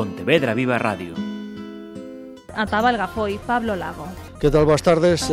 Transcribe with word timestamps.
Pontevedra 0.00 0.54
Viva 0.54 0.78
Radio. 0.78 1.12
Atabalga 2.56 3.04
foi 3.04 3.36
Pablo 3.36 3.76
Lago. 3.76 4.08
Que 4.40 4.48
tal? 4.48 4.64
Boas 4.64 4.80
tardes. 4.80 5.28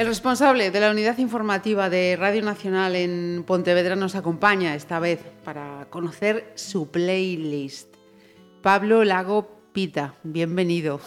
El 0.00 0.06
responsable 0.08 0.70
de 0.70 0.80
la 0.80 0.90
unidad 0.90 1.18
informativa 1.18 1.90
de 1.92 2.16
Radio 2.16 2.40
Nacional 2.40 2.96
en 2.96 3.44
Pontevedra 3.44 3.92
nos 3.94 4.16
acompaña 4.16 4.74
esta 4.74 4.96
vez 4.96 5.20
para 5.44 5.86
conocer 5.90 6.50
su 6.54 6.88
playlist. 6.88 7.92
Pablo 8.62 9.04
Lago 9.04 9.60
Pita, 9.74 10.14
bienvenido. 10.24 10.98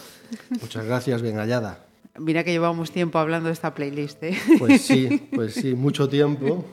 Muchas 0.50 0.86
gracias, 0.86 1.20
bien 1.20 1.38
hallada. 1.38 1.84
Mira 2.16 2.44
que 2.44 2.52
llevamos 2.52 2.92
tiempo 2.92 3.18
hablando 3.18 3.48
de 3.48 3.54
esta 3.54 3.74
playlist. 3.74 4.22
¿eh? 4.22 4.38
Pues 4.60 4.82
sí, 4.82 5.28
pues 5.34 5.54
sí, 5.54 5.74
mucho 5.74 6.08
tiempo. 6.08 6.64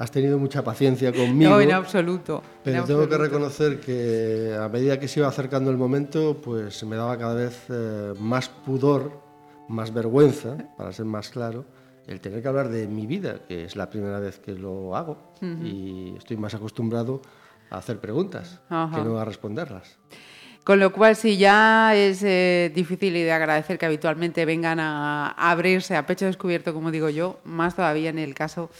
Has 0.00 0.10
tenido 0.10 0.38
mucha 0.38 0.64
paciencia 0.64 1.12
conmigo. 1.12 1.50
No, 1.50 1.60
en 1.60 1.72
absoluto. 1.72 2.42
Pero 2.64 2.78
en 2.78 2.86
tengo 2.86 3.02
absoluto. 3.02 3.08
que 3.10 3.22
reconocer 3.22 3.80
que 3.80 4.56
a 4.58 4.66
medida 4.70 4.98
que 4.98 5.06
se 5.08 5.20
iba 5.20 5.28
acercando 5.28 5.70
el 5.70 5.76
momento, 5.76 6.40
pues 6.42 6.82
me 6.84 6.96
daba 6.96 7.18
cada 7.18 7.34
vez 7.34 7.66
eh, 7.68 8.14
más 8.18 8.48
pudor, 8.48 9.20
más 9.68 9.92
vergüenza, 9.92 10.56
para 10.78 10.90
ser 10.94 11.04
más 11.04 11.28
claro, 11.28 11.66
el 12.06 12.18
tener 12.22 12.40
que 12.40 12.48
hablar 12.48 12.70
de 12.70 12.88
mi 12.88 13.06
vida, 13.06 13.40
que 13.46 13.66
es 13.66 13.76
la 13.76 13.90
primera 13.90 14.18
vez 14.20 14.38
que 14.38 14.54
lo 14.54 14.96
hago 14.96 15.34
y 15.42 16.14
estoy 16.16 16.38
más 16.38 16.54
acostumbrado 16.54 17.20
a 17.68 17.76
hacer 17.76 17.98
preguntas 17.98 18.58
Ajá. 18.70 18.96
que 18.96 19.04
no 19.04 19.18
a 19.18 19.26
responderlas. 19.26 19.98
Con 20.64 20.80
lo 20.80 20.92
cual, 20.92 21.14
sí, 21.14 21.36
ya 21.36 21.94
es 21.94 22.22
eh, 22.22 22.72
difícil 22.74 23.16
y 23.16 23.22
de 23.22 23.32
agradecer 23.32 23.76
que 23.76 23.84
habitualmente 23.84 24.46
vengan 24.46 24.80
a, 24.80 25.28
a 25.28 25.50
abrirse 25.50 25.94
a 25.94 26.06
pecho 26.06 26.24
descubierto, 26.24 26.72
como 26.72 26.90
digo 26.90 27.10
yo, 27.10 27.38
más 27.44 27.76
todavía 27.76 28.08
en 28.08 28.18
el 28.18 28.34
caso 28.34 28.70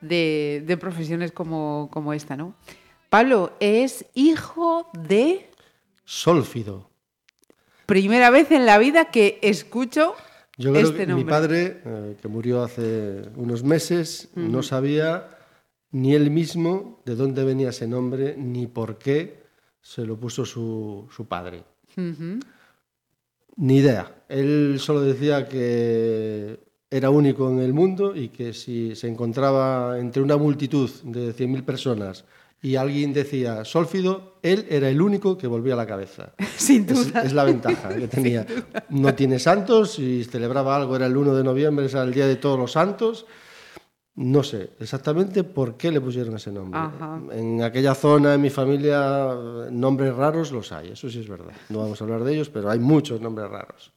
de, 0.00 0.62
de 0.66 0.76
profesiones 0.76 1.32
como, 1.32 1.88
como 1.92 2.12
esta, 2.12 2.36
¿no? 2.36 2.54
Pablo 3.10 3.52
es 3.60 4.04
hijo 4.14 4.88
de 4.92 5.48
Sólfido. 6.04 6.90
primera 7.86 8.30
vez 8.30 8.50
en 8.50 8.66
la 8.66 8.78
vida 8.78 9.10
que 9.10 9.38
escucho 9.42 10.14
Yo 10.56 10.72
creo 10.72 10.84
este 10.86 10.98
que 10.98 11.06
nombre. 11.06 11.24
mi 11.24 11.30
padre, 11.30 11.82
eh, 11.84 12.16
que 12.20 12.28
murió 12.28 12.62
hace 12.62 13.22
unos 13.36 13.62
meses, 13.64 14.28
no 14.34 14.62
sabía 14.62 15.30
ni 15.90 16.14
él 16.14 16.30
mismo 16.30 17.00
de 17.06 17.14
dónde 17.14 17.44
venía 17.44 17.70
ese 17.70 17.86
nombre 17.86 18.34
ni 18.36 18.66
por 18.66 18.98
qué 18.98 19.42
se 19.80 20.04
lo 20.04 20.18
puso 20.18 20.44
su, 20.44 21.08
su 21.10 21.26
padre. 21.26 21.64
Ni 23.56 23.76
idea. 23.78 24.22
Él 24.28 24.76
solo 24.78 25.00
decía 25.00 25.48
que 25.48 26.60
era 26.90 27.10
único 27.10 27.50
en 27.50 27.58
el 27.60 27.72
mundo 27.74 28.14
y 28.16 28.28
que 28.30 28.52
si 28.54 28.96
se 28.96 29.08
encontraba 29.08 29.98
entre 29.98 30.22
una 30.22 30.36
multitud 30.36 30.90
de 31.04 31.34
100.000 31.34 31.62
personas 31.64 32.24
y 32.60 32.76
alguien 32.76 33.12
decía 33.12 33.64
sólfido, 33.64 34.38
él 34.42 34.66
era 34.68 34.88
el 34.88 35.00
único 35.00 35.36
que 35.38 35.46
volvía 35.46 35.76
la 35.76 35.86
cabeza. 35.86 36.32
Sin 36.56 36.88
Es, 36.90 37.12
duda. 37.12 37.22
es 37.22 37.32
la 37.32 37.44
ventaja 37.44 37.90
que 37.94 38.08
tenía. 38.08 38.46
No 38.88 39.14
tiene 39.14 39.38
santos, 39.38 39.92
si 39.92 40.24
celebraba 40.24 40.74
algo 40.74 40.96
era 40.96 41.06
el 41.06 41.16
1 41.16 41.34
de 41.34 41.44
noviembre, 41.44 41.86
era 41.86 42.02
el 42.02 42.12
Día 42.12 42.26
de 42.26 42.36
Todos 42.36 42.58
los 42.58 42.72
Santos. 42.72 43.26
No 44.16 44.42
sé 44.42 44.70
exactamente 44.80 45.44
por 45.44 45.76
qué 45.76 45.92
le 45.92 46.00
pusieron 46.00 46.34
ese 46.34 46.50
nombre. 46.50 46.80
Ajá. 46.80 47.20
En 47.30 47.62
aquella 47.62 47.94
zona, 47.94 48.34
en 48.34 48.40
mi 48.40 48.50
familia, 48.50 49.32
nombres 49.70 50.12
raros 50.16 50.50
los 50.50 50.72
hay, 50.72 50.88
eso 50.88 51.08
sí 51.08 51.20
es 51.20 51.28
verdad. 51.28 51.52
No 51.68 51.78
vamos 51.78 52.00
a 52.00 52.04
hablar 52.04 52.24
de 52.24 52.34
ellos, 52.34 52.48
pero 52.48 52.68
hay 52.68 52.80
muchos 52.80 53.20
nombres 53.20 53.48
raros. 53.48 53.92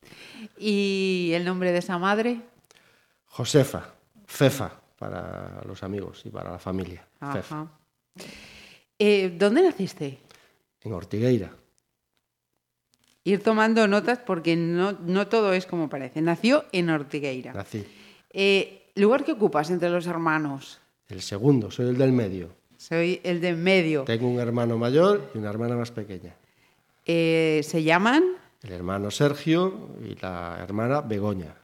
¿Y 0.59 1.31
el 1.33 1.43
nombre 1.43 1.71
de 1.71 1.79
esa 1.79 1.97
madre? 1.97 2.41
Josefa, 3.31 3.93
Fefa, 4.25 4.71
para 4.97 5.61
los 5.65 5.81
amigos 5.83 6.21
y 6.25 6.29
para 6.29 6.51
la 6.51 6.59
familia. 6.59 7.05
Fefa. 7.33 7.65
Eh, 8.99 9.35
¿Dónde 9.37 9.63
naciste? 9.63 10.19
en 10.83 10.93
Ortigueira. 10.93 11.51
Ir 13.23 13.43
tomando 13.43 13.87
notas 13.87 14.17
porque 14.17 14.55
no, 14.55 14.93
no 14.93 15.27
todo 15.27 15.53
es 15.53 15.65
como 15.65 15.89
parece. 15.89 16.21
Nació 16.21 16.65
en 16.71 16.89
Ortigueira. 16.89 17.53
Nací. 17.53 17.85
Eh, 18.31 18.89
¿Lugar 18.95 19.23
que 19.23 19.33
ocupas 19.33 19.69
entre 19.69 19.89
los 19.89 20.07
hermanos? 20.07 20.79
El 21.07 21.21
segundo, 21.21 21.69
soy 21.69 21.89
el 21.89 21.97
del 21.97 22.11
medio. 22.11 22.49
Soy 22.77 23.21
el 23.23 23.41
de 23.41 23.49
en 23.49 23.63
medio. 23.63 24.03
Tengo 24.05 24.27
un 24.27 24.39
hermano 24.39 24.77
mayor 24.77 25.31
y 25.35 25.37
una 25.37 25.51
hermana 25.51 25.75
más 25.75 25.91
pequeña. 25.91 26.33
Eh, 27.05 27.61
¿Se 27.63 27.83
llaman? 27.83 28.23
El 28.63 28.71
hermano 28.71 29.11
Sergio 29.11 29.89
y 30.03 30.15
la 30.19 30.57
hermana 30.59 31.01
Begoña. 31.01 31.55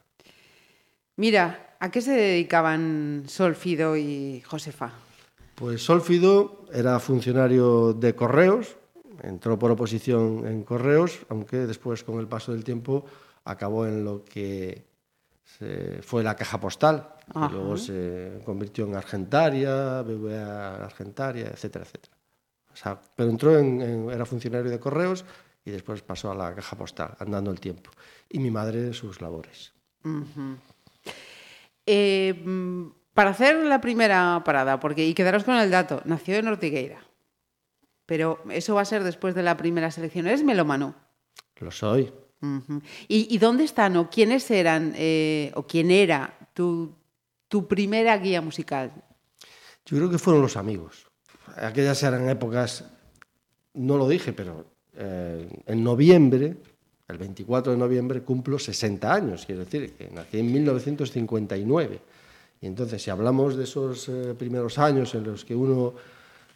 Mira, 1.16 1.67
¿a 1.80 1.90
qué 1.90 2.00
se 2.00 2.12
dedicaban 2.12 3.24
Solfido 3.26 3.96
y 3.96 4.42
Josefa? 4.46 4.92
Pues 5.54 5.84
Sólfido 5.84 6.64
era 6.72 6.98
funcionario 7.00 7.92
de 7.92 8.14
correos, 8.14 8.76
entró 9.22 9.58
por 9.58 9.70
oposición 9.72 10.46
en 10.46 10.62
correos, 10.62 11.18
aunque 11.28 11.58
después 11.66 12.04
con 12.04 12.20
el 12.20 12.28
paso 12.28 12.52
del 12.52 12.62
tiempo 12.64 13.04
acabó 13.44 13.86
en 13.86 14.04
lo 14.04 14.24
que 14.24 14.86
se- 15.44 16.00
fue 16.02 16.22
la 16.22 16.36
caja 16.36 16.60
postal, 16.60 17.08
y 17.26 17.38
Ajá. 17.38 17.48
luego 17.50 17.76
se 17.76 18.40
convirtió 18.44 18.86
en 18.86 18.94
Argentaria, 18.94 20.02
BBA 20.02 20.84
Argentaria, 20.84 21.48
etcétera, 21.48 21.84
etcétera. 21.84 22.16
O 22.72 22.76
sea, 22.76 23.00
pero 23.16 23.28
entró 23.30 23.58
en, 23.58 23.82
en- 23.82 24.10
era 24.10 24.24
funcionario 24.24 24.70
de 24.70 24.78
correos 24.78 25.24
y 25.64 25.70
después 25.72 26.00
pasó 26.02 26.30
a 26.30 26.34
la 26.36 26.54
caja 26.54 26.76
postal, 26.76 27.16
andando 27.18 27.50
el 27.50 27.58
tiempo. 27.58 27.90
Y 28.28 28.38
mi 28.38 28.50
madre 28.50 28.92
sus 28.94 29.20
labores. 29.20 29.72
Eh, 31.90 32.44
para 33.14 33.30
hacer 33.30 33.56
la 33.64 33.80
primera 33.80 34.42
parada, 34.44 34.78
porque 34.78 35.06
y 35.06 35.14
quedaros 35.14 35.44
con 35.44 35.56
el 35.56 35.70
dato, 35.70 36.02
nació 36.04 36.36
en 36.36 36.48
Ortigueira. 36.48 37.02
Pero 38.04 38.42
eso 38.50 38.74
va 38.74 38.82
a 38.82 38.84
ser 38.84 39.02
después 39.04 39.34
de 39.34 39.42
la 39.42 39.56
primera 39.56 39.90
selección. 39.90 40.26
¿Eres 40.26 40.44
melómano? 40.44 40.94
Lo 41.56 41.70
soy. 41.70 42.12
Ujú. 42.42 42.82
¿Y, 43.08 43.34
y 43.34 43.38
dónde 43.38 43.64
están 43.64 43.96
o 43.96 44.10
quiénes 44.10 44.50
eran 44.50 44.92
eh, 44.96 45.50
o 45.54 45.66
quién 45.66 45.90
era 45.90 46.38
tu, 46.54 46.94
tu 47.48 47.66
primera 47.66 48.16
guía 48.18 48.40
musical? 48.40 48.92
Yo 49.86 49.96
creo 49.96 50.10
que 50.10 50.18
fueron 50.18 50.42
los 50.42 50.56
amigos. 50.56 51.08
Aquellas 51.56 52.02
eran 52.02 52.28
épocas, 52.28 52.84
no 53.74 53.96
lo 53.96 54.08
dije, 54.08 54.32
pero 54.32 54.66
eh, 54.94 55.48
en 55.66 55.82
noviembre, 55.82 56.56
el 57.08 57.18
24 57.18 57.72
de 57.72 57.78
noviembre, 57.78 58.22
cumplo 58.22 58.58
60 58.58 59.12
años, 59.12 59.44
quiero 59.46 59.64
decir, 59.64 59.94
que 59.94 60.10
nací 60.10 60.38
en 60.38 60.52
1959. 60.52 62.00
Y 62.60 62.66
entonces, 62.66 63.02
si 63.02 63.10
hablamos 63.10 63.56
de 63.56 63.64
esos 63.64 64.08
eh, 64.08 64.34
primeros 64.38 64.78
años 64.78 65.14
en 65.14 65.24
los 65.24 65.44
que 65.44 65.54
uno 65.54 65.94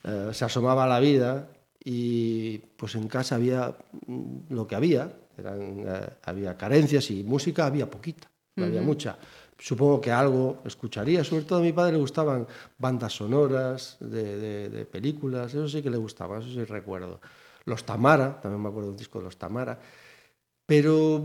eh, 0.05 0.31
se 0.33 0.45
asomaba 0.45 0.85
a 0.85 0.89
la 0.89 1.01
vida 1.01 1.49
y 1.85 2.59
pues 2.59 2.95
en 2.97 3.09
casa 3.09 3.37
había 3.37 3.75
mm, 4.07 4.27
lo 4.51 4.67
que 4.67 4.75
había, 4.75 5.11
eran, 5.39 5.85
eh, 5.87 6.07
había 6.25 6.57
carencias 6.57 7.11
y 7.11 7.23
música 7.25 7.67
había 7.67 7.89
poquita, 7.89 8.29
no 8.57 8.65
había 8.67 8.81
mucha. 8.83 9.17
Supongo 9.59 10.01
que 10.01 10.11
algo 10.11 10.59
escucharía, 10.65 11.23
sobre 11.25 11.45
todo 11.45 11.61
a 11.61 11.63
mi 11.63 11.73
padre 11.73 11.93
le 11.93 11.99
gustaban 11.99 12.47
bandas 12.79 13.13
sonoras 13.15 13.97
de, 14.01 14.37
de- 14.37 14.69
de 14.69 14.85
películas, 14.85 15.55
eso 15.55 15.69
sí 15.69 15.81
que 15.81 15.89
le 15.91 15.97
gustaba, 15.97 16.41
eso 16.41 16.49
sí 16.49 16.65
recuerdo. 16.65 17.21
Los 17.65 17.85
Tamara, 17.85 18.41
también 18.41 18.61
me 18.61 18.69
acuerdo 18.69 18.89
de 18.89 18.93
un 18.93 18.99
disco 18.99 19.19
de 19.21 19.27
los 19.27 19.37
Tamara. 19.37 19.79
Pero 20.73 21.23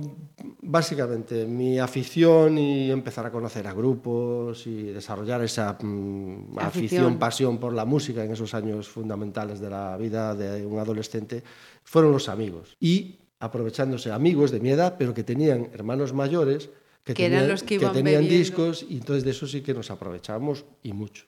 básicamente 0.62 1.46
mi 1.46 1.80
afición 1.80 2.58
y 2.58 2.92
empezar 2.92 3.26
a 3.26 3.32
conocer 3.32 3.66
a 3.66 3.72
grupos 3.72 4.68
y 4.68 4.92
desarrollar 4.92 5.42
esa 5.42 5.78
mm, 5.82 6.58
Afición. 6.58 6.66
afición, 6.68 7.18
pasión 7.18 7.58
por 7.58 7.72
la 7.72 7.86
música 7.86 8.26
en 8.26 8.34
esos 8.34 8.54
años 8.54 8.90
fundamentales 8.90 9.62
de 9.62 9.70
la 9.70 9.96
vida 9.96 10.36
de 10.36 10.66
un 10.66 10.80
adolescente 10.80 11.44
fueron 11.86 12.12
los 12.12 12.28
amigos. 12.28 12.76
Y 12.82 13.20
aprovechándose 13.40 14.12
amigos 14.12 14.52
de 14.52 14.60
mi 14.60 14.72
edad, 14.72 14.98
pero 15.00 15.14
que 15.14 15.24
tenían 15.24 15.70
hermanos 15.72 16.12
mayores 16.12 16.70
que, 17.06 17.14
Que 17.14 17.28
eran 17.28 17.38
tenían, 17.40 17.52
los 17.52 17.64
que 17.64 17.76
iban 17.76 17.94
tenían 17.94 18.24
bebiendo. 18.24 18.38
discos 18.38 18.86
y 18.90 18.98
entonces 18.98 19.24
de 19.24 19.32
eso 19.32 19.48
sí 19.48 19.62
que 19.62 19.74
nos 19.74 19.90
aprovechábamos 19.92 20.66
y 20.84 20.92
mucho. 20.92 21.24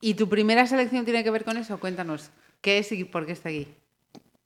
¿Y 0.00 0.14
tu 0.14 0.26
primera 0.26 0.66
selección 0.66 1.04
tiene 1.04 1.22
que 1.22 1.30
ver 1.30 1.44
con 1.44 1.58
eso? 1.58 1.78
Cuéntanos, 1.78 2.30
¿qué 2.62 2.78
es 2.78 2.90
y 2.92 3.04
por 3.04 3.26
qué 3.26 3.32
está 3.32 3.50
aquí? 3.50 3.68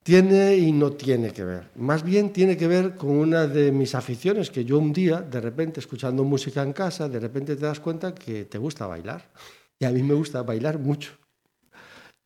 Tiene 0.05 0.55
y 0.59 0.71
no 0.71 0.93
tiene 0.93 1.33
que 1.33 1.45
ver. 1.45 1.71
Más 1.77 2.03
bien 2.03 2.31
tiene 2.31 2.59
que 2.59 2.69
ver 2.69 2.95
con 2.95 3.09
una 3.13 3.47
de 3.47 3.73
mis 3.73 3.95
aficiones, 3.95 4.51
que 4.51 4.63
yo 4.63 4.79
un 4.79 4.93
día, 4.93 5.23
de 5.23 5.41
repente, 5.41 5.81
escuchando 5.81 6.25
música 6.25 6.63
en 6.63 6.75
casa, 6.75 7.09
de 7.09 7.19
repente 7.19 7.57
te 7.57 7.65
das 7.65 7.81
cuenta 7.81 8.15
que 8.15 8.45
te 8.45 8.59
gusta 8.59 8.87
bailar. 8.87 9.31
Y 9.79 9.87
a 9.87 9.91
mí 9.91 10.03
me 10.03 10.13
gusta 10.13 10.43
bailar 10.43 10.79
mucho. 10.79 11.15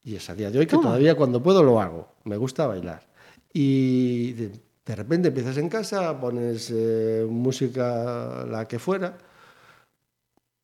Y 0.03 0.17
es 0.17 0.29
a 0.29 0.35
día 0.35 0.51
de 0.51 0.59
hoy 0.59 0.67
que 0.67 0.77
todavía 0.77 1.15
cuando 1.15 1.41
puedo 1.41 1.63
lo 1.63 1.81
hago. 1.81 2.17
Me 2.25 2.37
gusta 2.37 2.67
bailar. 2.67 3.07
Y 3.53 4.33
de, 4.33 4.51
de 4.85 4.97
repente 4.97 5.29
empiezas 5.29 5.57
en 5.59 5.69
casa, 5.69 6.21
pones 6.21 6.73
eh, 6.75 7.25
música 7.31 8.45
la 8.45 8.67
que 8.67 8.81
fuera, 8.81 9.17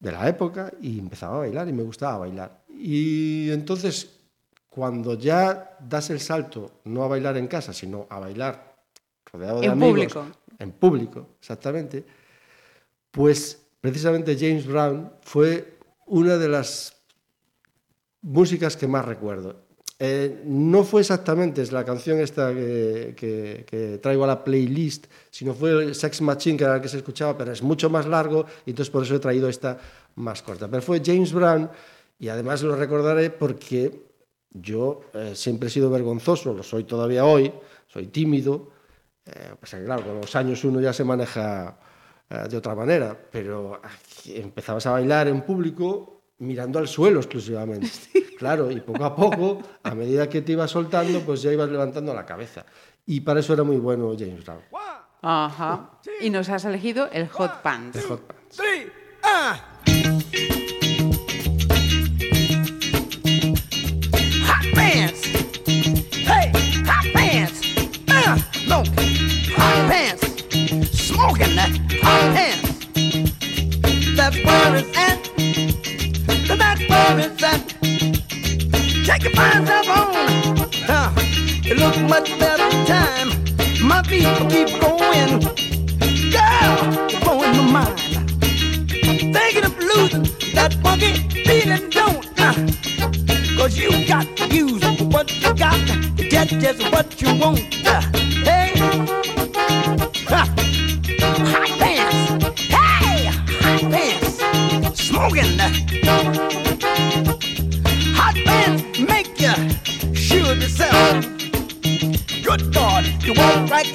de 0.01 0.11
la 0.11 0.29
época, 0.29 0.73
y 0.81 0.99
empezaba 0.99 1.37
a 1.37 1.39
bailar 1.41 1.69
y 1.69 1.73
me 1.73 1.85
gustaba 1.85 2.19
bailar. 2.19 2.65
Y 2.69 3.53
entonces 3.53 4.14
cuando 4.75 5.15
ya 5.15 5.77
das 5.79 6.11
el 6.11 6.19
salto, 6.19 6.81
no 6.85 7.05
a 7.05 7.09
bailar 7.09 7.37
en 7.37 7.47
casa, 7.47 7.73
sino 7.73 8.09
a 8.11 8.19
bailar 8.19 8.75
rodeado 9.33 9.61
de 9.61 9.67
En 9.67 9.73
amigos, 9.73 10.13
público. 10.13 10.27
en 10.59 10.73
público, 10.73 11.29
exactamente, 11.39 12.05
pues 13.13 13.63
precisamente 13.81 14.37
James 14.37 14.67
Brown 14.67 15.13
fue 15.23 15.79
una 16.07 16.37
de 16.37 16.49
las 16.49 16.97
músicas 18.23 18.77
que 18.77 18.89
más 18.89 19.05
recuerdo. 19.05 19.63
Eh, 20.01 20.43
no 20.45 20.83
fue 20.83 21.03
exactamente 21.03 21.63
es 21.63 21.71
la 21.71 21.85
canción 21.85 22.19
esta 22.19 22.53
que, 22.53 23.15
que, 23.17 23.65
que, 23.65 23.99
traigo 23.99 24.25
a 24.25 24.27
la 24.27 24.43
playlist, 24.43 25.07
sino 25.31 25.55
fue 25.55 25.71
el 25.71 25.95
Sex 25.95 26.21
Machine, 26.21 26.59
que 26.59 26.65
era 26.65 26.75
el 26.75 26.83
que 26.83 26.89
se 26.89 26.97
escuchaba, 26.97 27.39
pero 27.39 27.53
es 27.53 27.63
mucho 27.63 27.89
más 27.89 28.07
largo, 28.07 28.45
y 28.67 28.71
entonces 28.71 28.91
por 28.91 29.05
eso 29.05 29.15
he 29.15 29.21
traído 29.21 29.49
esta 29.49 29.79
más 30.17 30.43
corta. 30.43 30.67
Pero 30.67 30.83
fue 30.83 31.01
James 31.05 31.33
Brown, 31.33 31.71
y 32.19 32.29
además 32.29 32.61
lo 32.65 32.75
recordaré 32.75 33.31
porque 33.31 34.14
yo 34.55 35.03
eh, 35.13 35.33
siempre 35.35 35.69
he 35.69 35.71
sido 35.71 35.91
vergonzoso, 35.91 36.55
lo 36.55 36.63
soy 36.63 36.85
todavía 36.85 37.25
hoy, 37.25 37.53
soy 37.87 38.07
tímido, 38.07 38.71
eh, 39.27 39.55
pues 39.59 39.75
claro, 39.85 40.05
con 40.05 40.21
los 40.21 40.37
años 40.37 40.63
uno 40.65 40.81
ya 40.81 40.93
se 40.93 41.05
maneja 41.05 41.77
eh, 42.31 42.49
de 42.49 42.57
otra 42.57 42.75
manera, 42.75 43.19
pero 43.31 43.81
empezabas 44.27 44.87
a 44.87 44.93
bailar 44.93 45.29
en 45.29 45.43
público 45.43 46.23
mirando 46.39 46.79
al 46.79 46.89
suelo 46.89 47.21
exclusivamente. 47.21 47.91
Claro, 48.37 48.69
y 48.69 48.81
poco 48.81 49.05
a 49.05 49.15
poco, 49.15 49.63
a 49.85 49.95
medida 49.95 50.29
que 50.29 50.43
te 50.43 50.53
ibas 50.53 50.69
soltando, 50.69 51.21
pues 51.21 51.41
ya 51.41 51.53
ibas 51.53 51.71
levantando 51.71 52.13
la 52.13 52.27
cabeza. 52.27 52.67
Y 53.07 53.21
para 53.21 53.39
eso 53.39 53.55
era 53.55 53.63
muy 53.63 53.77
bueno 53.77 54.13
James 54.19 54.45
Brown. 54.45 54.61
Ajá. 55.23 55.93
Y 56.21 56.31
nos 56.31 56.49
has 56.49 56.65
elegido 56.65 57.09
el 57.13 57.29
Hot 57.29 57.63
Pants. 57.63 57.97
El 57.97 58.03
Hot 58.09 58.21
Pants. 58.23 58.57
three, 58.57 58.91
ah. 59.23 59.74
Smoking 71.45 71.57
that 71.57 71.73
hot 72.03 72.35
pants. 72.35 72.69
That's 74.17 74.37
where 74.37 74.77
it's 74.77 74.97
at. 74.97 75.21
That's 76.59 76.81
where 76.89 77.19
it's 77.19 77.43
at. 77.43 77.69
Take 79.05 79.25
your 79.25 79.33
pants 79.33 79.71
up 79.71 79.89
on. 79.89 80.15
Uh, 80.89 81.13
it 81.67 81.77
looks 81.77 81.99
much 81.99 82.39
better 82.39 82.71
time. 82.87 83.29
My 83.87 84.03
feet 84.05 84.27
keep 84.49 84.69
going. 84.81 85.41
Girl, 86.33 87.21
blowing 87.21 87.57
my 87.57 87.63
mind 87.73 88.01
thinking 89.33 89.65
of 89.65 89.79
losing 89.79 90.23
that 90.55 90.75
funky 90.83 91.13
feeling, 91.45 91.91
don't 91.91 92.41
uh, 92.41 92.55
Cause 93.57 93.77
you 93.77 93.91
got 94.07 94.27
to 94.37 94.47
use 94.55 94.83
what 95.13 95.31
you 95.43 95.55
got 95.55 95.87
to 96.17 96.29
get 96.29 96.49
just 96.49 96.91
what 96.91 97.21
you 97.21 97.35
want. 97.39 97.61
Uh, 97.87 98.01
hey, 98.45 99.24
smoking. 105.31 105.59
Hot 108.15 108.35
pants 108.45 108.99
make 109.01 109.41
you 109.41 110.51
of 110.51 110.61
yourself. 110.61 111.25
Good 112.43 112.73
God, 112.75 113.05
you 113.25 113.33
walk 113.35 113.71
right. 113.71 113.87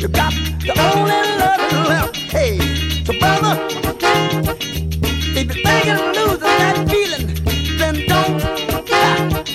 You 0.00 0.08
got 0.08 0.32
the 0.60 0.74
only 0.76 1.20
love 1.38 1.88
left. 1.88 2.16
Hey, 2.16 2.58
so 3.04 3.12
brother. 3.18 3.54
If 5.40 5.54
you're 5.54 5.64
thinking 5.64 5.92
of 5.92 6.16
losing 6.16 6.58
that 6.62 6.76
feeling, 6.88 7.26
then 7.78 7.94
don't 8.08 8.40
stop. 8.40 9.46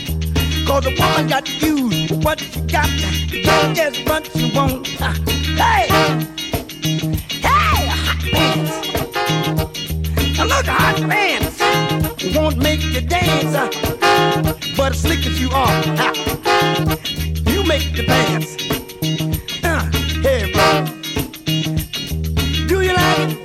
Cause 0.66 0.86
a 0.86 0.90
woman 1.00 1.28
got 1.28 1.46
to 1.46 1.52
use 1.66 2.12
what 2.12 2.40
she 2.40 2.62
got 2.62 2.88
to 2.88 3.42
get 3.42 3.76
just 3.76 4.08
what 4.08 4.30
wants. 4.56 4.90
Hey! 4.92 5.88
Hey, 5.88 5.93
Now 10.66 10.78
hot 10.78 10.96
pants 11.10 11.60
won't 12.36 12.58
make 12.58 12.82
you 12.82 13.02
dance, 13.02 13.54
uh, 13.54 13.70
but 14.78 14.94
as 14.94 15.02
slick 15.02 15.26
as 15.26 15.40
you 15.40 15.50
are, 15.50 15.68
uh, 16.00 16.14
you 17.52 17.64
make 17.64 17.94
the 17.96 18.04
pants. 18.08 18.56
Uh, 19.64 19.84
hey, 20.22 20.52
bro. 20.54 20.86
Do 22.68 22.82
you 22.82 22.94
like 22.94 23.20
it? 23.20 23.38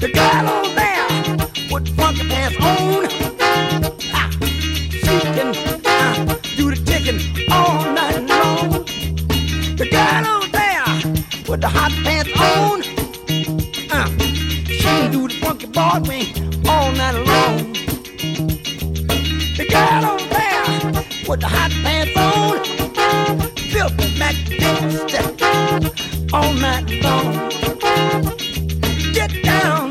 The 0.00 0.08
girl 0.08 0.48
over 0.48 0.74
there 0.74 1.06
with 1.70 1.88
funky 1.96 2.28
pants 2.28 2.56
on, 2.60 3.06
ah, 4.14 4.30
she 4.90 5.20
can 5.36 5.54
ah, 5.84 6.38
do 6.56 6.70
the 6.70 6.78
chicken 6.86 7.16
all 7.52 7.82
night 7.92 8.20
long. 8.26 8.84
The 9.76 9.86
girl 9.90 10.26
over 10.36 10.48
there 10.48 10.86
with 11.48 11.60
the 11.60 11.68
hot 11.68 11.92
do 15.16 15.28
the 15.28 15.34
funky 15.40 15.66
Broadway 15.66 16.22
all 16.68 16.92
night 16.92 17.16
long. 17.30 17.72
The 19.56 19.64
girl 19.72 20.04
over 20.12 20.28
there 20.36 20.66
with 21.28 21.40
the 21.40 21.48
hot 21.56 21.70
pants 21.82 22.16
on, 22.28 22.56
filthy 23.72 24.08
magnificent 24.18 25.42
all 26.34 26.52
night 26.64 26.88
long. 27.04 27.32
Get 29.14 29.32
down. 29.42 29.86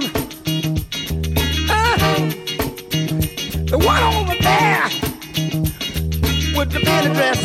Uh, 1.76 1.98
the 3.72 3.78
one 3.94 4.04
over 4.14 4.36
there 4.48 4.86
with 6.56 6.70
the 6.72 6.82
mini 6.86 7.10
dress. 7.16 7.42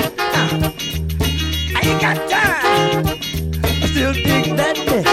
I 1.77 1.81
ain't 1.89 2.01
got 2.01 2.17
time. 2.29 3.07
I 3.83 3.87
still 3.87 4.13
dig 4.13 4.57
that 4.61 4.77
dress. 4.87 5.07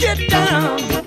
Get 0.00 0.28
down. 0.28 0.99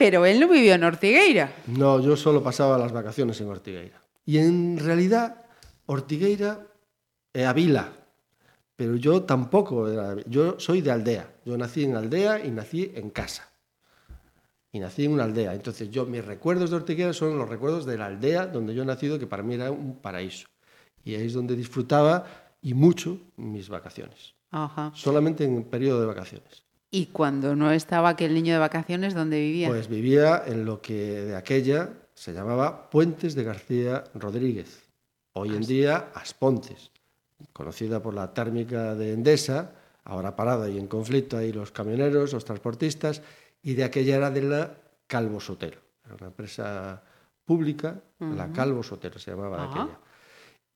Pero 0.00 0.24
él 0.24 0.40
no 0.40 0.48
vivió 0.48 0.72
en 0.72 0.82
Ortigueira. 0.82 1.52
No, 1.66 2.00
yo 2.00 2.16
solo 2.16 2.42
pasaba 2.42 2.78
las 2.78 2.90
vacaciones 2.90 3.38
en 3.42 3.48
Ortigueira. 3.48 4.00
Y 4.24 4.38
en 4.38 4.78
realidad, 4.78 5.44
Ortigueira 5.84 6.66
es 7.34 7.46
a 7.46 7.52
vila, 7.52 7.92
pero 8.76 8.96
yo 8.96 9.24
tampoco 9.24 9.90
era, 9.90 10.16
yo 10.26 10.58
soy 10.58 10.80
de 10.80 10.90
aldea. 10.90 11.30
Yo 11.44 11.58
nací 11.58 11.84
en 11.84 11.96
aldea 11.96 12.42
y 12.42 12.50
nací 12.50 12.90
en 12.94 13.10
casa. 13.10 13.52
Y 14.72 14.80
nací 14.80 15.04
en 15.04 15.12
una 15.12 15.24
aldea. 15.24 15.52
Entonces, 15.52 15.90
yo 15.90 16.06
mis 16.06 16.24
recuerdos 16.24 16.70
de 16.70 16.76
Ortigueira 16.76 17.12
son 17.12 17.36
los 17.36 17.46
recuerdos 17.46 17.84
de 17.84 17.98
la 17.98 18.06
aldea 18.06 18.46
donde 18.46 18.74
yo 18.74 18.84
he 18.84 18.86
nacido, 18.86 19.18
que 19.18 19.26
para 19.26 19.42
mí 19.42 19.56
era 19.56 19.70
un 19.70 19.96
paraíso. 19.96 20.48
Y 21.04 21.14
ahí 21.14 21.26
es 21.26 21.34
donde 21.34 21.54
disfrutaba 21.54 22.24
y 22.62 22.72
mucho 22.72 23.18
mis 23.36 23.68
vacaciones. 23.68 24.34
Ajá. 24.50 24.92
Solamente 24.94 25.44
en 25.44 25.62
periodo 25.64 26.00
de 26.00 26.06
vacaciones. 26.06 26.69
Y 26.90 27.06
cuando 27.06 27.54
no 27.54 27.70
estaba 27.70 28.08
aquel 28.08 28.34
niño 28.34 28.52
de 28.52 28.58
vacaciones, 28.58 29.14
¿dónde 29.14 29.38
vivía? 29.38 29.68
Pues 29.68 29.88
vivía 29.88 30.42
en 30.44 30.64
lo 30.64 30.80
que 30.80 31.22
de 31.22 31.36
aquella 31.36 31.90
se 32.14 32.32
llamaba 32.32 32.90
Puentes 32.90 33.36
de 33.36 33.44
García 33.44 34.04
Rodríguez, 34.14 34.82
hoy 35.32 35.54
en 35.54 35.62
día 35.62 36.10
Aspontes, 36.14 36.90
conocida 37.52 38.02
por 38.02 38.14
la 38.14 38.34
térmica 38.34 38.96
de 38.96 39.12
Endesa, 39.12 39.70
ahora 40.02 40.34
parada 40.34 40.68
y 40.68 40.78
en 40.78 40.88
conflicto 40.88 41.38
ahí 41.38 41.52
los 41.52 41.70
camioneros, 41.70 42.32
los 42.32 42.44
transportistas, 42.44 43.22
y 43.62 43.74
de 43.74 43.84
aquella 43.84 44.16
era 44.16 44.30
de 44.32 44.42
la 44.42 44.74
Calvo 45.06 45.38
Sotero, 45.38 45.78
era 46.04 46.16
una 46.16 46.26
empresa 46.26 47.02
pública, 47.44 48.00
la 48.18 48.52
Calvo 48.52 48.82
Sotero 48.82 49.18
se 49.18 49.30
llamaba 49.30 49.58
de 49.58 49.68
aquella. 49.68 49.98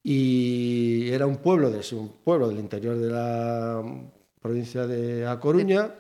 Y 0.02 1.10
era 1.10 1.26
un 1.26 1.38
pueblo, 1.38 1.70
de, 1.70 1.82
un 1.96 2.08
pueblo 2.22 2.48
del 2.48 2.58
interior 2.58 2.96
de 2.96 3.10
la 3.10 3.82
provincia 4.40 4.86
de 4.86 5.26
A 5.26 5.40
Coruña, 5.40 5.94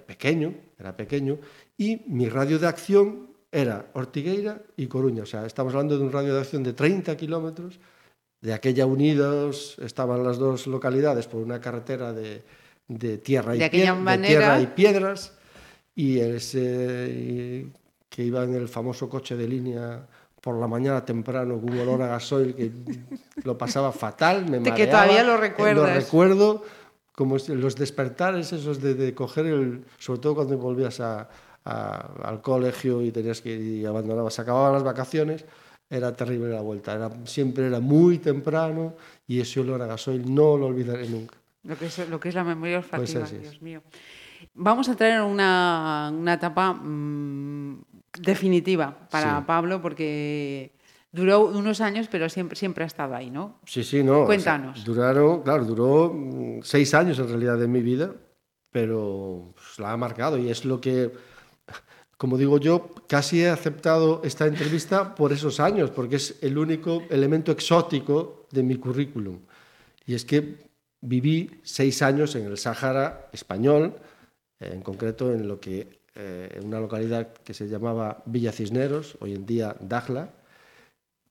pequeño, 0.00 0.54
era 0.78 0.96
pequeño, 0.96 1.38
y 1.78 2.02
mi 2.08 2.28
radio 2.28 2.58
de 2.58 2.66
acción 2.66 3.28
era 3.52 3.86
Ortigueira 3.92 4.60
y 4.76 4.86
Coruña. 4.88 5.22
O 5.22 5.26
sea, 5.26 5.46
estamos 5.46 5.72
hablando 5.74 5.96
de 5.96 6.04
un 6.04 6.12
radio 6.12 6.34
de 6.34 6.40
acción 6.40 6.62
de 6.62 6.72
30 6.72 7.16
kilómetros. 7.16 7.78
De 8.40 8.52
aquella 8.52 8.84
unidos 8.84 9.76
estaban 9.80 10.22
las 10.22 10.36
dos 10.38 10.66
localidades 10.66 11.26
por 11.28 11.40
una 11.40 11.60
carretera 11.60 12.12
de, 12.12 12.42
de 12.88 13.16
tierra, 13.18 13.54
y 13.56 13.60
De 13.60 13.64
aquella 13.64 13.92
pie- 13.92 13.96
de 13.96 14.02
manera- 14.02 14.28
tierra 14.28 14.60
y 14.60 14.66
piedras, 14.66 15.32
y 15.94 16.18
ese 16.18 17.66
que 18.10 18.22
iba 18.22 18.44
en 18.44 18.54
el 18.54 18.68
famoso 18.68 19.08
coche 19.08 19.36
de 19.36 19.48
línea 19.48 20.06
por 20.40 20.56
la 20.60 20.66
mañana 20.68 21.04
temprano 21.04 21.58
con 21.58 21.72
un 21.72 21.78
olor 21.80 22.02
a 22.02 22.06
gasoil 22.08 22.54
que 22.54 22.70
lo 23.44 23.56
pasaba 23.56 23.92
fatal, 23.92 24.44
me 24.44 24.58
mareaba. 24.58 24.76
que 24.76 24.86
todavía 24.88 25.24
lo 25.24 25.34
eh, 25.34 25.38
recuerdas. 25.38 25.88
Lo 25.88 25.94
recuerdo 26.00 26.64
como 27.14 27.36
los 27.48 27.76
despertares 27.76 28.52
esos 28.52 28.80
de, 28.80 28.94
de 28.94 29.14
coger 29.14 29.46
el... 29.46 29.84
Sobre 29.98 30.20
todo 30.20 30.34
cuando 30.36 30.58
volvías 30.58 31.00
a- 31.00 31.28
a- 31.64 32.10
al 32.24 32.42
colegio 32.42 33.02
y 33.02 33.10
tenías 33.10 33.40
que 33.40 33.54
ir 33.54 33.60
y 33.82 33.86
abandonabas, 33.86 34.38
acababan 34.38 34.72
las 34.72 34.82
vacaciones, 34.82 35.44
era 35.88 36.12
terrible 36.14 36.50
la 36.50 36.60
vuelta. 36.60 36.92
Era, 36.94 37.10
siempre 37.24 37.66
era 37.66 37.78
muy 37.80 38.18
temprano 38.18 38.94
y 39.26 39.40
ese 39.40 39.60
olor 39.60 39.80
a 39.82 39.86
gasoil 39.86 40.22
no 40.34 40.56
lo 40.56 40.66
olvidaré 40.66 41.08
nunca. 41.08 41.36
Lo 41.62 41.78
que 41.78 41.86
es, 41.86 42.08
lo 42.08 42.18
que 42.20 42.28
es 42.28 42.34
la 42.34 42.44
memoria 42.44 42.78
olfativa, 42.78 43.20
Pues. 43.20 43.40
Dios 43.40 43.62
mío. 43.62 43.82
Vamos 44.54 44.88
a 44.88 44.92
entrar 44.92 45.10
en 45.12 45.22
una, 45.22 46.12
una 46.12 46.34
etapa 46.34 46.74
mm, 46.74 47.82
definitiva 48.20 48.94
para 49.10 49.38
Sí. 49.38 49.44
Pablo 49.46 49.80
porque 49.80 50.72
duró 51.14 51.46
unos 51.46 51.80
años, 51.80 52.08
pero 52.10 52.28
siempre, 52.28 52.56
siempre 52.56 52.82
ha 52.82 52.86
estado 52.88 53.14
ahí, 53.14 53.30
¿no? 53.30 53.60
Sí, 53.64 53.84
sí, 53.84 54.02
no. 54.02 54.12
o 54.12 54.16
sea, 54.18 54.26
Cuéntanos. 54.26 54.84
duraron, 54.84 55.42
claro, 55.42 55.64
duró 55.64 56.12
mm, 56.12 56.62
seis 56.62 56.92
años 56.92 57.18
en 57.20 57.28
realidad 57.28 57.56
de 57.56 57.68
mi 57.68 57.80
vida, 57.80 58.12
pero 58.72 59.52
pues, 59.54 59.78
la 59.78 59.92
ha 59.92 59.96
marcado 59.96 60.36
y 60.38 60.50
es 60.50 60.64
lo 60.64 60.80
que, 60.80 61.12
como 62.16 62.36
digo 62.36 62.58
yo, 62.58 62.90
casi 63.06 63.42
he 63.42 63.48
aceptado 63.48 64.22
esta 64.24 64.46
entrevista 64.46 65.14
por 65.14 65.32
esos 65.32 65.60
años, 65.60 65.90
porque 65.90 66.16
es 66.16 66.36
el 66.42 66.58
único 66.58 67.04
elemento 67.08 67.52
exótico 67.52 68.48
de 68.50 68.64
mi 68.64 68.74
currículum. 68.76 69.38
Y 70.06 70.14
es 70.14 70.24
que 70.24 70.56
viví 71.00 71.60
seis 71.62 72.02
años 72.02 72.34
en 72.34 72.46
el 72.46 72.58
Sáhara 72.58 73.28
español, 73.32 73.94
en 74.58 74.80
concreto 74.80 75.32
en 75.32 75.46
lo 75.46 75.60
que 75.60 76.00
eh, 76.16 76.48
en 76.56 76.66
una 76.66 76.80
localidad 76.80 77.32
que 77.44 77.54
se 77.54 77.68
llamaba 77.68 78.22
Villa 78.26 78.50
Cisneros, 78.50 79.16
hoy 79.20 79.34
en 79.34 79.46
día 79.46 79.76
Dakhla, 79.80 80.30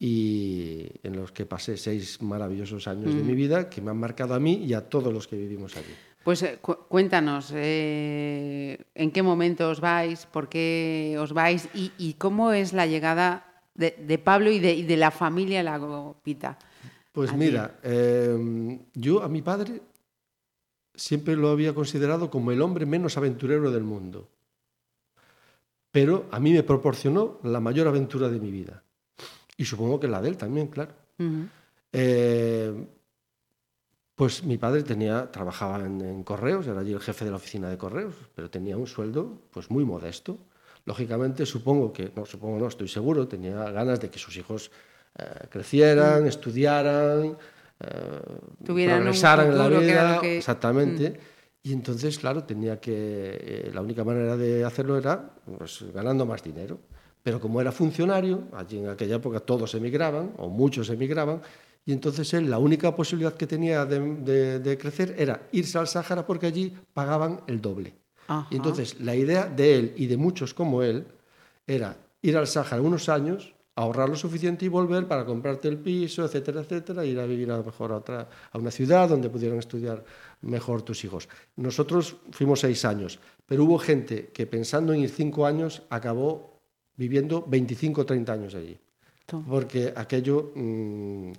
y 0.06 0.86
en 1.02 1.16
los 1.16 1.32
que 1.32 1.46
pasé 1.46 1.78
seis 1.78 2.22
maravillosos 2.22 2.90
años 2.90 3.16
de 3.16 3.24
mi 3.24 3.36
vida 3.36 3.70
que 3.70 3.82
me 3.82 3.90
han 3.92 3.98
marcado 3.98 4.34
a 4.34 4.40
mí 4.40 4.56
y 4.66 4.74
a 4.74 4.82
todos 4.90 5.14
los 5.14 5.30
que 5.30 5.38
vivimos 5.38 5.78
allí. 5.78 5.94
Pues 6.26 6.44
eh, 6.44 6.58
cu- 6.62 6.76
cuéntanos, 6.90 7.54
eh, 7.56 8.78
¿en 8.96 9.12
qué 9.12 9.24
momento 9.24 9.70
os 9.70 9.80
vais? 9.80 10.26
¿Por 10.26 10.50
qué 10.50 11.16
os 11.18 11.32
vais? 11.32 11.70
¿Y, 11.74 11.94
y 11.98 12.16
cómo 12.16 12.52
es 12.52 12.74
la 12.74 12.86
llegada 12.86 13.62
de, 13.76 13.92
de 13.92 14.18
Pablo 14.18 14.52
y 14.52 14.60
de, 14.60 14.74
y 14.74 14.84
de 14.84 14.98
la 14.98 15.10
familia 15.10 15.64
Lagopita? 15.64 16.60
Pues 17.14 17.34
mira, 17.34 17.80
eh, 17.84 18.80
yo 18.96 19.24
a 19.24 19.30
mi 19.30 19.42
padre 19.42 19.80
siempre 20.96 21.38
lo 21.38 21.48
había 21.50 21.74
considerado 21.74 22.30
como 22.30 22.52
el 22.52 22.62
hombre 22.62 22.86
menos 22.86 23.16
aventurero 23.16 23.72
del 23.72 23.84
mundo. 23.84 24.28
Pero 25.92 26.26
a 26.32 26.42
mí 26.42 26.52
me 26.52 26.64
proporcionó 26.64 27.40
la 27.44 27.62
mayor 27.62 27.88
aventura 27.88 28.28
de 28.28 28.40
mi 28.42 28.52
vida. 28.52 28.84
Y 29.58 29.66
supongo 29.66 30.00
que 30.00 30.08
la 30.08 30.22
de 30.22 30.30
él 30.30 30.38
también, 30.38 30.68
claro. 30.68 30.94
Eh, 31.92 32.88
pues 34.16 34.44
mi 34.44 34.58
padre 34.58 34.84
tenía, 34.84 35.32
trabajaba 35.32 35.84
en, 35.86 36.02
en 36.02 36.24
correos, 36.24 36.68
era 36.68 36.80
allí 36.82 36.94
el 36.94 37.00
jefe 37.00 37.26
de 37.26 37.32
la 37.32 37.38
oficina 37.38 37.70
de 37.70 37.78
correos, 37.78 38.14
pero 38.36 38.50
tenía 38.50 38.78
un 38.78 38.88
sueldo 38.88 39.42
pues 39.52 39.72
muy 39.72 39.86
modesto. 39.86 40.38
Lógicamente, 40.86 41.46
supongo 41.46 41.92
que, 41.94 42.12
no, 42.16 42.26
supongo 42.26 42.60
no, 42.60 42.68
estoy 42.68 42.88
seguro, 42.88 43.28
tenía 43.28 43.56
ganas 43.72 44.00
de 44.00 44.10
que 44.10 44.20
sus 44.20 44.36
hijos 44.38 44.70
eh, 45.18 45.24
crecieran, 45.50 46.26
estudiaran, 46.28 47.38
eh, 47.80 48.22
Tuvieran 48.66 48.98
progresaran 49.00 49.48
en 49.48 49.58
la 49.58 49.70
que 49.70 49.78
vida, 49.80 50.20
que- 50.22 50.38
exactamente. 50.38 51.20
Y 51.64 51.72
entonces, 51.74 52.20
claro, 52.20 52.44
tenía 52.44 52.80
que, 52.80 52.92
eh, 52.94 53.72
la 53.74 53.82
única 53.82 54.04
manera 54.04 54.36
de 54.36 54.66
hacerlo 54.66 54.98
era 54.98 55.32
pues, 55.58 55.86
ganando 55.94 56.26
más 56.26 56.44
dinero. 56.44 56.80
Pero 57.24 57.40
como 57.40 57.62
era 57.62 57.72
funcionario, 57.72 58.44
allí 58.54 58.80
en 58.80 58.90
aquella 58.90 59.16
época 59.16 59.40
todos 59.40 59.74
emigraban, 59.76 60.34
o 60.38 60.50
muchos 60.50 60.90
emigraban, 60.90 61.42
y 61.86 61.92
entonces 61.94 62.34
él 62.34 62.50
la 62.50 62.60
única 62.60 62.96
posibilidad 62.96 63.34
que 63.34 63.48
tenía 63.48 63.86
de, 63.86 64.00
de- 64.00 64.60
de 64.60 64.78
crecer 64.78 65.16
era 65.18 65.48
irse 65.52 65.78
al 65.78 65.88
Sáhara 65.88 66.26
porque 66.26 66.48
allí 66.48 66.74
pagaban 66.94 67.42
el 67.48 67.60
doble. 67.62 67.94
Ajá. 68.28 68.48
Y 68.52 68.56
entonces 68.58 69.00
la 69.02 69.16
idea 69.16 69.46
de 69.48 69.76
él 69.80 69.94
y 69.98 70.08
de 70.08 70.16
muchos 70.18 70.54
como 70.54 70.82
él 70.84 71.06
era 71.68 71.98
ir 72.22 72.38
al 72.38 72.48
Sáhara 72.48 72.82
unos 72.82 73.10
años, 73.10 73.54
ahorrar 73.76 74.08
lo 74.08 74.16
suficiente 74.16 74.66
y 74.66 74.68
volver 74.70 75.08
para 75.08 75.26
comprarte 75.26 75.68
el 75.68 75.78
piso, 75.78 76.24
etcétera, 76.24 76.62
etcétera, 76.62 77.04
ir 77.06 77.20
a 77.20 77.26
vivir 77.26 77.52
a 77.52 77.58
lo 77.58 77.64
mejor 77.64 77.92
a, 77.92 77.98
otra, 77.98 78.30
a 78.52 78.58
una 78.58 78.70
ciudad 78.72 79.10
donde 79.10 79.30
pudieran 79.30 79.58
estudiar 79.60 80.04
mejor 80.42 80.84
tus 80.84 81.04
hijos. 81.04 81.28
Nosotros 81.56 82.16
fuimos 82.32 82.60
seis 82.60 82.86
años, 82.86 83.20
pero 83.46 83.64
hubo 83.64 83.80
gente 83.80 84.30
que 84.34 84.46
pensando 84.46 84.94
en 84.94 85.00
ir 85.02 85.10
cinco 85.10 85.46
años 85.46 85.82
acabó 85.90 86.53
viviendo 86.96 87.44
25 87.48 88.02
o 88.02 88.06
30 88.06 88.34
años 88.34 88.56
allí, 88.56 88.78
porque 89.48 89.94
aquello 89.96 90.52
mm, 90.56 91.32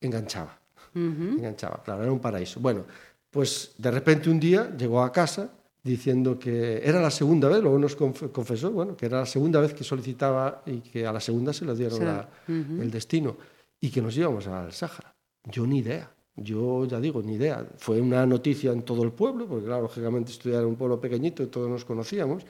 enganchaba 0.00 0.56
enganchaba, 0.92 1.82
claro, 1.84 2.02
era 2.02 2.10
un 2.12 2.18
paraíso. 2.18 2.58
Bueno, 2.58 2.84
pues 3.30 3.74
de 3.78 3.90
repente 3.92 4.28
un 4.28 4.40
día 4.40 4.74
llegó 4.76 5.02
a 5.02 5.12
casa 5.12 5.50
diciendo 5.84 6.36
que 6.38 6.80
era 6.84 7.00
la 7.00 7.10
segunda 7.12 7.48
vez, 7.48 7.62
luego 7.62 7.78
nos 7.78 7.96
conf- 7.96 8.32
confesó, 8.32 8.70
bueno, 8.72 8.96
que 8.96 9.06
era 9.06 9.20
la 9.20 9.26
segunda 9.26 9.60
vez 9.60 9.72
que 9.72 9.84
solicitaba 9.84 10.62
y 10.66 10.80
que 10.80 11.06
a 11.06 11.12
la 11.12 11.20
segunda 11.20 11.52
se 11.52 11.64
le 11.64 11.74
dieron 11.76 11.98
Sí. 11.98 12.04
la- 12.04 12.28
el 12.48 12.90
destino 12.90 13.36
y 13.80 13.88
que 13.90 14.02
nos 14.02 14.16
íbamos 14.16 14.46
al 14.48 14.72
Sáhara. 14.72 15.14
Yo 15.44 15.64
ni 15.66 15.78
idea, 15.78 16.10
yo 16.36 16.84
ya 16.86 16.98
digo, 17.00 17.22
ni 17.22 17.34
idea. 17.34 17.64
Fue 17.78 18.00
una 18.00 18.26
noticia 18.26 18.72
en 18.72 18.82
todo 18.82 19.04
el 19.04 19.12
pueblo, 19.12 19.46
porque 19.46 19.66
claro, 19.66 19.82
lógicamente 19.82 20.32
estudiar 20.32 20.62
en 20.62 20.68
un 20.70 20.76
pueblo 20.76 21.00
pequeñito 21.00 21.42
y 21.42 21.46
todos 21.46 21.70
nos 21.70 21.84
conocíamos, 21.84 22.42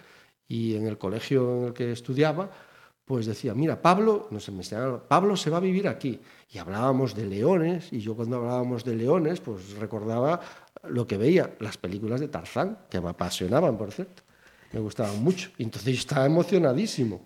y 0.50 0.74
en 0.74 0.88
el 0.88 0.98
colegio 0.98 1.58
en 1.58 1.64
el 1.66 1.72
que 1.72 1.92
estudiaba, 1.92 2.50
pues 3.04 3.26
decía, 3.26 3.54
mira, 3.54 3.80
Pablo, 3.80 4.26
no 4.32 4.40
sé, 4.40 4.50
me 4.50 4.58
enseñaban, 4.58 5.02
Pablo 5.06 5.36
se 5.36 5.48
va 5.48 5.58
a 5.58 5.60
vivir 5.60 5.86
aquí. 5.86 6.20
Y 6.50 6.58
hablábamos 6.58 7.14
de 7.14 7.24
leones, 7.26 7.92
y 7.92 8.00
yo 8.00 8.16
cuando 8.16 8.38
hablábamos 8.38 8.84
de 8.84 8.96
leones, 8.96 9.40
pues 9.40 9.74
recordaba 9.74 10.40
lo 10.88 11.06
que 11.06 11.16
veía, 11.16 11.54
las 11.60 11.78
películas 11.78 12.18
de 12.18 12.26
Tarzán, 12.26 12.78
que 12.90 13.00
me 13.00 13.10
apasionaban, 13.10 13.78
por 13.78 13.92
cierto. 13.92 14.24
Me 14.72 14.80
gustaban 14.80 15.22
mucho. 15.22 15.50
Y 15.56 15.62
entonces 15.62 15.94
yo 15.94 16.00
estaba 16.00 16.26
emocionadísimo. 16.26 17.20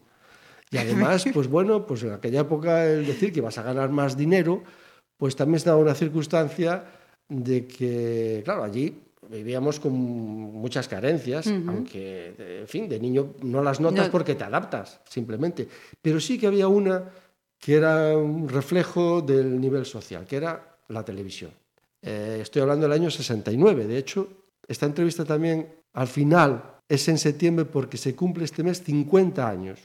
Y 0.70 0.76
además, 0.76 1.24
pues 1.32 1.48
bueno, 1.48 1.86
pues 1.86 2.02
en 2.02 2.12
aquella 2.12 2.40
época 2.40 2.84
el 2.84 3.06
decir 3.06 3.32
que 3.32 3.40
vas 3.40 3.56
a 3.56 3.62
ganar 3.62 3.88
más 3.88 4.18
dinero, 4.18 4.62
pues 5.16 5.34
también 5.34 5.56
estaba 5.56 5.78
una 5.78 5.94
circunstancia 5.94 6.84
de 7.26 7.66
que, 7.66 8.42
claro, 8.44 8.64
allí 8.64 9.03
vivíamos 9.30 9.80
con 9.80 9.92
muchas 9.92 10.88
carencias, 10.88 11.46
aunque, 11.46 12.34
en 12.60 12.68
fin, 12.68 12.88
de 12.88 12.98
niño 13.00 13.34
no 13.42 13.62
las 13.62 13.80
notas 13.80 14.06
No. 14.06 14.12
porque 14.12 14.34
te 14.34 14.44
adaptas, 14.44 15.00
simplemente. 15.08 15.68
Pero 16.00 16.20
sí 16.20 16.38
que 16.38 16.46
había 16.46 16.68
una 16.68 17.10
que 17.58 17.74
era 17.76 18.16
un 18.16 18.48
reflejo 18.48 19.22
del 19.22 19.58
nivel 19.60 19.86
social, 19.86 20.26
que 20.26 20.36
era 20.36 20.76
la 20.88 21.04
televisión. 21.04 21.50
Eh, 22.02 22.38
estoy 22.42 22.60
hablando 22.62 22.84
del 22.86 22.92
año 22.92 23.10
69. 23.10 23.86
De 23.86 23.96
hecho, 23.96 24.28
esta 24.68 24.84
entrevista 24.86 25.24
también 25.24 25.68
al 25.94 26.06
final 26.08 26.62
es 26.88 27.08
en 27.08 27.16
septiembre 27.16 27.64
porque 27.64 27.96
se 27.96 28.14
cumple 28.14 28.44
este 28.44 28.62
mes 28.62 28.82
50 28.82 29.48
años. 29.48 29.80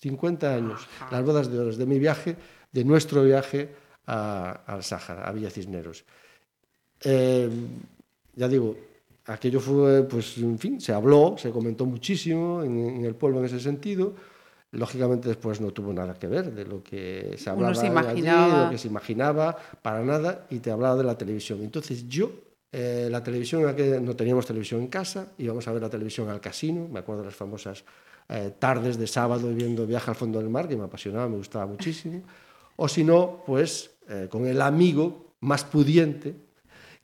50 0.00 0.54
años. 0.54 0.86
Las 1.10 1.24
bodas 1.24 1.50
de 1.50 1.58
oro 1.58 1.74
de 1.74 1.86
mi 1.86 1.98
viaje, 1.98 2.36
de 2.70 2.84
nuestro 2.84 3.24
viaje 3.24 3.70
al 4.06 4.82
Sáhara, 4.84 5.24
a 5.26 5.32
Villa 5.32 5.50
Cisneros. 5.50 6.04
Eh, 7.02 7.48
ya 8.36 8.48
digo, 8.48 8.76
aquello 9.26 9.60
fue, 9.60 10.04
pues, 10.04 10.38
en 10.38 10.58
fin, 10.58 10.80
se 10.80 10.92
habló, 10.92 11.36
se 11.38 11.50
comentó 11.50 11.86
muchísimo 11.86 12.62
en, 12.62 12.78
en 12.78 13.04
el 13.04 13.14
pueblo 13.14 13.38
en 13.40 13.46
ese 13.46 13.60
sentido. 13.60 14.14
Lógicamente 14.72 15.28
después 15.28 15.60
no 15.60 15.70
tuvo 15.70 15.92
nada 15.92 16.14
que 16.14 16.26
ver 16.26 16.52
de 16.52 16.64
lo 16.64 16.82
que 16.82 17.36
se 17.38 17.48
hablaba 17.48 17.74
se 17.76 17.86
allí, 17.86 18.22
de 18.22 18.64
lo 18.64 18.70
que 18.70 18.78
se 18.78 18.88
imaginaba, 18.88 19.56
para 19.80 20.02
nada, 20.02 20.46
y 20.50 20.58
te 20.58 20.72
hablaba 20.72 20.96
de 20.96 21.04
la 21.04 21.16
televisión. 21.16 21.62
Entonces 21.62 22.08
yo, 22.08 22.32
eh, 22.72 23.06
la 23.08 23.22
televisión, 23.22 23.62
no 24.02 24.16
teníamos 24.16 24.46
televisión 24.46 24.80
en 24.80 24.88
casa, 24.88 25.28
íbamos 25.38 25.68
a 25.68 25.72
ver 25.72 25.82
la 25.82 25.90
televisión 25.90 26.28
al 26.28 26.40
casino, 26.40 26.88
me 26.88 26.98
acuerdo 26.98 27.22
de 27.22 27.26
las 27.26 27.36
famosas 27.36 27.84
eh, 28.28 28.52
tardes 28.58 28.98
de 28.98 29.06
sábado 29.06 29.48
viendo 29.54 29.86
Viaje 29.86 30.10
al 30.10 30.16
fondo 30.16 30.40
del 30.40 30.48
mar, 30.48 30.66
que 30.66 30.76
me 30.76 30.84
apasionaba, 30.84 31.28
me 31.28 31.36
gustaba 31.36 31.66
muchísimo. 31.66 32.22
O 32.74 32.88
si 32.88 33.04
no, 33.04 33.44
pues 33.46 33.92
eh, 34.08 34.26
con 34.28 34.44
el 34.44 34.60
amigo 34.60 35.34
más 35.38 35.62
pudiente 35.62 36.34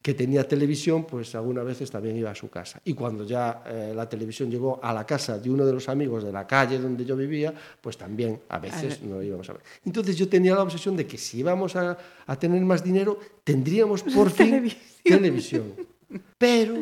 que 0.02 0.14
tenía 0.14 0.48
televisión, 0.48 1.04
pues 1.04 1.34
algunas 1.34 1.64
veces 1.64 1.90
también 1.90 2.16
iba 2.16 2.30
a 2.30 2.34
su 2.34 2.48
casa. 2.48 2.80
Y 2.84 2.94
cuando 2.94 3.24
ya 3.24 3.62
eh, 3.66 3.92
la 3.94 4.08
televisión 4.08 4.50
llegó 4.50 4.80
a 4.82 4.94
la 4.94 5.04
casa 5.04 5.38
de 5.38 5.50
uno 5.50 5.66
de 5.66 5.72
los 5.74 5.88
amigos 5.90 6.24
de 6.24 6.32
la 6.32 6.46
calle 6.46 6.78
donde 6.78 7.04
yo 7.04 7.16
vivía, 7.16 7.52
pues 7.80 7.98
también 7.98 8.40
a 8.48 8.58
veces 8.58 9.02
no 9.02 9.22
íbamos 9.22 9.48
a 9.50 9.54
ver. 9.54 9.62
Entonces 9.84 10.16
yo 10.16 10.28
tenía 10.28 10.54
la 10.54 10.62
obsesión 10.62 10.96
de 10.96 11.06
que 11.06 11.18
si 11.18 11.40
íbamos 11.40 11.76
a, 11.76 11.98
a 12.26 12.38
tener 12.38 12.62
más 12.62 12.82
dinero, 12.82 13.18
tendríamos 13.44 14.02
por 14.02 14.30
fin 14.30 14.50
Televisión. 14.50 14.86
televisión. 15.04 15.74
Pero 16.38 16.78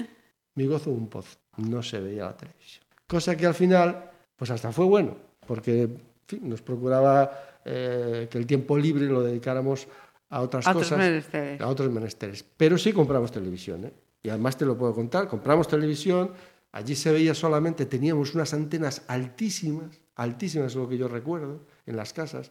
mi 0.54 0.66
gozo 0.66 0.90
un 0.90 1.08
pozo, 1.08 1.38
no 1.56 1.82
se 1.82 1.98
veía 2.00 2.26
la 2.26 2.36
televisión. 2.36 2.84
Cosa 3.06 3.36
que 3.36 3.46
al 3.46 3.54
final, 3.54 4.10
pues 4.36 4.50
hasta 4.50 4.70
fue 4.70 4.84
bueno, 4.84 5.16
porque 5.46 5.82
en 5.82 6.00
fin, 6.24 6.48
nos 6.48 6.62
procuraba 6.62 7.60
eh, 7.64 8.28
que 8.30 8.38
el 8.38 8.46
tiempo 8.46 8.78
libre 8.78 9.06
lo 9.06 9.22
dedicáramos 9.22 9.88
a 10.30 10.40
otras 10.40 10.66
A 10.66 10.74
cosas 10.74 10.98
menesteres. 10.98 11.60
a 11.60 11.68
otros 11.68 11.90
menesteres. 11.90 12.44
Pero 12.56 12.78
sí 12.78 12.92
compramos 12.92 13.32
televisión, 13.32 13.84
¿eh? 13.84 13.92
Y 14.22 14.30
además 14.30 14.56
te 14.56 14.66
lo 14.66 14.76
puedo 14.76 14.94
contar, 14.94 15.28
compramos 15.28 15.68
televisión, 15.68 16.32
allí 16.72 16.94
se 16.96 17.12
veía 17.12 17.34
solamente, 17.34 17.86
teníamos 17.86 18.34
unas 18.34 18.52
antenas 18.52 19.02
altísimas, 19.06 20.00
altísimas 20.16 20.72
es 20.72 20.76
lo 20.76 20.88
que 20.88 20.98
yo 20.98 21.08
recuerdo, 21.08 21.60
en 21.86 21.96
las 21.96 22.12
casas, 22.12 22.50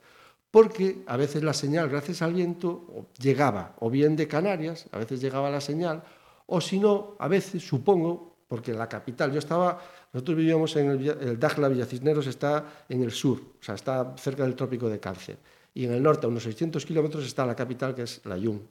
porque 0.50 1.03
a 1.07 1.17
veces 1.17 1.43
la 1.43 1.53
señal, 1.53 1.89
gracias 1.89 2.22
al 2.22 2.34
viento, 2.34 3.10
llegaba 3.19 3.75
o 3.79 3.89
bien 3.89 4.15
de 4.15 4.27
Canarias, 4.27 4.88
a 4.91 4.98
veces 4.98 5.22
llegaba 5.22 5.50
la 5.50 5.62
señal, 5.62 6.03
o 6.46 6.62
si 6.62 6.79
no, 6.79 7.15
a 7.19 7.27
veces, 7.27 7.62
supongo, 7.63 8.38
porque 8.48 8.74
la 8.74 8.88
capital, 8.88 9.34
yo 9.34 9.39
estaba, 9.39 9.81
nosotros 10.13 10.38
vivíamos 10.38 10.74
en 10.77 10.89
el, 10.91 11.10
el 11.10 11.38
Dajla 11.38 11.67
Villacisneros, 11.67 12.27
está 12.27 12.86
en 12.88 13.03
el 13.03 13.12
sur, 13.12 13.39
o 13.60 13.63
sea, 13.63 13.75
está 13.75 14.15
cerca 14.17 14.43
del 14.43 14.55
trópico 14.55 14.89
de 14.89 15.01
Cáncer, 15.01 15.38
y 15.74 15.86
en 15.86 15.94
el 15.94 16.02
norte, 16.02 16.26
a 16.26 16.30
unos 16.30 16.44
600 16.44 16.86
kilómetros, 16.86 17.26
está 17.26 17.46
la 17.46 17.56
capital, 17.56 17.94
que 17.94 18.04
es 18.04 18.22
la 18.26 18.38
Yun. 18.38 18.68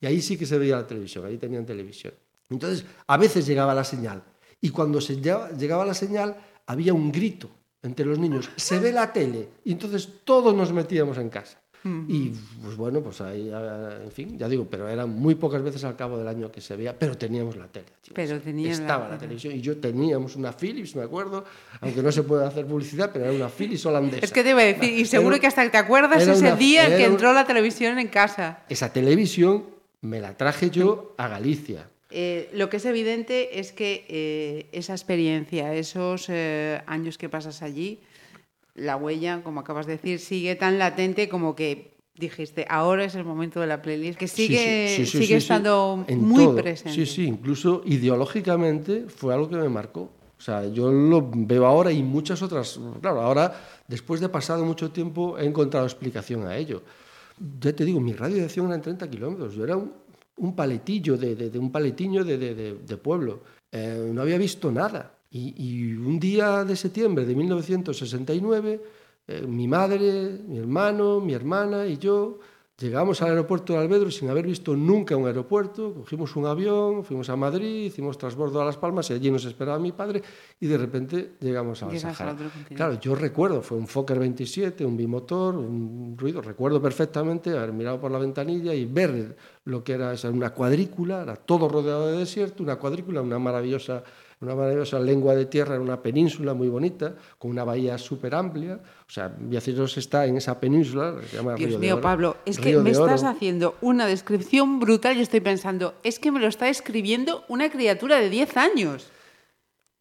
Y 0.00 0.06
ahí 0.06 0.20
sí 0.20 0.36
que 0.36 0.46
se 0.46 0.58
veía 0.58 0.76
la 0.76 0.86
televisión, 0.86 1.24
ahí 1.24 1.38
tenían 1.38 1.64
televisión. 1.64 2.12
Entonces, 2.50 2.84
a 3.06 3.16
veces 3.16 3.46
llegaba 3.46 3.74
la 3.74 3.84
señal, 3.84 4.22
y 4.60 4.70
cuando 4.70 5.00
se 5.00 5.16
llegaba 5.16 5.86
la 5.86 5.94
señal, 5.94 6.36
había 6.66 6.92
un 6.92 7.12
grito 7.12 7.48
entre 7.82 8.04
los 8.06 8.18
niños, 8.18 8.50
se 8.56 8.80
ve 8.80 8.92
la 8.92 9.12
tele, 9.12 9.48
y 9.64 9.72
entonces 9.72 10.08
todos 10.24 10.54
nos 10.54 10.72
metíamos 10.72 11.18
en 11.18 11.30
casa. 11.30 11.61
Y 11.84 12.30
pues 12.62 12.76
bueno, 12.76 13.00
pues 13.00 13.20
ahí, 13.20 13.50
en 14.04 14.12
fin, 14.12 14.38
ya 14.38 14.48
digo, 14.48 14.66
pero 14.70 14.88
eran 14.88 15.10
muy 15.10 15.34
pocas 15.34 15.62
veces 15.62 15.82
al 15.82 15.96
cabo 15.96 16.16
del 16.16 16.28
año 16.28 16.50
que 16.52 16.60
se 16.60 16.76
veía, 16.76 16.96
pero 16.96 17.18
teníamos 17.18 17.56
la 17.56 17.66
tele. 17.66 17.86
Pero 18.14 18.40
teníamos 18.40 18.78
Estaba 18.78 19.08
la, 19.08 19.18
televisión 19.18 19.54
y 19.56 19.60
yo 19.60 19.76
teníamos 19.78 20.36
una 20.36 20.52
Philips, 20.52 20.94
me 20.94 21.02
acuerdo, 21.02 21.44
aunque 21.80 22.02
no 22.02 22.12
se 22.12 22.22
puede 22.22 22.46
hacer 22.46 22.66
publicidad, 22.66 23.10
pero 23.12 23.24
era 23.24 23.34
una 23.34 23.48
Philips 23.48 23.84
holandesa. 23.86 24.24
Es 24.24 24.30
que 24.32 24.44
te 24.44 24.50
iba 24.50 24.60
a 24.60 24.64
decir, 24.64 24.92
y 24.96 25.04
seguro 25.06 25.34
Era- 25.34 25.40
que 25.40 25.46
hasta 25.48 25.68
te 25.70 25.76
acuerdas 25.76 26.22
ese 26.22 26.38
una- 26.38 26.54
día 26.56 26.84
en 26.84 26.90
que 26.90 26.96
era 26.98 27.06
un- 27.08 27.12
entró 27.14 27.32
la 27.32 27.46
televisión 27.46 27.98
en 27.98 28.08
casa. 28.08 28.60
Esa 28.68 28.92
televisión 28.92 29.64
me 30.02 30.20
la 30.20 30.36
traje 30.36 30.70
yo 30.70 31.14
a 31.18 31.26
Galicia. 31.28 31.88
Eh, 32.10 32.50
lo 32.52 32.68
que 32.68 32.76
es 32.76 32.84
evidente 32.84 33.58
es 33.58 33.72
que 33.72 34.04
eh, 34.08 34.66
esa 34.72 34.92
experiencia, 34.92 35.74
esos 35.74 36.26
eh, 36.28 36.80
años 36.86 37.16
que 37.18 37.28
pasas 37.28 37.62
allí, 37.62 38.00
la 38.74 38.96
huella, 38.96 39.42
como 39.42 39.60
acabas 39.60 39.86
de 39.86 39.92
decir, 39.92 40.18
sigue 40.18 40.54
tan 40.56 40.78
latente 40.78 41.28
como 41.28 41.54
que 41.54 41.92
dijiste, 42.14 42.66
ahora 42.68 43.04
es 43.04 43.14
el 43.14 43.24
momento 43.24 43.60
de 43.60 43.66
la 43.66 43.80
playlist, 43.82 44.18
que 44.18 44.28
sigue, 44.28 44.88
sí, 44.88 45.04
sí, 45.06 45.10
sí, 45.10 45.18
sigue 45.24 45.36
estando 45.36 46.04
muy 46.08 46.44
todo. 46.44 46.56
presente. 46.56 46.92
Sí, 46.94 47.06
sí, 47.06 47.24
incluso 47.26 47.82
ideológicamente 47.84 49.06
fue 49.08 49.34
algo 49.34 49.48
que 49.48 49.56
me 49.56 49.68
marcó. 49.68 50.10
O 50.38 50.44
sea, 50.44 50.66
yo 50.66 50.90
lo 50.90 51.30
veo 51.32 51.66
ahora 51.66 51.92
y 51.92 52.02
muchas 52.02 52.42
otras. 52.42 52.78
Claro, 53.00 53.20
ahora, 53.20 53.54
después 53.86 54.20
de 54.20 54.28
pasado 54.28 54.64
mucho 54.64 54.90
tiempo, 54.90 55.38
he 55.38 55.46
encontrado 55.46 55.86
explicación 55.86 56.46
a 56.46 56.56
ello. 56.56 56.82
Ya 57.60 57.72
te 57.72 57.84
digo, 57.84 58.00
mi 58.00 58.12
radio 58.12 58.36
de 58.36 58.44
acción 58.44 58.66
eran 58.66 58.82
30 58.82 59.08
kilómetros. 59.08 59.54
Yo 59.54 59.64
era 59.64 59.76
un, 59.76 59.92
un 60.36 60.56
paletillo 60.56 61.16
de, 61.16 61.34
de- 61.36 61.50
de 61.50 61.58
un 61.58 61.70
paletiño 61.70 62.24
de- 62.24 62.36
de 62.38 62.96
pueblo. 62.96 63.42
Eh, 63.70 64.10
no 64.12 64.22
había 64.22 64.36
visto 64.36 64.70
nada. 64.72 65.14
Y, 65.32 65.54
y 65.56 65.92
un 65.94 66.20
día 66.20 66.64
de 66.64 66.76
septiembre 66.76 67.24
de 67.24 67.34
1969, 67.34 68.80
eh, 69.26 69.42
mi 69.46 69.66
madre, 69.66 70.40
mi 70.46 70.58
hermano, 70.58 71.20
mi 71.20 71.32
hermana 71.32 71.86
y 71.86 71.96
yo 71.96 72.38
llegamos 72.82 73.22
al 73.22 73.30
aeropuerto 73.30 73.72
de 73.72 73.78
Albedro 73.78 74.10
sin 74.10 74.28
haber 74.28 74.46
visto 74.46 74.74
nunca 74.74 75.16
un 75.16 75.26
aeropuerto. 75.26 75.94
Cogimos 75.94 76.34
un 76.34 76.46
avión, 76.46 77.04
fuimos 77.04 77.28
a 77.30 77.36
Madrid, 77.36 77.84
hicimos 77.84 78.18
transbordo 78.18 78.60
a 78.60 78.64
Las 78.64 78.76
Palmas 78.76 79.08
y 79.10 79.14
allí 79.14 79.30
nos 79.30 79.44
esperaba 79.44 79.78
mi 79.78 79.92
padre 79.92 80.22
y 80.58 80.66
de 80.66 80.76
repente 80.76 81.32
llegamos 81.40 81.82
al 81.82 81.98
Sahara. 81.98 82.36
Claro, 82.74 82.98
yo 83.00 83.14
recuerdo, 83.14 83.62
fue 83.62 83.78
un 83.78 83.86
Fokker 83.86 84.18
27, 84.18 84.84
un 84.84 84.96
bimotor, 84.96 85.56
un 85.56 86.16
ruido. 86.18 86.42
Recuerdo 86.42 86.82
perfectamente 86.82 87.56
haber 87.56 87.72
mirado 87.72 88.00
por 88.00 88.10
la 88.10 88.18
ventanilla 88.18 88.74
y 88.74 88.84
ver 88.84 89.36
lo 89.64 89.84
que 89.84 89.92
era 89.92 90.12
esa, 90.12 90.30
una 90.30 90.50
cuadrícula, 90.50 91.22
era 91.22 91.36
todo 91.36 91.68
rodeado 91.68 92.08
de 92.08 92.18
desierto, 92.18 92.62
una 92.62 92.76
cuadrícula, 92.76 93.22
una 93.22 93.38
maravillosa, 93.38 94.02
una 94.42 94.54
maravillosa 94.54 94.98
lengua 94.98 95.34
de 95.34 95.46
tierra, 95.46 95.74
era 95.74 95.82
una 95.82 96.02
península 96.02 96.54
muy 96.54 96.68
bonita, 96.68 97.14
con 97.38 97.50
una 97.50 97.64
bahía 97.64 97.96
súper 97.98 98.34
amplia. 98.34 98.80
O 99.06 99.10
sea, 99.10 99.28
Villaciros 99.28 99.96
está 99.96 100.26
en 100.26 100.36
esa 100.36 100.58
península, 100.58 101.16
que 101.20 101.26
se 101.28 101.36
llama 101.36 101.54
Dios 101.54 101.70
Río 101.70 101.78
de 101.78 101.86
mío, 101.86 101.94
Oro. 101.94 102.02
Pablo, 102.02 102.36
es 102.44 102.58
que 102.58 102.64
Río 102.64 102.82
me 102.82 102.90
de 102.90 102.98
Oro. 102.98 103.14
estás 103.14 103.28
haciendo 103.28 103.76
una 103.80 104.06
descripción 104.06 104.80
brutal 104.80 105.16
y 105.16 105.20
estoy 105.20 105.40
pensando, 105.40 105.94
es 106.02 106.18
que 106.18 106.32
me 106.32 106.40
lo 106.40 106.48
está 106.48 106.68
escribiendo 106.68 107.44
una 107.48 107.70
criatura 107.70 108.18
de 108.18 108.30
10 108.30 108.56
años. 108.56 109.10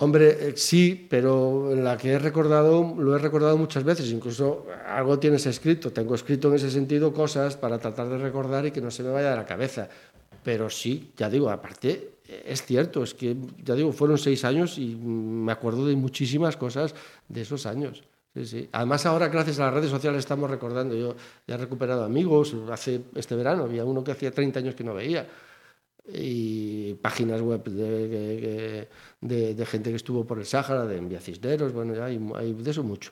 Hombre, 0.01 0.29
eh, 0.31 0.53
sí, 0.55 1.05
pero 1.07 1.75
la 1.75 1.95
que 1.95 2.13
he 2.13 2.17
recordado, 2.17 2.95
lo 2.97 3.15
he 3.15 3.19
recordado 3.19 3.55
muchas 3.55 3.83
veces, 3.83 4.11
incluso 4.11 4.65
algo 4.87 5.19
tienes 5.19 5.45
escrito, 5.45 5.93
tengo 5.93 6.15
escrito 6.15 6.47
en 6.47 6.55
ese 6.55 6.71
sentido 6.71 7.13
cosas 7.13 7.55
para 7.55 7.77
tratar 7.77 8.09
de 8.09 8.17
recordar 8.17 8.65
y 8.65 8.71
que 8.71 8.81
no 8.81 8.89
se 8.89 9.03
me 9.03 9.11
vaya 9.11 9.29
de 9.29 9.35
la 9.35 9.45
cabeza. 9.45 9.89
Pero 10.43 10.71
sí, 10.71 11.11
ya 11.15 11.29
digo, 11.29 11.51
aparte, 11.51 12.15
es 12.45 12.63
cierto, 12.63 13.03
es 13.03 13.13
que, 13.13 13.35
ya 13.63 13.75
digo, 13.75 13.91
fueron 13.91 14.17
seis 14.17 14.43
años 14.45 14.77
y 14.77 14.95
me 14.95 15.51
acuerdo 15.51 15.85
de 15.87 15.95
muchísimas 15.95 16.55
cosas 16.57 16.95
de 17.27 17.41
esos 17.41 17.65
años. 17.65 18.03
Sí, 18.33 18.45
sí. 18.45 18.69
Además, 18.71 19.05
ahora, 19.05 19.27
gracias 19.27 19.59
a 19.59 19.65
las 19.65 19.73
redes 19.73 19.89
sociales, 19.89 20.19
estamos 20.19 20.49
recordando. 20.49 20.95
Yo 20.95 21.15
ya 21.47 21.55
he 21.55 21.57
recuperado 21.57 22.03
amigos. 22.05 22.55
Hace 22.71 23.01
este 23.15 23.35
verano 23.35 23.63
había 23.63 23.83
uno 23.83 24.03
que 24.03 24.11
hacía 24.11 24.31
30 24.31 24.59
años 24.59 24.75
que 24.75 24.83
no 24.85 24.93
veía 24.93 25.27
y 26.13 26.93
páginas 26.95 27.41
web 27.41 27.63
de, 27.63 28.07
de- 28.07 28.87
de- 29.21 29.53
de 29.53 29.65
gente 29.65 29.89
que 29.91 29.95
estuvo 29.97 30.25
por 30.25 30.39
el 30.39 30.45
Sáhara, 30.45 30.85
de 30.85 30.97
Envía 30.97 31.19
Cisneros, 31.19 31.73
bueno, 31.73 31.93
ya 31.93 32.05
hay, 32.05 32.19
hay 32.35 32.53
de 32.53 32.71
eso 32.71 32.83
mucho. 32.83 33.11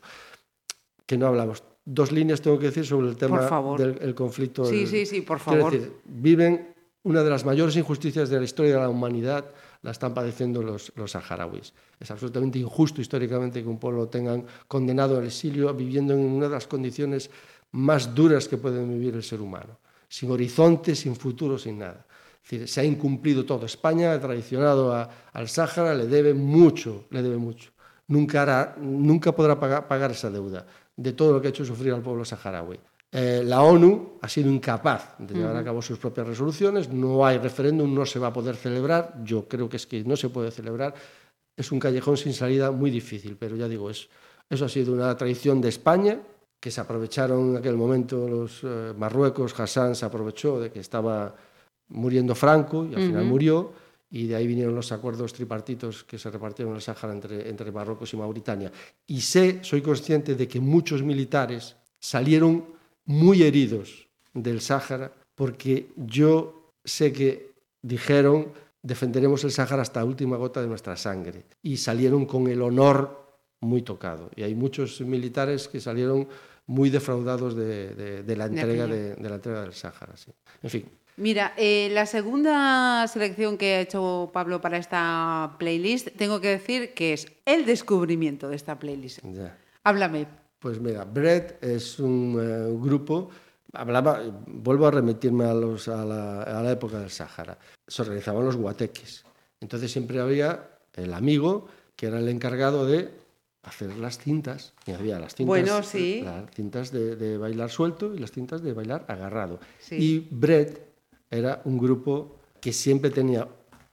Que 1.06 1.18
no 1.18 1.28
hablamos. 1.28 1.64
Dos 1.86 2.12
líneas 2.12 2.42
tengo 2.42 2.58
que 2.60 2.68
decir 2.68 2.86
sobre 2.86 3.10
el 3.10 3.16
tema 3.18 3.42
del 3.78 3.98
el 4.02 4.16
conflicto. 4.16 4.66
Sí, 4.66 4.78
del- 4.80 4.88
sí, 4.88 5.06
sí, 5.06 5.22
por 5.22 5.40
favor. 5.40 5.72
decir, 5.72 5.92
viven 6.06 6.74
una 7.04 7.24
de 7.24 7.30
las 7.30 7.46
mayores 7.46 7.76
injusticias 7.76 8.30
de 8.30 8.38
la 8.38 8.44
historia 8.44 8.74
de 8.74 8.80
la 8.82 8.90
humanidad, 8.90 9.46
la 9.82 9.92
están 9.92 10.14
padeciendo 10.14 10.62
los, 10.62 10.92
los 10.96 11.12
saharauis. 11.12 11.74
Es 12.00 12.12
absolutamente 12.12 12.60
injusto 12.60 13.02
históricamente 13.02 13.62
que 13.64 13.70
un 13.70 13.80
pueblo 13.80 14.08
tengan 14.08 14.46
condenado 14.68 15.18
al 15.18 15.26
exilio 15.26 15.74
viviendo 15.74 16.14
en 16.14 16.20
una 16.20 16.48
de 16.48 16.54
las 16.54 16.68
condiciones 16.68 17.30
más 17.72 18.14
duras 18.14 18.48
que 18.48 18.58
puede 18.58 18.84
vivir 18.84 19.16
el 19.16 19.24
ser 19.24 19.42
humano, 19.42 19.80
sin 20.08 20.32
horizonte, 20.32 20.96
sin 20.96 21.16
futuro, 21.16 21.58
sin 21.58 21.80
nada. 21.80 22.06
Es 22.44 22.52
decir, 22.52 22.68
se 22.68 22.82
ha 22.82 22.84
incumplido 22.84 23.46
todo. 23.46 23.66
España 23.66 24.14
ha 24.14 24.20
traicionado 24.20 24.94
al 25.34 25.50
Sáhara, 25.50 25.94
le 25.94 26.08
debe 26.08 26.34
mucho, 26.34 27.06
le 27.12 27.22
debe 27.22 27.38
mucho. 27.38 27.72
Nunca, 28.08 28.76
nunca 28.80 29.32
podrá 29.34 29.60
pagar, 29.60 29.88
pagar 29.88 30.12
esa 30.12 30.32
deuda 30.32 30.66
de 30.96 31.14
todo 31.14 31.32
lo 31.34 31.42
que 31.42 31.48
ha 31.48 31.50
hecho 31.52 31.64
sufrir 31.64 31.94
al 31.94 32.02
pueblo 32.02 32.26
saharaui. 32.26 32.80
Eh, 33.12 33.42
la 33.44 33.64
ONU 33.64 34.20
ha 34.22 34.30
sido 34.30 34.52
incapaz 34.52 35.16
de 35.18 35.34
llevar 35.34 35.56
a 35.56 35.64
cabo 35.64 35.82
sus 35.82 35.98
propias 35.98 36.28
resoluciones, 36.28 36.90
no 36.90 37.26
hay 37.26 37.40
referéndum, 37.40 37.92
no 37.94 38.06
se 38.06 38.20
va 38.20 38.28
a 38.28 38.34
poder 38.34 38.56
celebrar, 38.56 39.16
yo 39.24 39.48
creo 39.48 39.68
que 39.68 39.78
es 39.78 39.88
que 39.88 40.04
no 40.04 40.16
se 40.16 40.30
puede 40.30 40.52
celebrar, 40.52 40.94
es 41.58 41.72
un 41.72 41.80
callejón 41.80 42.18
sin 42.18 42.34
salida 42.34 42.70
muy 42.70 42.92
difícil, 42.92 43.36
pero 43.36 43.56
ya 43.56 43.68
digo, 43.68 43.90
es, 43.90 44.08
eso 44.48 44.66
ha 44.66 44.70
sido 44.70 44.94
una 44.94 45.18
tradición 45.18 45.60
de 45.60 45.70
España, 45.70 46.20
que 46.60 46.70
se 46.70 46.82
aprovecharon 46.82 47.52
en 47.52 47.58
aquel 47.58 47.76
momento 47.76 48.28
los 48.28 48.62
eh, 48.64 48.94
Marruecos, 48.96 49.60
Hassan 49.60 49.96
se 49.96 50.06
aprovechó 50.06 50.60
de 50.60 50.70
que 50.70 50.80
estaba 50.80 51.34
muriendo 51.88 52.36
Franco 52.36 52.86
y 52.86 52.94
al 52.94 53.02
final 53.02 53.26
murió, 53.26 53.74
y 54.12 54.28
de 54.28 54.36
ahí 54.36 54.46
vinieron 54.46 54.76
los 54.76 54.92
acuerdos 54.92 55.34
tripartitos 55.34 56.04
que 56.04 56.20
se 56.20 56.30
repartieron 56.30 56.76
el 56.76 56.82
Sáhara 56.82 57.14
entre, 57.14 57.50
entre 57.50 57.72
Marruecos 57.72 58.14
y 58.14 58.18
Mauritania. 58.18 58.72
Y 59.08 59.22
sé, 59.22 59.60
soy 59.64 59.82
consciente 59.82 60.36
de 60.36 60.48
que 60.48 60.60
muchos 60.60 61.04
militares 61.04 61.76
salieron 62.00 62.79
muy 63.10 63.42
heridos 63.42 64.08
del 64.36 64.62
Sáhara 64.62 65.12
porque 65.34 65.88
yo 65.98 66.74
sé 66.86 67.12
que 67.12 67.52
dijeron 67.82 68.52
defenderemos 68.84 69.44
el 69.44 69.52
Sáhara 69.52 69.82
hasta 69.82 70.02
la 70.02 70.06
última 70.06 70.38
gota 70.38 70.62
de 70.62 70.68
nuestra 70.68 70.96
sangre 70.96 71.44
y 71.64 71.78
salieron 71.78 72.26
con 72.28 72.48
el 72.48 72.62
honor 72.62 73.18
muy 73.62 73.82
tocado. 73.82 74.30
Y 74.36 74.44
hay 74.44 74.54
muchos 74.54 75.02
militares 75.02 75.68
que 75.68 75.82
salieron 75.82 76.28
muy 76.68 76.90
defraudados 76.92 77.56
de, 77.56 77.96
de- 77.96 78.24
de 78.24 78.36
la, 78.38 78.46
entrega 78.46 78.86
de, 78.86 79.16
de 79.16 79.30
la 79.30 79.36
entrega 79.36 79.62
del 79.64 79.74
Sáhara. 79.74 80.16
sí. 80.16 80.32
En 80.62 80.70
fin, 80.70 80.86
Mira, 81.18 81.54
eh, 81.58 81.90
la 81.92 82.06
segunda 82.06 83.06
selección 83.08 83.58
que 83.58 83.74
ha 83.76 83.82
hecho 83.82 84.30
Pablo 84.32 84.62
para 84.62 84.78
esta 84.78 85.56
playlist, 85.60 86.10
tengo 86.16 86.40
que 86.40 86.48
decir 86.50 86.94
que 86.94 87.12
es 87.14 87.28
el 87.46 87.66
descubrimiento 87.66 88.48
de 88.48 88.56
esta 88.56 88.78
playlist. 88.80 89.20
ya. 89.34 89.58
Háblame. 89.84 90.28
Pues 90.60 90.80
mira, 90.80 91.06
Bread 91.06 91.56
es 91.64 92.00
un 92.00 92.38
eh, 92.40 92.78
grupo, 92.82 93.30
hablaba, 93.74 94.22
vuelvo 94.48 94.88
a 94.88 94.92
remitirme 94.92 95.46
a, 95.46 95.54
los, 95.54 95.88
a, 95.88 96.04
la, 96.06 96.44
a 96.44 96.62
la 96.62 96.72
época 96.72 97.00
del 97.00 97.10
Sáhara, 97.10 97.58
se 97.88 98.02
organizaban 98.02 98.44
los 98.46 98.58
guateques. 98.58 99.24
Entonces 99.62 99.92
siempre 99.92 100.20
había 100.20 100.70
el 100.94 101.14
amigo 101.14 101.68
que 101.96 102.08
era 102.08 102.20
el 102.20 102.28
encargado 102.28 102.86
de 102.86 103.10
hacer 103.64 103.96
las 103.98 104.18
cintas, 104.18 104.74
y 104.86 104.92
había 104.92 105.20
las 105.20 105.36
cintas, 105.36 105.48
Bueno, 105.48 105.84
sí. 105.84 106.22
las 106.24 106.50
cintas 106.52 106.92
de, 106.92 107.16
de 107.16 107.38
bailar 107.38 107.70
suelto 107.70 108.14
y 108.16 108.20
las 108.20 108.32
cintas 108.32 108.62
de 108.62 108.74
bailar 108.74 109.06
agarrado. 109.08 109.60
Sí. 109.80 109.96
Y 109.96 110.28
Bread 110.32 110.78
era 111.30 111.62
un 111.66 111.78
grupo 111.78 112.38
que 112.62 112.74
siempre 112.74 113.12
tenía 113.12 113.48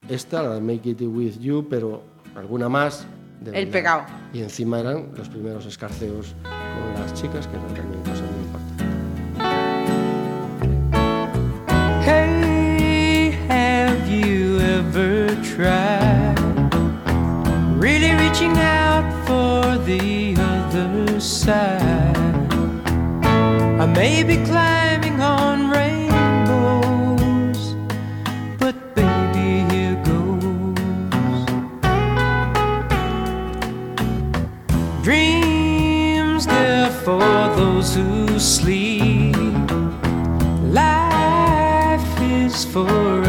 esta, 0.09 0.41
la 0.43 0.55
de 0.55 0.61
Make 0.61 0.89
It 0.89 1.01
With 1.01 1.39
You, 1.39 1.67
pero 1.69 2.01
alguna 2.35 2.69
más. 2.69 3.05
De 3.39 3.59
El 3.59 3.67
pegado. 3.69 4.03
Y 4.33 4.41
encima 4.41 4.79
eran 4.79 5.09
los 5.15 5.29
primeros 5.29 5.65
escarceos 5.65 6.35
con 6.43 7.01
las 7.01 7.13
chicas, 7.13 7.47
que 7.47 7.55
eran 7.55 7.73
también 7.73 8.01
cosa 8.03 8.23
muy 8.23 8.43
importante. 8.45 8.83
Hey, 12.03 13.31
have 13.49 14.09
you 14.09 14.59
ever 14.59 15.35
tried 15.43 16.35
really 17.79 18.11
reaching 18.15 18.57
out 18.57 19.05
for 19.25 19.77
the 19.85 20.35
other 20.37 21.19
side? 21.19 22.15
I 23.79 23.85
may 23.85 24.23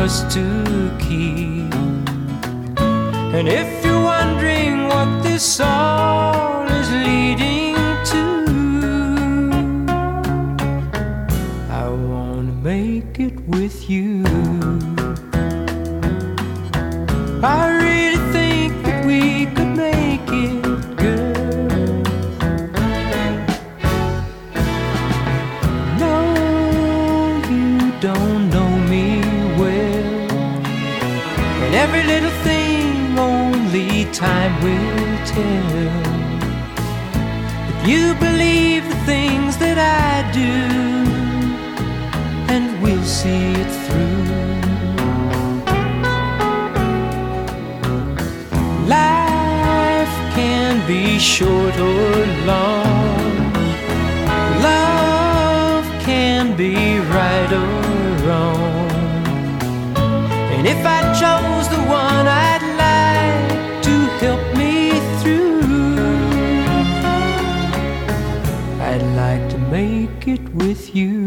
us 0.09 0.23
to 0.33 0.42
keep. 0.99 1.75
And 3.37 3.47
if 3.47 3.85
you're 3.85 4.03
wondering 4.03 4.88
what 4.88 5.23
this 5.23 5.61
tell. 35.38 35.79
If 37.72 37.88
you 37.90 38.14
believe 38.27 38.83
the 38.92 39.01
things 39.12 39.57
that 39.59 39.79
I 39.79 40.12
do, 40.40 40.55
and 42.53 42.64
we'll 42.83 43.09
see 43.18 43.44
it 43.62 43.70
through. 43.85 44.27
Life 48.96 50.14
can 50.37 50.87
be 50.87 51.18
short 51.18 51.77
or 51.79 52.27
long. 52.46 52.88
You. 70.94 71.18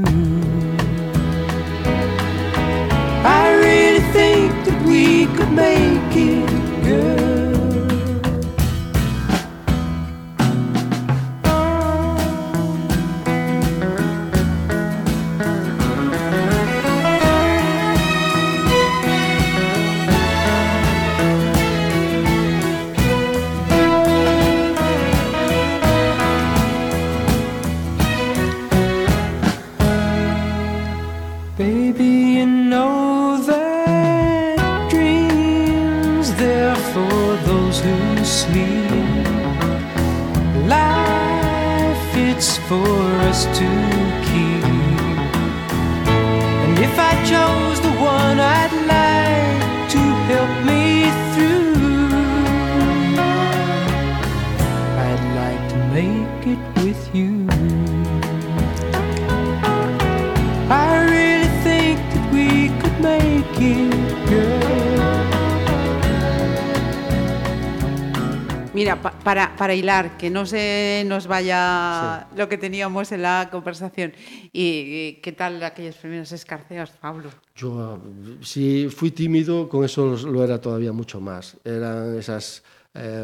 Pa- 69.01 69.11
para, 69.23 69.55
para 69.55 69.73
hilar, 69.73 70.17
que 70.17 70.29
no 70.29 70.45
se 70.45 71.03
nos 71.07 71.27
vaya 71.27 72.27
lo 72.35 72.47
que 72.47 72.57
teníamos 72.57 73.11
en 73.11 73.21
la 73.23 73.49
conversación. 73.51 74.13
¿Y, 74.53 75.13
qué 75.21 75.31
tal 75.31 75.61
aquellos 75.63 75.95
primeros 75.95 76.31
escarceos, 76.31 76.91
Pablo? 76.91 77.29
Yo, 77.55 77.95
eh, 77.97 78.37
si 78.41 78.87
fui 78.89 79.11
tímido, 79.11 79.67
con 79.67 79.83
eso 79.83 80.15
lo 80.15 80.43
era 80.43 80.59
todavía 80.59 80.91
mucho 80.91 81.19
más. 81.19 81.57
Eran 81.63 82.17
esos 82.17 82.63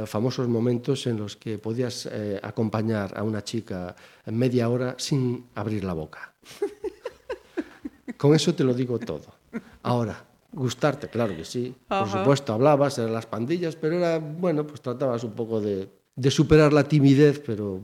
famosos 0.05 0.47
momentos 0.47 1.05
en 1.07 1.17
los 1.17 1.35
que 1.35 1.57
podías 1.57 2.07
eh, 2.09 2.39
acompañar 2.41 3.11
a 3.17 3.23
una 3.23 3.43
chica 3.43 3.93
en 4.25 4.37
media 4.37 4.69
hora 4.69 4.95
sin 4.97 5.47
abrir 5.55 5.83
la 5.83 5.91
boca. 5.91 6.33
con 8.17 8.33
eso 8.33 8.55
te 8.55 8.63
lo 8.63 8.73
digo 8.73 8.97
todo. 8.97 9.35
Ahora, 9.83 10.23
gustarte, 10.51 11.07
claro 11.09 11.35
que 11.35 11.45
sí. 11.45 11.75
Por 11.87 12.07
supuesto, 12.09 12.53
hablabas, 12.53 12.97
eran 12.97 13.13
las 13.13 13.25
pandillas, 13.25 13.75
pero 13.75 13.97
era, 13.97 14.19
bueno, 14.19 14.65
pues 14.65 14.81
tratabas 14.81 15.23
un 15.23 15.33
poco 15.33 15.59
de, 15.61 15.89
de 16.15 16.31
superar 16.31 16.73
la 16.73 16.83
timidez, 16.83 17.41
pero 17.45 17.81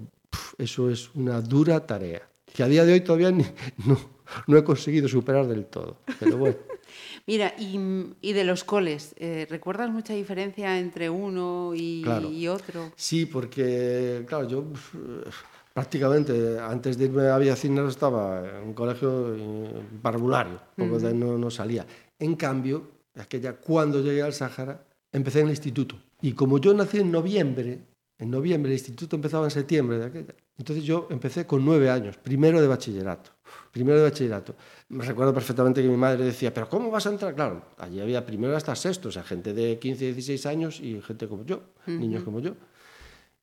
eso 0.57 0.89
es 0.89 1.13
una 1.15 1.41
dura 1.41 1.85
tarea. 1.85 2.21
Que 2.53 2.63
a 2.63 2.67
día 2.67 2.85
de 2.85 2.93
hoy 2.93 3.01
todavía 3.01 3.31
ni- 3.31 3.45
no, 3.85 3.97
no 4.47 4.57
he 4.57 4.63
conseguido 4.63 5.07
superar 5.07 5.47
del 5.47 5.65
todo. 5.65 5.97
Pero 6.19 6.37
bueno. 6.37 6.57
Mira, 7.25 7.53
y, 7.57 7.79
y 8.21 8.33
de 8.33 8.43
los 8.43 8.63
coles, 8.63 9.15
eh, 9.17 9.47
¿recuerdas 9.49 9.89
mucha 9.89 10.13
diferencia 10.13 10.77
entre 10.79 11.09
uno 11.09 11.71
y, 11.75 12.01
Claro. 12.03 12.29
y 12.29 12.47
otro? 12.47 12.91
Sí, 12.95 13.25
porque, 13.25 14.23
claro, 14.27 14.47
yo 14.47 14.63
prácticamente 15.73 16.59
antes 16.59 16.97
de 16.97 17.05
irme 17.05 17.27
a 17.29 17.37
Villacinas 17.37 17.89
estaba 17.89 18.47
en 18.47 18.67
un 18.67 18.73
colegio 18.73 19.35
eh, 19.35 19.81
parvulario, 20.01 20.59
poco 20.77 20.99
de 20.99 21.13
no, 21.13 21.37
no 21.37 21.49
salía. 21.49 21.85
En 22.19 22.35
cambio, 22.35 22.91
aquella, 23.15 23.53
cuando 23.53 24.01
llegué 24.01 24.21
al 24.21 24.33
Sáhara, 24.33 24.85
empecé 25.11 25.39
en 25.39 25.47
el 25.47 25.51
instituto. 25.51 25.95
Y 26.21 26.33
como 26.33 26.59
yo 26.59 26.73
nací 26.73 26.99
en 26.99 27.11
noviembre, 27.11 27.79
en 28.17 28.31
noviembre 28.31 28.71
el 28.71 28.77
instituto 28.77 29.15
empezaba 29.15 29.45
en 29.45 29.51
septiembre 29.51 29.97
de 29.97 30.05
aquella, 30.05 30.35
entonces 30.57 30.83
yo 30.83 31.07
empecé 31.09 31.45
con 31.45 31.65
nueve 31.65 31.89
años, 31.89 32.17
primero 32.17 32.61
de 32.61 32.67
bachillerato. 32.67 33.31
Primero 33.71 33.97
de 33.97 34.03
bachillerato. 34.03 34.55
Me 34.89 35.03
recuerdo 35.03 35.33
perfectamente 35.33 35.81
que 35.81 35.87
mi 35.87 35.97
madre 35.97 36.23
decía, 36.23 36.53
pero 36.53 36.69
¿cómo 36.69 36.89
vas 36.89 37.05
a 37.07 37.09
entrar? 37.09 37.35
Claro, 37.35 37.65
allí 37.77 37.99
había 37.99 38.25
primero 38.25 38.55
hasta 38.55 38.75
sexto, 38.75 39.09
o 39.09 39.11
sea, 39.11 39.23
gente 39.23 39.53
de 39.53 39.79
15, 39.79 40.05
16 40.05 40.45
años 40.45 40.79
y 40.79 41.01
gente 41.01 41.27
como 41.27 41.43
yo, 41.43 41.61
niños 41.87 42.23
como 42.23 42.39
yo. 42.39 42.55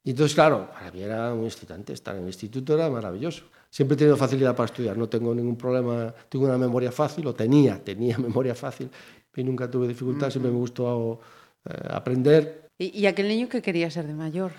Y 0.03 0.11
entonces, 0.11 0.35
claro, 0.35 0.71
para 0.73 0.91
mí 0.91 1.03
era 1.03 1.35
muy 1.35 1.47
excitante 1.47 1.93
estar 1.93 2.15
en 2.17 2.23
el 2.23 2.29
instituto, 2.29 2.75
era 2.75 2.89
maravilloso. 2.89 3.45
Siempre 3.71 3.95
he 3.95 3.99
tenido 3.99 4.17
facilidad 4.17 4.57
para 4.57 4.67
estudiar, 4.67 4.99
no 4.99 5.09
tengo 5.09 5.33
ningún 5.35 5.57
problema, 5.57 6.13
tengo 6.29 6.47
una 6.47 6.59
memoria 6.59 6.91
fácil, 6.91 7.27
o 7.29 7.35
tenía, 7.35 7.83
tenía 7.83 8.19
memoria 8.29 8.55
fácil, 8.55 8.91
y 9.35 9.45
nunca 9.45 9.71
tuve 9.71 9.87
dificultad, 9.87 10.29
siempre 10.29 10.51
me 10.51 10.59
gustó 10.59 11.21
eh, 11.65 11.73
aprender. 11.89 12.69
¿Y, 12.77 12.99
y 12.99 13.07
aquel 13.07 13.29
niño 13.29 13.49
que 13.49 13.63
quería 13.63 13.91
ser 13.91 14.07
de 14.07 14.15
mayor? 14.15 14.51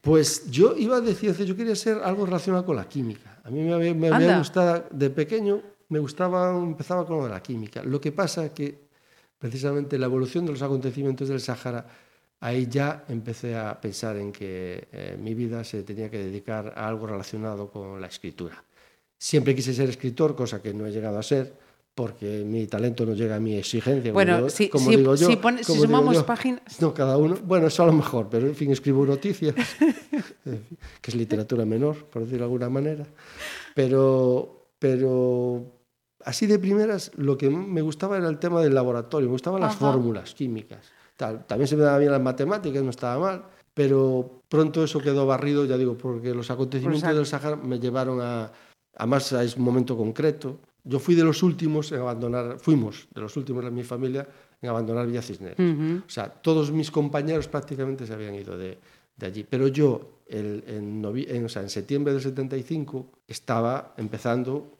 Pues 0.00 0.50
yo 0.50 0.74
iba 0.76 0.96
a 0.96 1.00
decir, 1.00 1.34
yo 1.44 1.54
quería 1.54 1.76
ser 1.76 1.98
algo 2.02 2.24
relacionado 2.24 2.64
con 2.64 2.76
la 2.76 2.88
química. 2.88 3.40
A 3.44 3.50
mí 3.50 3.60
me 3.60 3.72
había, 3.72 3.94
me 3.94 4.08
había 4.08 4.38
gustado, 4.38 4.84
de 4.90 5.10
pequeño, 5.10 5.60
me 5.88 5.98
gustaba, 5.98 6.56
empezaba 6.56 7.06
con 7.06 7.18
lo 7.18 7.24
de 7.24 7.30
la 7.30 7.42
química. 7.42 7.82
Lo 7.82 8.00
que 8.00 8.10
pasa 8.10 8.54
que 8.54 8.90
precisamente 9.38 9.98
la 9.98 10.06
evolución 10.06 10.46
de 10.46 10.52
los 10.52 10.62
acontecimientos 10.62 11.28
del 11.28 11.40
Sáhara, 11.40 11.86
ahí 12.40 12.66
ya 12.68 13.04
empecé 13.08 13.54
a 13.56 13.78
pensar 13.80 14.16
en 14.16 14.32
que 14.32 14.88
eh, 14.92 15.16
mi 15.20 15.34
vida 15.34 15.62
se 15.64 15.82
tenía 15.82 16.10
que 16.10 16.18
dedicar 16.18 16.72
a 16.76 16.88
algo 16.88 17.06
relacionado 17.06 17.70
con 17.70 18.00
la 18.00 18.06
escritura. 18.06 18.62
Siempre 19.18 19.54
quise 19.54 19.74
ser 19.74 19.88
escritor, 19.90 20.34
cosa 20.34 20.62
que 20.62 20.72
no 20.72 20.86
he 20.86 20.90
llegado 20.90 21.18
a 21.18 21.22
ser, 21.22 21.52
porque 21.94 22.42
mi 22.46 22.66
talento 22.66 23.04
no 23.04 23.12
llega 23.12 23.36
a 23.36 23.40
mi 23.40 23.56
exigencia. 23.56 24.10
como 24.12 24.14
Bueno, 24.14 24.36
digo- 24.38 24.48
si- 24.50 24.68
como 24.70 24.90
si- 24.90 24.96
digo 24.96 25.14
yo, 25.16 25.26
si 25.28 25.36
pone- 25.36 25.62
como 25.62 25.82
sumamos 25.82 26.22
páginas- 26.24 26.80
No, 26.80 26.94
cada 26.94 27.18
uno. 27.18 27.36
Bueno, 27.44 27.66
eso 27.66 27.82
a 27.82 27.86
lo 27.86 27.92
mejor, 27.92 28.28
pero 28.30 28.46
en 28.46 28.54
fin, 28.54 28.70
escribo 28.70 29.04
noticias, 29.04 29.54
que 31.02 31.10
es 31.10 31.14
literatura 31.14 31.64
menor, 31.66 32.04
por 32.06 32.22
decirlo 32.22 32.38
de 32.38 32.44
alguna 32.44 32.70
manera. 32.70 33.06
Pero, 33.74 34.68
pero 34.78 35.66
así 36.24 36.46
de 36.46 36.58
primeras, 36.58 37.12
lo 37.16 37.36
que 37.36 37.50
me 37.50 37.82
gustaba 37.82 38.16
era 38.16 38.28
el 38.28 38.38
tema 38.38 38.62
del 38.62 38.74
laboratorio, 38.74 39.28
me 39.28 39.32
gustaban 39.32 39.60
las 39.60 39.76
fórmulas 39.92 40.34
químicas. 40.34 40.86
Tal. 41.20 41.44
También 41.46 41.68
se 41.68 41.76
me 41.76 41.82
daban 41.82 42.00
bien 42.00 42.12
las 42.12 42.22
matemáticas, 42.22 42.82
no 42.82 42.88
estaba 42.88 43.18
mal, 43.22 43.44
pero 43.74 44.40
pronto 44.48 44.82
eso 44.82 45.00
quedó 45.00 45.26
barrido, 45.26 45.66
ya 45.66 45.76
digo, 45.76 45.94
porque 45.98 46.32
los 46.34 46.50
acontecimientos 46.50 47.14
del 47.14 47.26
Sahara 47.26 47.56
me 47.56 47.78
llevaron 47.78 48.22
a, 48.22 48.50
a 48.96 49.06
más 49.06 49.30
a 49.34 49.44
ese 49.44 49.60
momento 49.60 49.98
concreto. 49.98 50.58
Yo 50.82 50.98
fui 50.98 51.14
de 51.14 51.22
los 51.22 51.42
últimos 51.42 51.92
en 51.92 52.00
abandonar, 52.00 52.58
fuimos 52.58 53.06
de 53.14 53.20
los 53.20 53.36
últimos 53.36 53.62
de 53.62 53.70
mi 53.70 53.82
familia 53.84 54.26
en 54.62 54.70
abandonar 54.70 55.06
Villa 55.06 55.20
Cisneros. 55.20 55.58
Ujú. 55.58 55.98
O 56.06 56.08
sea, 56.10 56.30
todos 56.30 56.72
mis 56.72 56.90
compañeros 56.90 57.48
prácticamente 57.48 58.06
se 58.06 58.14
habían 58.14 58.34
ido 58.34 58.56
de, 58.56 58.78
de 59.14 59.26
allí. 59.26 59.44
Pero 59.44 59.68
yo, 59.68 60.22
el- 60.26 60.64
en, 60.66 61.04
en- 61.04 61.44
o 61.44 61.48
sea, 61.50 61.60
en 61.60 61.68
septiembre 61.68 62.14
del 62.14 62.22
75, 62.22 63.10
estaba 63.28 63.92
empezando 63.98 64.72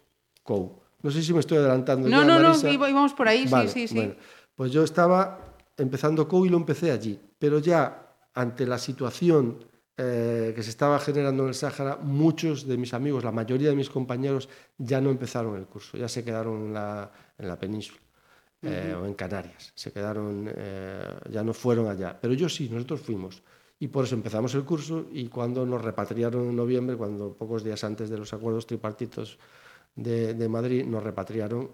COU, 0.42 0.72
No 1.02 1.10
sé 1.10 1.22
si 1.22 1.34
me 1.34 1.40
estoy 1.40 1.58
adelantando. 1.58 2.08
No, 2.08 2.20
ya, 2.22 2.26
no, 2.26 2.38
no, 2.38 2.48
Marisa. 2.48 2.70
iba- 2.70 2.88
íbamos 2.88 3.12
por 3.12 3.28
ahí, 3.28 3.44
sí, 3.44 3.52
Vale, 3.52 3.68
sí, 3.68 3.86
sí. 3.86 3.94
bueno, 3.94 4.14
pues 4.54 4.72
yo 4.72 4.82
estaba 4.84 5.49
empezando 5.80 6.28
COU 6.28 6.46
y 6.46 6.48
lo 6.48 6.56
empecé 6.56 6.90
allí, 6.90 7.18
pero 7.38 7.58
ya 7.58 8.16
ante 8.34 8.66
la 8.66 8.78
situación 8.78 9.64
eh, 9.96 10.52
que 10.54 10.62
se 10.62 10.70
estaba 10.70 10.98
generando 10.98 11.42
en 11.42 11.50
el 11.50 11.54
Sáhara, 11.54 11.96
muchos 11.96 12.66
de 12.66 12.76
mis 12.76 12.94
amigos, 12.94 13.24
la 13.24 13.32
mayoría 13.32 13.70
de 13.70 13.76
mis 13.76 13.90
compañeros, 13.90 14.48
ya 14.78 15.00
no 15.00 15.10
empezaron 15.10 15.56
el 15.56 15.66
curso, 15.66 15.98
ya 15.98 16.08
se 16.08 16.24
quedaron 16.24 16.68
en 16.68 16.74
la, 16.74 17.10
en 17.36 17.48
la 17.48 17.58
península 17.58 18.00
eh, 18.62 18.94
o 18.98 19.04
en 19.04 19.14
Canarias, 19.14 19.72
se 19.74 19.92
quedaron, 19.92 20.50
eh, 20.54 21.18
ya 21.30 21.42
no 21.42 21.52
fueron 21.52 21.88
allá, 21.88 22.18
pero 22.20 22.34
yo 22.34 22.48
sí, 22.48 22.68
nosotros 22.70 23.00
fuimos. 23.00 23.42
Y 23.78 23.88
por 23.88 24.04
eso 24.04 24.14
empezamos 24.14 24.54
el 24.54 24.64
curso 24.64 25.06
y 25.10 25.28
cuando 25.28 25.64
nos 25.64 25.82
repatriaron 25.82 26.50
en 26.50 26.56
noviembre, 26.56 26.96
cuando 26.96 27.32
pocos 27.32 27.64
días 27.64 27.82
antes 27.84 28.10
de 28.10 28.18
los 28.18 28.32
acuerdos 28.34 28.66
tripartitos 28.66 29.38
de, 29.96 30.34
de 30.34 30.48
Madrid 30.48 30.84
nos 30.84 31.02
repatriaron. 31.02 31.70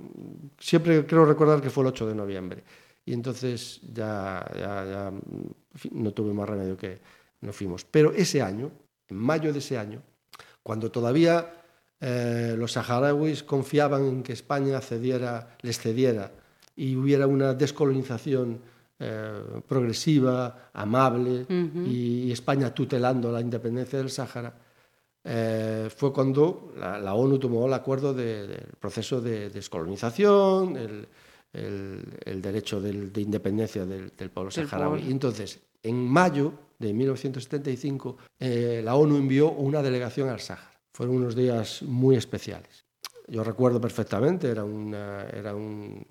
Siempre 0.59 1.05
creo 1.05 1.25
recordar 1.25 1.61
que 1.61 1.71
fue 1.71 1.83
el 1.83 1.88
8 1.88 2.07
de 2.07 2.14
noviembre. 2.14 2.64
Y 3.07 3.12
entonces 3.14 3.81
ya, 3.95 4.45
ya, 4.55 4.85
ya, 4.85 5.09
en 5.09 5.79
fin, 5.79 5.92
no 5.95 6.11
tuve 6.12 6.35
más 6.35 6.49
remedio 6.49 6.77
que 6.77 6.99
nos 7.40 7.55
fuimos. 7.57 7.85
Pero 7.85 8.12
ese 8.12 8.42
año, 8.42 8.71
en 9.09 9.16
mayo 9.16 9.53
de 9.53 9.61
ese 9.61 9.79
año, 9.79 10.03
cuando 10.62 10.90
todavía 10.90 11.62
eh, 12.01 12.55
los 12.59 12.73
saharauis 12.73 13.42
confiaban 13.45 14.05
en 14.07 14.23
que 14.25 14.33
España 14.33 14.81
cediera, 14.81 15.57
les 15.62 15.79
cediera 15.79 16.33
y 16.75 16.97
hubiera 16.97 17.27
una 17.29 17.55
descolonización 17.55 18.61
eh, 18.99 19.40
progresiva, 19.69 20.71
amable, 20.73 21.47
y, 21.87 22.25
y 22.27 22.33
España 22.33 22.75
tutelando 22.75 23.31
la 23.31 23.40
independencia 23.40 23.99
del 24.01 24.11
Sáhara, 24.11 24.53
eh, 25.23 25.88
fue 25.95 26.12
cuando 26.12 26.73
la, 26.79 26.99
la 26.99 27.14
ONU 27.14 27.38
tomó 27.38 27.66
el 27.66 27.73
acuerdo 27.75 28.12
de- 28.14 28.47
del 28.47 28.66
proceso 28.81 29.21
de 29.21 29.49
descolonización, 29.51 30.77
el, 30.77 31.09
el- 31.57 32.19
el 32.25 32.42
derecho 32.42 32.81
del- 32.81 33.12
de 33.12 33.21
independencia 33.21 33.85
del, 33.87 34.12
del 34.16 34.31
pueblo 34.31 34.51
saharaui. 34.51 35.01
Y 35.09 35.11
entonces, 35.11 35.61
en 35.83 35.97
mayo 36.07 36.53
de 36.79 36.92
1975, 36.92 38.16
eh, 38.38 38.81
la 38.85 38.95
ONU 38.97 39.16
envió 39.16 39.51
una 39.53 39.83
delegación 39.83 40.29
al 40.29 40.40
Sáhara. 40.40 40.71
Fueron 40.92 41.16
unos 41.16 41.35
días 41.35 41.83
muy 41.83 42.16
especiales. 42.16 42.85
Yo 43.29 43.42
recuerdo 43.42 43.81
perfectamente, 43.81 44.49
era, 44.49 44.64
una, 44.64 45.25
era 45.31 45.55
un, 45.55 46.07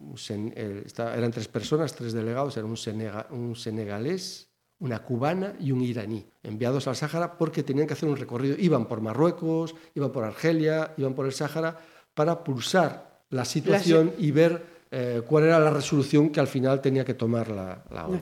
un 0.00 0.14
eh, 0.54 0.84
eran 1.16 1.30
tres 1.30 1.48
personas, 1.48 1.94
tres 1.94 2.12
delegados, 2.12 2.56
era 2.56 2.66
un, 2.66 2.76
senega- 2.76 3.26
un 3.30 3.56
senegalés, 3.56 4.48
una 4.80 5.02
cubana 5.02 5.54
y 5.58 5.72
un 5.72 5.80
iraní, 5.80 6.24
enviados 6.42 6.86
al 6.86 6.94
Sáhara 6.94 7.36
porque 7.36 7.62
tenían 7.62 7.86
que 7.86 7.94
hacer 7.94 8.08
un 8.08 8.16
recorrido. 8.16 8.54
Iban 8.58 8.86
por 8.86 9.00
Marruecos, 9.00 9.74
iban 9.94 10.12
por 10.12 10.24
Argelia, 10.24 10.94
iban 10.98 11.14
por 11.14 11.26
el 11.26 11.32
Sáhara 11.32 11.78
para 12.14 12.44
pulsar 12.44 13.22
la 13.30 13.44
situación 13.44 14.12
y 14.18 14.30
ver 14.30 14.77
eh, 14.90 15.22
cuál 15.26 15.44
era 15.44 15.58
la 15.60 15.70
resolución 15.70 16.30
que 16.30 16.40
al 16.40 16.46
final 16.46 16.80
tenía 16.80 17.04
que 17.04 17.14
tomar 17.14 17.50
la, 17.50 17.84
la 17.90 18.06
ONU. 18.06 18.20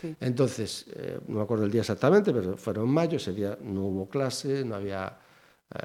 Sí. 0.00 0.16
Entonces, 0.20 0.86
eh, 0.94 1.18
no 1.28 1.38
me 1.38 1.42
acuerdo 1.42 1.64
el 1.64 1.70
día 1.70 1.82
exactamente, 1.82 2.32
pero 2.32 2.56
fueron 2.56 2.86
en 2.86 2.90
mayo, 2.92 3.16
ese 3.18 3.32
día 3.32 3.58
no 3.62 3.82
hubo 3.82 4.08
clase, 4.08 4.64
no 4.64 4.76
había 4.76 5.18
eh, 5.74 5.78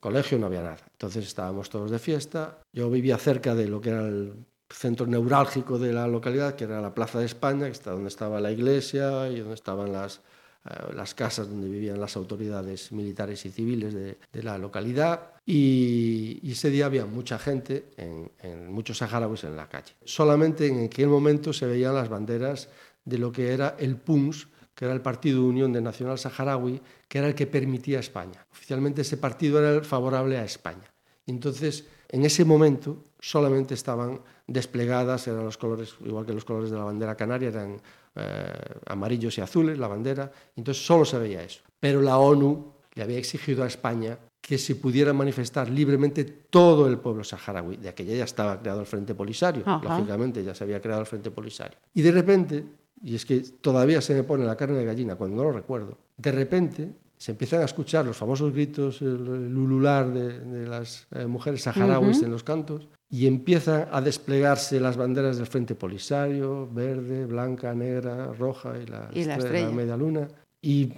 colegio, 0.00 0.38
no 0.38 0.46
había 0.46 0.62
nada. 0.62 0.78
Entonces 0.92 1.26
estábamos 1.26 1.68
todos 1.68 1.90
de 1.90 1.98
fiesta. 1.98 2.58
Yo 2.72 2.90
vivía 2.90 3.18
cerca 3.18 3.54
de 3.54 3.68
lo 3.68 3.80
que 3.80 3.90
era 3.90 4.06
el 4.06 4.34
centro 4.70 5.06
neurálgico 5.06 5.78
de 5.78 5.92
la 5.92 6.06
localidad, 6.06 6.54
que 6.54 6.64
era 6.64 6.80
la 6.80 6.94
Plaza 6.94 7.18
de 7.18 7.26
España, 7.26 7.66
que 7.66 7.72
está 7.72 7.90
donde 7.90 8.08
estaba 8.08 8.40
la 8.40 8.50
iglesia 8.50 9.28
y 9.28 9.40
donde 9.40 9.54
estaban 9.54 9.92
las, 9.92 10.20
las 10.94 11.14
casas 11.14 11.48
donde 11.48 11.68
vivían 11.68 12.00
las 12.00 12.16
autoridades 12.16 12.90
militares 12.92 13.44
y 13.44 13.50
civiles 13.50 13.92
de, 13.92 14.42
la 14.42 14.56
localidad. 14.56 15.32
Y, 15.44 16.40
ese 16.50 16.70
día 16.70 16.86
había 16.86 17.04
mucha 17.04 17.38
gente, 17.38 17.90
en, 17.96 18.72
muchos 18.72 18.98
saharauis 18.98 19.44
en 19.44 19.56
la 19.56 19.68
calle. 19.68 19.92
Solamente 20.04 20.66
en 20.66 20.84
aquel 20.84 21.08
momento 21.08 21.52
se 21.52 21.66
veían 21.66 21.94
las 21.94 22.08
banderas 22.08 22.68
de 23.04 23.18
lo 23.18 23.30
que 23.30 23.52
era 23.52 23.76
el 23.78 23.96
PUNS, 23.96 24.48
que 24.74 24.86
era 24.86 24.94
el 24.94 25.02
Partido 25.02 25.44
Unión 25.44 25.72
de 25.72 25.80
Nacional 25.80 26.18
Saharaui, 26.18 26.80
que 27.08 27.18
era 27.18 27.28
el 27.28 27.34
que 27.34 27.46
permitía 27.46 27.98
a 27.98 28.00
España. 28.00 28.44
Oficialmente 28.50 29.02
ese 29.02 29.18
partido 29.18 29.58
era 29.58 29.70
el 29.70 29.84
favorable 29.84 30.38
a 30.38 30.44
España. 30.44 30.90
Entonces, 31.26 31.84
en 32.08 32.24
ese 32.24 32.44
momento 32.44 33.04
solamente 33.20 33.74
estaban 33.74 34.20
desplegadas, 34.46 35.26
eran 35.28 35.44
los 35.44 35.58
colores, 35.58 35.94
igual 36.04 36.26
que 36.26 36.32
los 36.32 36.44
colores 36.44 36.70
de 36.70 36.76
la 36.76 36.84
bandera 36.84 37.14
canaria, 37.14 37.48
eran 37.48 37.80
eh, 38.16 38.52
amarillos 38.86 39.36
y 39.38 39.40
azules, 39.40 39.78
la 39.78 39.88
bandera, 39.88 40.30
entonces 40.56 40.84
solo 40.84 41.04
se 41.04 41.18
veía 41.18 41.42
eso. 41.42 41.60
Pero 41.80 42.00
la 42.00 42.18
ONU 42.18 42.72
le 42.94 43.02
había 43.02 43.18
exigido 43.18 43.64
a 43.64 43.66
España 43.66 44.18
que 44.40 44.58
se 44.58 44.76
pudiera 44.76 45.12
manifestar 45.12 45.70
libremente 45.70 46.24
todo 46.24 46.86
el 46.86 46.98
pueblo 46.98 47.24
saharaui. 47.24 47.78
De 47.78 47.88
aquella 47.88 48.14
ya 48.14 48.24
estaba 48.24 48.60
creado 48.60 48.80
el 48.80 48.86
Frente 48.86 49.14
Polisario, 49.14 49.62
Ajá. 49.64 49.82
lógicamente 49.82 50.44
ya 50.44 50.54
se 50.54 50.64
había 50.64 50.80
creado 50.80 51.00
el 51.00 51.06
Frente 51.06 51.30
Polisario. 51.30 51.78
Y 51.94 52.02
de 52.02 52.12
repente, 52.12 52.64
y 53.02 53.14
es 53.14 53.24
que 53.24 53.40
todavía 53.40 54.00
se 54.00 54.14
me 54.14 54.22
pone 54.22 54.44
la 54.44 54.56
carne 54.56 54.76
de 54.76 54.84
gallina 54.84 55.16
cuando 55.16 55.36
no 55.36 55.44
lo 55.44 55.52
recuerdo, 55.52 55.96
de 56.16 56.30
repente 56.32 56.92
se 57.24 57.32
empiezan 57.32 57.62
a 57.62 57.64
escuchar 57.64 58.04
los 58.04 58.18
famosos 58.18 58.52
gritos, 58.52 59.00
el, 59.00 59.56
ulular 59.56 60.12
de, 60.12 60.40
de 60.40 60.66
las 60.68 61.06
eh, 61.10 61.24
mujeres 61.24 61.62
saharauis 61.62 62.20
en 62.20 62.30
los 62.30 62.44
cantos, 62.44 62.86
y 63.08 63.26
empiezan 63.26 63.88
a 63.90 64.02
desplegarse 64.02 64.78
las 64.78 64.98
banderas 64.98 65.38
del 65.38 65.46
Frente 65.46 65.74
Polisario, 65.74 66.68
verde, 66.70 67.24
blanca, 67.24 67.72
negra, 67.72 68.30
roja 68.34 68.74
y 68.76 68.84
la, 68.84 69.08
Y 69.14 69.24
la 69.24 69.36
estrella, 69.36 69.60
estrella. 69.60 69.70
media 69.70 69.96
luna. 69.96 70.28
Y, 70.60 70.92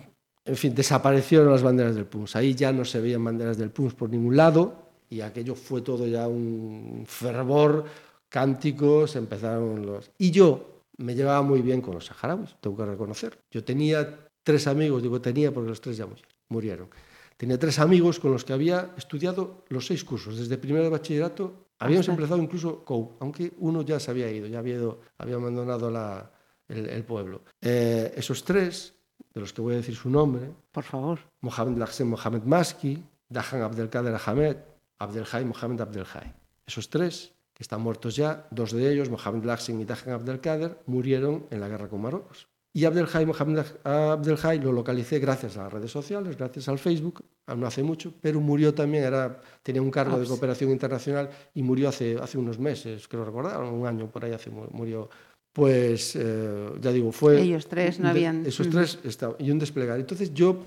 en 0.45 0.57
fin, 0.57 0.75
desaparecieron 0.75 1.49
las 1.49 1.63
banderas 1.63 1.95
del 1.95 2.07
PUNS. 2.07 2.35
Ahí 2.35 2.57
ya 2.57 2.73
no 2.73 2.85
se 2.85 3.01
veían 3.01 3.23
banderas 3.23 3.57
del 3.57 3.71
PUNS 3.71 3.95
por 3.95 4.11
ningún 4.11 4.37
lado, 4.37 4.91
y 5.09 5.21
aquello 5.21 5.55
fue 5.55 5.83
todo 5.83 6.09
ya 6.09 6.27
un 6.27 7.05
fervor, 7.07 7.85
cánticos, 8.29 9.15
empezaron 9.15 9.87
los... 9.87 10.11
Y 10.19 10.33
yo 10.33 10.83
me 10.97 11.15
llevaba 11.15 11.43
muy 11.43 11.63
bien 11.63 11.81
con 11.81 11.95
los 11.95 12.07
saharauis, 12.07 12.57
tengo 12.61 12.79
que 12.79 12.85
reconocer. 12.85 13.39
Yo 13.49 13.63
tenía 13.63 14.26
tres 14.47 14.69
amigos, 14.69 15.03
digo 15.03 15.19
tenía 15.21 15.53
porque 15.53 15.71
los 15.71 15.81
tres 15.81 15.97
ya 15.97 16.07
murieron. 16.55 16.89
Tenía 17.37 17.59
tres 17.59 17.81
amigos 17.81 18.21
con 18.21 18.31
los 18.31 18.45
que 18.45 18.53
había 18.53 18.95
estudiado 18.97 19.65
los 19.69 19.85
seis 19.87 20.05
cursos, 20.05 20.39
desde 20.39 20.57
primero 20.57 20.85
de 20.85 20.91
bachillerato, 20.91 21.67
habíamos 21.81 22.07
empezado 22.09 22.41
incluso 22.41 22.85
COU, 22.85 23.17
aunque 23.21 23.53
uno 23.59 23.83
ya 23.83 23.99
se 23.99 24.11
había 24.13 24.31
ido, 24.31 24.47
ya 24.47 24.61
había, 24.61 24.77
ido- 24.77 25.01
había 25.19 25.35
abandonado 25.35 25.91
la- 25.91 26.31
el, 26.69 26.89
el 26.89 27.03
pueblo. 27.05 27.43
Eh, 27.61 28.13
esos 28.17 28.45
tres, 28.45 28.95
de 29.35 29.41
los 29.41 29.53
que 29.53 29.61
voy 29.63 29.75
a 29.75 29.79
decir 29.79 29.97
su 29.97 30.09
nombre, 30.09 30.45
Por 30.73 30.85
favor. 30.85 31.19
Mohamed 31.41 31.77
Laxem 31.79 32.09
Mohamed 32.09 32.45
Maski, 32.45 33.03
Dahan 33.29 33.63
Abdelkader 33.63 34.15
Ahmed, 34.25 34.57
Abdelhai 35.01 35.45
Mohamed 35.45 35.81
Abdelhai. 35.81 36.33
Esos 36.67 36.89
tres, 36.89 37.33
que 37.53 37.63
están 37.65 37.81
muertos 37.83 38.15
ya, 38.17 38.47
dos 38.51 38.71
de 38.73 38.83
ellos, 38.93 39.11
Mohamed 39.11 39.45
Laxem 39.45 39.81
y 39.81 39.85
Dahan 39.85 40.11
Abdelkader, 40.15 40.79
murieron 40.87 41.47
en 41.51 41.61
la 41.61 41.69
guerra 41.69 41.89
con 41.89 42.01
Marruecos. 42.03 42.49
Y 42.77 42.85
Abdelhai 42.85 43.25
Mohamed 43.25 43.65
Abdelhai 43.85 44.59
lo 44.61 44.71
localicé 44.71 45.19
gracias 45.19 45.57
a 45.57 45.63
las 45.65 45.73
redes 45.73 45.91
sociales, 45.91 46.37
gracias 46.37 46.69
al 46.69 46.79
Facebook, 46.79 47.25
no 47.57 47.67
hace 47.67 47.83
mucho, 47.83 48.13
pero 48.21 48.39
murió 48.39 48.75
también, 48.75 49.05
era, 49.05 49.41
tenía 49.63 49.81
un 49.81 49.91
cargo 49.91 50.17
Ah, 50.17 50.19
de 50.19 50.27
sí. 50.27 50.31
cooperación 50.31 50.71
internacional 50.71 51.31
y 51.55 51.63
murió 51.63 51.89
hace, 51.89 52.19
hace 52.21 52.37
unos 52.37 52.59
meses, 52.59 53.09
creo 53.09 53.25
recordar, 53.25 53.63
un 53.63 53.87
año 53.87 54.09
por 54.11 54.27
ahí 54.27 54.33
hace, 54.33 54.51
murió. 54.51 55.09
Pues 55.55 56.17
eh, 56.17 56.69
ya 56.79 56.93
digo, 56.93 57.13
fue... 57.13 57.41
Ellos 57.41 57.67
tres 57.67 57.99
no 57.99 58.09
un 58.09 58.13
de- 58.15 58.19
habían- 58.27 58.45
Esos 58.45 58.69
tres 58.69 58.99
estaban, 59.05 59.37
y 59.39 59.51
un 59.51 59.59
desplegar. 59.59 59.99
Entonces 59.99 60.35
yo, 60.35 60.59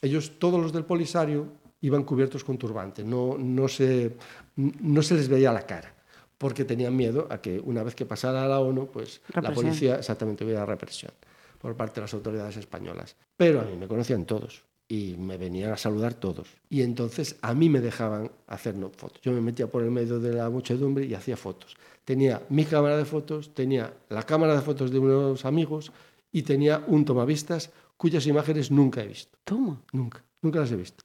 ellos, 0.00 0.38
todos 0.38 0.58
los 0.58 0.72
del 0.72 0.86
Polisario, 0.86 1.48
iban 1.82 2.02
cubiertos 2.04 2.44
con 2.44 2.56
turbante, 2.56 3.04
no, 3.04 3.36
no, 3.38 3.68
se, 3.68 4.16
no 4.56 5.02
se 5.02 5.16
les 5.16 5.28
veía 5.28 5.52
la 5.52 5.66
cara, 5.66 5.92
porque 6.38 6.64
tenían 6.64 6.96
miedo 6.96 7.26
a 7.28 7.42
que 7.42 7.60
una 7.62 7.82
vez 7.82 7.94
que 7.94 8.06
pasara 8.06 8.44
a 8.44 8.48
la 8.48 8.58
ONU, 8.60 8.86
pues 8.90 9.20
la 9.34 9.42
Represión. 9.42 9.54
policía 9.66 9.96
exactamente 9.96 10.44
hubiera 10.46 10.64
represión 10.64 11.12
por 11.58 11.76
parte 11.76 11.96
de 11.96 12.02
las 12.02 12.14
autoridades 12.14 12.56
españolas. 12.56 13.16
Pero 13.36 13.60
a 13.60 13.64
mí 13.64 13.76
me 13.76 13.88
conocían 13.88 14.24
todos 14.24 14.64
y 14.88 15.16
me 15.18 15.36
venían 15.36 15.72
a 15.72 15.76
saludar 15.76 16.14
todos. 16.14 16.48
Y 16.70 16.82
entonces 16.82 17.36
a 17.42 17.54
mí 17.54 17.68
me 17.68 17.80
dejaban 17.80 18.30
hacer 18.46 18.74
fotos. 18.96 19.20
Yo 19.22 19.32
me 19.32 19.40
metía 19.40 19.66
por 19.66 19.82
el 19.82 19.90
medio 19.90 20.18
de 20.18 20.32
la 20.32 20.48
muchedumbre 20.48 21.04
y 21.04 21.14
hacía 21.14 21.36
fotos. 21.36 21.76
Tenía 22.04 22.42
mi 22.48 22.64
cámara 22.64 22.96
de 22.96 23.04
fotos, 23.04 23.54
tenía 23.54 23.92
la 24.08 24.22
cámara 24.22 24.54
de 24.54 24.62
fotos 24.62 24.90
de 24.90 24.98
unos 24.98 25.44
amigos 25.44 25.92
y 26.32 26.42
tenía 26.42 26.82
un 26.86 27.04
tomavistas 27.04 27.70
cuyas 27.98 28.26
imágenes 28.26 28.70
nunca 28.70 29.02
he 29.02 29.08
visto. 29.08 29.36
Toma. 29.44 29.82
Nunca, 29.92 30.24
nunca 30.40 30.60
las 30.60 30.72
he 30.72 30.76
visto. 30.76 31.04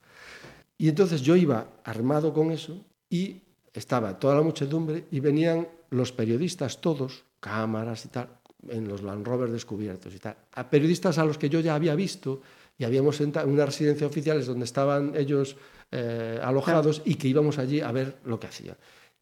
Y 0.78 0.88
entonces 0.88 1.22
yo 1.22 1.36
iba 1.36 1.68
armado 1.84 2.34
con 2.34 2.52
eso 2.52 2.86
y 3.10 3.42
estaba 3.74 4.18
toda 4.18 4.36
la 4.36 4.42
muchedumbre 4.42 5.06
y 5.12 5.20
venían 5.20 5.68
los 5.90 6.12
periodistas 6.12 6.80
todos, 6.80 7.26
cámaras 7.40 8.06
y 8.06 8.08
tal, 8.10 8.30
en 8.70 8.88
los 8.88 9.02
Land 9.02 9.26
Rover 9.26 9.50
descubiertos 9.50 10.14
y 10.14 10.20
tal. 10.20 10.36
A 10.54 10.70
periodistas 10.70 11.18
a 11.18 11.26
los 11.26 11.38
que 11.38 11.50
yo 11.50 11.60
ya 11.60 11.76
había 11.76 11.96
visto 11.96 12.42
y 12.78 12.84
habíamos 12.84 13.18
sentado 13.18 13.48
en 13.48 13.54
una 13.54 13.66
residencia 13.66 14.08
oficial 14.08 14.44
donde 14.46 14.66
estaban 14.66 15.14
ellos 15.16 15.56
eh, 15.92 16.40
alojados 16.42 17.02
y 17.06 17.16
que 17.16 17.28
íbamos 17.28 17.58
allí 17.58 17.82
a 17.82 17.92
ver 17.92 18.18
lo 18.26 18.40
que 18.40 18.48
hacían. 18.48 18.76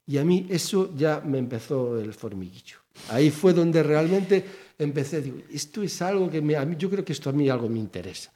Y 0.08 0.18
a 0.18 0.26
mí 0.26 0.48
eso 0.50 0.94
ya 0.96 1.22
me 1.26 1.38
empezó 1.38 2.00
el 2.00 2.14
formiguillo. 2.14 2.78
Ahí 3.10 3.30
fue 3.30 3.54
donde 3.54 3.84
realmente 3.84 4.44
empecé, 4.78 5.22
digo, 5.22 5.38
esto 5.52 5.84
es 5.84 6.02
algo 6.02 6.30
que 6.30 6.42
me, 6.42 6.56
a 6.56 6.66
mí, 6.66 6.76
yo 6.78 6.90
creo 6.90 7.06
que 7.06 7.14
esto 7.14 7.30
a 7.30 7.34
mí 7.34 7.50
algo 7.50 7.70
me 7.70 7.80
interesa. 7.80 8.32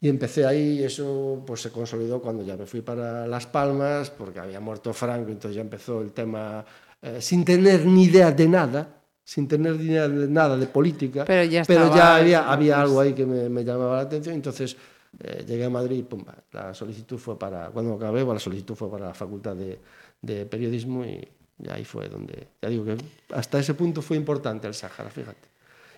Y 0.00 0.08
empecé 0.08 0.44
ahí 0.44 0.82
eso 0.82 1.42
pues 1.46 1.62
se 1.62 1.70
consolidó 1.70 2.20
cuando 2.20 2.42
ya 2.44 2.56
me 2.56 2.66
fui 2.66 2.82
para 2.82 3.26
Las 3.26 3.46
Palmas, 3.46 4.10
porque 4.10 4.38
había 4.38 4.60
muerto 4.60 4.92
Franco, 4.92 5.30
entonces 5.30 5.56
ya 5.56 5.62
empezó 5.62 6.02
el 6.02 6.12
tema 6.12 6.64
eh, 7.00 7.20
sin 7.20 7.44
tener 7.44 7.86
ni 7.86 8.04
idea 8.04 8.30
de 8.30 8.48
nada, 8.48 9.03
sin 9.24 9.48
tener 9.48 9.78
de 9.78 10.28
nada 10.28 10.56
de 10.56 10.66
política, 10.66 11.24
Pero 11.24 11.44
ya 11.44 11.64
pero 11.64 11.94
ya 11.94 12.16
había, 12.16 12.50
había 12.50 12.80
algo 12.80 13.00
ahí 13.00 13.14
que 13.14 13.24
me, 13.24 13.48
me 13.48 13.64
llamaba 13.64 13.96
la 13.96 14.02
atención, 14.02 14.34
entonces 14.34 14.76
eh, 15.20 15.44
llegué 15.46 15.64
a 15.64 15.70
Madrid 15.70 15.98
y 15.98 16.02
pumba, 16.02 16.34
la 16.52 16.74
solicitud 16.74 17.16
fue 17.16 17.38
para, 17.38 17.68
cuando 17.68 17.94
acabé, 17.94 18.24
la 18.24 18.38
solicitud 18.38 18.74
fue 18.74 18.90
para 18.90 19.06
la 19.06 19.14
Facultad 19.14 19.56
de, 19.56 19.78
de 20.20 20.44
Periodismo 20.44 21.04
y, 21.04 21.26
y 21.58 21.70
ahí 21.70 21.84
fue 21.84 22.08
donde, 22.08 22.48
ya 22.60 22.68
digo 22.68 22.84
que 22.84 22.96
hasta 23.32 23.58
ese 23.58 23.74
punto 23.74 24.02
fue 24.02 24.16
importante 24.16 24.66
el 24.66 24.74
Sáhara, 24.74 25.10
fíjate. 25.10 25.48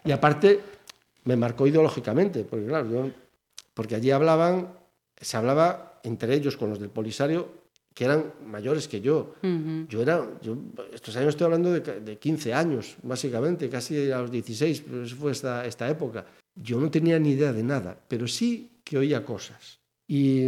Y 0.05 0.13
aparte 0.13 0.61
me 1.25 1.37
marcó 1.37 1.67
ideológicamente, 1.67 2.45
porque 2.45 2.67
claro, 2.67 2.89
yo, 2.89 3.11
porque 3.75 3.97
allí 3.97 4.11
hablaban, 4.11 4.69
se 5.21 5.37
hablaba 5.37 6.01
entre 6.05 6.35
ellos 6.35 6.57
con 6.57 6.71
los 6.71 6.79
del 6.79 6.91
Polisario, 6.91 7.49
que 7.97 8.05
eran 8.05 8.35
mayores 8.45 8.87
que 8.89 9.01
yo. 9.01 9.33
Yo 9.89 10.03
era, 10.03 10.29
yo, 10.43 10.55
estos 10.93 11.17
años 11.17 11.31
estoy 11.31 11.47
hablando 11.47 11.73
de, 11.73 11.81
de 11.81 12.19
15 12.19 12.53
años, 12.53 12.95
básicamente, 13.03 13.71
casi 13.71 14.11
a 14.13 14.19
los 14.21 14.31
16, 14.31 14.83
pero 14.85 15.03
eso 15.05 15.17
fue 15.17 15.33
esta, 15.33 15.65
esta 15.65 15.89
época. 15.89 16.27
Yo 16.55 16.79
no 16.79 16.91
tenía 16.91 17.19
ni 17.19 17.31
idea 17.31 17.55
de 17.55 17.63
nada, 17.63 17.97
pero 18.07 18.29
sí 18.29 18.81
que 18.85 18.99
oía 18.99 19.25
cosas. 19.25 19.81
Y 20.07 20.45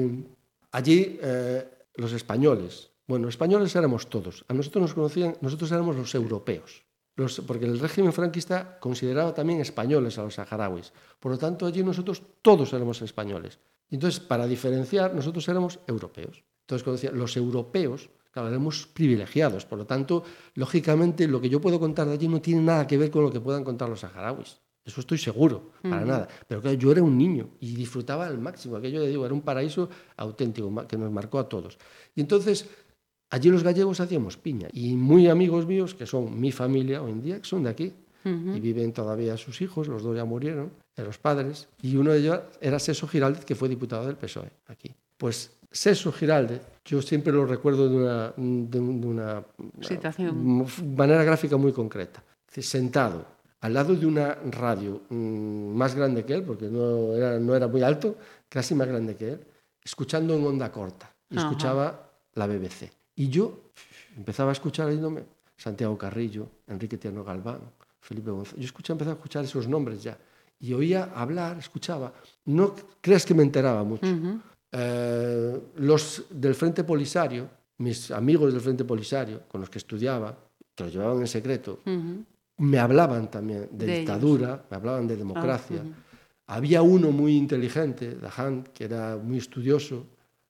allí 0.73 1.19
eh, 1.23 1.65
los 1.97 2.13
españoles, 2.13 2.91
bueno, 3.07 3.29
españoles 3.29 3.75
éramos 3.75 4.09
todos, 4.11 4.45
a 4.49 4.53
nosotros 4.53 4.83
nos 4.83 4.93
conocían, 4.95 5.35
nosotros 5.41 5.73
éramos 5.73 5.97
los 5.97 6.15
europeos, 6.15 6.85
los- 7.17 7.41
porque 7.41 7.65
el 7.65 7.79
régimen 7.81 8.13
franquista 8.13 8.77
consideraba 8.79 9.33
también 9.33 9.63
españoles 9.63 10.19
a 10.19 10.23
los 10.23 10.35
saharauis. 10.35 10.93
Por 11.19 11.33
lo 11.33 11.39
tanto, 11.39 11.65
allí 11.65 11.83
nosotros 11.83 12.23
todos 12.43 12.75
éramos 12.75 13.01
españoles. 13.01 13.59
Entonces, 13.91 14.21
para 14.21 14.47
diferenciar, 14.47 15.15
nosotros 15.15 15.49
éramos 15.49 15.79
europeos. 15.87 16.45
Entonces, 16.71 17.13
los 17.13 17.37
europeos, 17.37 18.11
claro, 18.31 18.49
éramos 18.49 18.87
privilegiados. 18.87 19.65
Por 19.65 19.79
lo 19.79 19.87
tanto, 19.87 20.23
lógicamente, 20.55 21.27
lo 21.27 21.41
que 21.41 21.49
yo 21.49 21.61
puedo 21.61 21.81
contar 21.81 22.07
de 22.07 22.15
allí 22.15 22.29
no 22.29 22.43
tiene 22.43 22.61
nada 22.61 22.87
que 22.87 22.99
ver 22.99 23.11
con 23.11 23.23
lo 23.23 23.33
que 23.33 23.41
puedan 23.41 23.65
contar 23.65 23.89
los 23.89 24.01
saharauis. 24.01 24.61
Eso 24.85 25.01
estoy 25.01 25.19
seguro, 25.19 25.73
para 25.83 26.05
nada. 26.05 26.29
Pero 26.47 26.63
claro, 26.63 26.77
yo 26.79 26.93
era 26.93 27.03
un 27.03 27.17
niño 27.17 27.51
y 27.61 27.75
disfrutaba 27.75 28.27
al 28.27 28.39
máximo. 28.39 28.77
Aquello, 28.77 29.03
digo, 29.03 29.25
era 29.25 29.35
un 29.35 29.43
paraíso 29.43 29.89
auténtico 30.17 30.87
que 30.87 30.97
nos 30.97 31.11
marcó 31.11 31.39
a 31.39 31.49
todos. 31.49 31.79
Y 32.15 32.23
entonces, 32.23 32.69
allí 33.31 33.51
los 33.51 33.63
gallegos 33.63 34.01
hacíamos 34.01 34.37
piña. 34.39 34.69
Y 34.73 34.95
muy 34.95 35.29
amigos 35.29 35.67
míos, 35.67 35.95
que 35.95 36.07
son 36.07 36.41
mi 36.41 36.53
familia 36.53 37.03
hoy 37.03 37.13
en 37.13 37.23
día, 37.23 37.39
que 37.39 37.47
son 37.47 37.65
de 37.65 37.71
aquí. 37.71 37.93
Y 38.25 38.61
viven 38.61 38.93
todavía 38.93 39.39
sus 39.39 39.63
hijos, 39.63 39.89
los 39.89 40.03
dos 40.03 40.15
ya 40.15 40.27
murieron, 40.27 40.71
de 40.95 41.03
los 41.03 41.17
padres. 41.17 41.69
Y 41.81 41.97
uno 41.97 42.13
de 42.13 42.19
ellos 42.19 42.41
era 42.61 42.79
Seso 42.79 43.09
Giraldez, 43.09 43.47
que 43.47 43.55
fue 43.55 43.71
diputado 43.71 44.07
del 44.07 44.17
PSOE 44.17 44.51
aquí. 44.67 44.95
Pues 45.17 45.58
Seso 45.71 46.13
Giraldez, 46.13 46.63
yo 46.85 47.03
siempre 47.03 47.33
lo 47.33 47.45
recuerdo 47.45 47.89
de 47.89 47.97
una, 47.97 48.33
de 48.37 48.79
un- 48.81 49.01
de 49.01 49.07
una 49.07 49.45
Situación. 49.83 50.67
manera 50.97 51.23
gráfica 51.25 51.57
muy 51.57 51.73
concreta. 51.73 52.23
Sentado 52.51 53.25
al 53.61 53.75
lado 53.75 53.95
de 53.95 54.07
una 54.07 54.35
radio 54.51 55.03
mm, 55.11 55.75
más 55.77 55.95
grande 55.95 56.25
que 56.25 56.35
él, 56.35 56.43
porque 56.43 56.67
no 56.67 57.15
era, 57.15 57.39
no 57.39 57.55
era 57.55 57.69
muy 57.69 57.83
alto, 57.83 58.17
casi 58.49 58.75
más 58.75 58.89
grande 58.89 59.15
que 59.17 59.33
él, 59.33 59.41
escuchando 59.85 60.35
en 60.35 60.45
onda 60.45 60.73
corta. 60.73 61.13
Y 61.31 61.37
escuchaba 61.37 62.11
la 62.35 62.47
BBC. 62.47 62.91
Y 63.17 63.29
yo 63.29 63.61
empezaba 64.17 64.51
a 64.51 64.53
escuchar 64.55 64.87
oyéndome 64.89 65.23
Santiago 65.57 65.97
Carrillo, 65.99 66.49
Enrique 66.67 66.97
Tierno 66.97 67.23
Galván, 67.23 67.61
Felipe 68.01 68.31
González. 68.31 68.61
Yo 68.61 68.65
escuché, 68.67 68.93
empecé 68.93 69.11
a 69.11 69.15
escuchar 69.15 69.45
esos 69.45 69.69
nombres 69.69 70.03
ya. 70.03 70.17
Y 70.61 70.73
oía 70.73 71.13
hablar, 71.15 71.59
escuchaba. 71.59 72.13
No 72.47 72.75
creas 73.01 73.25
que 73.27 73.35
me 73.35 73.43
enteraba 73.43 73.85
mucho. 73.85 74.07
Eh, 74.73 75.61
los 75.77 76.25
del 76.31 76.55
Frente 76.55 76.85
Polisario, 76.85 77.49
mis 77.79 78.11
amigos 78.11 78.53
del 78.53 78.61
Frente 78.61 78.85
Polisario, 78.85 79.43
con 79.49 79.61
los 79.61 79.71
que 79.71 79.79
estudiaba, 79.79 80.37
que 80.75 80.85
lo 80.85 80.91
llevaban 80.91 81.21
en 81.21 81.27
secreto, 81.27 81.81
me 82.59 82.79
hablaban 82.79 83.31
también 83.31 83.69
de, 83.71 83.87
De 83.87 83.93
ellos. 83.93 83.99
dictadura, 83.99 84.65
me 84.71 84.77
hablaban 84.77 85.07
de 85.07 85.17
democracia. 85.17 85.83
Ah. 85.85 86.57
Había 86.57 86.83
uno 86.83 87.11
muy 87.13 87.37
inteligente, 87.37 88.15
Dahan, 88.17 88.65
que 88.75 88.85
era 88.85 89.17
muy 89.17 89.39
estudioso. 89.39 90.07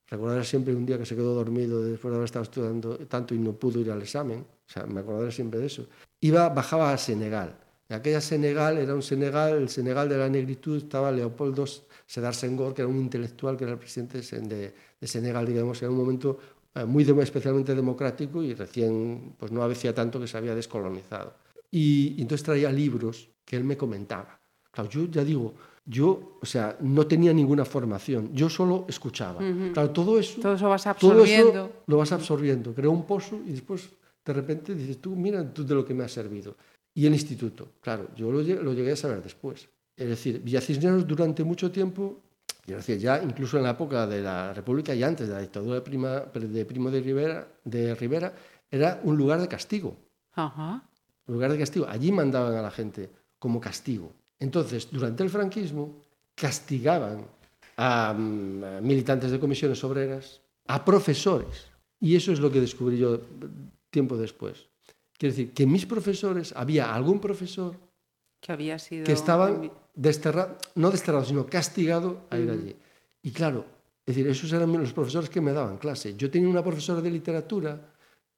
Recordaré 0.09 0.45
siempre 0.45 0.75
un 0.75 0.87
día 0.87 0.97
que 0.97 1.05
se 1.05 1.15
quedó 1.15 1.35
dormido 1.35 1.83
después 1.83 2.11
de 2.11 2.17
haber 2.17 2.25
estado 2.25 2.45
estudiando 2.45 2.97
tanto 3.07 3.35
y 3.35 3.39
no 3.39 3.53
pudo 3.53 3.81
ir 3.81 3.91
al 3.91 4.01
examen. 4.01 4.41
O 4.41 4.71
sea, 4.71 4.87
me 4.87 5.01
acordaré 5.01 5.33
siempre 5.33 5.61
de 5.61 5.67
eso. 5.67 5.87
Iba, 6.21 6.49
bajaba 6.49 6.93
a 6.93 6.99
Senegal. 6.99 7.57
Y 7.89 7.95
aquella 7.95 8.21
Senegal 8.21 8.79
era 8.79 8.95
un 8.95 9.03
Senegal, 9.03 9.57
el 9.57 9.69
Senegal 9.69 10.09
de 10.09 10.19
la 10.19 10.29
negritud, 10.29 10.77
estaba 10.77 11.11
Leopoldo 11.11 11.65
Sedar 12.09 12.35
Senghor, 12.35 12.73
que 12.73 12.81
era 12.83 12.89
un 12.89 12.97
intelectual, 12.97 13.57
que 13.57 13.65
era 13.65 13.75
el 13.75 13.79
presidente 13.79 14.17
de 14.19 14.25
Sen- 14.25 14.49
de, 14.49 14.75
de 14.99 15.07
Senegal, 15.07 15.45
digamos, 15.45 15.81
era 15.83 15.91
un 15.91 15.99
momento 15.99 16.39
eh, 16.75 16.87
muy 16.87 17.05
especialmente 17.23 17.75
democrático 17.75 18.43
y 18.43 18.55
recién, 18.55 19.35
pues 19.39 19.53
no 19.53 19.63
había 19.63 19.95
tanto 19.95 20.19
que 20.19 20.27
se 20.27 20.39
había 20.39 20.55
descolonizado. 20.55 21.35
Y, 21.71 22.15
y 22.17 22.23
entonces 22.23 22.43
traía 22.45 22.73
libros 22.73 23.29
que 23.45 23.57
él 23.57 23.65
me 23.65 23.77
comentaba. 23.77 24.41
Claro, 24.71 24.89
yo 24.89 25.05
ya 25.05 25.23
digo, 25.23 25.53
yo, 25.85 26.39
o 26.41 26.47
sea, 26.47 26.79
no 26.81 27.07
tenía 27.07 27.33
ninguna 27.35 27.67
formación, 27.67 28.33
yo 28.33 28.49
solo 28.49 28.87
escuchaba. 28.89 29.41
Claro, 29.75 29.91
todo 29.91 30.19
eso, 30.19 30.41
Todo 30.41 30.55
eso 30.55 30.69
vas 30.69 30.83
todo 30.83 30.91
absorbiendo. 30.93 31.65
eso 31.67 31.73
lo 31.89 31.97
vas 31.99 32.13
absorbiendo, 32.13 32.75
crea 32.75 32.89
un 32.91 33.05
pozo 33.05 33.39
y 33.47 33.53
después 33.53 33.91
de 34.25 34.33
repente 34.33 34.75
dices, 34.75 34.99
tú, 34.99 35.15
mira 35.15 35.45
tú 35.53 35.63
de 35.67 35.75
lo 35.75 35.85
que 35.85 35.93
me 35.93 36.05
ha 36.05 36.09
servido. 36.09 36.57
Y 36.95 37.05
el 37.07 37.13
instituto, 37.13 37.73
claro, 37.83 38.09
yo 38.17 38.33
lo 38.33 38.73
llegué 38.73 38.93
a 38.93 38.97
saber 38.97 39.23
después. 39.23 39.69
Es 39.99 40.09
decir, 40.09 40.41
Villacisneros 40.41 41.07
durante 41.07 41.43
mucho 41.45 41.71
tiempo, 41.71 42.21
yo 42.67 42.77
decía, 42.77 42.97
ya 42.97 43.23
incluso 43.23 43.57
en 43.59 43.65
la 43.65 43.71
época 43.71 44.07
de 44.07 44.23
la 44.23 44.53
República 44.55 44.95
y 44.95 45.03
antes 45.03 45.27
de 45.29 45.35
la 45.35 45.41
dictadura 45.41 45.75
de, 45.77 45.81
Prima- 45.83 46.21
de 46.33 46.65
Primo 46.65 46.91
de 46.91 47.01
Rivera, 47.01 47.49
de 47.65 47.95
Rivera, 47.95 48.33
era 48.71 49.01
un 49.05 49.17
lugar 49.17 49.41
de 49.41 49.49
castigo 49.49 49.97
Ajá. 50.35 50.83
lugar 51.27 51.51
de 51.51 51.59
castigo. 51.59 51.87
Allí 51.89 52.13
mandaban 52.13 52.55
a 52.55 52.63
la 52.63 52.71
gente 52.71 53.11
como 53.39 53.61
castigo. 53.61 54.13
Entonces, 54.39 54.89
durante 54.91 55.23
el 55.25 55.31
franquismo, 55.31 56.01
castigaban 56.35 57.27
a, 57.77 58.15
mm, 58.17 58.65
a 58.65 58.81
militantes 58.81 59.31
de 59.33 59.41
comisiones 59.41 59.83
obreras, 59.85 60.41
a 60.69 60.85
profesores. 60.85 61.67
Y 62.01 62.15
eso 62.15 62.31
es 62.33 62.39
lo 62.41 62.51
que 62.53 62.61
descubrí 62.61 62.99
yo 62.99 63.15
eh, 63.17 63.21
tiempo 63.91 64.17
después. 64.17 64.69
Quiero 65.19 65.33
decir, 65.35 65.53
que 65.53 65.67
mis 65.67 65.85
profesores, 65.87 66.53
había 66.55 66.95
algún 66.95 67.19
profesor 67.21 67.75
Que 68.41 68.53
había 68.53 68.79
sido. 68.79 69.05
que 69.05 69.13
estaban 69.13 69.71
desterrados, 69.95 70.57
no 70.75 70.91
desterrados, 70.91 71.29
sino 71.29 71.47
castigado 71.47 72.23
a 72.31 72.39
ir 72.39 72.51
allí. 72.51 72.77
Y 73.23 73.31
claro, 73.33 73.65
es 74.07 74.15
decir, 74.15 74.31
esos 74.31 74.53
eran 74.53 74.73
los 74.73 74.93
profesores 74.93 75.29
que 75.29 75.41
me 75.41 75.53
daban 75.53 75.77
clase. 75.79 76.15
Yo 76.17 76.31
tenía 76.31 76.49
una 76.49 76.63
profesora 76.63 77.01
de 77.01 77.11
literatura 77.11 77.81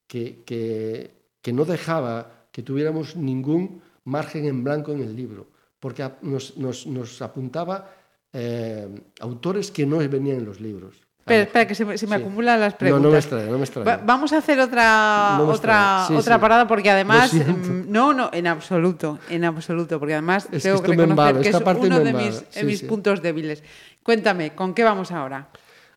que, 0.07 0.43
que, 0.45 1.11
que 1.41 1.53
no 1.53 1.65
dejaba 1.65 2.47
que 2.51 2.63
tuviéramos 2.63 3.15
ningún 3.15 3.81
margen 4.05 4.45
en 4.45 4.63
blanco 4.63 4.91
en 4.91 5.01
el 5.01 5.15
libro, 5.15 5.47
porque 5.79 6.09
nos, 6.23 6.57
nos- 6.57 6.85
nos 6.87 7.21
apuntaba 7.21 7.95
eh, 8.33 8.87
autores 9.19 9.71
que 9.71 9.85
no 9.85 9.97
venían 9.97 10.37
en 10.39 10.45
los 10.45 10.59
libros. 10.59 11.01
Espera, 11.21 11.43
espera, 11.43 11.67
que 11.67 11.75
se 11.75 11.85
me, 11.85 11.97
se 11.97 12.07
me 12.07 12.15
Sí. 12.17 12.21
acumulan 12.23 12.59
las 12.59 12.73
No, 12.73 12.77
preguntas. 12.79 13.03
no 13.03 13.11
me 13.11 13.17
extraña, 13.19 13.45
no 13.51 13.57
me 13.59 13.63
extraña. 13.63 13.85
Va- 13.97 14.01
vamos 14.03 14.33
a 14.33 14.37
hacer 14.39 14.59
otra 14.59 15.35
No 15.37 15.47
otra. 15.49 16.05
Sí, 16.07 16.15
otra 16.15 16.35
sí. 16.35 16.41
parada 16.41 16.67
porque 16.67 16.89
además 16.89 17.31
mm, 17.33 17.91
no 17.91 18.13
no 18.13 18.31
en 18.33 18.47
absoluto 18.47 19.19
en 19.29 19.45
absoluto 19.45 19.99
porque 19.99 20.13
además 20.13 20.47
Es 20.51 20.63
que 20.63 20.69
tengo 20.69 20.81
que 20.81 20.89
me 20.97 21.05
reconocer 21.05 21.41
que 21.43 21.49
es 21.49 21.55
uno 21.77 21.99
de 21.99 22.63
mis, 22.63 22.81
puntos 22.83 23.21
débiles. 23.21 23.63
Cuéntame, 24.01 24.55
¿con 24.55 24.73
qué 24.73 24.83
vamos 24.83 25.11
ahora? 25.11 25.49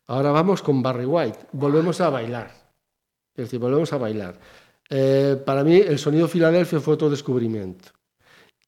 Ahora 0.07 0.29
vamos 0.31 0.61
con 0.61 0.83
Barry 0.83 1.05
White. 1.05 1.39
Volvemos 1.53 1.99
a 2.01 2.09
bailar. 2.11 2.51
Es 3.35 3.45
decir, 3.45 3.59
volvemos 3.59 3.91
a 3.93 3.97
bailar. 3.97 4.35
Eh, 4.91 5.41
para 5.43 5.63
mí, 5.63 5.77
el 5.77 5.97
sonido 5.97 6.27
Filadelfia 6.27 6.79
fue 6.79 6.93
otro 6.93 7.09
descubrimiento. 7.09 7.89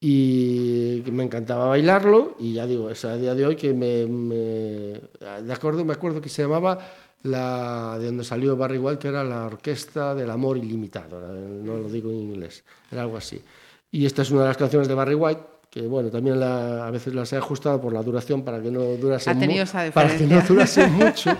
Y 0.00 1.02
me 1.10 1.24
encantaba 1.24 1.66
bailarlo. 1.66 2.36
Y 2.38 2.52
ya 2.54 2.66
digo, 2.66 2.88
es 2.90 3.04
a 3.04 3.16
día 3.16 3.34
de 3.34 3.46
hoy 3.46 3.56
que 3.56 3.72
me. 3.74 4.06
me- 4.06 5.52
acuerdo, 5.52 5.84
me 5.84 5.92
acuerdo 5.92 6.20
que 6.20 6.28
se 6.28 6.42
llamaba 6.42 6.78
la 7.24 7.96
de 7.98 8.06
donde 8.06 8.22
salió 8.24 8.56
Barry 8.56 8.78
White, 8.78 8.98
que 9.00 9.08
era 9.08 9.24
la 9.24 9.46
Orquesta 9.46 10.14
del 10.14 10.30
Amor 10.30 10.56
Ilimitado. 10.56 11.20
No 11.36 11.78
lo 11.78 11.88
digo 11.88 12.10
en 12.10 12.16
inglés, 12.16 12.64
era 12.92 13.02
algo 13.02 13.16
así. 13.16 13.42
Y 13.90 14.06
esta 14.06 14.22
es 14.22 14.30
una 14.30 14.42
de 14.42 14.48
las 14.48 14.56
canciones 14.56 14.86
de 14.86 14.94
Barry 14.94 15.14
White, 15.14 15.42
que 15.70 15.82
bueno, 15.86 16.08
también 16.10 16.40
la- 16.40 16.86
a 16.86 16.90
veces 16.90 17.14
las 17.14 17.32
he 17.32 17.36
ajustado 17.36 17.80
por 17.80 17.92
la 17.92 18.02
duración 18.02 18.42
para 18.42 18.60
que 18.62 18.70
no 18.70 18.80
durase 18.96 19.28
Ha 19.30 19.34
mu- 19.34 19.40
tenido 19.40 19.64
esa 19.64 19.90
para 19.92 20.16
que 20.16 20.24
no 20.26 20.40
durase 20.40 20.86
mucho. 20.88 21.36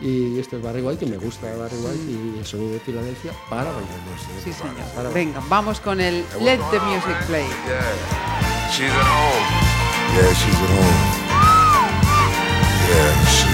Y 0.00 0.38
esto 0.40 0.56
es 0.56 0.62
Barry 0.62 0.82
White, 0.82 1.04
que 1.04 1.10
me 1.10 1.16
gusta 1.18 1.46
Barry 1.56 1.76
White 1.76 2.10
y 2.10 2.38
el 2.40 2.44
sonido 2.46 2.72
de 2.72 2.80
Filadelfia 2.80 3.32
para 3.48 3.64
bailar. 3.70 3.88
Sí, 4.42 4.52
señor. 4.52 4.74
Para- 4.94 5.10
Venga, 5.10 5.40
vamos 5.48 5.78
con 5.80 6.00
el 6.00 6.24
Let 6.40 6.58
the 6.70 6.80
Music 6.80 7.16
Play. 7.26 7.46
Yeah, 7.66 8.70
she's 8.72 8.90
at 8.90 9.06
home. 9.06 9.46
Yeah, 10.16 10.34
she's 10.34 10.54
at 10.54 10.70
home. 10.70 11.20
Yeah, 12.90 13.26
she's 13.30 13.49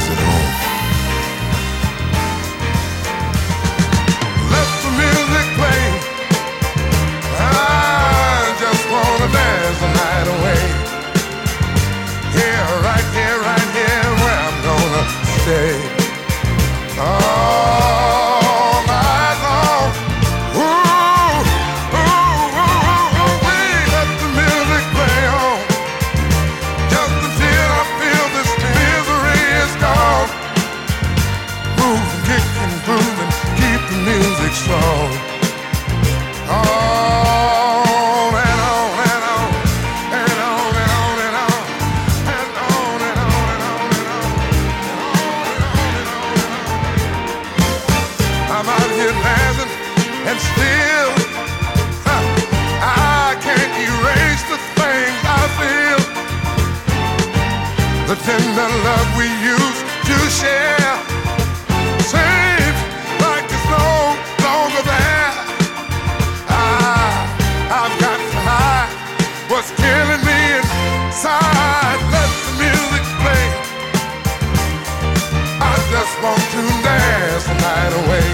dance 77.36 77.46
the 77.46 77.54
night 77.54 77.92
away. 78.04 78.26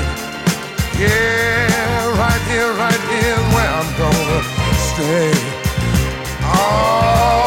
Yeah, 0.99 2.19
right 2.19 2.43
here, 2.51 2.73
right 2.75 3.03
here 3.11 3.39
where 3.55 3.71
I'm 3.79 3.91
gonna 3.99 4.43
stay. 4.77 5.33
All 6.45 7.42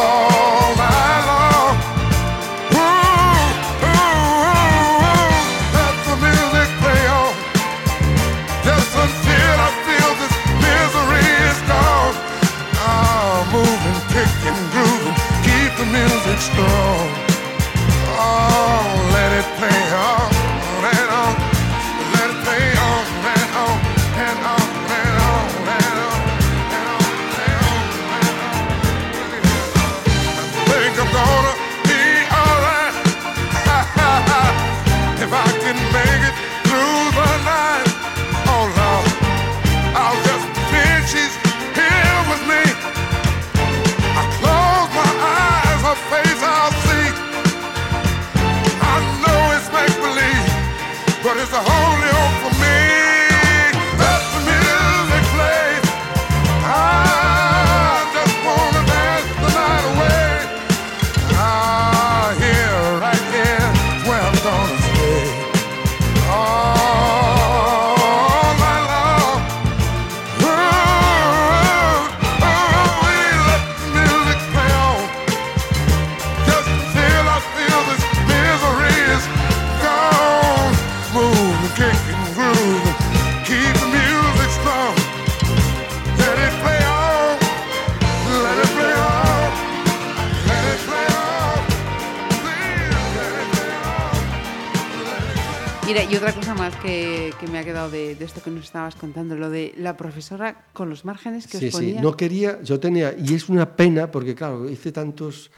que, 97.46 97.52
me 97.52 97.58
ha 97.58 97.64
quedado 97.64 97.90
de, 97.90 98.14
de 98.14 98.24
esto 98.24 98.42
que 98.42 98.50
nos 98.50 98.64
estabas 98.64 98.94
contando, 98.96 99.36
lo 99.36 99.48
de 99.50 99.72
la 99.78 99.96
profesora 99.96 100.66
con 100.72 100.90
los 100.90 101.04
márgenes 101.04 101.46
que 101.46 101.58
Sí, 101.58 101.68
os 101.68 101.74
sí, 101.74 101.78
ponía. 101.78 102.02
no 102.02 102.16
quería, 102.16 102.60
yo 102.62 102.78
tenía, 102.78 103.14
y 103.18 103.34
es 103.34 103.48
una 103.48 103.76
pena 103.76 104.10
porque 104.10 104.34
claro, 104.34 104.68
hice 104.68 104.92
tantos, 104.92 105.50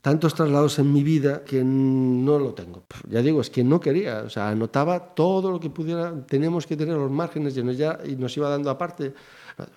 tantos 0.00 0.34
traslados 0.34 0.78
en 0.78 0.92
mi 0.92 1.02
vida 1.02 1.42
que 1.44 1.64
no 1.64 2.38
lo 2.38 2.54
tengo. 2.54 2.84
Ya 3.08 3.22
digo, 3.22 3.40
es 3.40 3.50
que 3.50 3.64
no 3.64 3.80
quería, 3.80 4.22
o 4.24 4.30
sea, 4.30 4.48
anotaba 4.50 5.14
todo 5.14 5.50
lo 5.50 5.58
que 5.58 5.70
pudiera, 5.70 6.14
tenemos 6.26 6.66
que 6.66 6.76
tener 6.76 6.96
los 6.96 7.10
márgenes 7.10 7.56
y 7.56 7.62
nos, 7.64 7.76
ya, 7.76 7.98
y 8.04 8.14
nos 8.16 8.36
iba 8.36 8.48
dando 8.48 8.70
aparte. 8.70 9.12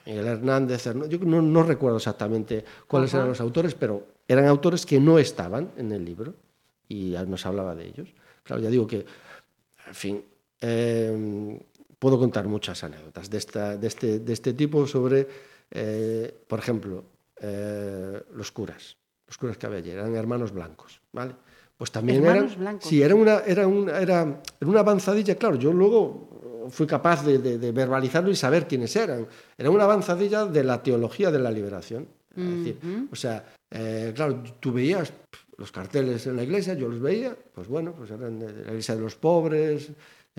Miguel 0.06 0.28
Hernández, 0.28 0.86
yo 1.08 1.20
no, 1.20 1.42
no 1.42 1.64
recuerdo 1.64 1.98
exactamente 1.98 2.66
cuáles 2.86 3.12
Ajá. 3.12 3.20
eran 3.20 3.30
los 3.30 3.40
autores, 3.42 3.74
pero 3.76 4.06
eran 4.28 4.46
autores 4.46 4.86
que 4.86 5.00
no 5.00 5.18
estaban 5.18 5.72
en 5.78 5.92
el 5.94 6.04
libro 6.04 6.34
y 6.90 7.16
nos 7.28 7.46
hablaba 7.46 7.74
de 7.76 7.88
ellos. 7.88 8.10
Claro, 8.44 8.62
ya 8.62 8.70
digo 8.70 8.86
que, 8.86 9.06
en 9.88 9.96
fin, 9.96 10.24
eh, 10.62 11.60
puedo 11.98 12.18
contar 12.20 12.48
muchas 12.48 12.84
anécdotas 12.84 13.30
de, 13.30 13.38
esta, 13.38 13.78
de, 13.78 13.88
este, 13.88 14.20
de 14.20 14.34
este 14.34 14.54
tipo 14.54 14.86
sobre, 14.88 15.28
eh, 15.72 16.34
por 16.48 16.60
ejemplo, 16.60 17.04
eh, 17.42 18.22
los 18.34 18.52
curas, 18.52 18.98
los 19.28 19.38
curas 19.38 19.58
que 19.58 19.66
había 19.66 19.80
allí, 19.80 19.92
eran 19.92 20.16
hermanos 20.16 20.52
blancos, 20.52 21.02
¿vale? 21.14 21.34
Pues 21.78 21.92
también 21.92 22.24
Hermanos 22.26 22.52
eran, 22.54 22.60
blancos. 22.60 22.90
sí, 22.90 23.02
era 23.02 23.16
una, 23.16 23.40
era, 23.46 23.66
una, 23.68 24.00
era, 24.00 24.22
era 24.60 24.70
una 24.70 24.80
avanzadilla, 24.82 25.36
claro, 25.36 25.56
yo 25.56 25.72
luego 25.72 26.68
fui 26.72 26.86
capaz 26.86 27.26
de, 27.26 27.38
de- 27.40 27.72
verbalizarlo 27.72 28.30
y 28.30 28.36
saber 28.36 28.68
quiénes 28.68 28.94
eran. 28.96 29.26
Era 29.58 29.70
una 29.72 29.86
avanzadilla 29.86 30.46
de 30.46 30.64
la 30.64 30.84
teología 30.84 31.32
de 31.32 31.40
la 31.40 31.50
liberación. 31.52 32.08
Es 32.36 32.46
decir, 32.46 32.78
o 33.12 33.16
sea, 33.16 33.44
eh, 33.72 34.12
claro, 34.16 34.44
tú 34.60 34.72
veías 34.72 35.12
los 35.58 35.72
carteles 35.72 36.28
en 36.28 36.36
la 36.36 36.44
iglesia, 36.44 36.74
yo 36.74 36.88
los 36.88 37.00
veía, 37.02 37.36
pues 37.54 37.68
bueno, 37.68 37.94
pues 37.98 38.12
eran 38.12 38.40
de 38.40 38.52
la 38.54 38.70
iglesia 38.72 38.96
de 38.96 39.02
los 39.02 39.16
pobres, 39.16 39.90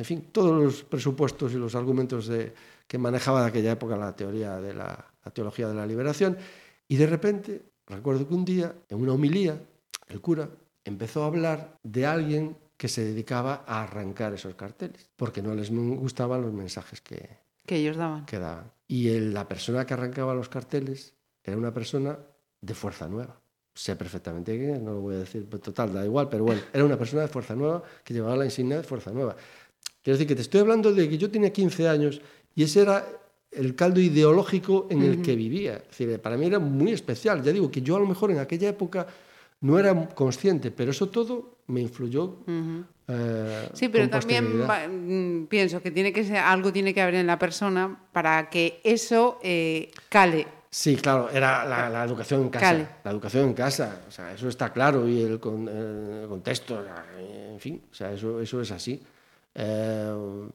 en 0.01 0.07
fin, 0.07 0.29
todos 0.33 0.59
los 0.65 0.83
presupuestos 0.83 1.53
y 1.53 1.57
los 1.57 1.75
argumentos 1.75 2.27
de, 2.27 2.55
que 2.87 2.97
manejaba 2.97 3.43
de 3.43 3.49
aquella 3.49 3.73
época 3.73 3.97
la 3.99 4.17
teoría 4.17 4.57
de 4.59 4.73
la, 4.73 5.05
la 5.25 5.31
teología 5.31 5.69
de 5.69 5.75
la 5.75 5.85
liberación. 5.87 6.39
Y 6.89 6.97
de 6.97 7.07
repente, 7.07 7.63
recuerdo 7.87 8.27
que 8.27 8.33
un 8.33 8.47
día, 8.47 8.75
en 8.89 8.99
una 9.03 9.13
homilía, 9.13 9.61
el 10.09 10.23
cura 10.23 10.49
empezó 10.85 11.23
a 11.23 11.27
hablar 11.27 11.77
de 11.83 12.07
alguien 12.07 12.57
que 12.79 12.89
se 12.89 13.05
dedicaba 13.05 13.63
a 13.67 13.83
arrancar 13.83 14.33
esos 14.33 14.55
carteles, 14.55 15.11
porque 15.17 15.43
no 15.43 15.55
les 15.55 15.71
gustaban 15.71 16.41
los 16.41 16.53
mensajes 16.55 17.03
que, 17.03 17.29
Que 17.67 17.77
ellos 17.77 17.99
daban. 17.99 18.25
que 18.25 18.39
daban. 18.39 18.73
Y 18.89 19.09
el- 19.11 19.35
la 19.35 19.47
persona 19.47 19.85
que 19.85 19.93
arrancaba 19.93 20.35
los 20.35 20.49
carteles 20.49 21.15
era 21.45 21.59
una 21.59 21.75
persona 21.75 22.19
de 22.63 22.73
Fuerza 22.75 23.07
Nueva. 23.07 23.39
Sé 23.75 23.95
perfectamente 23.97 24.57
quién 24.59 24.75
es, 24.77 24.81
no 24.83 24.95
lo 24.95 25.01
voy 25.01 25.15
a 25.15 25.19
decir, 25.19 25.47
pues, 25.49 25.63
total, 25.63 25.93
da 25.93 26.05
igual, 26.05 26.29
pero 26.29 26.45
bueno, 26.45 26.61
era 26.73 26.85
una 26.85 26.97
persona 26.99 27.23
de 27.23 27.29
Fuerza 27.29 27.55
Nueva 27.55 27.83
que 28.03 28.13
llevaba 28.15 28.37
la 28.37 28.45
insignia 28.47 28.79
de 28.79 28.83
Fuerza 28.83 29.11
Nueva. 29.13 29.37
Quiero 30.03 30.17
decir 30.17 30.27
que 30.29 30.35
te 30.35 30.43
estoy 30.43 30.61
hablando 30.61 30.93
de 30.93 31.09
que 31.09 31.19
yo 31.19 31.31
tenía 31.31 31.53
15 31.53 31.89
años 31.89 32.21
y 32.55 32.63
ese 32.63 32.83
era 32.83 33.07
el 33.51 33.75
caldo 33.75 34.01
ideológico 34.01 34.87
en 34.91 35.03
el 35.03 35.23
que 35.23 35.35
vivía. 35.37 35.77
Es 35.77 35.99
decir, 35.99 36.19
para 36.21 36.37
mí 36.37 36.47
era 36.47 36.59
muy 36.59 36.93
especial. 36.93 37.43
Ya 37.43 37.53
digo 37.53 37.71
que 37.71 37.83
yo 37.83 37.97
a 37.97 38.01
lo 38.01 38.07
mejor 38.07 38.31
en 38.31 38.39
aquella 38.39 38.69
época 38.69 39.07
no 39.63 39.79
era 39.79 40.09
consciente, 40.15 40.71
pero 40.71 40.91
eso 40.93 41.09
todo 41.09 41.57
me 41.67 41.81
influyó. 41.81 42.37
eh, 43.09 43.69
Sí, 43.75 43.89
pero 43.89 44.05
con 44.05 44.21
también 44.21 44.63
va- 44.69 44.87
mm, 44.89 45.47
pienso 45.49 45.83
que 45.83 45.91
tiene 45.91 46.13
que 46.13 46.25
ser 46.25 46.37
algo 46.39 46.73
tiene 46.73 46.95
que 46.95 47.03
haber 47.03 47.17
en 47.17 47.27
la 47.27 47.39
persona 47.39 47.99
para 48.13 48.49
que 48.49 48.81
eso 48.85 49.39
eh, 49.43 49.91
cale. 50.09 50.47
Sí, 50.71 50.95
claro, 50.97 51.29
era 51.31 51.65
la, 51.65 51.91
la 51.91 52.05
educación 52.05 52.43
en 52.43 52.49
casa. 52.51 52.67
Cale. 52.71 52.87
La 53.03 53.11
educación 53.11 53.49
en 53.49 53.55
casa, 53.55 54.03
o 54.09 54.11
sea, 54.13 54.33
eso 54.33 54.49
está 54.49 54.73
claro 54.73 55.09
y 55.09 55.21
el, 55.21 55.41
con- 55.41 55.69
el 55.69 56.29
contexto, 56.29 56.81
en 57.53 57.59
fin, 57.59 57.83
o 57.91 57.95
sea, 57.95 58.13
eso, 58.13 58.41
eso 58.41 58.61
es 58.63 58.71
así. 58.71 59.03
Eh, 59.55 60.49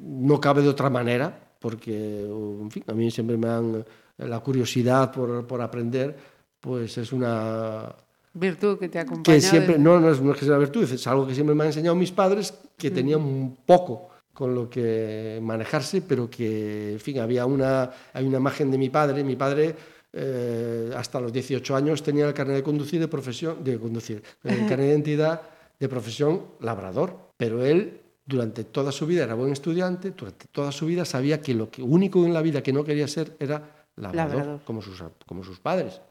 no 0.00 0.40
cabe 0.40 0.62
de 0.62 0.68
otra 0.68 0.90
manera, 0.90 1.52
porque, 1.58 2.24
en 2.24 2.70
fin, 2.70 2.84
a 2.86 2.92
mí 2.92 3.10
siempre 3.10 3.36
me 3.36 3.46
dan 3.46 3.84
la 4.18 4.40
curiosidad 4.40 5.12
por, 5.12 5.46
por 5.46 5.60
aprender, 5.60 6.16
pues 6.60 6.98
es 6.98 7.12
una, 7.12 7.94
Virtud 8.38 8.78
que 8.78 8.88
te 8.88 8.98
acompaña. 8.98 9.36
que 9.36 9.40
siempre, 9.40 9.78
no, 9.78 9.98
no 9.98 10.10
es, 10.10 10.20
no 10.20 10.32
es 10.32 10.38
que 10.38 10.44
sea 10.44 10.58
virtud, 10.58 10.90
es 10.90 11.06
algo 11.06 11.26
que 11.26 11.34
siempre 11.34 11.54
me 11.54 11.64
han 11.64 11.68
enseñado 11.68 11.96
mis 11.96 12.12
padres, 12.12 12.54
que 12.76 12.90
tenían 12.90 13.20
un 13.20 13.56
poco 13.66 14.10
con 14.32 14.54
lo 14.54 14.70
que 14.70 15.40
manejarse, 15.42 16.02
pero 16.02 16.30
que, 16.30 16.92
en 16.92 17.00
fin, 17.00 17.18
había 17.18 17.46
una, 17.46 17.90
hay 18.12 18.24
una 18.24 18.38
imagen 18.38 18.70
de 18.70 18.78
mi 18.78 18.90
padre, 18.90 19.24
mi 19.24 19.34
padre 19.34 19.74
eh, 20.12 20.92
hasta 20.96 21.20
los 21.20 21.32
18 21.32 21.74
años 21.74 22.02
tenía 22.02 22.28
el 22.28 22.34
carnet 22.34 22.56
de 22.56 22.62
conducir 22.62 23.00
de 23.00 23.08
profesión, 23.08 23.64
de 23.64 23.78
conducir, 23.78 24.22
el 24.44 24.58
carnet 24.68 24.78
de 24.78 24.92
identidad 24.92 25.42
de 25.78 25.88
profesión 25.88 26.42
labrador, 26.60 27.27
pero 27.38 27.64
él 27.64 28.00
durante 28.26 28.64
toda 28.64 28.92
su 28.92 29.06
vida 29.06 29.24
era 29.24 29.32
buen 29.32 29.52
estudiante, 29.52 30.10
durante 30.10 30.46
toda 30.52 30.70
su 30.70 30.84
vida 30.84 31.06
sabía 31.06 31.40
que 31.40 31.54
lo 31.54 31.70
que, 31.70 31.82
único 31.82 32.26
en 32.26 32.34
la 32.34 32.42
vida 32.42 32.62
que 32.62 32.74
no 32.74 32.84
quería 32.84 33.08
ser 33.08 33.34
era 33.40 33.86
labrador, 33.96 34.36
Labrador. 34.36 34.60
Como, 34.66 34.82
sus, 34.82 35.02
como 35.26 35.42
sus 35.42 35.58
padres. 35.58 36.02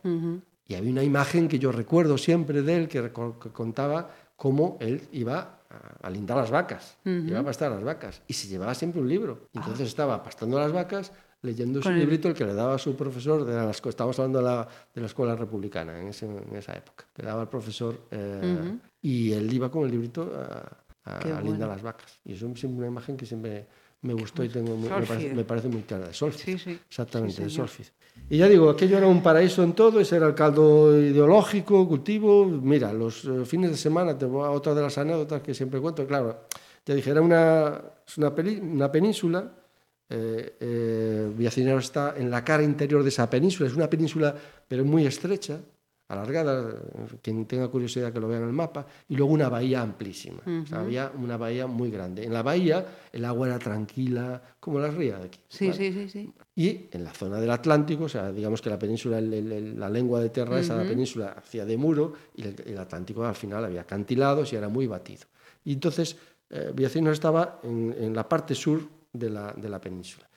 Y 0.67 0.73
había 0.73 0.91
una 0.91 1.03
imagen 1.03 1.47
que 1.47 1.59
yo 1.59 1.71
recuerdo 1.71 2.17
siempre 2.17 2.63
de 2.63 2.75
él 2.75 2.88
que, 2.88 3.11
contaba 3.53 4.09
cómo 4.36 4.78
él 4.82 5.07
iba 5.11 5.59
a, 5.69 6.07
a 6.07 6.09
lindar 6.09 6.38
las 6.38 6.49
vacas, 6.49 6.97
iba 7.05 7.39
a 7.39 7.43
pastar 7.43 7.71
las 7.71 7.84
vacas 7.84 8.21
y 8.28 8.34
se 8.34 8.47
llevaba 8.47 8.73
siempre 8.73 8.99
un 8.99 9.07
libro. 9.07 9.41
Y 9.53 9.59
Entonces 9.59 9.88
estaba 9.88 10.23
pastando 10.23 10.59
las 10.59 10.71
vacas 10.71 11.11
leyendo 11.43 11.82
su 11.84 11.89
el- 11.89 11.99
librito 11.99 12.28
el 12.30 12.34
que 12.34 12.45
le 12.45 12.53
daba 12.55 12.78
su 12.80 12.95
profesor, 12.95 13.45
de 13.45 13.53
la, 13.53 13.69
estamos 13.69 14.17
hablando 14.17 14.39
de 14.39 14.45
la, 14.45 14.67
de 14.95 15.01
la 15.01 15.07
escuela 15.07 15.36
republicana 15.36 15.99
en, 15.99 16.07
ese- 16.07 16.25
en 16.25 16.55
esa 16.55 16.73
época, 16.75 17.05
le 17.15 17.25
daba 17.25 17.43
el 17.43 17.47
profesor 17.47 17.95
eh, 18.11 18.75
y 19.01 19.32
él 19.34 19.53
iba 19.53 19.69
con 19.69 19.84
el 19.86 19.91
librito 19.91 20.23
a, 20.36 20.67
a, 21.08 21.68
las 21.68 21.82
vacas. 21.82 22.20
Y 22.26 22.34
es 22.34 22.41
una 22.41 22.88
imagen 22.88 23.16
que 23.18 23.26
siempre 23.26 23.66
me 24.01 24.14
gustó 24.14 24.43
y 24.43 24.49
tengo, 24.49 24.76
muy- 24.76 24.89
me, 24.89 24.95
parece, 25.05 25.34
me 25.34 25.43
parece 25.43 25.68
muy 25.70 25.82
clara, 25.82 26.08
de 26.08 26.14
Solfid. 26.14 26.39
Sí, 26.43 26.58
sí. 26.60 26.80
Exactamente, 26.88 27.36
Sí, 27.36 27.43
de. 27.43 27.49
Solfid. 27.49 27.86
Y 28.30 28.38
ya 28.38 28.47
digo, 28.47 28.70
aquello 28.70 28.97
era 28.97 29.08
un 29.08 29.22
paraíso 29.24 29.64
en 29.64 29.74
todo, 29.74 29.99
ese 29.99 30.18
era 30.18 30.28
el 30.28 30.36
caldo 30.36 30.99
ideológico, 30.99 31.88
cultivo. 31.88 32.45
Mira, 32.45 32.91
los 32.93 33.26
eh, 33.26 33.45
fines 33.45 33.72
de 33.72 33.78
semana, 33.78 34.18
te 34.18 34.26
voy 34.26 34.45
a 34.45 34.51
otra 34.51 34.74
de 34.76 34.82
las 34.82 34.97
anécdotas 34.97 35.41
que 35.41 35.53
siempre 35.53 35.80
cuento, 35.80 36.05
claro, 36.05 36.41
ya 36.86 36.93
dije, 36.95 37.10
era 37.12 37.22
una, 37.22 37.82
es 38.08 38.18
una, 38.18 38.34
peli- 38.34 38.60
una 38.60 38.91
península, 38.91 39.51
eh, 40.10 40.55
eh, 40.60 41.32
Villacinero 41.36 41.80
está 41.80 42.16
en 42.18 42.30
la 42.32 42.43
cara 42.43 42.64
interior 42.64 43.03
de 43.03 43.10
esa 43.10 43.30
península, 43.30 43.68
es 43.70 43.76
una 43.76 43.89
península 43.89 44.34
pero 44.68 44.86
muy 44.86 45.05
estrecha, 45.05 45.60
alargada, 46.08 46.74
quien 47.22 47.45
tenga 47.45 47.68
curiosidad 47.68 48.14
que 48.14 48.20
lo 48.20 48.28
vea 48.28 48.38
en 48.39 48.45
el 48.45 48.53
mapa, 48.53 48.86
y 49.10 49.16
luego 49.16 49.32
una 49.34 49.49
bahía 49.49 49.82
amplísima. 49.82 50.41
O 50.64 50.66
sea, 50.66 50.80
había 50.80 51.12
una 51.18 51.36
bahía 51.38 51.68
muy 51.68 51.91
grande. 51.91 52.24
En 52.24 52.34
la 52.34 52.43
bahía 52.43 52.86
el 53.12 53.26
agua 53.26 53.47
era 53.47 53.60
tranquila, 53.60 54.41
como 54.60 54.80
la 54.80 54.89
ría 54.89 55.18
de 55.20 55.26
aquí. 55.26 55.39
Sí, 55.49 55.68
¿vale? 55.68 55.78
sí, 55.78 55.93
sí, 55.93 56.10
sí. 56.10 56.34
Y 56.55 56.86
en 56.91 57.03
la 57.03 57.14
zona 57.14 57.39
del 57.39 57.51
Atlántico, 57.51 58.05
o 58.05 58.10
sea, 58.10 58.32
digamos 58.32 58.62
que 58.62 58.70
la 58.70 58.80
península, 58.80 59.20
el- 59.20 59.34
el- 59.34 59.51
el- 59.51 59.80
la 59.80 59.89
lengua 59.89 60.20
de 60.22 60.30
tierra 60.30 60.60
esa, 60.60 60.76
la 60.76 60.86
península 60.88 61.36
hacía 61.38 61.66
de 61.66 61.78
muro 61.78 62.14
y 62.36 62.43
el, 62.43 62.55
el 62.66 62.78
Atlántico 62.78 63.26
al 63.26 63.36
final 63.36 63.66
había 63.66 63.82
acantilados 63.82 64.51
y 64.53 64.55
era 64.55 64.70
muy 64.70 64.88
batido. 64.88 65.26
Y 65.66 65.74
entonces 65.74 66.16
eh, 66.49 66.72
Villacinos 66.74 67.12
estaba 67.14 67.60
en, 67.64 67.93
en 67.99 68.16
la 68.16 68.28
parte 68.28 68.55
sur 68.55 68.82
de 69.12 69.30
la, 69.30 69.51
de 69.53 69.68
la 69.68 69.82
península. 69.82 70.30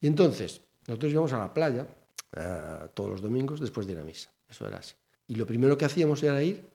Y 0.00 0.06
entonces 0.06 0.62
nosotros 0.86 1.12
íbamos 1.12 1.32
a 1.34 1.38
la 1.38 1.52
playa 1.52 1.86
eh, 2.34 2.88
todos 2.94 3.10
los 3.10 3.20
domingos 3.20 3.60
después 3.60 3.86
de 3.86 3.92
ir 3.92 3.98
a 3.98 4.02
misa. 4.04 4.30
Eso 4.48 4.66
era 4.66 4.78
así. 4.78 4.94
Y 5.28 5.36
lo 5.36 5.46
primero 5.46 5.78
que 5.78 5.84
hacíamos 5.84 6.22
era 6.24 6.42
ir 6.42 6.68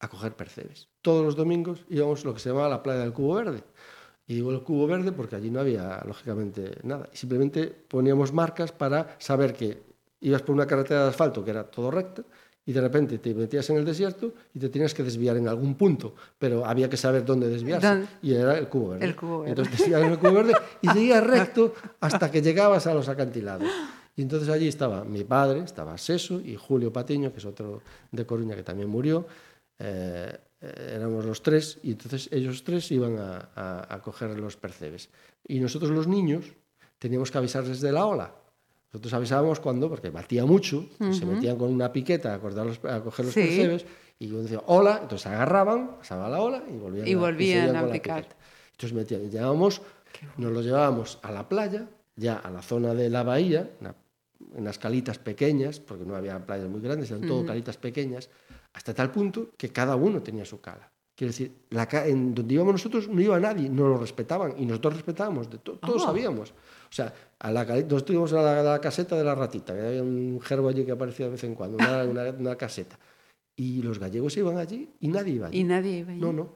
a 0.00 0.08
coger 0.08 0.34
percebes. 0.34 0.88
Todos 1.00 1.24
los 1.24 1.36
domingos 1.36 1.86
íbamos 1.88 2.22
a 2.24 2.28
lo 2.28 2.34
que 2.34 2.40
se 2.40 2.50
llamaba 2.50 2.68
la 2.68 2.82
playa 2.82 3.00
del 3.00 3.12
Cubo 3.12 3.36
Verde. 3.36 3.62
Y 4.30 4.34
digo 4.34 4.52
el 4.52 4.62
cubo 4.62 4.86
verde 4.86 5.10
porque 5.10 5.34
allí 5.34 5.50
no 5.50 5.58
había, 5.58 6.00
lógicamente, 6.06 6.78
nada. 6.84 7.08
Y 7.12 7.16
simplemente 7.16 7.66
poníamos 7.66 8.32
marcas 8.32 8.70
para 8.70 9.16
saber 9.18 9.52
que 9.54 9.82
ibas 10.20 10.42
por 10.42 10.54
una 10.54 10.68
carretera 10.68 11.02
de 11.02 11.08
asfalto 11.08 11.44
que 11.44 11.50
era 11.50 11.64
todo 11.64 11.90
recta 11.90 12.22
y 12.64 12.72
de 12.72 12.80
repente 12.80 13.18
te 13.18 13.34
metías 13.34 13.68
en 13.70 13.78
el 13.78 13.84
desierto 13.84 14.32
y 14.54 14.60
te 14.60 14.68
tenías 14.68 14.94
que 14.94 15.02
desviar 15.02 15.36
en 15.36 15.48
algún 15.48 15.74
punto, 15.74 16.14
pero 16.38 16.64
había 16.64 16.88
que 16.88 16.96
saber 16.96 17.24
dónde 17.24 17.48
desviarse. 17.48 17.88
¿Dónde? 17.88 18.06
Y 18.22 18.34
era 18.34 18.56
el 18.56 18.68
cubo 18.68 18.90
verde. 18.90 19.04
El 19.06 19.16
cubo 19.16 19.40
verde. 19.40 19.50
Entonces 19.50 19.76
te 19.76 19.82
desviabas 19.82 20.06
en 20.06 20.12
el 20.12 20.18
cubo 20.20 20.32
verde 20.32 20.52
y 20.80 20.88
seguías 20.92 21.26
recto 21.26 21.74
hasta 21.98 22.30
que 22.30 22.40
llegabas 22.40 22.86
a 22.86 22.94
los 22.94 23.08
acantilados. 23.08 23.68
Y 24.20 24.22
entonces 24.22 24.50
allí 24.50 24.68
estaba 24.68 25.02
mi 25.02 25.24
padre, 25.24 25.60
estaba 25.60 25.96
Seso 25.96 26.42
y 26.42 26.54
Julio 26.54 26.92
Patiño, 26.92 27.32
que 27.32 27.38
es 27.38 27.44
otro 27.46 27.80
de 28.12 28.26
Coruña 28.26 28.54
que 28.54 28.62
también 28.62 28.90
murió. 28.90 29.26
Eh, 29.78 30.36
eh, 30.60 30.92
éramos 30.96 31.24
los 31.24 31.42
tres 31.42 31.78
y 31.82 31.92
entonces 31.92 32.28
ellos 32.30 32.62
tres 32.62 32.92
iban 32.92 33.16
a, 33.18 33.48
a- 33.54 33.94
a 33.94 34.02
coger 34.02 34.38
los 34.38 34.58
percebes. 34.58 35.08
Y 35.48 35.58
nosotros 35.58 35.90
los 35.90 36.06
niños 36.06 36.44
teníamos 36.98 37.30
que 37.30 37.38
avisarles 37.38 37.80
de 37.80 37.92
la 37.92 38.04
ola. 38.04 38.34
Nosotros 38.92 39.14
avisábamos 39.14 39.58
cuando, 39.58 39.88
porque 39.88 40.10
batía 40.10 40.44
mucho, 40.44 40.84
se 41.12 41.24
metían 41.24 41.56
con 41.56 41.72
una 41.72 41.90
piqueta 41.90 42.34
a, 42.34 42.38
los- 42.62 42.84
a 42.84 43.00
coger 43.00 43.24
los 43.24 43.32
Sí. 43.32 43.40
percebes 43.40 43.86
y 44.18 44.28
yo 44.28 44.42
decía 44.42 44.60
hola, 44.66 44.98
entonces 45.00 45.28
agarraban, 45.28 45.96
pasaba 45.96 46.28
la 46.28 46.42
ola 46.42 46.62
y 46.68 46.76
volvían, 46.76 47.08
Y 47.08 47.14
volvían 47.14 47.74
a 47.74 47.90
picar. 47.90 48.28
Entonces 48.72 48.92
metían, 48.92 49.30
llevábamos, 49.30 49.80
nos 50.36 50.52
los 50.52 50.62
llevábamos 50.62 51.18
a 51.22 51.32
la 51.32 51.48
playa, 51.48 51.88
ya 52.16 52.36
a 52.36 52.50
la 52.50 52.60
zona 52.60 52.92
de 52.92 53.08
la 53.08 53.22
bahía, 53.22 53.70
una- 53.80 53.94
unas 54.52 54.78
calitas 54.78 55.18
pequeñas, 55.18 55.80
porque 55.80 56.04
no 56.04 56.16
había 56.16 56.44
playas 56.44 56.68
muy 56.68 56.80
grandes, 56.80 57.10
eran 57.10 57.26
todo 57.26 57.44
calitas 57.46 57.76
pequeñas, 57.76 58.30
hasta 58.72 58.94
tal 58.94 59.10
punto 59.10 59.50
que 59.56 59.70
cada 59.70 59.96
uno 59.96 60.22
tenía 60.22 60.44
su 60.44 60.60
cala. 60.60 60.90
Quiero 61.14 61.32
decir, 61.32 61.52
la 61.70 61.86
ca- 61.86 62.06
en 62.06 62.34
donde 62.34 62.54
íbamos 62.54 62.72
nosotros 62.72 63.08
no 63.08 63.20
iba 63.20 63.38
nadie, 63.38 63.68
nos 63.68 63.88
lo 63.88 63.98
respetaban 63.98 64.54
y 64.56 64.64
nosotros 64.64 64.94
respetábamos, 64.94 65.50
de 65.50 65.58
to- 65.58 65.78
todos 65.78 66.02
Ah. 66.02 66.06
sabíamos. 66.06 66.50
O 66.50 66.92
sea, 66.92 67.12
a 67.38 67.52
la, 67.52 67.64
nosotros 67.64 68.10
íbamos 68.10 68.32
a 68.32 68.40
la, 68.42 68.62
la 68.62 68.80
caseta 68.80 69.16
de 69.16 69.24
la 69.24 69.34
ratita, 69.34 69.74
que 69.74 69.80
había 69.86 70.02
un 70.02 70.40
gerbo 70.40 70.68
allí 70.70 70.84
que 70.84 70.92
aparecía 70.92 71.26
de 71.26 71.32
vez 71.32 71.44
en 71.44 71.54
cuando, 71.54 71.76
una, 71.76 72.04
una- 72.04 72.30
una 72.30 72.56
caseta. 72.56 72.98
Y 73.54 73.82
los 73.82 73.98
gallegos 73.98 74.34
iban 74.38 74.56
allí 74.56 74.88
y 75.00 75.08
nadie 75.08 75.34
iba 75.34 75.48
allí. 75.48 75.58
Y 75.60 75.64
nadie 75.64 75.98
iba 75.98 76.12
allí. 76.12 76.20
No, 76.20 76.32
no, 76.32 76.54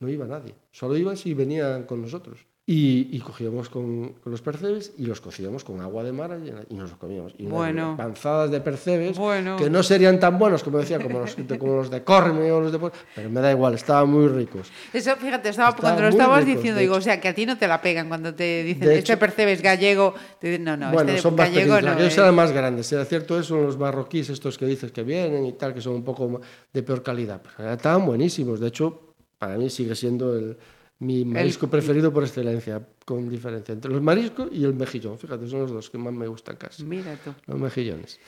no 0.00 0.08
iba 0.08 0.26
nadie. 0.26 0.54
Solo 0.70 0.96
iban 0.96 1.16
si 1.18 1.34
venían 1.34 1.84
con 1.84 2.00
nosotros. 2.00 2.46
Y, 2.68 3.16
y 3.16 3.20
cogíamos 3.20 3.68
con, 3.68 4.14
con 4.14 4.32
los 4.32 4.42
percebes 4.42 4.92
y 4.98 5.06
los 5.06 5.20
cocíamos 5.20 5.62
con 5.62 5.80
agua 5.80 6.02
de 6.02 6.10
mar 6.10 6.36
y, 6.44 6.74
y 6.74 6.76
nos 6.76 6.90
los 6.90 6.98
comíamos. 6.98 7.32
Y 7.38 7.42
unas 7.46 7.52
Bueno. 7.54 7.94
panzadas 7.96 8.50
de 8.50 8.60
percebes 8.60 9.16
Bueno. 9.16 9.54
que 9.56 9.70
no 9.70 9.84
serían 9.84 10.18
tan 10.18 10.36
buenos, 10.36 10.64
como 10.64 10.78
decía, 10.78 10.98
como 11.00 11.20
los, 11.20 11.36
de- 11.36 11.58
como 11.60 11.76
los 11.76 11.90
de 11.92 12.02
Corme 12.02 12.50
o 12.50 12.60
los 12.60 12.72
de... 12.72 12.80
Pero 13.14 13.30
me 13.30 13.40
da 13.40 13.52
igual, 13.52 13.74
estaban 13.74 14.10
muy 14.10 14.26
ricos. 14.26 14.68
Eso, 14.92 15.14
fíjate, 15.14 15.50
estaba, 15.50 15.68
Estaban 15.68 15.74
cuando 15.80 16.02
lo 16.02 16.08
estabas 16.08 16.40
ricos, 16.44 16.56
diciendo, 16.56 16.80
digo, 16.80 16.94
hecho. 16.94 16.98
o 16.98 17.04
sea, 17.04 17.20
que 17.20 17.28
a 17.28 17.34
ti 17.36 17.46
no 17.46 17.56
te 17.56 17.68
la 17.68 17.80
pegan 17.80 18.08
cuando 18.08 18.34
te 18.34 18.64
dicen, 18.64 18.80
De 18.88 18.98
este 18.98 19.12
hecho- 19.12 19.20
percebes 19.20 19.62
gallego. 19.62 20.14
Te 20.40 20.48
dicen, 20.48 20.64
no, 20.64 20.76
no, 20.76 20.90
bueno, 20.90 21.10
este 21.10 21.22
son 21.22 21.36
más 21.36 21.48
gallego 21.48 21.74
pequeños. 21.74 21.84
no 21.84 21.92
Aquellos 21.92 22.12
es. 22.14 22.18
eran 22.18 22.34
más 22.34 22.50
grandes. 22.50 22.90
Era 22.92 23.04
cierto 23.04 23.38
eso, 23.38 23.58
los 23.62 23.78
marroquíes 23.78 24.28
estos 24.28 24.58
que 24.58 24.66
dices 24.66 24.90
que 24.90 25.04
vienen 25.04 25.46
y 25.46 25.52
tal, 25.52 25.72
que 25.72 25.80
son 25.80 25.94
un 25.94 26.02
poco 26.02 26.40
de 26.72 26.82
peor 26.82 27.04
calidad. 27.04 27.40
Pero 27.56 27.72
estaban 27.74 28.04
buenísimos. 28.04 28.58
De 28.58 28.66
hecho, 28.66 29.14
para 29.38 29.56
mí 29.56 29.70
sigue 29.70 29.94
siendo 29.94 30.34
el, 30.36 30.56
mi 30.98 31.24
marisco 31.24 31.68
preferido 31.68 32.12
por 32.12 32.22
excelencia, 32.24 32.80
con 33.04 33.28
diferencia. 33.28 33.72
Entre 33.72 33.90
los 33.90 34.00
mariscos 34.02 34.48
y 34.52 34.64
el 34.64 34.74
mejillón. 34.74 35.18
Fíjate, 35.18 35.46
son 35.48 35.60
los 35.60 35.70
dos 35.70 35.90
que 35.90 35.98
más 35.98 36.12
me 36.12 36.26
gustan 36.26 36.56
casi. 36.56 36.84
Mira 36.84 37.16
tú. 37.22 37.34
Los 37.46 37.58
mejillones. 37.60 38.18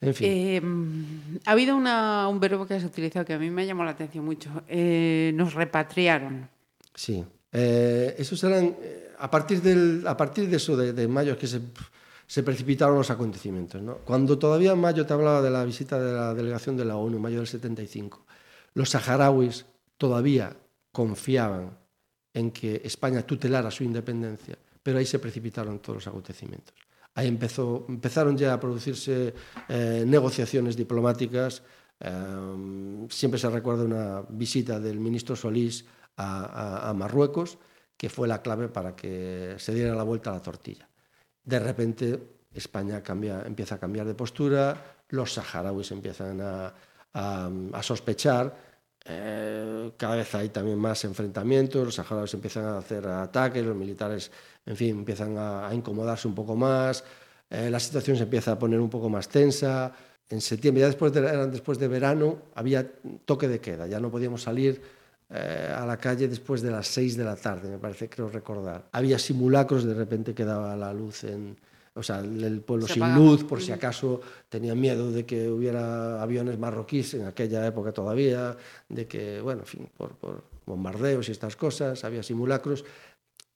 En 0.00 0.14
fin. 0.14 0.28
Eh, 0.30 0.62
ha 1.46 1.52
habido 1.52 1.76
una- 1.76 2.28
un 2.28 2.38
verbo 2.38 2.66
que 2.66 2.74
has 2.74 2.84
utilizado 2.84 3.24
que 3.24 3.32
a 3.32 3.38
mí 3.38 3.50
me 3.50 3.62
ha 3.62 3.64
llamado 3.64 3.86
la 3.86 3.92
atención 3.92 4.24
mucho. 4.24 4.50
Eh, 4.68 5.32
nos 5.34 5.54
repatriaron. 5.54 6.48
Sí. 6.94 7.24
Eh, 7.52 8.14
esos 8.18 8.42
eran, 8.44 8.76
eh, 8.82 9.12
a 9.18 9.30
partir, 9.30 9.60
del, 9.62 10.04
a 10.06 10.16
partir 10.16 10.48
de 10.48 10.56
eso, 10.56 10.76
de, 10.76 10.92
de 10.92 11.08
mayo, 11.08 11.38
que 11.38 11.46
se, 11.46 11.60
se 12.26 12.42
precipitaron 12.42 12.96
los 12.96 13.10
acontecimientos. 13.10 13.80
¿no? 13.80 13.96
Cuando 14.04 14.38
todavía 14.38 14.72
en 14.72 14.78
mayo 14.80 15.06
te 15.06 15.12
hablaba 15.14 15.40
de 15.42 15.50
la 15.50 15.64
visita 15.64 15.98
de 16.00 16.12
la 16.12 16.34
delegación 16.34 16.76
de 16.76 16.84
la 16.84 16.96
ONU, 16.96 17.16
en 17.16 17.22
mayo 17.22 17.38
del 17.38 17.46
75, 17.46 18.24
los 18.74 18.90
saharauis 18.90 19.64
todavía 19.96 20.56
confiaban 20.92 21.76
en 22.34 22.50
que 22.50 22.82
España 22.84 23.22
tutelara 23.22 23.70
su 23.70 23.84
independencia, 23.84 24.58
pero 24.82 24.98
ahí 24.98 25.06
se 25.06 25.20
precipitaron 25.20 25.78
todos 25.78 25.96
los 25.98 26.06
acontecimientos. 26.08 26.74
Ahí 27.14 27.28
empezaron 27.28 28.36
ya 28.36 28.52
a 28.52 28.60
producirse 28.60 29.32
eh, 29.68 30.04
negociaciones 30.04 30.76
diplomáticas. 30.76 31.62
eh, 32.00 33.06
siempre 33.08 33.38
se 33.38 33.48
recuerda 33.48 33.84
una 33.84 34.22
visita 34.28 34.80
del 34.80 34.98
ministro 34.98 35.36
Solís 35.36 35.86
a, 36.16 36.92
Marruecos, 36.94 37.58
que 37.96 38.08
fue 38.10 38.26
la 38.26 38.42
clave 38.42 38.68
para 38.68 38.94
que 38.96 39.54
se 39.58 39.72
diera 39.72 39.94
la 39.94 40.02
vuelta 40.02 40.30
a 40.30 40.34
la 40.34 40.42
tortilla. 40.42 40.88
De 41.44 41.58
repente 41.60 42.20
España 42.52 43.02
empieza 43.46 43.76
a 43.76 43.78
cambiar 43.78 44.06
de 44.06 44.14
postura, 44.14 44.98
los 45.10 45.32
saharauis 45.32 45.92
empiezan 45.92 46.40
a 46.40 47.82
sospechar, 47.82 48.73
eh, 49.04 49.92
cada 49.96 50.16
vez 50.16 50.34
hay 50.34 50.48
también 50.48 50.78
más 50.78 51.04
enfrentamientos, 51.04 51.84
los 51.84 51.94
saharauis 51.94 52.32
empiezan 52.34 52.64
a 52.64 52.78
hacer 52.78 53.06
ataques, 53.06 53.64
los 53.64 53.76
militares, 53.76 54.30
en 54.64 54.76
fin, 54.76 54.90
empiezan 54.90 55.36
a, 55.36 55.68
a 55.68 55.74
incomodarse 55.74 56.26
un 56.26 56.34
poco 56.34 56.56
más, 56.56 57.04
eh, 57.50 57.70
la 57.70 57.78
situación 57.78 58.16
se 58.16 58.24
empieza 58.24 58.52
a 58.52 58.58
poner 58.58 58.80
un 58.80 58.90
poco 58.90 59.08
más 59.08 59.28
tensa. 59.28 59.92
En 60.28 60.40
septiembre, 60.40 60.80
ya 60.80 60.86
después 60.86 61.12
de, 61.12 61.20
después 61.48 61.78
de 61.78 61.88
verano, 61.88 62.38
había 62.54 62.90
toque 63.24 63.46
de 63.46 63.60
queda, 63.60 63.86
ya 63.86 64.00
no 64.00 64.10
podíamos 64.10 64.42
salir 64.42 64.80
eh, 65.30 65.72
a 65.74 65.84
la 65.84 65.98
calle 65.98 66.28
después 66.28 66.62
de 66.62 66.70
las 66.70 66.88
6 66.88 67.16
de 67.16 67.24
la 67.24 67.36
tarde, 67.36 67.68
me 67.68 67.78
parece, 67.78 68.08
creo 68.08 68.28
recordar. 68.28 68.88
Había 68.92 69.18
simulacros, 69.18 69.84
de 69.84 69.94
repente 69.94 70.34
quedaba 70.34 70.74
la 70.76 70.92
luz 70.92 71.24
en, 71.24 71.56
o 71.94 72.02
sea, 72.02 72.20
el 72.20 72.60
pueblo 72.60 72.86
Se 72.86 72.94
sin 72.94 73.02
apagaba. 73.04 73.24
luz, 73.24 73.44
por 73.44 73.62
si 73.62 73.72
acaso 73.72 74.20
tenían 74.48 74.80
miedo 74.80 75.12
de 75.12 75.24
que 75.24 75.48
hubiera 75.48 76.20
aviones 76.22 76.58
marroquíes 76.58 77.14
en 77.14 77.26
aquella 77.26 77.66
época 77.66 77.92
todavía, 77.92 78.56
de 78.88 79.06
que, 79.06 79.40
bueno, 79.40 79.60
en 79.60 79.66
fin, 79.66 79.88
por, 79.96 80.16
por 80.16 80.44
bombardeos 80.66 81.28
y 81.28 81.32
estas 81.32 81.56
cosas, 81.56 82.04
había 82.04 82.22
simulacros. 82.22 82.84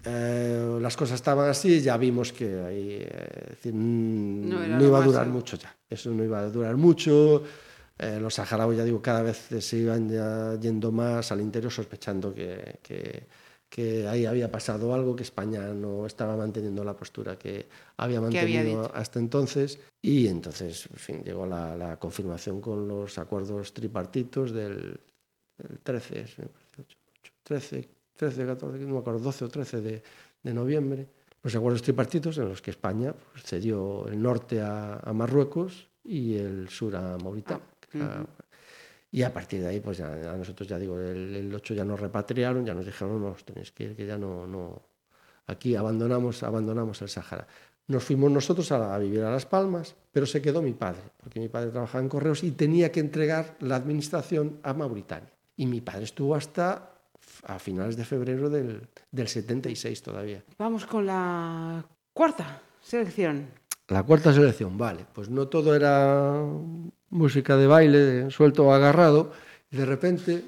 Eh, 0.05 0.78
las 0.80 0.97
cosas 0.97 1.16
estaban 1.16 1.49
así, 1.51 1.80
ya 1.80 1.97
vimos 1.97 2.32
que 2.32 2.61
ahí, 2.61 2.99
eh, 3.01 3.47
decir, 3.51 3.74
No 3.74 4.64
no, 4.66 4.84
iba 4.84 5.03
a 5.03 5.05
durar 5.05 5.26
mucho 5.26 5.57
ya. 5.57 5.74
Eso 5.91 6.11
no 6.12 6.22
iba 6.22 6.39
a 6.39 6.49
durar 6.49 6.76
mucho. 6.76 7.43
Eh, 7.99 8.20
los 8.20 8.34
saharauis, 8.34 8.78
ya 8.78 8.84
digo, 8.84 9.03
cada 9.03 9.22
vez 9.22 9.49
se 9.59 9.76
iban 9.76 10.09
ya 10.09 10.55
yendo 10.61 10.93
más 10.93 11.32
al 11.32 11.41
interior 11.41 11.72
sospechando 11.72 12.32
que, 12.32 12.78
que, 12.80 13.26
que 13.69 14.07
ahí 14.09 14.25
había 14.25 14.51
pasado 14.51 14.95
algo, 14.95 15.14
que 15.14 15.23
España 15.23 15.69
no 15.75 16.07
estaba 16.07 16.37
manteniendo 16.37 16.83
la 16.85 16.97
postura 16.97 17.39
que 17.39 17.66
había 17.97 18.19
había 18.19 18.21
mantenido 18.21 18.83
dicho. 18.83 18.95
hasta 18.95 19.19
entonces. 19.19 19.79
Y 20.01 20.27
entonces, 20.27 20.89
en 20.91 20.97
fin, 20.97 21.23
llegó 21.25 21.47
la, 21.47 21.77
la 21.77 21.99
confirmación 21.99 22.61
con 22.61 22.89
los 22.89 23.19
acuerdos 23.19 23.73
tripartitos 23.75 24.53
del, 24.53 24.99
del 25.59 25.79
13, 25.83 26.21
es, 26.21 26.39
me 26.39 26.47
parece, 26.47 26.81
8, 26.81 26.97
13, 27.43 27.89
13, 28.16 28.47
14, 28.47 28.79
no 28.85 28.95
me 28.95 28.99
acuerdo, 29.01 29.21
12 29.21 29.45
o 29.45 29.49
13 29.49 29.81
de, 29.81 30.03
de 30.43 30.55
noviembre. 30.55 31.07
los 31.43 31.55
acuerdos 31.55 31.83
tripartitos 31.83 32.39
en 32.39 32.49
los 32.49 32.62
que 32.62 32.71
España 32.71 33.12
pues, 33.12 33.45
cedió 33.45 34.09
el 34.09 34.21
norte 34.21 34.61
a, 34.61 34.95
a 34.97 35.12
Marruecos 35.12 35.89
y 36.05 36.37
el 36.37 36.69
sur 36.69 36.97
a 36.97 37.19
Mauritania. 37.19 37.64
Ah, 38.01 38.25
Y 39.11 39.22
a 39.22 39.32
partir 39.32 39.62
de 39.62 39.68
ahí, 39.68 39.80
pues 39.80 39.98
ya, 39.98 40.06
a 40.12 40.36
nosotros 40.36 40.68
ya 40.68 40.78
digo, 40.78 40.98
el, 41.00 41.34
el 41.34 41.54
8 41.54 41.74
ya 41.74 41.84
nos 41.84 41.98
repatriaron, 41.98 42.64
ya 42.66 42.74
nos 42.74 42.84
dijeron, 42.84 43.20
no, 43.20 43.28
os 43.28 43.44
tenéis 43.44 43.72
que 43.72 43.84
ir, 43.84 43.96
que 43.96 44.06
ya 44.06 44.18
no, 44.18 44.46
no, 44.46 44.82
aquí 45.46 45.74
abandonamos, 45.74 46.42
abandonamos 46.42 47.00
el 47.02 47.09
Sahara. 47.09 47.46
Nos 47.86 48.04
fuimos 48.04 48.30
nosotros 48.30 48.70
a, 48.70 48.94
a 48.94 48.98
vivir 48.98 49.22
a 49.22 49.30
Las 49.30 49.46
Palmas, 49.46 49.96
pero 50.12 50.26
se 50.26 50.42
quedó 50.42 50.61
mi 50.61 50.74
padre, 50.74 51.00
porque 51.16 51.40
mi 51.40 51.48
padre 51.48 51.70
trabajaba 51.70 52.02
en 52.02 52.11
correos 52.11 52.44
y 52.44 52.50
tenía 52.50 52.92
que 52.92 53.00
entregar 53.00 53.56
la 53.61 53.76
administración 53.76 54.61
a 54.62 54.74
Mauritania. 54.74 55.32
Y 55.56 55.66
mi 55.66 55.80
padre 55.80 56.04
estuvo 56.04 56.34
hasta 56.34 56.92
a 57.44 57.59
finales 57.59 57.96
de 57.96 58.04
febrero 58.04 58.50
del, 58.50 58.88
del 59.11 59.28
76 59.28 60.02
todavía. 60.02 60.44
Vamos 60.59 60.86
con 60.86 61.06
la 61.06 61.84
cuarta 62.12 62.61
selección. 62.80 63.48
La 63.88 64.02
cuarta 64.02 64.34
selección, 64.34 64.76
vale, 64.76 65.06
pues 65.14 65.30
no 65.30 65.48
todo 65.48 65.74
era 65.74 66.44
música 67.11 67.56
de 67.56 67.66
baile, 67.66 67.98
de 67.98 68.30
suelto 68.30 68.66
o 68.66 68.72
agarrado, 68.72 69.32
y 69.70 69.76
de 69.76 69.86
repente 69.86 70.44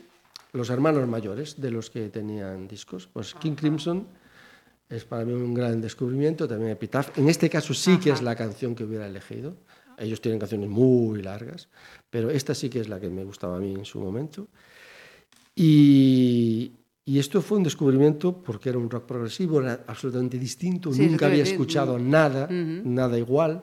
los 0.52 0.70
hermanos 0.70 1.06
mayores 1.08 1.60
de 1.60 1.70
los 1.70 1.90
que 1.90 2.08
tenían 2.08 2.66
discos, 2.66 3.08
pues 3.12 3.34
King 3.34 3.54
Crimson 3.54 4.06
es 4.88 5.04
para 5.04 5.24
mí 5.24 5.32
un 5.32 5.54
gran 5.54 5.80
descubrimiento, 5.80 6.48
también 6.48 6.72
Epitaph, 6.72 7.16
en 7.16 7.28
este 7.28 7.48
caso 7.48 7.72
sí 7.74 7.98
que 7.98 8.10
es 8.10 8.22
la 8.22 8.34
canción 8.34 8.74
que 8.74 8.84
hubiera 8.84 9.06
elegido, 9.06 9.56
ellos 9.96 10.20
tienen 10.20 10.40
canciones 10.40 10.68
muy 10.68 11.22
largas, 11.22 11.68
pero 12.10 12.30
esta 12.30 12.54
sí 12.54 12.68
que 12.68 12.80
es 12.80 12.88
la 12.88 12.98
que 12.98 13.08
me 13.08 13.22
gustaba 13.22 13.56
a 13.56 13.60
mí 13.60 13.72
en 13.74 13.84
su 13.84 14.00
momento, 14.00 14.48
y, 15.54 16.72
y 17.04 17.18
esto 17.18 17.40
fue 17.42 17.58
un 17.58 17.64
descubrimiento 17.64 18.42
porque 18.42 18.70
era 18.70 18.78
un 18.78 18.90
rock 18.90 19.04
progresivo, 19.06 19.60
era 19.60 19.84
absolutamente 19.86 20.38
distinto, 20.38 20.92
Sí, 20.92 21.06
nunca 21.06 21.26
había 21.26 21.42
escuchado 21.44 21.98
nada, 21.98 22.48
nada 22.50 23.18
igual, 23.18 23.62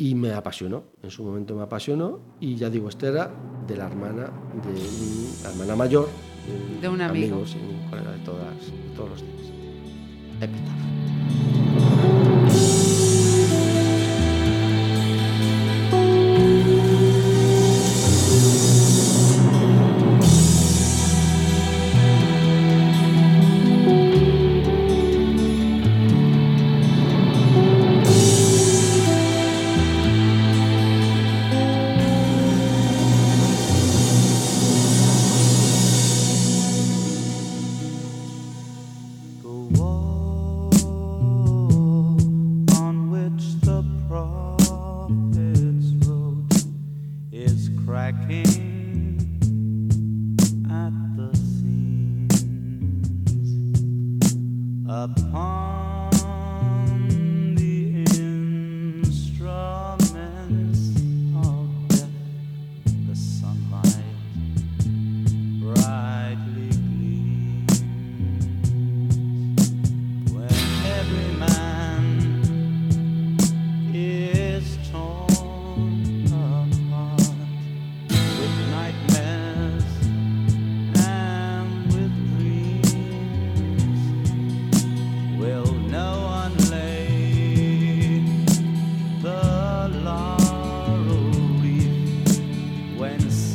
y 0.00 0.14
me 0.14 0.32
apasionó, 0.32 0.84
en 1.02 1.10
su 1.10 1.24
momento 1.24 1.56
me 1.56 1.62
apasionó, 1.64 2.20
y 2.38 2.54
ya 2.54 2.70
digo, 2.70 2.88
esta 2.88 3.08
era 3.08 3.30
de 3.66 3.76
la 3.76 3.86
hermana, 3.88 4.30
de 4.62 4.70
mi 4.72 5.28
hermana 5.44 5.74
mayor, 5.74 6.08
De 6.80 6.88
un 6.88 7.00
amigo. 7.02 7.44
sí, 7.44 7.58
un 7.58 7.90
colega 7.90 8.12
de, 8.12 8.18
todas, 8.20 8.56
de 8.66 8.94
todos 8.94 9.10
los 9.10 9.20
días. 9.22 9.52
Epitaph. 10.40 10.78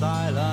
silence. 0.04 0.53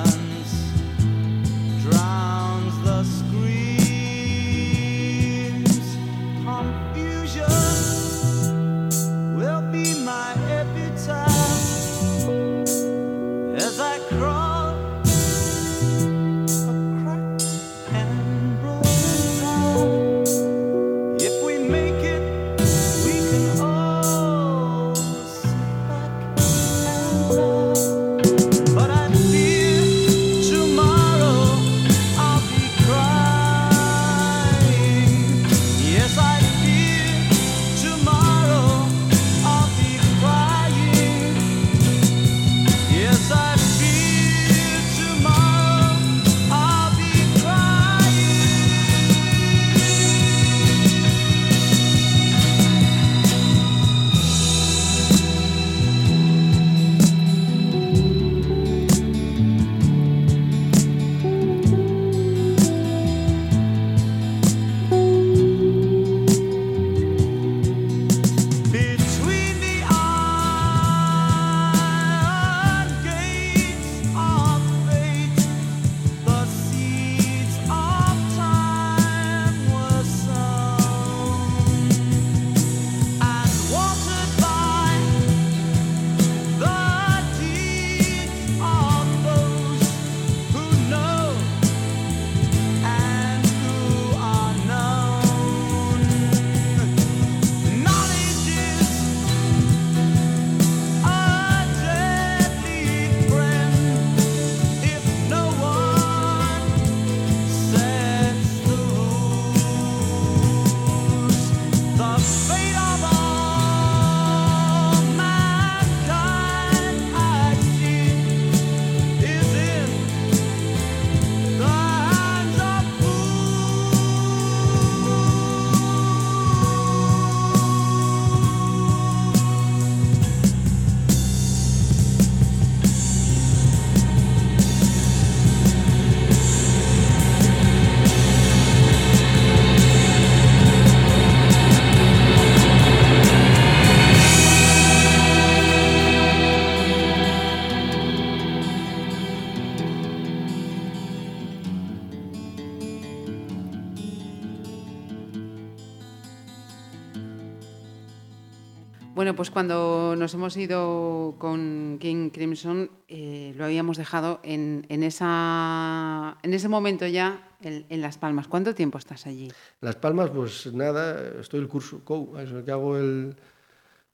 Cuando 159.53 160.15
nos 160.17 160.33
hemos 160.35 160.57
ido 160.57 161.35
con 161.39 161.99
King 162.01 162.31
Crimson, 162.31 162.91
eh, 163.09 163.53
lo 163.57 163.65
habíamos 163.65 163.97
dejado 163.97 164.41
en, 164.45 164.87
en, 164.89 165.03
esa, 165.03 166.39
en 166.43 166.55
ese 166.55 166.69
momento 166.69 167.07
ya 167.07 167.57
en, 167.61 167.85
en, 167.89 168.01
Las 168.01 168.17
Palmas. 168.17 168.47
¿Cuánto 168.47 168.75
tiempo 168.75 168.99
estás 168.99 169.27
allí? 169.27 169.51
Las 169.81 169.97
Palmas, 169.97 170.31
pues 170.31 170.73
nada, 170.73 171.41
estoy 171.41 171.61
el 171.61 171.69
curso 171.69 172.05
COU, 172.05 172.39
es 172.39 172.51
el 172.51 172.65
que 172.65 172.71
hago 172.71 172.97
el, 172.97 173.35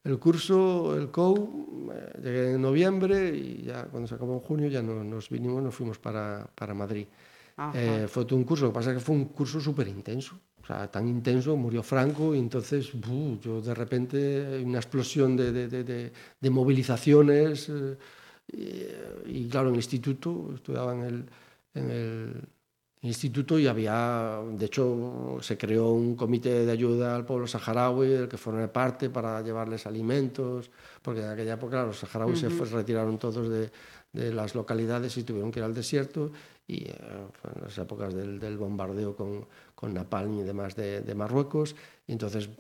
el 0.05 0.19
curso, 0.19 0.97
el 0.97 1.11
COU, 1.11 1.93
eh, 1.93 2.13
llegué 2.23 2.53
en 2.55 2.63
noviembre 2.63 3.37
y 3.37 3.63
ya 3.65 3.85
cuando 3.85 4.09
se 4.09 4.15
acabó 4.15 4.35
en 4.35 4.41
junio 4.41 4.69
ya 4.69 4.83
no, 4.83 5.05
nos 5.05 5.29
vinimos, 5.29 5.63
nos 5.63 5.75
fuimos 5.75 5.99
para, 5.99 6.49
para 6.55 6.73
Madrid. 6.73 7.07
Eh, 7.75 8.07
fue 8.09 8.25
todo 8.25 8.37
un 8.37 8.45
curso, 8.45 8.67
lo 8.67 8.71
que 8.71 8.75
pasa 8.75 8.91
es 8.91 8.99
que 8.99 9.03
fue 9.03 9.15
un 9.15 9.27
curso 9.27 9.61
súper 9.61 9.89
intenso. 9.89 10.39
O 10.67 10.69
sea, 10.69 10.91
tan 10.91 11.07
intenso, 11.07 11.57
murió 11.57 11.81
Franco 11.85 12.35
y 12.35 12.41
entonces 12.41 12.93
buh, 12.93 13.39
yo 13.41 13.61
de 13.61 13.73
repente 13.73 14.61
una 14.65 14.79
explosión 14.79 15.37
de, 15.37 15.53
de, 15.53 15.69
de, 15.69 16.13
de 16.41 16.51
movilizaciones 16.51 17.69
eh, 17.69 17.97
y, 19.27 19.45
y, 19.45 19.49
claro, 19.49 19.69
en 19.69 19.75
el 19.75 19.79
instituto, 19.79 20.51
estudiaba 20.57 20.93
en 20.93 21.03
el, 21.03 21.25
en 21.75 21.91
el 21.91 22.49
instituto 23.03 23.61
y 23.61 23.69
había, 23.69 24.41
de 24.59 24.67
hecho, 24.67 25.39
se 25.41 25.57
creó 25.57 25.93
un 25.93 26.17
comité 26.17 26.67
de 26.67 26.73
ayuda 26.73 27.15
al 27.15 27.25
pueblo 27.25 27.47
saharaui 27.47 28.09
del 28.09 28.29
que 28.29 28.37
formé 28.37 28.67
parte 28.67 29.09
para 29.09 29.41
llevarles 29.43 29.87
alimentos, 29.87 30.69
porque 31.01 31.21
en 31.21 31.31
aquella 31.31 31.55
época 31.55 31.85
los 31.85 31.99
saharauis 31.99 32.43
uh 32.43 32.49
-huh. 32.49 32.67
se 32.67 32.75
retiraron 32.75 33.19
todos 33.19 33.49
de, 33.49 33.71
de, 34.13 34.33
las 34.33 34.57
localidades 34.57 35.17
y 35.17 35.23
tuvieron 35.23 35.53
que 35.53 35.61
ir 35.61 35.65
al 35.65 35.75
desierto 35.75 36.33
y 36.67 36.85
eh, 36.85 36.97
en 37.55 37.63
las 37.63 37.79
épocas 37.79 38.15
del, 38.15 38.39
del 38.39 38.57
bombardeo 38.59 39.17
con, 39.17 39.47
con, 39.75 39.95
Napalm 39.95 40.41
y 40.41 40.43
demás 40.43 40.75
de, 40.77 41.01
de 41.01 41.15
Marruecos, 41.15 41.77
y 42.07 42.13
entonces 42.13 42.51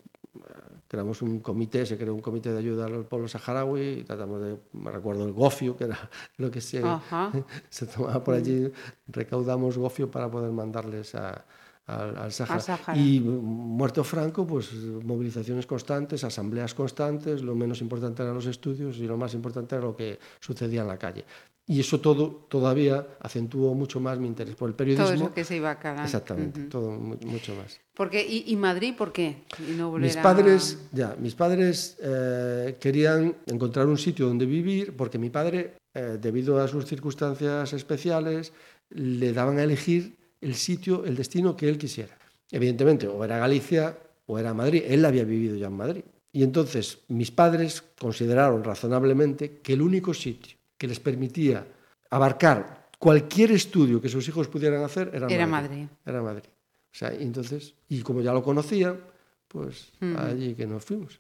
creamos 0.89 1.23
un 1.23 1.41
comité, 1.41 1.85
se 1.85 1.99
creó 1.99 2.15
un 2.15 2.21
comité 2.21 2.53
de 2.53 2.59
ayuda 2.59 2.87
al 2.87 3.05
pueblo 3.05 3.29
saharaui 3.29 4.01
y 4.01 4.05
tratamos 4.05 4.41
de, 4.41 4.57
me 4.73 4.91
recuerdo 4.91 5.25
el 5.25 5.33
gofio, 5.33 5.77
que 5.77 5.85
era 5.85 5.99
lo 6.37 6.51
que 6.51 6.61
se, 6.61 6.83
se 7.69 7.87
tomaba 7.87 8.23
por 8.23 8.35
allí, 8.35 8.71
recaudamos 9.09 9.79
gofio 9.79 10.11
para 10.11 10.31
poder 10.31 10.53
mandarles 10.53 11.15
a, 11.15 11.45
al, 11.87 12.17
al. 12.17 12.99
Y 12.99 13.21
muerto 13.21 14.03
Franco, 14.03 14.47
pues 14.47 14.73
movilizaciones 14.73 15.67
constantes, 15.67 16.25
asambleas 16.25 16.75
constantes, 16.75 17.43
lo 17.43 17.55
menos 17.55 17.81
importante 17.81 18.23
eran 18.23 18.35
los 18.35 18.47
estudios 18.47 18.99
y 18.99 19.07
lo 19.07 19.17
más 19.17 19.35
importante 19.35 19.77
era 19.77 19.85
lo 19.85 19.97
que 19.97 20.19
sucedía 20.41 20.83
en 20.83 20.89
la 20.89 20.99
calle. 20.99 21.25
Y 21.69 21.81
eso 21.81 22.01
todo 22.01 22.47
todavía 22.49 23.05
acentuó 23.21 23.75
mucho 23.75 23.99
más 23.99 24.19
mi 24.19 24.29
interés 24.29 24.55
por 24.55 24.69
el 24.69 24.77
periodismo. 24.77 25.07
Todo 25.07 25.15
eso 25.15 25.35
que 25.35 25.45
se 25.45 25.57
iba 25.57 25.77
calando. 25.81 26.05
Exactamente, 26.05 26.61
uh 26.61 26.65
-huh. 26.65 26.69
todo 26.69 26.91
mucho 26.93 27.57
más. 27.57 27.81
Porque, 27.93 28.25
¿y, 28.25 28.45
¿Y, 28.47 28.57
Madrid 28.57 28.95
por 28.97 29.13
qué? 29.13 29.43
¿Y 29.69 29.73
no 29.73 29.91
mis 29.93 30.17
padres, 30.17 30.79
ya, 30.93 31.17
mis 31.19 31.35
padres 31.35 31.97
eh, 32.01 32.77
querían 32.79 33.35
encontrar 33.47 33.87
un 33.87 33.99
sitio 33.99 34.29
donde 34.29 34.47
vivir 34.47 34.95
porque 34.97 35.19
mi 35.19 35.31
padre, 35.31 35.75
eh, 35.95 36.19
debido 36.21 36.61
a 36.61 36.69
sus 36.69 36.85
circunstancias 36.85 37.73
especiales, 37.73 38.53
le 38.91 39.33
daban 39.33 39.59
a 39.59 39.65
elegir 39.65 40.17
el 40.41 40.55
sitio, 40.55 41.05
el 41.05 41.17
destino 41.17 41.57
que 41.57 41.69
él 41.69 41.79
quisiera. 41.79 42.17
Evidentemente, 42.51 43.09
o 43.09 43.25
era 43.25 43.39
Galicia 43.39 43.97
o 44.27 44.39
era 44.39 44.55
Madrid. 44.55 44.85
Él 44.87 45.05
había 45.05 45.25
vivido 45.25 45.57
ya 45.57 45.67
en 45.67 45.77
Madrid. 45.77 46.05
Y 46.33 46.43
entonces 46.43 46.99
mis 47.09 47.31
padres 47.31 47.83
consideraron 47.99 48.63
razonablemente 48.63 49.59
que 49.63 49.73
el 49.73 49.83
único 49.83 50.13
sitio 50.13 50.57
que 50.77 50.87
les 50.87 51.01
permitía 51.01 51.67
abarcar 52.11 52.89
cualquier 52.99 53.53
estudio 53.53 54.01
que 54.01 54.09
sus 54.09 54.29
hijos 54.29 54.49
pudieran 54.49 54.83
hacer 54.83 55.11
era, 55.15 55.27
era 55.29 55.47
Madrid. 55.47 55.71
Madrid. 55.71 55.89
Era 56.05 56.23
Madrid. 56.23 56.51
O 56.93 56.99
sea, 56.99 57.15
y 57.15 57.23
entonces, 57.23 57.75
y 57.89 58.01
como 58.03 58.21
ya 58.21 58.33
lo 58.33 58.43
conocían, 58.43 59.01
pues 59.49 59.93
mm. 60.01 60.17
allí 60.17 60.55
que 60.55 60.67
nos 60.67 60.85
fuimos. 60.85 61.19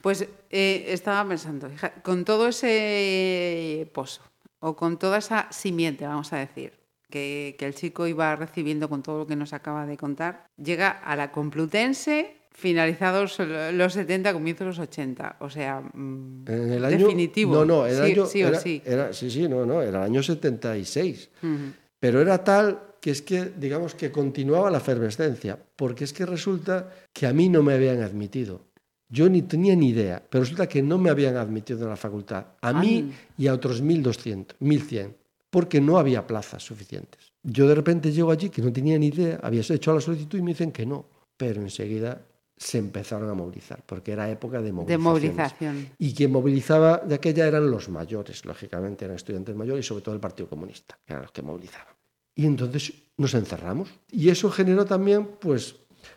Pues 0.00 0.26
eh, 0.50 0.84
estaba 0.88 1.28
pensando, 1.28 1.72
hija, 1.72 1.94
con 2.02 2.24
todo 2.24 2.48
ese 2.48 3.90
pozo, 3.92 4.22
o 4.60 4.76
con 4.76 4.98
toda 4.98 5.18
esa 5.18 5.50
simiente, 5.50 6.06
vamos 6.06 6.32
a 6.32 6.36
decir, 6.38 6.72
que, 7.10 7.56
que 7.58 7.66
el 7.66 7.74
chico 7.74 8.06
iba 8.06 8.34
recibiendo 8.36 8.88
con 8.88 9.02
todo 9.02 9.18
lo 9.18 9.26
que 9.26 9.36
nos 9.36 9.52
acaba 9.52 9.86
de 9.86 9.96
contar, 9.96 10.46
llega 10.56 10.88
a 10.88 11.16
la 11.16 11.32
Complutense 11.32 12.36
finalizados 12.56 13.38
los 13.38 13.92
70, 13.92 14.32
comienzos 14.32 14.66
los 14.66 14.78
80. 14.78 15.36
O 15.40 15.50
sea, 15.50 15.82
en 15.94 16.44
el 16.46 16.84
año, 16.84 16.98
definitivo. 16.98 17.54
No, 17.54 17.64
no, 17.64 17.86
el 17.86 17.96
sí, 17.96 18.12
año, 18.12 18.26
sí, 18.26 18.40
era, 18.40 18.58
sí. 18.58 18.82
Era, 18.84 19.12
sí, 19.12 19.30
sí, 19.30 19.46
no, 19.46 19.66
no, 19.66 19.82
era 19.82 19.98
el 19.98 20.04
año 20.04 20.22
76. 20.22 21.30
Uh 21.42 21.46
-huh. 21.46 21.72
Pero 22.00 22.20
era 22.20 22.42
tal 22.42 22.80
que 23.00 23.10
es 23.10 23.20
que, 23.22 23.52
digamos, 23.56 23.94
que 23.94 24.10
continuaba 24.10 24.70
la 24.70 24.78
efervescencia, 24.78 25.58
porque 25.76 26.04
es 26.04 26.12
que 26.12 26.24
resulta 26.24 26.90
que 27.12 27.26
a 27.26 27.32
mí 27.32 27.48
no 27.48 27.62
me 27.62 27.74
habían 27.74 28.02
admitido. 28.02 28.62
Yo 29.08 29.28
ni 29.28 29.42
tenía 29.42 29.76
ni 29.76 29.90
idea, 29.90 30.22
pero 30.28 30.42
resulta 30.42 30.66
que 30.66 30.82
no 30.82 30.98
me 30.98 31.10
habían 31.10 31.36
admitido 31.36 31.82
en 31.84 31.90
la 31.90 31.96
facultad, 31.96 32.46
a 32.60 32.72
mí 32.72 33.12
y 33.38 33.46
a 33.46 33.54
otros 33.54 33.82
1.200, 33.82 34.56
1.100, 34.60 35.14
porque 35.56 35.80
no 35.80 35.96
había 35.96 36.26
plazas 36.26 36.62
suficientes. 36.62 37.32
Yo 37.42 37.66
de 37.66 37.74
repente 37.74 38.12
llego 38.12 38.30
allí 38.30 38.50
que 38.50 38.60
no 38.60 38.70
tenía 38.70 38.98
ni 38.98 39.06
idea, 39.06 39.40
había 39.42 39.62
hecho 39.62 39.94
la 39.94 40.02
solicitud 40.02 40.38
y 40.38 40.42
me 40.42 40.50
dicen 40.50 40.70
que 40.70 40.84
no, 40.84 41.06
pero 41.34 41.62
enseguida 41.62 42.20
se 42.54 42.76
empezaron 42.76 43.30
a 43.30 43.32
movilizar, 43.32 43.82
porque 43.86 44.12
era 44.12 44.28
época 44.28 44.60
de 44.60 44.70
De 44.70 44.98
movilización. 44.98 45.88
Y 45.96 46.12
quien 46.12 46.30
movilizaba 46.30 46.98
de 46.98 47.14
aquella 47.14 47.46
eran 47.46 47.70
los 47.70 47.88
mayores, 47.88 48.44
lógicamente, 48.44 49.06
eran 49.06 49.16
estudiantes 49.16 49.56
mayores 49.56 49.86
y 49.86 49.88
sobre 49.88 50.02
todo 50.02 50.14
el 50.14 50.20
Partido 50.20 50.46
Comunista, 50.46 50.98
que 51.06 51.14
eran 51.14 51.22
los 51.22 51.32
que 51.32 51.40
movilizaban. 51.40 51.94
Y 52.34 52.44
entonces 52.44 52.92
nos 53.16 53.32
encerramos. 53.32 53.88
Y 54.10 54.28
eso 54.28 54.50
generó 54.50 54.84
también, 54.84 55.26
pues, 55.40 55.76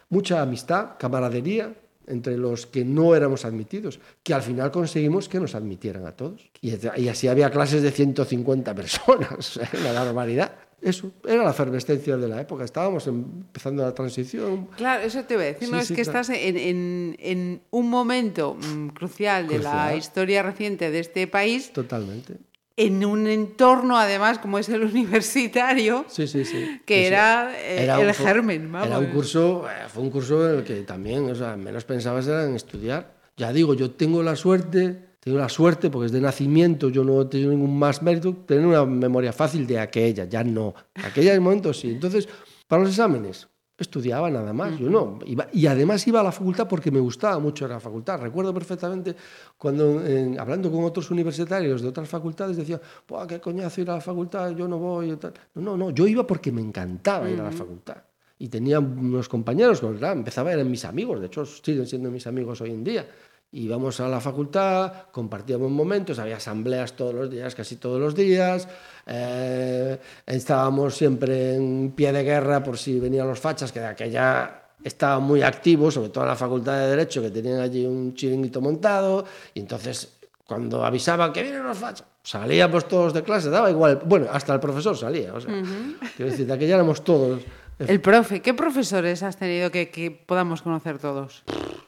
mucha 0.09 0.41
amistad, 0.41 0.97
camaradería 0.99 1.73
entre 2.09 2.37
los 2.37 2.65
que 2.65 2.83
no 2.83 3.15
éramos 3.15 3.45
admitidos, 3.45 3.99
que 4.23 4.33
al 4.33 4.41
final 4.41 4.71
conseguimos 4.71 5.29
que 5.29 5.39
nos 5.39 5.55
admitieran 5.55 6.05
a 6.05 6.11
todos. 6.11 6.49
Y, 6.61 6.73
y 6.97 7.07
así 7.07 7.27
había 7.27 7.49
clases 7.49 7.81
de 7.81 7.91
150 7.91 8.75
personas, 8.75 9.59
una 9.79 9.93
barbaridad 9.93 10.51
eso 10.81 11.11
era 11.27 11.43
la 11.43 11.51
efervescencia 11.51 12.15
de 12.17 12.27
la 12.27 12.41
época. 12.41 12.63
Estábamos 12.63 13.05
empezando 13.07 13.83
la 13.83 13.93
transición. 13.93 14.67
Claro, 14.77 15.03
eso 15.03 15.23
te 15.23 15.35
voy 15.35 15.43
a 15.43 15.47
decir. 15.47 15.67
Sí, 15.67 15.71
no, 15.71 15.79
es 15.79 15.89
que 15.89 15.95
claro. 15.95 16.19
estás 16.21 16.29
en, 16.29 16.57
en, 16.57 17.15
en, 17.19 17.61
un 17.71 17.89
momento 17.89 18.55
mmm, 18.55 18.87
crucial 18.89 19.47
de 19.47 19.55
crucial. 19.55 19.75
la 19.75 19.95
historia 19.95 20.43
reciente 20.43 20.89
de 20.89 20.99
este 20.99 21.27
país. 21.27 21.73
Totalmente. 21.73 22.37
En 22.79 23.03
un 23.05 23.27
entorno, 23.27 23.97
además, 23.97 24.39
como 24.39 24.57
es 24.57 24.69
el 24.69 24.83
universitario, 24.83 26.05
sí, 26.07 26.27
sí, 26.27 26.45
sí. 26.45 26.81
que 26.85 27.07
era, 27.07 27.51
eh, 27.59 27.83
era, 27.83 27.99
el 27.99 28.07
un, 28.07 28.13
germen. 28.13 28.71
Vamos. 28.71 28.87
Era 28.87 28.99
un 28.99 29.07
curso, 29.07 29.65
eh, 29.69 29.87
fue 29.87 30.03
un 30.03 30.09
curso 30.09 30.49
en 30.49 30.59
el 30.59 30.63
que 30.63 30.81
también, 30.81 31.29
o 31.29 31.35
sea, 31.35 31.57
menos 31.57 31.83
pensabas 31.83 32.27
era 32.27 32.45
en 32.45 32.55
estudiar. 32.55 33.19
Ya 33.35 33.53
digo, 33.53 33.73
yo 33.73 33.91
tengo 33.91 34.23
la 34.23 34.35
suerte 34.35 35.09
tengo 35.19 35.37
la 35.37 35.49
suerte, 35.49 35.89
porque 35.89 36.05
es 36.05 36.11
de 36.13 36.21
nacimiento, 36.21 36.89
yo 36.89 37.03
no 37.03 37.21
he 37.21 37.25
tenido 37.25 37.51
ningún 37.51 37.77
más 37.77 38.01
mérito, 38.01 38.33
tener 38.45 38.65
una 38.65 38.85
memoria 38.85 39.33
fácil 39.33 39.67
de 39.67 39.77
aquella, 39.77 40.23
ya 40.23 40.45
no. 40.45 40.73
Aquella 40.95 41.33
en 41.33 41.43
momento 41.43 41.73
sí. 41.73 41.91
Entonces, 41.91 42.29
para 42.67 42.83
los 42.83 42.91
exámenes, 42.91 43.48
estudiaba 43.83 44.29
nada 44.29 44.53
más, 44.53 44.77
yo 44.77 44.89
no. 44.89 45.19
Iba, 45.25 45.47
y 45.53 45.67
además 45.67 46.05
iba 46.07 46.19
a 46.19 46.23
la 46.23 46.31
facultad 46.31 46.67
porque 46.67 46.91
me 46.91 46.99
gustaba 46.99 47.39
mucho 47.39 47.67
la 47.67 47.79
facultad. 47.79 48.19
Recuerdo 48.21 48.53
perfectamente 48.53 49.15
cuando, 49.57 50.05
eh, 50.05 50.35
hablando 50.37 50.71
con 50.71 50.83
otros 50.83 51.09
universitarios 51.11 51.81
de 51.81 51.87
otras 51.87 52.07
facultades, 52.07 52.57
decían, 52.57 52.81
qué 53.27 53.39
coñazo 53.39 53.81
ir 53.81 53.89
a 53.89 53.95
la 53.95 54.01
facultad, 54.01 54.51
yo 54.51 54.67
no 54.67 54.77
voy. 54.77 55.15
Tal. 55.15 55.33
No, 55.55 55.77
no, 55.77 55.91
yo 55.91 56.07
iba 56.07 56.25
porque 56.25 56.51
me 56.51 56.61
encantaba 56.61 57.25
uh 57.25 57.29
-huh. 57.29 57.33
ir 57.33 57.41
a 57.41 57.43
la 57.43 57.51
facultad. 57.51 57.97
Y 58.37 58.47
tenía 58.47 58.79
unos 58.79 59.27
compañeros, 59.27 59.81
¿verdad? 59.81 60.13
empezaba, 60.13 60.53
eran 60.53 60.71
mis 60.71 60.85
amigos, 60.85 61.19
de 61.19 61.27
hecho 61.27 61.45
siguen 61.45 61.85
siendo 61.85 62.09
mis 62.09 62.25
amigos 62.25 62.61
hoy 62.61 62.71
en 62.71 62.83
día 62.83 63.05
íbamos 63.51 63.99
a 63.99 64.07
la 64.07 64.19
facultad, 64.19 64.93
compartíamos 65.11 65.71
momentos, 65.71 66.19
había 66.19 66.37
asambleas 66.37 66.93
todos 66.93 67.13
los 67.13 67.29
días, 67.29 67.55
casi 67.55 67.77
todos 67.77 67.99
los 67.99 68.13
días, 68.13 68.67
eh, 69.07 69.99
estábamos 70.25 70.95
siempre 70.95 71.55
en 71.55 71.91
pie 71.95 72.11
de 72.11 72.23
guerra 72.23 72.61
por 72.61 72.77
si 72.77 72.99
venían 72.99 73.27
los 73.27 73.39
fachas, 73.39 73.71
que 73.71 73.79
de 73.79 73.87
aquella 73.87 74.63
estaban 74.83 75.23
muy 75.23 75.41
activos, 75.41 75.95
sobre 75.95 76.09
todo 76.09 76.25
en 76.25 76.29
la 76.29 76.35
facultad 76.35 76.79
de 76.79 76.87
Derecho, 76.89 77.21
que 77.21 77.31
tenían 77.31 77.59
allí 77.59 77.85
un 77.85 78.13
chiringuito 78.13 78.61
montado, 78.61 79.25
y 79.53 79.61
entonces 79.61 80.19
cuando 80.45 80.85
avisaban 80.85 81.33
que 81.33 81.41
vienen 81.41 81.63
los 81.63 81.77
fachas, 81.77 82.05
salíamos 82.21 82.87
todos 82.87 83.13
de 83.13 83.23
clase, 83.23 83.49
daba 83.49 83.71
igual, 83.71 84.01
bueno, 84.05 84.27
hasta 84.31 84.53
el 84.53 84.59
profesor 84.59 84.95
salía, 84.95 85.33
o 85.33 85.41
sea, 85.41 85.51
uh 85.51 85.57
-huh. 85.57 85.97
quiero 86.15 86.31
decir, 86.31 86.45
de 86.45 86.53
aquella 86.53 86.75
éramos 86.75 87.03
todos. 87.03 87.41
El 87.79 88.01
profe, 88.01 88.41
¿qué 88.41 88.53
profesores 88.53 89.23
has 89.23 89.37
tenido 89.37 89.71
que, 89.71 89.89
que 89.89 90.11
podamos 90.11 90.61
conocer 90.61 90.99
todos? 90.99 91.43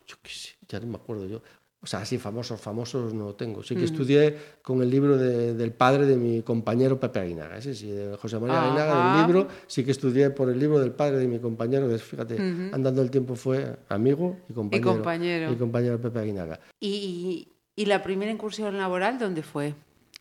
Yo 0.07 0.16
qué 0.24 0.30
sé 0.30 0.51
ya 0.72 0.80
no 0.80 0.88
me 0.88 0.95
acuerdo 0.95 1.28
yo. 1.28 1.41
O 1.84 1.88
sea, 1.88 2.01
así 2.01 2.19
famosos, 2.19 2.61
famosos 2.61 3.11
no 3.11 3.34
tengo. 3.34 3.63
Sí 3.63 3.74
que 3.74 3.82
mm. 3.82 3.86
estudié 3.86 4.38
con 4.61 4.84
el 4.84 4.89
libro 4.91 5.17
de, 5.17 5.55
del 5.55 5.74
padre 5.74 6.05
de 6.05 6.15
mi 6.15 6.43
compañero 6.43 6.99
Pepe 6.99 7.19
Aguinaga. 7.19 7.57
Ese 7.57 7.74
sí, 7.74 7.89
de 7.89 8.15
José 8.17 8.39
María. 8.39 8.61
Aguinaga, 8.61 9.17
del 9.17 9.26
libro. 9.26 9.47
Sí 9.65 9.84
que 9.84 9.89
estudié 9.89 10.30
por 10.30 10.49
el 10.49 10.59
libro 10.59 10.80
del 10.80 10.91
padre 10.91 11.17
de 11.17 11.28
mi 11.28 11.39
compañero, 11.39 11.89
que 11.89 11.97
fíjate, 11.97 12.36
uh 12.36 12.38
-huh. 12.38 12.74
andando 12.76 13.01
el 13.01 13.09
tiempo 13.09 13.36
fue 13.36 13.78
amigo 13.89 14.38
y 14.47 14.53
compañero. 14.53 14.91
Y 14.91 14.93
compañero. 14.93 15.51
Y 15.51 15.55
compañero 15.55 15.99
Pepe 15.99 16.19
Aguinaga. 16.19 16.59
¿Y, 16.80 17.47
¿Y 17.76 17.86
la 17.86 18.03
primera 18.03 18.32
incursión 18.32 18.78
laboral 18.78 19.17
dónde 19.17 19.41
fue? 19.41 19.74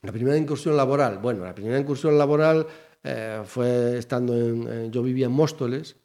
La 0.03 0.13
primera 0.13 0.39
incursión 0.39 0.79
laboral, 0.79 1.19
bueno, 1.19 1.45
la 1.45 1.55
primera 1.55 1.79
incursión 1.79 2.17
laboral 2.17 2.67
eh, 3.05 3.43
fue 3.45 3.99
estando 3.99 4.35
en, 4.35 4.67
en, 4.67 4.91
Yo 4.91 5.03
vivía 5.03 5.27
en 5.27 5.33
Móstoles 5.33 5.97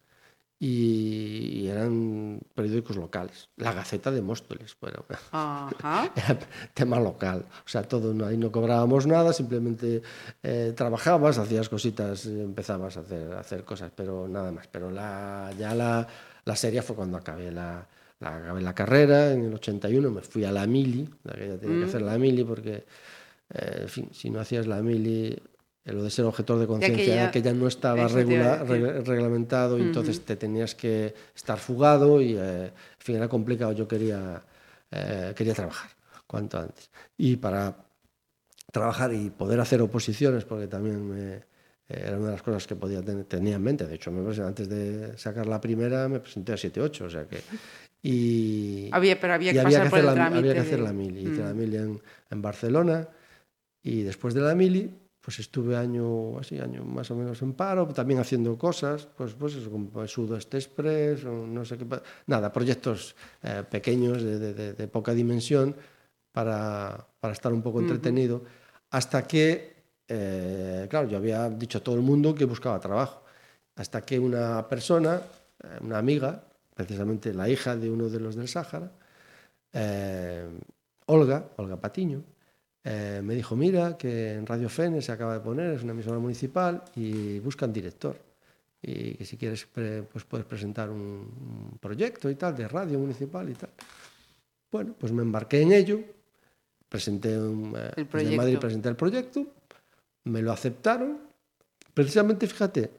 y, 0.68 1.68
eran 1.68 2.40
periódicos 2.56 2.96
locales. 2.96 3.50
La 3.58 3.74
Gaceta 3.74 4.10
de 4.10 4.22
Móstoles, 4.22 4.76
bueno, 4.82 5.06
Ajá. 5.32 6.12
era 6.16 6.40
tema 6.74 7.00
local. 7.00 7.46
O 7.66 7.70
sea, 7.70 7.84
todo 7.84 8.14
no, 8.14 8.26
ahí 8.26 8.38
no 8.38 8.52
cobrábamos 8.52 9.06
nada, 9.06 9.32
simplemente 9.32 10.02
eh, 10.42 10.74
trabajabas, 10.76 11.38
hacías 11.38 11.70
cositas, 11.70 12.26
empezabas 12.26 12.98
a 12.98 13.02
hacer, 13.02 13.34
a 13.34 13.40
hacer 13.42 13.64
cosas, 13.64 13.92
pero 13.96 14.28
nada 14.28 14.52
más. 14.52 14.68
Pero 14.68 14.90
la, 14.90 15.52
ya 15.58 15.76
la, 15.76 16.08
la 16.44 16.56
serie 16.56 16.82
fue 16.82 16.96
cuando 16.96 17.18
acabé 17.18 17.52
la, 17.52 17.88
la, 18.20 18.38
acabé 18.38 18.62
la 18.62 18.74
carrera, 18.74 19.34
en 19.34 19.46
el 19.46 19.54
81 19.54 20.10
me 20.10 20.22
fui 20.22 20.46
a 20.46 20.52
la 20.52 20.66
mili, 20.66 21.08
la 21.24 21.34
que 21.34 21.48
ya 21.48 21.58
tenía 21.58 21.80
que 21.80 21.86
hacer 21.86 22.02
la 22.02 22.18
mili 22.18 22.44
porque, 22.44 22.86
eh, 23.54 23.80
en 23.82 23.90
fin, 23.90 24.10
si 24.12 24.32
no 24.32 24.40
hacías 24.40 24.66
la 24.66 24.82
mili, 24.82 25.38
lo 25.94 26.04
de 26.04 26.10
ser 26.10 26.26
objetor 26.26 26.58
de 26.60 26.66
conciencia 26.68 27.16
que 27.32 27.42
ya 27.42 27.54
no 27.54 27.68
estaba 27.68 28.08
regula- 28.08 28.64
reg- 28.66 29.04
reglamentado 29.06 29.78
y 29.78 29.82
entonces 29.84 30.22
te 30.26 30.36
tenías 30.36 30.74
que 30.74 31.14
estar 31.36 31.60
fugado 31.60 32.20
y, 32.22 32.36
eh, 32.36 32.66
en 32.66 32.72
fin, 33.00 33.16
era 33.18 33.28
complicado. 33.28 33.72
Yo 33.72 33.88
quería, 33.88 34.42
eh, 34.92 35.34
quería 35.36 35.54
trabajar 35.54 35.92
cuanto 36.26 36.58
antes. 36.60 36.90
Y 37.18 37.36
para 37.38 37.76
trabajar 38.72 39.14
y 39.14 39.30
poder 39.30 39.60
hacer 39.60 39.82
oposiciones, 39.82 40.44
porque 40.44 40.68
también 40.68 41.08
me- 41.08 41.36
eh, 41.36 41.44
era 41.88 42.18
una 42.18 42.26
de 42.28 42.32
las 42.32 42.42
cosas 42.42 42.66
que 42.66 42.76
podía 42.76 43.02
tener, 43.04 43.26
tenía 43.26 43.56
en 43.58 43.62
mente. 43.62 43.86
De 43.86 43.94
hecho, 43.96 44.12
me 44.12 44.22
presenté- 44.24 44.48
antes 44.48 44.68
de 44.70 45.18
sacar 45.20 45.46
la 45.46 45.62
primera 45.62 46.10
me 46.10 46.20
presenté 46.20 46.52
a 46.54 46.58
7-8, 46.58 47.06
o 47.06 47.10
sea 47.12 47.28
que... 47.28 47.38
Y, 48.02 48.90
Había- 48.92 49.20
pero 49.20 49.34
había 49.34 49.52
que 49.52 49.58
pasar 49.64 49.90
por 49.90 50.00
hacer 50.00 50.04
la, 50.06 50.26
había 50.40 50.54
que 50.54 50.60
de- 50.62 50.66
hacer 50.68 50.80
la 50.80 50.94
mili. 50.94 51.22
Hice 51.22 51.42
la 51.44 51.54
mili 51.54 51.78
en, 51.78 52.02
en 52.30 52.42
Barcelona 52.42 53.08
y 53.84 54.02
después 54.04 54.34
de 54.34 54.42
la 54.42 54.54
mili 54.56 54.92
pues 55.26 55.40
estuve 55.40 55.76
año 55.76 56.38
así 56.38 56.60
año 56.60 56.86
más 56.86 57.10
o 57.10 57.16
menos 57.16 57.42
en 57.42 57.54
paro 57.54 57.88
también 57.88 58.20
haciendo 58.20 58.56
cosas 58.60 59.08
pues 59.18 59.34
pues 59.34 59.56
eso 59.56 59.72
como 59.72 60.04
el 60.04 60.08
Sudeste 60.08 60.58
Express 60.58 61.24
no 61.26 61.66
sé 61.66 61.80
qué 61.80 61.86
nada 62.28 62.54
proyectos 62.54 63.16
eh, 63.42 63.64
pequeños 63.68 64.22
de, 64.22 64.54
de- 64.76 64.88
poca 64.88 65.14
dimensión 65.16 65.76
para, 66.32 67.08
para 67.20 67.34
estar 67.34 67.52
un 67.52 67.64
poco 67.64 67.80
entretenido 67.80 68.44
hasta 68.92 69.26
que 69.26 69.74
eh, 70.08 70.86
claro 70.92 71.08
yo 71.10 71.18
había 71.18 71.50
dicho 71.50 71.80
a 71.80 71.82
todo 71.82 71.96
el 71.96 72.02
mundo 72.02 72.36
que 72.36 72.46
buscaba 72.46 72.80
trabajo 72.80 73.24
hasta 73.76 74.02
que 74.06 74.20
una 74.20 74.68
persona 74.70 75.22
eh, 75.64 75.68
una 75.82 75.98
amiga 75.98 76.44
precisamente 76.76 77.34
la 77.34 77.50
hija 77.50 77.76
de 77.76 77.90
uno 77.90 78.10
de 78.10 78.20
los 78.20 78.36
del 78.36 78.48
Sáhara 78.48 78.92
eh, 79.74 80.46
Olga, 81.08 81.46
Olga 81.58 81.78
Patiño, 81.78 82.24
eh, 82.86 83.22
me 83.24 83.34
dijo, 83.34 83.56
mira, 83.56 83.98
que 83.98 84.34
en 84.34 84.46
Radio 84.46 84.70
Fene 84.70 85.02
se 85.02 85.12
acaba 85.12 85.34
de 85.34 85.40
poner, 85.40 85.74
es 85.74 85.84
una 85.84 85.94
emisora 85.94 86.20
municipal 86.20 86.84
y 86.96 87.40
buscan 87.40 87.74
director. 87.74 88.16
Y 88.82 89.16
que 89.16 89.26
si 89.26 89.36
quieres, 89.36 89.66
pues 89.66 90.24
puedes 90.26 90.46
presentar 90.46 90.92
un, 90.92 91.00
un 91.00 91.78
proyecto 91.80 92.30
y 92.30 92.36
tal, 92.36 92.56
de 92.56 92.68
radio 92.68 93.00
municipal 93.00 93.50
y 93.50 93.54
tal. 93.54 93.72
Bueno, 94.72 94.96
pues 95.00 95.12
me 95.12 95.24
embarqué 95.24 95.62
en 95.62 95.72
ello, 95.72 96.00
presenté 96.88 97.40
un, 97.40 97.74
eh, 97.76 97.92
El 97.96 98.06
proyecto. 98.06 98.38
Madrid 98.38 98.60
presenté 98.60 98.90
el 98.90 98.96
proyecto, 98.96 99.48
me 100.26 100.44
lo 100.44 100.52
aceptaron. 100.52 101.18
Precisamente, 101.96 102.46
fíjate, 102.46 102.92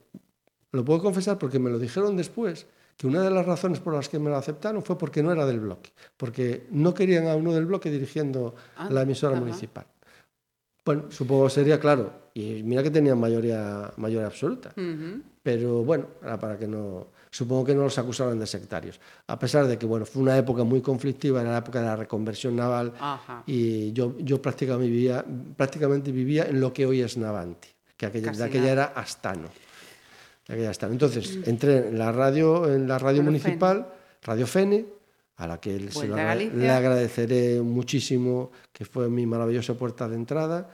lo 0.72 0.84
puedo 0.84 1.00
confesar 1.00 1.38
porque 1.38 1.60
me 1.60 1.70
lo 1.70 1.78
dijeron 1.78 2.16
después, 2.16 2.66
que 2.96 3.06
una 3.06 3.22
de 3.22 3.30
las 3.30 3.44
razones 3.44 3.78
por 3.80 3.94
las 3.94 4.08
que 4.08 4.18
me 4.18 4.30
lo 4.30 4.36
aceptaron 4.36 4.82
fue 4.82 4.96
porque 4.96 5.22
no 5.22 5.30
era 5.32 5.44
del 5.46 5.60
bloque, 5.60 5.92
porque 6.16 6.66
no 6.70 6.94
querían 6.94 7.26
a 7.28 7.36
uno 7.36 7.52
del 7.52 7.66
bloque 7.66 7.90
dirigiendo 7.90 8.54
Ah, 8.76 8.88
la 8.90 9.02
emisora 9.02 9.34
ajá. 9.36 9.44
municipal. 9.44 9.86
Bueno, 10.84 11.04
supongo 11.10 11.50
sería 11.50 11.80
claro, 11.80 12.12
y 12.32 12.62
mira 12.62 12.82
que 12.82 12.90
tenían 12.90 13.18
mayoría, 13.18 13.90
mayoría 13.96 14.26
absoluta, 14.28 14.70
Ujú. 14.76 15.20
pero 15.42 15.82
bueno, 15.82 16.06
era 16.22 16.38
para 16.38 16.56
que 16.56 16.68
no, 16.68 17.08
supongo 17.30 17.64
que 17.64 17.74
no 17.74 17.82
los 17.82 17.98
acusaran 17.98 18.38
de 18.38 18.46
sectarios, 18.46 19.00
a 19.26 19.36
pesar 19.38 19.66
de 19.66 19.76
que 19.78 19.84
bueno, 19.84 20.06
fue 20.06 20.22
una 20.22 20.38
época 20.38 20.62
muy 20.62 20.80
conflictiva, 20.80 21.40
era 21.42 21.50
la 21.50 21.58
época 21.58 21.80
de 21.80 21.86
la 21.86 21.96
reconversión 21.96 22.54
naval, 22.54 22.92
Ajá. 23.00 23.42
y 23.46 23.92
yo, 23.92 24.14
yo 24.18 24.40
prácticamente, 24.40 24.88
vivía, 24.88 25.24
prácticamente 25.56 26.12
vivía 26.12 26.44
en 26.44 26.60
lo 26.60 26.72
que 26.72 26.86
hoy 26.86 27.00
es 27.02 27.16
Navanti, 27.16 27.68
que 27.96 28.06
aquella, 28.06 28.30
de 28.30 28.44
aquella 28.44 28.70
era 28.72 28.84
Astano. 28.84 29.48
Aquella 30.48 30.70
Astano. 30.70 30.92
Entonces, 30.92 31.38
entré 31.44 31.88
en 31.88 31.98
la 31.98 32.12
radio, 32.12 32.72
en 32.72 32.86
la 32.86 32.98
radio 32.98 33.18
Radio 33.18 33.22
municipal, 33.22 33.86
Radio 34.22 34.46
Fene, 34.46 34.84
a 35.36 35.46
la 35.46 35.60
que 35.60 35.90
se 35.90 36.06
lo 36.06 36.16
le 36.16 36.70
agradeceré 36.70 37.60
muchísimo, 37.60 38.50
que 38.72 38.84
fue 38.84 39.08
mi 39.08 39.26
maravillosa 39.26 39.74
puerta 39.74 40.08
de 40.08 40.14
entrada. 40.16 40.70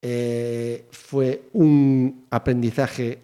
Eh, 0.00 0.86
fue 0.90 1.42
un 1.54 2.26
aprendizaje 2.30 3.18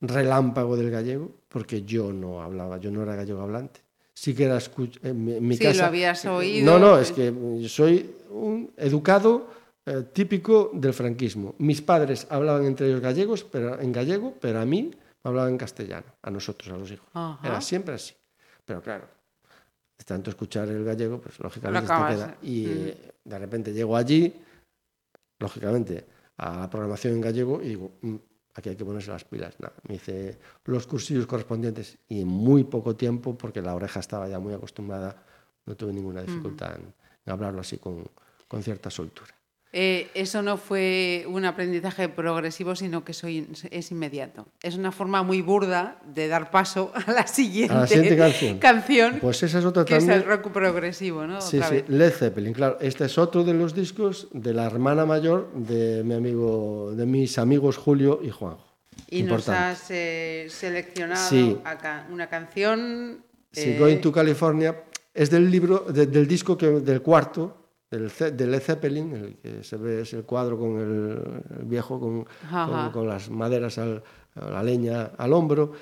relámpago 0.00 0.76
del 0.76 0.90
gallego, 0.90 1.30
porque 1.48 1.82
yo 1.82 2.12
no 2.12 2.42
hablaba, 2.42 2.78
yo 2.78 2.90
no 2.90 3.02
era 3.02 3.14
gallego 3.14 3.40
hablante. 3.40 3.80
Sí 4.12 4.34
que 4.34 4.44
era 4.44 4.58
en 5.04 5.24
mi, 5.24 5.34
en 5.34 5.46
mi 5.46 5.56
Sí, 5.56 5.62
casa. 5.64 5.82
lo 5.82 5.86
habías 5.86 6.24
oído, 6.24 6.66
No, 6.66 6.78
no, 6.78 6.98
es 6.98 7.12
que 7.12 7.32
soy 7.68 8.10
un 8.30 8.72
educado 8.76 9.46
eh, 9.86 10.02
típico 10.12 10.70
del 10.74 10.92
franquismo. 10.92 11.54
Mis 11.58 11.80
padres 11.80 12.26
hablaban 12.28 12.64
entre 12.66 12.88
ellos 12.88 13.00
gallegos, 13.00 13.44
pero 13.44 13.80
en 13.80 13.92
gallego, 13.92 14.34
pero 14.40 14.60
a 14.60 14.64
mí 14.66 14.90
me 15.24 15.28
hablaban 15.30 15.50
en 15.52 15.58
castellano, 15.58 16.06
a 16.22 16.30
nosotros, 16.30 16.72
a 16.72 16.76
los 16.76 16.90
hijos. 16.90 17.08
Ajá. 17.12 17.46
Era 17.46 17.60
siempre 17.60 17.94
así. 17.94 18.14
Pero 18.64 18.82
claro, 18.82 19.08
de 19.98 20.04
tanto 20.04 20.30
escuchar 20.30 20.68
el 20.68 20.84
gallego, 20.84 21.20
pues 21.20 21.38
lógicamente 21.40 21.86
te 21.86 22.14
queda. 22.16 22.36
Y 22.42 22.66
eh, 22.88 23.12
de 23.24 23.38
repente 23.38 23.72
llego 23.72 23.96
allí, 23.96 24.34
lógicamente, 25.38 26.06
a 26.36 26.58
la 26.60 26.70
programación 26.70 27.14
en 27.14 27.20
gallego 27.20 27.60
y 27.62 27.68
digo, 27.68 27.92
"Mm, 28.02 28.16
aquí 28.54 28.68
hay 28.70 28.76
que 28.76 28.84
ponerse 28.84 29.10
las 29.10 29.24
pilas. 29.24 29.58
Nada, 29.60 29.74
me 29.88 29.96
hice 29.96 30.38
los 30.64 30.86
cursillos 30.86 31.26
correspondientes 31.26 31.98
y 32.08 32.20
en 32.20 32.28
muy 32.28 32.64
poco 32.64 32.94
tiempo, 32.96 33.36
porque 33.36 33.62
la 33.62 33.74
oreja 33.74 34.00
estaba 34.00 34.28
ya 34.28 34.38
muy 34.38 34.52
acostumbrada, 34.54 35.22
no 35.66 35.76
tuve 35.76 35.92
ninguna 35.92 36.22
dificultad 36.22 36.76
en, 36.76 36.92
en 37.26 37.32
hablarlo 37.32 37.60
así 37.60 37.78
con, 37.78 38.04
con 38.46 38.62
cierta 38.62 38.90
soltura. 38.90 39.34
Eh, 39.70 40.10
eso 40.14 40.40
no 40.40 40.56
fue 40.56 41.24
un 41.28 41.44
aprendizaje 41.44 42.08
progresivo, 42.08 42.74
sino 42.74 43.04
que 43.04 43.12
soy, 43.12 43.46
es 43.70 43.90
inmediato. 43.90 44.46
Es 44.62 44.76
una 44.76 44.92
forma 44.92 45.22
muy 45.22 45.42
burda 45.42 45.98
de 46.06 46.26
dar 46.28 46.50
paso 46.50 46.90
a 47.06 47.12
la 47.12 47.26
siguiente, 47.26 47.74
A 47.74 47.80
la 47.80 47.86
siguiente 47.86 48.16
canción. 48.16 48.58
canción, 48.58 49.18
Pues 49.20 49.42
esa 49.42 49.58
es 49.58 49.64
otra 49.66 49.84
que 49.84 49.96
es 49.96 50.06
también. 50.06 50.20
el 50.22 50.26
rock 50.26 50.50
progresivo, 50.52 51.26
¿no? 51.26 51.40
Sí, 51.42 51.58
Otra 51.58 51.68
sí, 51.68 51.74
vez. 51.74 51.88
Led 51.88 52.10
Zeppelin, 52.12 52.54
claro. 52.54 52.78
Este 52.80 53.04
es 53.04 53.18
otro 53.18 53.44
de 53.44 53.52
los 53.52 53.74
discos 53.74 54.28
de 54.32 54.54
la 54.54 54.64
hermana 54.64 55.04
mayor 55.04 55.52
de 55.52 56.02
mi 56.02 56.14
amigo, 56.14 56.92
de 56.96 57.04
mis 57.04 57.36
amigos 57.38 57.76
Julio 57.76 58.20
y 58.22 58.30
Juanjo. 58.30 58.66
Y 59.10 59.22
nos 59.22 59.40
Importante. 59.40 59.60
has 59.60 59.90
eh, 59.90 60.46
seleccionado 60.48 61.28
Sí. 61.28 61.58
acá 61.64 62.06
una 62.10 62.28
canción. 62.28 63.22
Sí, 63.52 63.70
eh, 63.70 63.76
Going 63.78 63.98
to 64.00 64.12
California 64.12 64.82
es 65.14 65.30
del 65.30 65.50
libro, 65.50 65.80
de- 65.88 66.06
del 66.06 66.26
disco 66.26 66.56
que, 66.56 66.66
del 66.66 67.00
cuarto, 67.02 67.67
del, 67.90 68.10
de 68.36 68.46
Led 68.46 68.60
Zeppelin, 68.60 69.12
el 69.14 69.36
que 69.36 69.64
se 69.64 69.76
ve 69.76 70.02
es 70.02 70.12
el 70.12 70.24
cuadro 70.24 70.58
con 70.58 70.78
el, 70.78 71.58
el 71.58 71.64
viejo 71.64 71.98
con, 71.98 72.26
con, 72.50 72.90
con 72.92 73.08
las 73.08 73.30
maderas, 73.30 73.78
al, 73.78 74.02
la 74.34 74.62
leña 74.62 75.12
al 75.16 75.32
hombro, 75.32 75.72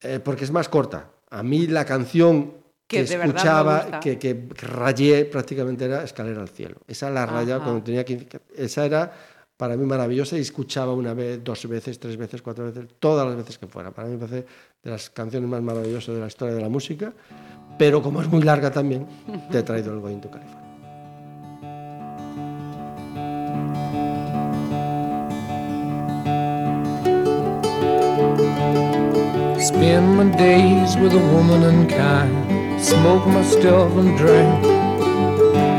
eh, 0.00 0.20
porque 0.20 0.44
es 0.44 0.50
más 0.50 0.68
corta. 0.68 1.10
A 1.30 1.42
mí 1.42 1.66
la 1.66 1.84
canción 1.84 2.54
Que 2.86 3.04
que, 3.04 3.14
escuchaba, 3.14 4.00
que, 4.00 4.18
que 4.18 4.48
rayé 4.60 5.24
prácticamente 5.24 5.84
era 5.84 6.02
Escalera 6.02 6.40
al 6.40 6.48
cielo. 6.48 6.76
Esa 6.86 7.10
la 7.10 7.24
rayaba 7.26 7.56
Ajá. 7.56 7.64
cuando 7.64 7.84
tenía 7.84 8.04
15. 8.04 8.28
Esa 8.56 8.84
era 8.84 9.12
para 9.56 9.76
mí 9.76 9.86
maravillosa 9.86 10.36
y 10.36 10.40
escuchaba 10.40 10.92
una 10.92 11.14
vez, 11.14 11.42
dos 11.44 11.68
veces, 11.68 11.98
tres 12.00 12.16
veces, 12.16 12.42
cuatro 12.42 12.64
veces, 12.64 12.86
todas 12.98 13.26
las 13.26 13.36
veces 13.36 13.58
que 13.58 13.66
fuera. 13.66 13.92
Para 13.92 14.08
mí 14.08 14.14
me 14.14 14.26
parece 14.26 14.46
de 14.82 14.90
las 14.90 15.08
canciones 15.10 15.48
más 15.48 15.62
maravillosas 15.62 16.14
de 16.14 16.20
la 16.20 16.26
historia 16.26 16.54
de 16.54 16.62
la 16.62 16.68
música, 16.68 17.12
pero 17.78 18.02
como 18.02 18.20
es 18.20 18.28
muy 18.28 18.42
larga 18.42 18.72
también, 18.72 19.06
te 19.50 19.58
he 19.60 19.62
traído 19.62 19.92
el 19.94 20.00
Going 20.00 20.20
to 20.20 20.30
California. 20.30 20.61
Spend 29.62 30.16
my 30.16 30.24
days 30.36 30.96
with 30.96 31.12
a 31.12 31.24
woman 31.32 31.62
unkind. 31.62 32.82
Smoke 32.82 33.24
my 33.28 33.44
stuff 33.44 33.92
and 33.92 34.18
drink 34.18 34.64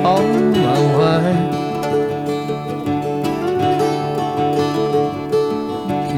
all 0.05 0.23
my 0.23 0.79
wine. 0.95 1.51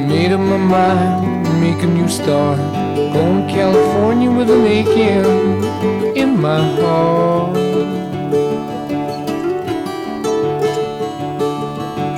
Made 0.07 0.31
up 0.31 0.41
my 0.41 0.57
mind, 0.57 1.59
make 1.59 1.81
a 1.81 1.87
new 1.87 2.07
start. 2.07 2.59
Going 3.13 3.47
to 3.47 3.53
California 3.53 4.29
with 4.29 4.51
an 4.51 4.67
aching 4.67 6.15
in 6.15 6.39
my 6.39 6.61
heart. 6.77 7.55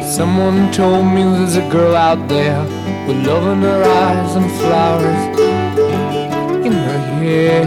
Someone 0.04 0.74
told 0.74 1.06
me 1.06 1.24
there's 1.24 1.56
a 1.56 1.70
girl 1.70 1.95
out 1.95 2.28
there 2.28 2.77
with 3.08 3.26
love 3.26 3.47
in 3.47 3.62
her 3.62 3.84
eyes 3.84 4.36
and 4.36 4.51
flowers 4.51 5.39
in 6.66 6.74
her 6.74 6.99
hair. 7.20 7.64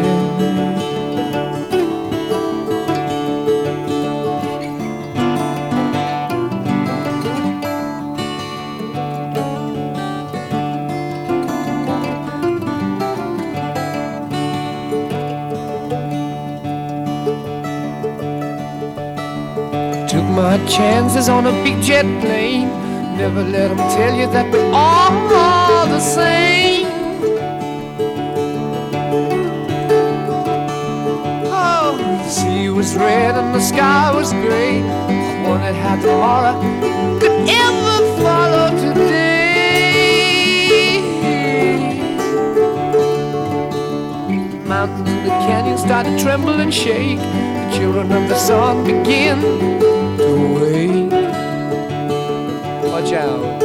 Took 20.07 20.25
my 20.25 20.59
chances 20.67 21.31
on 21.31 21.47
a 21.47 21.53
big 21.65 21.81
jet 21.81 22.05
plane. 22.21 22.80
Never 23.21 23.45
let 23.45 23.69
them 23.69 23.77
tell 23.77 24.15
you 24.17 24.27
that 24.33 24.51
we're 24.51 24.73
all 24.73 25.87
the 25.87 26.01
same. 26.01 26.87
Oh, 31.53 31.99
the 31.99 32.29
sea 32.31 32.71
was 32.71 32.97
red 32.97 33.35
and 33.35 33.55
the 33.55 33.61
sky 33.61 34.11
was 34.15 34.33
gray. 34.33 34.81
I 34.81 35.47
wondered 35.47 35.75
how 35.75 35.97
tomorrow 36.01 36.55
could 37.21 37.47
ever 37.47 37.99
follow 38.23 38.71
today. 38.79 39.43
The 44.51 44.65
mountains 44.67 45.11
and 45.11 45.27
the 45.27 45.35
canyons 45.45 45.83
start 45.83 46.07
to 46.07 46.19
tremble 46.19 46.59
and 46.59 46.73
shake. 46.73 47.19
The 47.19 47.71
children 47.77 48.11
of 48.13 48.31
the 48.31 48.39
sun 48.39 48.85
begin 48.85 49.39
Watch 53.11 53.23
out. 53.23 53.63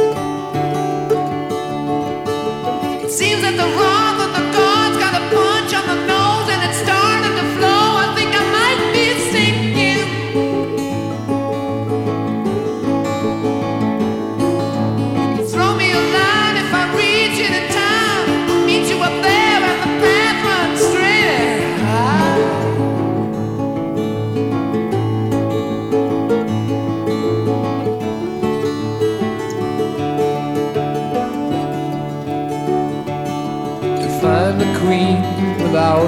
It 3.04 3.12
seems 3.12 3.42
that 3.42 3.56
the 3.56 3.68
wrath 3.78 3.95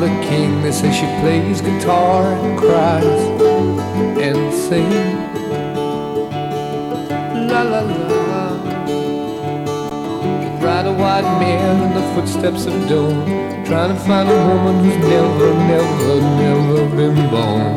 a 0.08 0.22
king. 0.28 0.62
They 0.62 0.72
say 0.72 0.90
she 0.92 1.06
plays 1.20 1.60
guitar 1.60 2.22
and 2.32 2.58
cries 2.58 3.22
and 4.26 4.54
sings. 4.54 5.36
La 7.50 7.62
la 7.62 7.80
la. 7.80 8.08
Ride 10.64 10.86
a 10.86 10.92
white 10.92 11.28
mare 11.40 11.72
in 11.86 11.92
the 11.94 12.04
footsteps 12.14 12.66
of 12.66 12.74
dawn, 12.88 13.26
trying 13.64 13.92
to 13.94 14.00
find 14.08 14.28
a 14.28 14.38
woman 14.48 14.84
who's 14.84 14.98
never, 15.14 15.48
never, 15.72 16.14
never 16.42 16.80
been 16.96 17.16
born. 17.30 17.74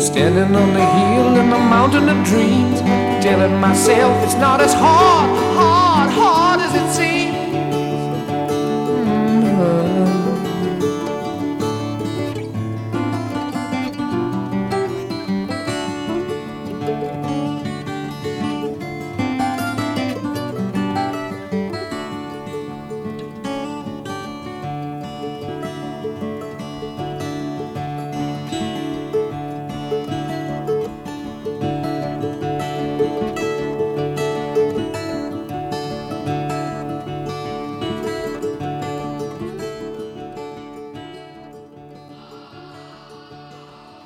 Standing 0.00 0.54
on 0.62 0.70
the 0.78 0.86
hill 0.96 1.36
in 1.42 1.50
the 1.50 1.62
mountain 1.74 2.08
of 2.08 2.26
dreams, 2.26 2.80
telling 3.24 3.60
myself 3.60 4.12
it's 4.24 4.36
not 4.36 4.60
as 4.60 4.74
hard, 4.74 5.30
hard, 5.58 6.10
hard 6.12 6.33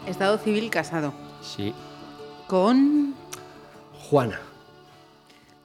Estado 0.08 0.38
civil 0.38 0.70
casado. 0.70 1.12
Sí. 1.42 1.74
Con. 2.46 3.14
Juana. 3.92 4.40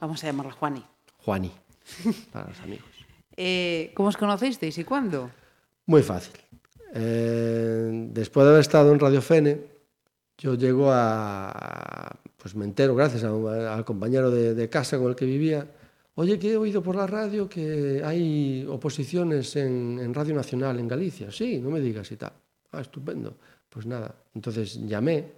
Vamos 0.00 0.22
a 0.22 0.26
llamarla 0.26 0.52
Juani. 0.52 0.84
Juani. 1.24 1.50
Para 2.32 2.48
los 2.48 2.60
amigos. 2.60 2.84
Eh, 3.36 3.92
¿Cómo 3.94 4.10
os 4.10 4.16
conocisteis 4.18 4.76
y 4.76 4.84
cuándo? 4.84 5.30
Muy 5.86 6.02
fácil. 6.02 6.34
Eh, 6.94 8.08
después 8.12 8.44
de 8.44 8.50
haber 8.50 8.60
estado 8.60 8.92
en 8.92 9.00
Radio 9.00 9.22
Fene, 9.22 9.60
yo 10.36 10.54
llego 10.54 10.90
a. 10.92 12.14
Pues 12.36 12.54
me 12.54 12.66
entero, 12.66 12.94
gracias 12.94 13.24
a 13.24 13.74
al 13.74 13.84
compañero 13.86 14.30
de, 14.30 14.54
de 14.54 14.68
casa 14.68 14.98
con 14.98 15.08
el 15.08 15.16
que 15.16 15.24
vivía. 15.24 15.66
Oye, 16.16 16.38
que 16.38 16.52
he 16.52 16.56
oído 16.58 16.82
por 16.82 16.96
la 16.96 17.06
radio 17.06 17.48
que 17.48 18.02
hay 18.04 18.66
oposiciones 18.68 19.56
en, 19.56 19.98
en 19.98 20.12
Radio 20.12 20.34
Nacional 20.34 20.78
en 20.78 20.86
Galicia. 20.86 21.32
Sí, 21.32 21.58
no 21.58 21.70
me 21.70 21.80
digas 21.80 22.12
y 22.12 22.16
tal. 22.16 22.32
Ah, 22.72 22.82
estupendo. 22.82 23.36
Pues 23.74 23.84
nada, 23.86 24.14
entonces 24.34 24.80
llamé 24.86 25.32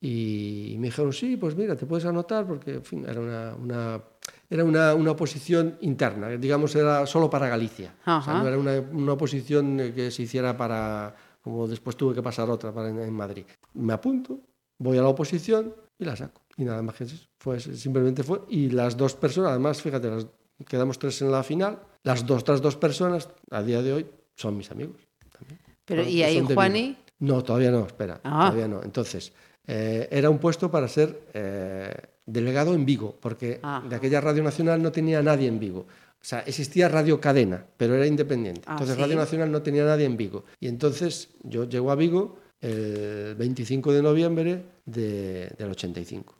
y 0.00 0.74
me 0.78 0.86
dijeron, 0.88 1.12
sí, 1.12 1.36
pues 1.36 1.54
mira, 1.54 1.76
te 1.76 1.86
puedes 1.86 2.04
anotar 2.06 2.46
porque, 2.46 2.74
en 2.74 2.84
fin, 2.84 3.04
era 3.08 3.20
una, 3.20 3.54
una- 3.54 4.02
era 4.50 4.64
una, 4.64 4.94
una 4.94 5.12
oposición 5.12 5.78
interna, 5.82 6.28
digamos, 6.30 6.74
era 6.74 7.06
solo 7.06 7.30
para 7.30 7.48
Galicia. 7.48 7.94
O 8.00 8.04
sea, 8.04 8.16
Ajá. 8.16 8.42
no 8.42 8.48
era 8.48 8.58
una, 8.58 8.80
una 8.80 9.12
oposición 9.12 9.76
que 9.94 10.10
se 10.10 10.22
hiciera 10.22 10.56
para, 10.56 11.14
como 11.42 11.68
después 11.68 11.96
tuve 11.96 12.14
que 12.14 12.22
pasar 12.22 12.50
otra 12.50 12.72
para 12.72 12.88
en, 12.90 12.98
en 13.00 13.12
Madrid. 13.12 13.44
Me 13.74 13.92
apunto, 13.92 14.40
voy 14.78 14.98
a 14.98 15.02
la 15.02 15.08
oposición 15.08 15.74
y 15.98 16.04
la 16.04 16.16
saco. 16.16 16.42
Y 16.56 16.64
nada 16.64 16.82
más 16.82 16.96
que 16.96 17.04
eso. 17.04 17.16
Fue, 17.38 17.60
simplemente 17.60 18.22
fue. 18.22 18.42
Y 18.48 18.70
las 18.70 18.96
dos 18.96 19.14
personas, 19.14 19.50
además, 19.52 19.80
fíjate, 19.80 20.10
las- 20.10 20.26
quedamos 20.66 20.98
tres 20.98 21.20
en 21.22 21.30
la 21.30 21.42
final, 21.42 21.78
las 22.02 22.26
dos, 22.26 22.40
otras 22.42 22.60
dos 22.60 22.76
personas, 22.76 23.28
a 23.50 23.62
día 23.62 23.80
de 23.82 23.92
hoy, 23.92 24.06
son 24.36 24.56
mis 24.56 24.70
amigos. 24.70 24.96
también. 25.38 25.60
Pero, 25.84 26.02
Son- 26.04 26.12
¿y 26.12 26.22
ahí 26.22 26.40
Juani? 26.54 26.96
No, 27.22 27.42
todavía 27.42 27.70
no, 27.70 27.86
espera, 27.86 28.20
Ah. 28.24 28.48
todavía 28.50 28.68
no. 28.68 28.82
Entonces, 28.82 29.32
eh, 29.66 30.08
era 30.10 30.28
un 30.28 30.38
puesto 30.38 30.70
para 30.70 30.88
ser 30.88 31.20
eh, 31.34 31.92
delegado 32.26 32.74
en 32.74 32.84
Vigo, 32.84 33.16
porque 33.20 33.60
de 33.88 33.96
aquella 33.96 34.20
Radio 34.20 34.42
Nacional 34.42 34.82
no 34.82 34.90
tenía 34.92 35.22
nadie 35.22 35.46
en 35.48 35.58
Vigo. 35.58 35.80
O 35.80 36.24
sea, 36.24 36.40
existía 36.40 36.88
Radio 36.88 37.20
Cadena, 37.20 37.64
pero 37.76 37.94
era 37.96 38.06
independiente. 38.06 38.62
Ah, 38.66 38.72
Entonces, 38.72 38.94
¿sí? 38.96 39.02
Radio 39.02 39.16
Nacional 39.16 39.50
no 39.50 39.60
tenía 39.62 39.84
nadie 39.84 40.06
en 40.06 40.16
Vigo. 40.16 40.44
Y 40.60 40.68
entonces 40.68 41.30
yo 41.42 41.64
llego 41.68 41.90
a 41.90 41.96
Vigo 41.96 42.38
el 42.60 43.34
25 43.36 43.92
de 43.92 44.02
noviembre 44.02 44.62
de- 44.86 45.52
del 45.58 45.70
85. 45.70 46.36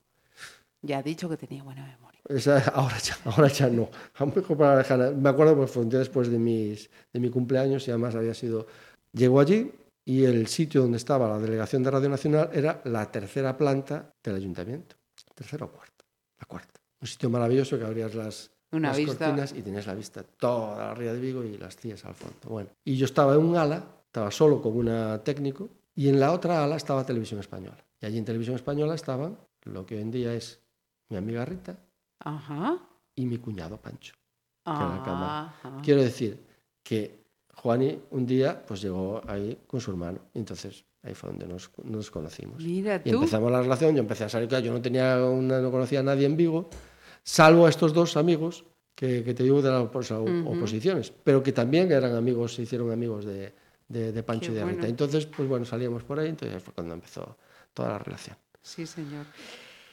Ya 0.83 0.99
ha 0.99 1.03
dicho 1.03 1.29
que 1.29 1.37
tenía 1.37 1.63
buena 1.65 1.85
memoria. 1.87 2.21
Esa, 2.29 2.59
ahora, 2.75 2.97
ya, 2.99 3.17
ahora 3.25 3.49
ya 3.49 3.69
no. 3.69 3.89
A 4.15 4.27
para 4.57 5.11
Me 5.13 5.29
acuerdo 5.29 5.57
porque 5.57 5.73
fue 5.73 5.83
un 5.83 5.89
día 5.91 5.99
después 6.01 6.29
de, 6.31 6.39
mis, 6.39 6.89
de 7.13 7.21
mi 7.21 7.31
cumpleaños 7.31 7.87
y 7.87 7.91
además 7.91 8.15
había 8.15 8.35
sido... 8.35 8.67
Llego 9.13 9.41
allí 9.41 9.71
y 10.05 10.25
el 10.25 10.47
sitio 10.49 10.83
donde 10.83 10.97
estaba 10.97 11.29
la 11.29 11.39
delegación 11.39 11.83
de 11.83 11.91
Radio 11.91 12.09
Nacional 12.09 12.51
era 12.53 12.81
la 12.85 13.11
tercera 13.11 13.57
planta 13.57 14.13
del 14.23 14.37
ayuntamiento. 14.37 14.97
Tercera 15.35 15.67
o 15.67 15.71
cuarta. 15.71 16.05
La 16.41 16.47
cuarta. 16.47 16.81
Un 17.01 17.07
sitio 17.07 17.31
maravilloso 17.31 17.79
que 17.79 17.85
abrías 17.85 18.15
las, 18.15 18.51
Una 18.73 18.89
las 18.89 18.97
vista. 18.97 19.27
cortinas 19.27 19.53
y 19.53 19.63
tenías 19.63 19.87
la 19.87 19.95
vista 19.95 20.23
toda 20.23 20.79
la 20.79 20.95
ría 20.95 21.13
de 21.13 21.21
Vigo 21.21 21.43
y 21.45 21.57
las 21.57 21.77
tías 21.77 22.05
al 22.05 22.15
fondo. 22.15 22.37
Bueno, 22.49 22.71
y 22.85 22.97
yo 22.97 23.05
estaba 23.07 23.35
en 23.35 23.41
un 23.41 23.57
ala, 23.57 23.85
estaba 24.07 24.31
solo 24.31 24.61
con 24.61 24.77
una 24.77 25.23
técnico 25.23 25.69
y 25.95 26.09
en 26.09 26.19
la 26.21 26.33
otra 26.33 26.65
ala 26.65 26.77
estaba 26.77 27.05
Televisión 27.07 27.41
Española. 27.41 27.79
Y 28.01 28.07
allí 28.07 28.19
en 28.19 28.25
Televisión 28.25 28.57
Española 28.57 28.95
estaban 28.95 29.39
lo 29.65 29.87
que 29.87 29.97
hoy 29.97 30.03
en 30.03 30.11
día 30.11 30.35
es 30.35 30.61
mi 31.09 31.17
amiga 31.17 31.45
Rita, 31.45 31.77
Ajá. 32.21 32.79
y 33.15 33.27
mi 33.27 33.39
cuñado 33.39 33.77
Pancho. 33.81 34.15
era 34.65 35.03
cama. 35.05 35.49
Ajá. 35.49 35.81
Quiero 35.83 36.03
decir 36.03 36.45
que 36.83 37.22
Juani 37.55 37.99
un 38.11 38.27
día 38.27 38.63
pues 38.67 38.81
llegó 38.83 39.21
ahí 39.27 39.59
con 39.67 39.81
su 39.81 39.91
hermano. 39.91 40.19
Y 40.35 40.39
entonces 40.39 40.85
ahí 41.03 41.15
fue 41.15 41.31
donde 41.31 41.47
nos, 41.47 41.71
nos 41.85 42.11
conocimos. 42.11 42.63
Mira 42.63 43.01
Y 43.05 43.11
empezamos 43.11 43.51
la 43.53 43.61
relación, 43.63 43.95
yo 43.95 44.01
empecé 44.01 44.25
a 44.25 44.29
salir, 44.29 44.49
claro, 44.49 44.65
yo 44.65 44.73
no, 44.73 44.81
tenía 44.81 45.25
una- 45.25 45.61
no 45.61 45.71
conocía 45.71 46.01
a 46.01 46.03
nadie 46.03 46.27
en 46.27 46.37
Vigo, 46.37 46.69
salvo 47.23 47.67
a 47.67 47.71
estos 47.71 47.93
dos 47.93 48.17
amigos 48.17 48.65
que, 48.95 49.23
que 49.25 49.35
te 49.35 49.43
digo 49.43 49.61
de 49.63 49.71
las 49.71 49.83
opos- 49.83 50.11
oposiciones, 50.47 51.13
pero 51.25 51.43
que 51.43 51.53
también 51.53 51.91
eran 51.91 52.15
amigos, 52.15 52.55
se 52.55 52.63
hicieron 52.63 52.91
amigos 52.93 53.25
de, 53.25 53.53
de, 53.89 54.13
de 54.13 54.23
Pancho 54.23 54.47
Qué 54.49 54.53
y 54.53 54.55
de 54.57 54.61
Rita. 54.65 54.75
bueno. 54.77 54.89
Entonces, 54.89 55.27
pues 55.27 55.49
bueno, 55.49 55.65
salíamos 55.65 56.03
por 56.05 56.19
ahí, 56.21 56.29
entonces 56.29 56.63
fue 56.63 56.73
cuando 56.75 56.95
empezó 56.95 57.37
toda 57.75 57.91
la 57.91 57.99
relación. 57.99 58.37
Sí, 58.61 58.87
señor. 58.87 59.27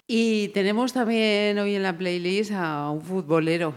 Y 0.06 0.50
tenemos 0.50 0.94
también 0.94 1.58
hoy 1.60 1.76
en 1.76 1.84
la 1.84 1.98
playlist 1.98 2.52
a 2.54 2.90
un 2.92 3.02
futbolero. 3.02 3.74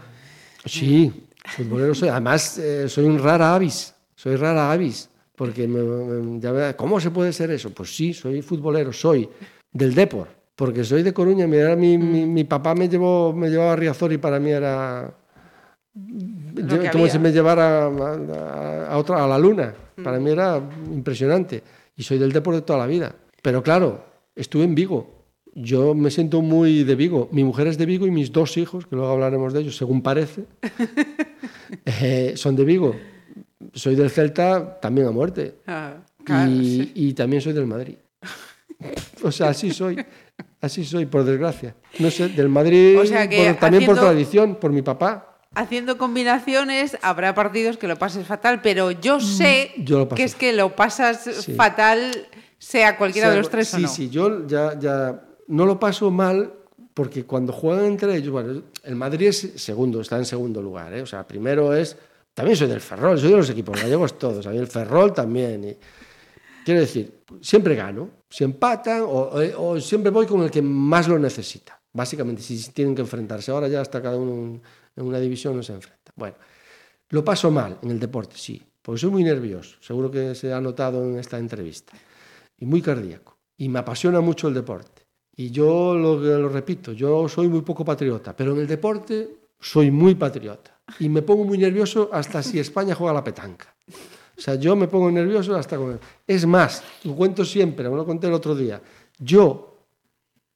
Sí, 0.65 1.11
futbolero 1.43 1.93
soy. 1.95 2.09
Además, 2.09 2.57
eh, 2.57 2.87
soy 2.89 3.05
un 3.05 3.19
rara 3.19 3.53
avis. 3.55 3.93
Soy 4.15 4.35
rara 4.35 4.71
avis. 4.71 5.09
Porque 5.35 5.67
me, 5.67 5.81
me- 5.81 6.39
ya 6.39 6.75
¿cómo 6.77 6.99
se 6.99 7.09
puede 7.11 7.33
ser 7.33 7.51
eso? 7.51 7.71
Pues 7.71 7.95
sí, 7.95 8.13
soy 8.13 8.41
futbolero, 8.41 8.93
soy 8.93 9.29
del 9.71 9.93
Depor. 9.95 10.27
Porque 10.55 10.83
soy 10.83 11.01
de 11.03 11.13
Coruña. 11.13 11.47
Mi, 11.47 11.57
era 11.57 11.75
mi, 11.75 11.97
mi, 11.97 12.25
mi 12.25 12.43
papá 12.43 12.75
me 12.75 12.87
llevó, 12.87 13.33
me 13.33 13.49
llevaba 13.49 13.73
a 13.73 13.75
Riazor 13.75 14.13
y 14.13 14.17
para 14.19 14.39
mí 14.39 14.51
era 14.51 15.11
como 16.91 17.07
si 17.11 17.19
me 17.19 17.31
llevara 17.31 17.85
a, 17.85 17.87
a- 17.87 18.87
a 18.93 18.97
otra, 18.97 19.23
a 19.23 19.27
la 19.27 19.37
luna. 19.39 19.73
Para 20.03 20.19
mí 20.19 20.29
era 20.31 20.61
impresionante. 20.91 21.63
y 21.95 22.03
soy 22.03 22.17
del 22.17 22.31
deporte 22.31 22.61
toda 22.61 22.79
la 22.79 22.87
vida. 22.87 23.13
Pero 23.41 23.61
claro, 23.61 24.03
estuve 24.35 24.63
en 24.63 24.73
Vigo. 24.75 25.22
Yo 25.55 25.93
me 25.93 26.09
siento 26.09 26.41
muy 26.41 26.83
de 26.83 26.95
Vigo. 26.95 27.29
Mi 27.31 27.43
mujer 27.43 27.67
es 27.67 27.77
de 27.77 27.85
Vigo 27.85 28.07
y 28.07 28.11
mis 28.11 28.31
dos 28.31 28.57
hijos, 28.57 28.87
que 28.87 28.95
luego 28.95 29.11
hablaremos 29.11 29.53
de 29.53 29.61
ellos, 29.61 29.77
según 29.77 30.01
parece, 30.01 30.45
eh, 31.85 32.33
son 32.35 32.55
de 32.55 32.65
Vigo. 32.65 32.95
Soy 33.73 33.95
del 33.95 34.09
Celta 34.09 34.79
también 34.79 35.07
a 35.07 35.11
muerte. 35.11 35.55
Ah, 35.67 35.95
claro, 36.23 36.51
y, 36.51 36.65
sí. 36.65 36.91
y 36.95 37.13
también 37.13 37.41
soy 37.41 37.53
del 37.53 37.65
Madrid. 37.67 37.95
o 39.23 39.31
sea, 39.31 39.49
así 39.49 39.71
soy. 39.71 40.03
Así 40.61 40.83
soy, 40.85 41.05
por 41.05 41.23
desgracia. 41.23 41.75
No 41.99 42.09
sé, 42.09 42.29
del 42.29 42.49
Madrid 42.49 42.97
O 42.99 43.05
sea 43.05 43.27
que 43.29 43.45
por- 43.51 43.55
también 43.59 43.85
por 43.85 43.95
tradición, 43.97 44.55
por 44.55 44.71
mi 44.71 44.81
papá. 44.81 45.29
Haciendo 45.55 45.97
combinaciones 45.99 46.97
habrá 47.03 47.35
partidos 47.35 47.77
que 47.77 47.87
lo 47.87 47.97
pases 47.97 48.25
fatal, 48.25 48.61
pero 48.63 48.89
yo 48.91 49.19
sé 49.19 49.71
Mm, 49.77 49.83
yo 49.83 49.97
lo 49.99 50.07
paso 50.09 50.15
que 50.17 50.23
es 50.23 50.35
que 50.35 50.51
lo 50.53 50.75
pasas 50.75 51.23
Sí. 51.41 51.53
fatal 51.53 52.27
sea 52.57 52.97
cualquiera 52.97 53.27
de 53.27 53.33
sea, 53.35 53.41
los 53.41 53.49
tres 53.51 53.67
sí, 53.67 53.77
o 53.77 53.79
no. 53.81 53.87
Sí, 53.87 54.09
yo 54.09 54.47
ya, 54.47 54.79
ya 54.79 55.21
no 55.47 55.65
lo 55.65 55.79
paso 55.79 56.11
mal 56.11 56.53
porque 56.93 57.25
cuando 57.25 57.53
juegan 57.53 57.85
entre 57.85 58.15
ellos, 58.15 58.31
bueno, 58.31 58.61
el 58.83 58.95
Madrid 58.95 59.27
es 59.27 59.53
segundo, 59.55 60.01
está 60.01 60.17
en 60.17 60.25
segundo 60.25 60.61
lugar, 60.61 60.93
¿eh? 60.93 61.01
o 61.01 61.05
sea, 61.05 61.25
primero 61.25 61.73
es, 61.73 61.97
también 62.33 62.55
soy 62.55 62.67
del 62.67 62.81
Ferrol, 62.81 63.19
soy 63.19 63.31
de 63.31 63.37
los 63.37 63.49
equipos 63.49 63.81
gallegos 63.81 64.17
todos, 64.17 64.45
a 64.45 64.53
el 64.53 64.67
Ferrol 64.67 65.13
también. 65.13 65.63
y- 65.63 65.77
quiero 66.63 66.79
decir, 66.79 67.23
siempre 67.41 67.75
gano, 67.75 68.09
si 68.29 68.43
empatan 68.43 69.03
o, 69.05 69.79
siempre 69.79 70.11
voy 70.11 70.25
con 70.25 70.43
el 70.43 70.51
que 70.51 70.61
más 70.61 71.07
lo 71.07 71.19
necesita, 71.19 71.79
básicamente, 71.91 72.41
si 72.41 72.71
tienen 72.71 72.95
que 72.95 73.01
enfrentarse, 73.01 73.51
ahora 73.51 73.67
ya 73.67 73.81
está 73.81 74.01
cada 74.01 74.17
uno 74.17 74.61
en 74.95 75.05
una 75.05 75.19
división 75.19 75.55
no 75.55 75.63
se 75.63 75.73
enfrenta. 75.73 76.11
Bueno, 76.15 76.35
lo 77.09 77.23
paso 77.23 77.51
mal 77.51 77.79
en 77.81 77.91
el 77.91 77.99
deporte, 77.99 78.35
sí, 78.37 78.61
porque 78.81 78.99
soy 78.99 79.09
muy 79.09 79.23
nervioso, 79.23 79.77
seguro 79.81 80.09
que 80.11 80.35
se 80.35 80.53
ha 80.53 80.61
notado 80.61 81.03
en 81.03 81.17
esta 81.17 81.37
entrevista, 81.37 81.93
y 82.57 82.65
muy 82.65 82.81
cardíaco, 82.81 83.37
y 83.57 83.67
me 83.69 83.79
apasiona 83.79 84.21
mucho 84.21 84.47
el 84.47 84.53
deporte. 84.53 84.92
Y 85.35 85.49
yo 85.49 85.95
lo, 85.95 86.17
lo 86.17 86.49
repito, 86.49 86.91
yo 86.91 87.27
soy 87.27 87.47
muy 87.47 87.61
poco 87.61 87.83
patriota, 87.83 88.35
pero 88.35 88.53
en 88.53 88.59
el 88.59 88.67
deporte 88.67 89.29
soy 89.59 89.89
muy 89.89 90.15
patriota. 90.15 90.79
Y 90.99 91.09
me 91.09 91.21
pongo 91.21 91.43
muy 91.43 91.57
nervioso 91.57 92.09
hasta 92.11 92.43
si 92.43 92.59
España 92.59 92.93
juega 92.93 93.13
la 93.13 93.23
petanca. 93.23 93.73
O 94.37 94.41
sea, 94.41 94.55
yo 94.55 94.75
me 94.75 94.87
pongo 94.87 95.09
nervioso 95.11 95.55
hasta 95.55 95.77
con... 95.77 95.99
Es 96.27 96.45
más, 96.45 96.83
lo 97.03 97.15
cuento 97.15 97.45
siempre, 97.45 97.89
me 97.89 97.95
lo 97.95 98.05
conté 98.05 98.27
el 98.27 98.33
otro 98.33 98.55
día. 98.55 98.81
Yo, 99.19 99.85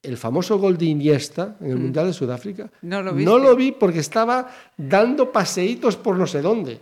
el 0.02 0.16
famoso 0.16 0.58
gol 0.58 0.76
de 0.76 0.86
Iniesta 0.86 1.56
en 1.60 1.70
el 1.70 1.78
Mundial 1.78 2.06
de 2.06 2.12
Sudáfrica, 2.12 2.70
Mm. 2.82 2.88
No 2.88 3.02
lo 3.02 3.12
no 3.12 3.38
lo 3.38 3.56
vi 3.56 3.72
porque 3.72 4.00
estaba 4.00 4.48
dando 4.76 5.32
paseitos 5.32 5.96
por 5.96 6.16
no 6.16 6.26
sé 6.26 6.42
dónde. 6.42 6.80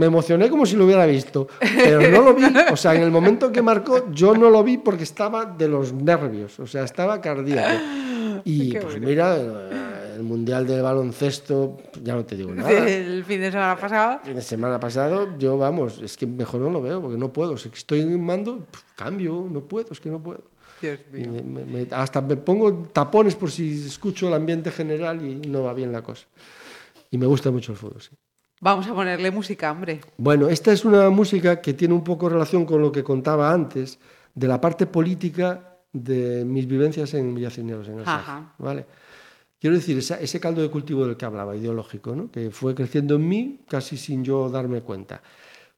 Me 0.00 0.06
emocioné 0.06 0.48
como 0.48 0.64
si 0.64 0.76
lo 0.76 0.86
hubiera 0.86 1.04
visto, 1.06 1.46
pero 1.60 2.00
no 2.10 2.22
lo 2.22 2.34
vi. 2.34 2.44
O 2.72 2.76
sea, 2.76 2.94
en 2.94 3.02
el 3.02 3.10
momento 3.10 3.52
que 3.52 3.60
marcó, 3.60 4.10
yo 4.12 4.34
no 4.34 4.48
lo 4.48 4.64
vi 4.64 4.78
porque 4.78 5.02
estaba 5.04 5.44
de 5.44 5.68
los 5.68 5.92
nervios, 5.92 6.58
o 6.58 6.66
sea, 6.66 6.84
estaba 6.84 7.20
cardíaco. 7.20 7.82
Y 8.44 8.70
Qué 8.70 8.80
pues 8.80 8.94
bueno. 8.94 9.08
mira, 9.08 9.36
el 10.16 10.22
Mundial 10.22 10.66
del 10.66 10.80
Baloncesto, 10.82 11.76
ya 12.02 12.14
no 12.14 12.24
te 12.24 12.34
digo 12.36 12.54
nada. 12.54 12.70
El 12.88 13.24
fin 13.24 13.40
de 13.42 13.50
semana 13.52 13.76
pasado. 13.76 14.20
El 14.24 14.42
semana 14.42 14.80
pasado, 14.80 15.36
yo 15.38 15.58
vamos, 15.58 16.00
es 16.02 16.16
que 16.16 16.26
mejor 16.26 16.60
no 16.62 16.70
lo 16.70 16.80
veo 16.80 17.02
porque 17.02 17.18
no 17.18 17.30
puedo. 17.32 17.58
Si 17.58 17.68
estoy 17.68 18.00
en 18.00 18.24
mando, 18.24 18.58
pf, 18.70 18.82
cambio, 18.96 19.46
no 19.50 19.60
puedo, 19.60 19.88
es 19.92 20.00
que 20.00 20.08
no 20.08 20.18
puedo. 20.22 20.42
Dios 20.80 20.98
mío. 21.12 21.30
me- 21.44 21.64
me- 21.66 21.86
hasta 21.90 22.22
me 22.22 22.36
pongo 22.38 22.72
tapones 22.92 23.34
por 23.34 23.50
si 23.50 23.84
escucho 23.86 24.28
el 24.28 24.34
ambiente 24.34 24.70
general 24.70 25.22
y 25.22 25.34
no 25.46 25.64
va 25.64 25.74
bien 25.74 25.92
la 25.92 26.00
cosa. 26.02 26.26
Y 27.10 27.18
me 27.18 27.26
gusta 27.26 27.50
mucho 27.50 27.72
el 27.72 27.78
fútbol, 27.78 28.00
sí. 28.00 28.10
Vamos 28.60 28.86
a 28.86 28.94
ponerle 28.94 29.30
música, 29.30 29.72
hombre. 29.72 30.00
Bueno, 30.18 30.48
esta 30.48 30.70
es 30.72 30.84
una 30.84 31.08
música 31.10 31.60
que 31.62 31.72
tiene 31.72 31.94
un 31.94 32.04
poco 32.04 32.28
relación 32.28 32.66
con 32.66 32.82
lo 32.82 32.92
que 32.92 33.02
contaba 33.02 33.52
antes 33.52 33.98
de 34.34 34.48
la 34.48 34.60
parte 34.60 34.86
política 34.86 35.78
de 35.92 36.44
mis 36.44 36.66
vivencias 36.66 37.14
en 37.14 37.34
Villacineros, 37.34 37.88
en 37.88 37.98
el 38.00 38.04
Ajá. 38.08 38.54
¿vale? 38.58 38.84
Quiero 39.58 39.76
decir, 39.76 39.96
esa- 39.98 40.20
ese 40.20 40.38
caldo 40.40 40.60
de 40.62 40.70
cultivo 40.70 41.06
del 41.06 41.16
que 41.16 41.24
hablaba, 41.24 41.56
ideológico, 41.56 42.14
¿no? 42.14 42.30
que 42.30 42.50
fue 42.50 42.74
creciendo 42.74 43.16
en 43.16 43.28
mí 43.28 43.60
casi 43.68 43.96
sin 43.96 44.22
yo 44.24 44.48
darme 44.50 44.82
cuenta. 44.82 45.22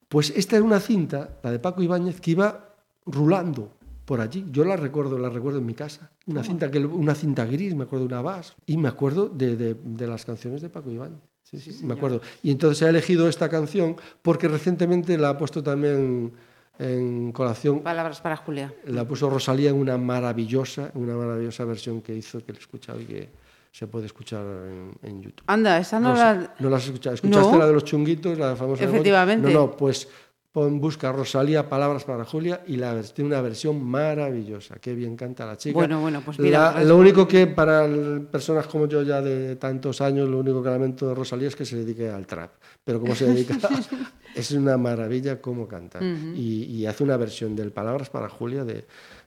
Pues 0.08 0.32
esta 0.36 0.56
es 0.56 0.62
una 0.62 0.80
cinta, 0.80 1.38
la 1.42 1.50
de 1.52 1.58
Paco 1.58 1.82
Ibáñez, 1.82 2.20
que 2.20 2.32
iba 2.32 2.74
rulando 3.06 3.72
por 4.04 4.20
allí. 4.20 4.44
Yo 4.50 4.64
la 4.64 4.76
recuerdo, 4.76 5.18
la 5.18 5.30
recuerdo 5.30 5.58
en 5.60 5.66
mi 5.66 5.74
casa. 5.74 6.10
Una 6.26 6.42
cinta, 6.44 6.70
que, 6.70 6.78
una 6.84 7.14
cinta 7.14 7.44
gris, 7.46 7.74
me 7.74 7.84
acuerdo 7.84 8.06
de 8.06 8.12
una 8.14 8.22
Bass. 8.22 8.54
Y 8.66 8.76
me 8.76 8.88
acuerdo 8.88 9.28
de, 9.28 9.56
de- 9.56 9.74
de 9.82 10.06
las 10.06 10.24
canciones 10.24 10.60
de 10.62 10.68
Paco 10.68 10.90
Ibáñez. 10.90 11.20
Sí, 11.52 11.72
sí, 11.72 11.84
me 11.84 11.94
acuerdo. 11.94 12.20
Y 12.42 12.50
entonces 12.50 12.82
he 12.82 12.88
elegido 12.88 13.28
esta 13.28 13.48
canción 13.48 13.96
porque 14.22 14.48
recientemente 14.48 15.18
la 15.18 15.30
ha 15.30 15.38
puesto 15.38 15.62
también 15.62 16.32
en 16.78 17.30
colación 17.32 17.80
Palabras 17.80 18.20
para 18.20 18.36
Julia. 18.36 18.72
la 18.86 19.06
puso 19.06 19.28
Rosalía 19.28 19.70
en 19.70 19.76
una 19.76 19.98
maravillosa, 19.98 20.90
una 20.94 21.14
maravillosa 21.14 21.64
versión 21.64 22.00
que 22.00 22.14
hizo, 22.16 22.44
que 22.44 22.52
le 22.52 22.58
he 22.58 22.62
escuchado 22.62 23.00
y 23.00 23.04
que 23.04 23.28
se 23.70 23.86
puede 23.86 24.06
escuchar 24.06 24.40
en, 24.42 24.92
en 25.02 25.22
YouTube. 25.22 25.44
Anda, 25.46 25.78
esa 25.78 26.00
no, 26.00 26.12
Rosa- 26.12 26.34
la... 26.34 26.54
¿No 26.58 26.70
la 26.70 26.76
has 26.78 26.84
escuchado? 26.86 27.14
¿Escuchaste 27.14 27.52
No. 27.52 27.58
la 27.58 27.66
de 27.66 27.72
los 27.72 27.84
chunguitos, 27.84 28.38
la 28.38 28.56
famosa? 28.56 28.84
Efectivamente. 28.84 29.52
No, 29.52 29.60
no, 29.60 29.70
pues 29.76 30.08
pon, 30.52 30.80
busca 30.80 31.10
Rosalía, 31.12 31.68
Palabras 31.68 32.04
para 32.04 32.24
Julia 32.24 32.62
y 32.66 32.76
la, 32.76 33.00
tiene 33.02 33.28
una 33.30 33.40
versión 33.40 33.82
maravillosa. 33.82 34.76
Qué 34.80 34.94
bien 34.94 35.16
canta 35.16 35.46
la 35.46 35.56
chica. 35.56 35.74
Bueno, 35.74 36.00
bueno, 36.00 36.20
pues 36.24 36.38
mira, 36.38 36.74
La- 36.74 36.84
lo 36.84 36.98
único 36.98 37.26
que 37.26 37.46
para 37.46 37.86
el- 37.86 38.28
personas 38.30 38.66
como 38.66 38.86
yo 38.86 39.02
ya 39.02 39.20
de 39.22 39.56
tantos 39.56 40.00
años, 40.00 40.28
lo 40.28 40.38
único 40.38 40.62
que 40.62 40.68
lamento 40.68 41.08
de 41.08 41.14
Rosalía 41.14 41.48
es 41.48 41.56
que 41.56 41.64
se 41.64 41.76
dedique 41.76 42.08
al 42.10 42.26
trap. 42.26 42.50
Pero 42.84 43.00
como 43.00 43.14
se 43.14 43.26
dedica, 43.26 43.56
es 44.34 44.50
una 44.52 44.76
maravilla 44.76 45.40
cómo 45.40 45.66
canta. 45.66 46.00
y, 46.02 46.64
y 46.64 46.86
hace 46.86 47.02
una 47.02 47.16
versión 47.16 47.56
del 47.56 47.72
Palabras 47.72 48.10
para 48.10 48.28
Julia 48.28 48.64
de, 48.64 48.84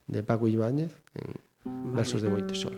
de 0.08 0.24
Paco 0.24 0.48
Ibáñez 0.48 0.92
en 1.66 1.96
versos 1.96 2.22
de 2.22 2.30
Boite 2.30 2.54
Solo. 2.54 2.78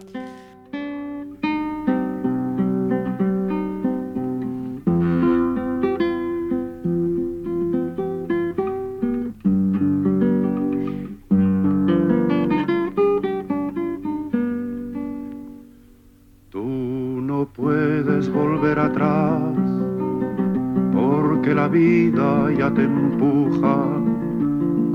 Empuja 23.58 23.76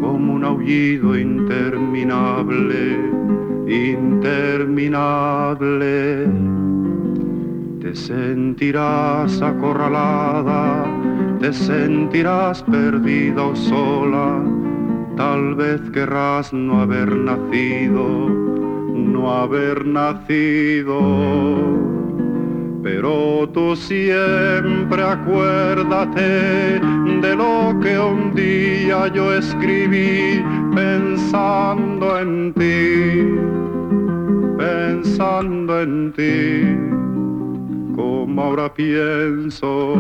como 0.01 0.35
un 0.35 0.45
aullido 0.45 1.19
interminable, 1.19 2.99
interminable. 3.67 6.29
Te 7.81 7.95
sentirás 7.95 9.41
acorralada, 9.43 10.85
te 11.41 11.53
sentirás 11.53 12.63
perdida 12.63 13.45
o 13.45 13.57
sola, 13.57 14.41
tal 15.17 15.57
vez 15.57 15.81
querrás 15.93 16.53
no 16.53 16.81
haber 16.81 17.17
nacido, 17.17 18.29
no 18.29 19.33
haber 19.33 19.85
nacido. 19.87 21.01
Pero 22.83 23.49
tú 23.53 23.77
siempre 23.77 25.03
acuérdate 25.03 26.81
de 27.23 27.37
lo 27.37 27.79
que 27.81 27.97
un 27.97 28.35
día 28.35 29.07
yo 29.07 29.33
escribí 29.33 30.43
pensando 30.75 32.19
en 32.19 32.53
ti, 32.53 33.39
pensando 34.59 35.81
en 35.81 36.13
ti, 36.13 37.95
como 37.95 38.43
ahora 38.43 38.75
pienso. 38.75 39.95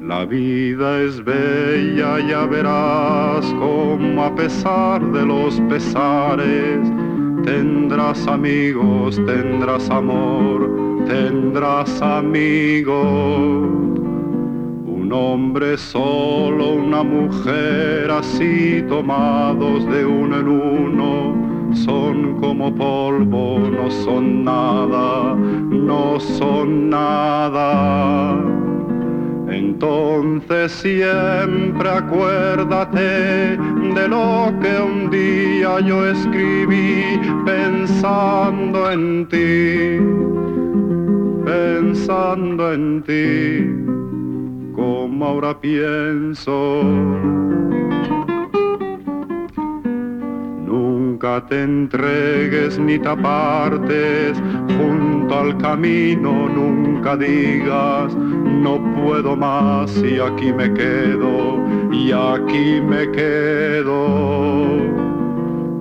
La 0.00 0.24
vida 0.24 1.02
es 1.02 1.22
bella, 1.22 2.20
ya 2.26 2.46
verás 2.46 3.44
como 3.58 4.24
a 4.24 4.34
pesar 4.34 5.04
de 5.12 5.26
los 5.26 5.60
pesares, 5.68 6.80
tendrás 7.44 8.26
amigos, 8.26 9.20
tendrás 9.26 9.90
amor, 9.90 10.57
tendrás 11.08 12.02
amigos. 12.02 13.06
Un 14.86 15.10
hombre 15.10 15.78
solo, 15.78 16.72
una 16.74 17.02
mujer 17.02 18.10
así 18.10 18.84
tomados 18.88 19.86
de 19.90 20.04
uno 20.04 20.38
en 20.38 20.48
uno, 20.48 21.74
son 21.74 22.38
como 22.40 22.74
polvo, 22.74 23.58
no 23.58 23.90
son 23.90 24.44
nada, 24.44 25.34
no 25.34 26.20
son 26.20 26.90
nada. 26.90 28.36
Entonces 29.48 30.72
siempre 30.72 31.88
acuérdate 31.88 33.56
de 33.56 34.08
lo 34.08 34.52
que 34.60 34.76
un 34.78 35.10
día 35.10 35.80
yo 35.80 36.06
escribí 36.06 37.18
pensando 37.46 38.90
en 38.90 39.26
ti, 39.26 40.00
pensando 41.48 42.72
en 42.74 43.02
ti, 43.08 43.64
como 44.74 45.24
ahora 45.24 45.58
pienso. 45.58 46.82
Nunca 50.66 51.46
te 51.48 51.62
entregues 51.62 52.78
ni 52.78 52.98
te 52.98 53.08
apartes 53.08 54.38
junto 54.76 55.38
al 55.38 55.56
camino, 55.56 56.48
nunca 56.48 57.16
digas 57.16 58.14
no 58.14 58.74
puedo 58.96 59.34
más 59.34 59.96
y 60.02 60.20
aquí 60.20 60.52
me 60.52 60.72
quedo, 60.74 61.64
y 61.90 62.12
aquí 62.12 62.80
me 62.82 63.10
quedo. 63.10 64.57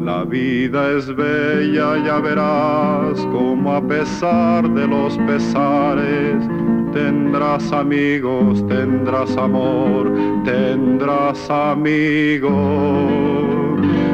La 0.07 0.23
vida 0.23 0.89
es 0.91 1.13
bella, 1.13 1.97
ya 2.05 2.19
verás 2.19 3.19
como 3.29 3.75
a 3.75 3.85
pesar 3.85 4.63
de 4.69 4.87
los 4.87 5.17
pesares 5.17 6.47
tendrás 6.93 7.73
amigos, 7.73 8.65
tendrás 8.69 9.35
amor, 9.35 10.09
tendrás 10.45 11.49
amigos. 11.49 12.53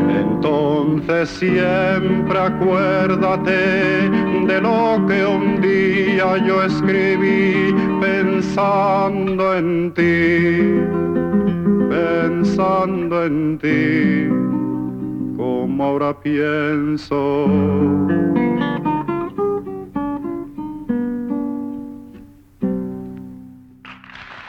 Entonces 0.09 1.29
siempre 1.29 2.39
acuérdate 2.39 4.09
de 4.47 4.61
lo 4.61 4.99
que 5.07 5.23
un 5.23 5.61
día 5.61 6.37
yo 6.43 6.63
escribí 6.63 7.71
pensando 8.01 9.53
en 9.57 9.93
ti, 9.93 10.73
pensando 11.87 13.25
en 13.25 13.59
ti, 13.59 14.42
como 15.63 15.81
ahora 15.85 16.19
pienso. 16.19 17.47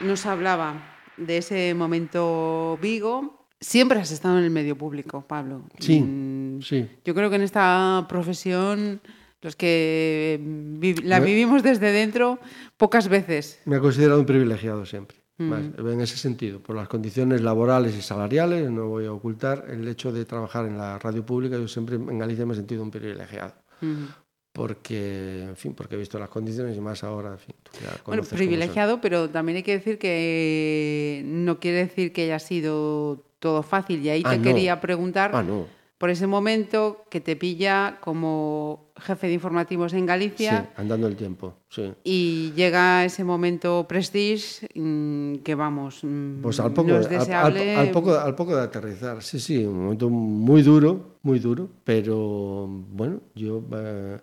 Nos 0.01 0.27
hablaba 0.27 0.75
de 1.17 1.39
ese 1.39 1.75
momento 1.75 2.79
Vigo. 2.83 3.47
Siempre 3.61 3.99
has 3.99 4.11
estado 4.11 4.39
en 4.39 4.45
el 4.45 4.51
medio 4.51 4.77
público, 4.77 5.25
Pablo. 5.27 5.63
Sí, 5.79 6.01
Mm, 6.01 6.61
sí. 6.61 6.87
Yo 7.05 7.15
creo 7.15 7.31
que 7.31 7.37
en 7.37 7.43
esta 7.43 8.05
profesión, 8.09 9.01
los 9.41 9.57
que 9.57 10.39
vi- 10.43 10.95
la 11.03 11.21
vivimos 11.21 11.63
desde 11.63 11.91
dentro, 11.93 12.39
pocas 12.77 13.09
veces. 13.09 13.61
Me 13.65 13.77
he 13.77 13.81
considerado 13.81 14.21
un 14.21 14.27
privilegiado 14.27 14.85
siempre. 14.85 15.17
Mm. 15.37 15.49
Más, 15.49 15.63
En 15.79 16.01
ese 16.01 16.17
sentido, 16.17 16.61
por 16.61 16.77
las 16.77 16.87
condiciones 16.89 17.41
laborales 17.43 17.97
y 17.97 18.03
salariales, 18.03 18.71
no 18.71 18.87
voy 18.89 19.07
a 19.07 19.13
ocultar 19.13 19.67
el 19.69 19.87
hecho 19.89 20.13
de 20.13 20.25
trabajar 20.25 20.67
en 20.67 20.79
la 20.79 20.99
radio 20.99 21.27
pública. 21.27 21.57
Yo 21.59 21.67
siempre 21.67 21.97
en 21.97 22.19
Galicia 22.19 22.47
me 22.47 22.53
he 22.53 22.57
sentido 22.57 22.83
un 22.83 22.91
privilegiado. 22.93 23.53
Ujú. 23.83 24.07
Porque, 24.53 25.43
en 25.43 25.57
fin, 25.57 25.75
porque 25.75 25.97
he 25.97 25.99
visto 25.99 26.17
las 26.21 26.29
condiciones 26.29 26.77
y 26.77 26.81
más 26.81 27.03
ahora, 27.03 27.33
en 27.33 27.39
fin. 27.41 27.55
tú 27.65 27.73
ya 27.83 27.91
Bueno, 28.07 28.23
privilegiado, 28.23 29.01
pero 29.01 29.29
también 29.29 29.57
hay 29.57 29.63
que 29.65 29.73
decir 29.73 29.99
que 29.99 31.23
no 31.27 31.59
quiere 31.59 31.79
decir 31.79 32.13
que 32.13 32.23
haya 32.23 32.39
sido 32.39 33.25
todo 33.41 33.65
fácil. 33.65 34.01
Y 34.07 34.11
ahí 34.11 34.23
Ah, 34.25 34.31
te 34.31 34.37
no. 34.39 34.45
quería 34.45 34.81
preguntar 34.81 35.33
Ah, 35.35 35.43
no. 35.43 35.67
por 35.99 36.11
ese 36.11 36.29
momento 36.29 37.05
que 37.11 37.21
te 37.21 37.35
pilla 37.35 37.99
como 38.01 38.84
jefe 38.97 39.27
de 39.27 39.33
informativos 39.35 39.93
en 39.93 40.01
Sí, 40.01 40.07
Galicia. 40.07 40.71
andando 40.77 41.07
el 41.09 41.17
tiempo, 41.17 41.55
sí. 41.69 41.93
Y 42.05 42.53
llega 42.55 43.05
ese 43.05 43.25
momento 43.25 43.87
prestige 43.89 44.69
mm, 44.75 45.37
que 45.39 45.55
vamos, 45.55 46.01
mm, 46.05 46.43
Pues 46.43 46.61
al 46.61 46.73
poco, 46.73 46.89
no 46.91 46.99
es 47.01 47.07
al- 47.07 47.13
al- 47.15 47.19
deseable. 47.21 47.77
al, 47.77 47.91
poco, 47.91 48.15
al 48.15 48.35
poco 48.35 48.55
de 48.55 48.63
aterrizar, 48.63 49.23
sí, 49.23 49.41
sí, 49.41 49.65
un 49.65 49.83
momento 49.85 50.09
muy 50.11 50.63
duro, 50.63 51.19
muy 51.23 51.39
duro, 51.41 51.69
pero 51.83 52.67
bueno, 52.69 53.21
yo, 53.35 53.65
eh, 53.75 54.19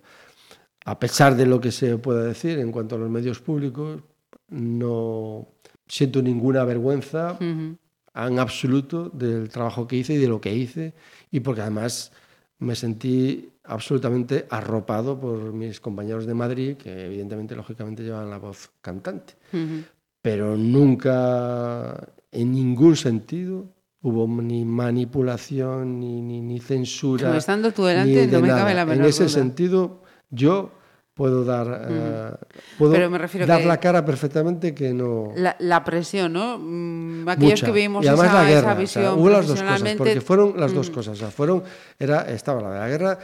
a 0.84 0.98
pesar 0.98 1.36
de 1.36 1.46
lo 1.46 1.60
que 1.60 1.70
se 1.70 1.98
pueda 1.98 2.24
decir 2.24 2.58
en 2.58 2.72
cuanto 2.72 2.94
a 2.96 2.98
los 2.98 3.10
medios 3.10 3.40
públicos, 3.40 4.00
no 4.48 5.48
siento 5.86 6.22
ninguna 6.22 6.64
vergüenza 6.64 7.32
Ujú. 7.40 7.76
en 8.14 8.38
absoluto 8.38 9.08
del 9.10 9.48
trabajo 9.48 9.86
que 9.86 9.96
hice 9.96 10.14
y 10.14 10.18
de 10.18 10.28
lo 10.28 10.40
que 10.40 10.54
hice, 10.54 10.94
y 11.30 11.40
porque 11.40 11.60
además 11.60 12.12
me 12.58 12.74
sentí 12.74 13.50
absolutamente 13.64 14.46
arropado 14.50 15.18
por 15.18 15.52
mis 15.52 15.80
compañeros 15.80 16.26
de 16.26 16.34
Madrid, 16.34 16.76
que 16.76 17.06
evidentemente, 17.06 17.54
lógicamente, 17.54 18.02
llevan 18.02 18.28
la 18.30 18.38
voz 18.38 18.70
cantante 18.80 19.34
Ujú. 19.52 19.84
pero 20.20 20.56
nunca 20.56 22.08
en 22.30 22.52
ningún 22.52 22.96
sentido 22.96 23.66
hubo 24.02 24.26
ni 24.26 24.64
manipulación 24.64 26.00
ni, 26.00 26.20
ni, 26.22 26.40
ni 26.40 26.58
censura. 26.60 27.26
Como 27.28 27.38
estando 27.38 27.72
tú 27.72 27.82
ni 27.82 27.88
delante, 27.88 28.26
de 28.26 28.32
no 28.32 28.40
me 28.40 28.48
nada. 28.48 28.60
cabe 28.60 28.74
la 28.74 28.82
En 28.82 28.88
menor 28.88 29.06
ese 29.06 29.24
duda. 29.24 29.32
sentido, 29.34 30.02
yo 30.30 30.70
puedo 31.14 31.44
dar, 31.44 31.86
eh, 31.88 32.30
puedo 32.78 32.92
Pero 32.92 33.10
me 33.10 33.18
refiero 33.18 33.46
dar 33.46 33.60
que- 33.60 33.66
la 33.68 33.78
cara 33.78 34.04
perfectamente 34.04 34.74
que 34.74 34.92
no. 34.92 35.32
La, 35.36 35.54
la 35.60 35.84
presión, 35.84 36.32
¿no? 36.32 36.58
Mm, 36.58 37.28
Aquellos 37.28 37.50
mucha. 37.60 37.66
que 37.66 37.72
vivimos 37.72 38.04
y 38.04 38.08
además 38.08 38.26
esa, 38.28 38.34
la 38.42 38.48
guerra, 38.48 38.58
esa 38.58 38.60
o 38.60 38.74
sea, 38.74 38.74
visión 38.80 39.18
hubo 39.20 39.28
las 39.30 39.46
dos 39.46 39.62
cosas, 39.62 39.94
porque 39.98 40.20
fueron 40.20 40.54
las 40.58 40.72
dos 40.74 40.90
mm, 40.90 40.94
cosas, 40.94 41.12
o 41.18 41.20
sea, 41.20 41.30
fueron, 41.30 41.62
era, 41.98 42.22
estaba 42.30 42.60
la 42.62 42.70
de 42.72 42.78
la 42.80 42.88
guerra 42.88 43.18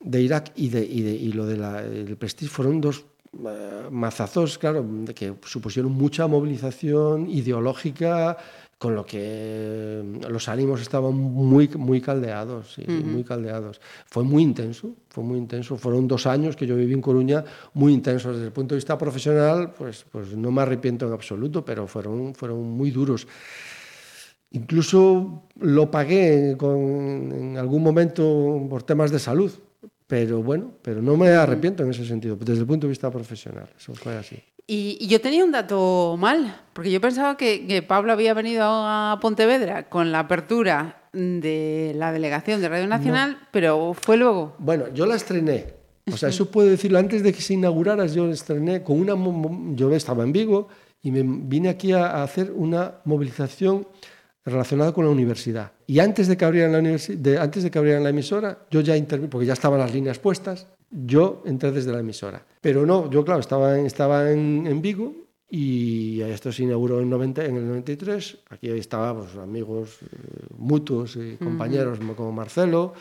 de 0.00 0.20
Irak 0.20 0.52
y, 0.56 0.68
de, 0.68 0.84
y, 0.84 1.02
de, 1.02 1.12
y 1.12 1.32
lo 1.32 1.46
del 1.46 1.62
el 1.62 2.16
Prestige 2.16 2.50
fueron 2.50 2.80
dos 2.80 3.04
eh, 3.46 3.88
mazazos, 3.90 4.58
claro, 4.58 4.86
que 5.14 5.34
supusieron 5.44 5.92
mucha 5.92 6.26
movilización 6.26 7.28
ideológica, 7.28 8.36
con 8.78 8.94
lo 8.94 9.06
que 9.06 10.02
los 10.28 10.48
ánimos 10.48 10.82
estaban 10.82 11.14
muy, 11.14 11.68
muy 11.68 12.00
caldeados, 12.00 12.74
sí, 12.74 12.84
muy 12.86 13.24
caldeados. 13.24 13.80
Fue 14.06 14.24
muy 14.24 14.42
intenso, 14.42 14.94
fue 15.08 15.24
muy 15.24 15.38
intenso. 15.38 15.76
Fueron 15.76 16.06
dos 16.06 16.26
años 16.26 16.54
que 16.54 16.66
yo 16.66 16.76
viví 16.76 16.92
en 16.92 17.00
Coruña 17.00 17.44
muy 17.72 17.94
intensos. 17.94 18.34
Desde 18.34 18.46
el 18.46 18.52
punto 18.52 18.74
de 18.74 18.78
vista 18.78 18.98
profesional, 18.98 19.72
pues, 19.72 20.04
pues 20.10 20.36
no 20.36 20.50
me 20.50 20.62
arrepiento 20.62 21.06
en 21.06 21.12
absoluto, 21.12 21.64
pero 21.64 21.86
fueron, 21.86 22.34
fueron 22.34 22.62
muy 22.62 22.90
duros. 22.90 23.26
Incluso 24.54 25.42
lo 25.58 25.90
pagué 25.90 26.54
con, 26.56 27.32
en 27.32 27.58
algún 27.58 27.82
momento 27.82 28.64
por 28.70 28.84
temas 28.84 29.10
de 29.10 29.18
salud, 29.18 29.50
pero 30.06 30.44
bueno, 30.44 30.70
pero 30.80 31.02
no 31.02 31.16
me 31.16 31.28
arrepiento 31.30 31.82
en 31.82 31.90
ese 31.90 32.06
sentido, 32.06 32.36
desde 32.36 32.60
el 32.60 32.66
punto 32.66 32.86
de 32.86 32.90
vista 32.90 33.10
profesional. 33.10 33.68
Eso 33.76 33.94
fue 33.94 34.16
así. 34.16 34.36
Y, 34.66 34.96
y 35.00 35.08
yo 35.08 35.20
tenía 35.20 35.44
un 35.44 35.50
dato 35.50 36.16
mal, 36.16 36.62
porque 36.72 36.92
yo 36.92 37.00
pensaba 37.00 37.36
que, 37.36 37.66
que 37.66 37.82
Pablo 37.82 38.12
había 38.12 38.32
venido 38.32 38.62
a 38.64 39.18
Pontevedra 39.20 39.88
con 39.88 40.12
la 40.12 40.20
apertura 40.20 41.02
de 41.12 41.92
la 41.96 42.12
delegación 42.12 42.60
de 42.60 42.68
Radio 42.68 42.86
Nacional, 42.86 43.48
pero 43.50 43.92
fue 43.92 44.16
luego. 44.16 44.54
Bueno, 44.58 44.84
yo 44.94 45.04
la 45.04 45.16
estrené. 45.16 45.66
O 46.12 46.16
sea, 46.16 46.28
eso 46.28 46.48
puedo 46.48 46.68
decirlo 46.68 47.00
antes 47.00 47.24
de 47.24 47.32
que 47.32 47.40
se 47.40 47.54
inaugurara. 47.54 48.06
Yo 48.06 48.24
la 48.26 48.34
estrené 48.34 48.84
con 48.84 49.00
una. 49.00 49.14
Yo 49.74 49.92
estaba 49.92 50.22
en 50.22 50.32
Vigo 50.32 50.68
y 51.02 51.10
me 51.10 51.22
vine 51.24 51.70
aquí 51.70 51.92
a, 51.92 52.06
a 52.06 52.22
hacer 52.22 52.52
una 52.52 53.00
movilización 53.04 53.86
relacionada 54.44 54.92
con 54.92 55.04
la 55.04 55.10
universidad. 55.10 55.72
Y 55.86 55.98
antes 56.00 56.28
de 56.28 56.36
que 56.36 56.44
abrieran 56.44 56.72
la, 56.72 56.80
universi- 56.80 57.16
de, 57.16 57.38
antes 57.38 57.62
de 57.62 57.70
que 57.70 57.78
abrieran 57.78 58.02
la 58.02 58.10
emisora, 58.10 58.58
yo 58.70 58.80
ya 58.80 58.96
intervine, 58.96 59.28
porque 59.30 59.46
ya 59.46 59.54
estaban 59.54 59.78
las 59.80 59.92
líneas 59.92 60.18
puestas, 60.18 60.66
yo 60.90 61.42
entré 61.46 61.72
desde 61.72 61.92
la 61.92 62.00
emisora. 62.00 62.44
Pero 62.60 62.84
no, 62.86 63.10
yo, 63.10 63.24
claro, 63.24 63.40
estaba 63.40 63.78
en, 63.78 63.86
estaba 63.86 64.30
en, 64.30 64.66
en 64.66 64.80
Vigo 64.82 65.14
y 65.50 66.20
esto 66.22 66.52
se 66.52 66.64
inauguró 66.64 67.00
en, 67.00 67.08
90, 67.10 67.44
en 67.44 67.56
el 67.56 67.66
93. 67.68 68.38
Aquí 68.50 68.68
estaba 68.70 69.16
pues, 69.16 69.34
amigos 69.36 69.98
eh, 70.02 70.06
mutuos 70.58 71.16
y 71.16 71.36
compañeros 71.36 71.98
como 72.16 72.32
Marcelo. 72.32 72.92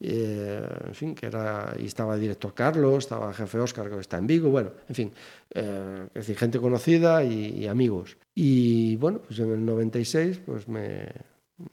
Eh, 0.00 0.66
en 0.86 0.94
fin, 0.94 1.14
que 1.14 1.26
era, 1.26 1.74
y 1.78 1.86
estaba 1.86 2.14
el 2.14 2.20
director 2.20 2.52
Carlos, 2.52 3.04
estaba 3.04 3.28
el 3.28 3.34
jefe 3.34 3.58
Óscar, 3.58 3.88
que 3.88 3.98
está 3.98 4.18
en 4.18 4.26
Vigo, 4.26 4.50
bueno, 4.50 4.72
en 4.88 4.94
fin, 4.94 5.12
eh, 5.54 6.06
es 6.08 6.14
decir, 6.14 6.36
gente 6.36 6.58
conocida 6.58 7.22
y, 7.24 7.66
amigos. 7.66 8.16
Y 8.34 8.96
bueno, 8.96 9.20
pues 9.20 9.38
en 9.38 9.52
el 9.52 9.64
96, 9.64 10.40
pues 10.44 10.68
me, 10.68 11.06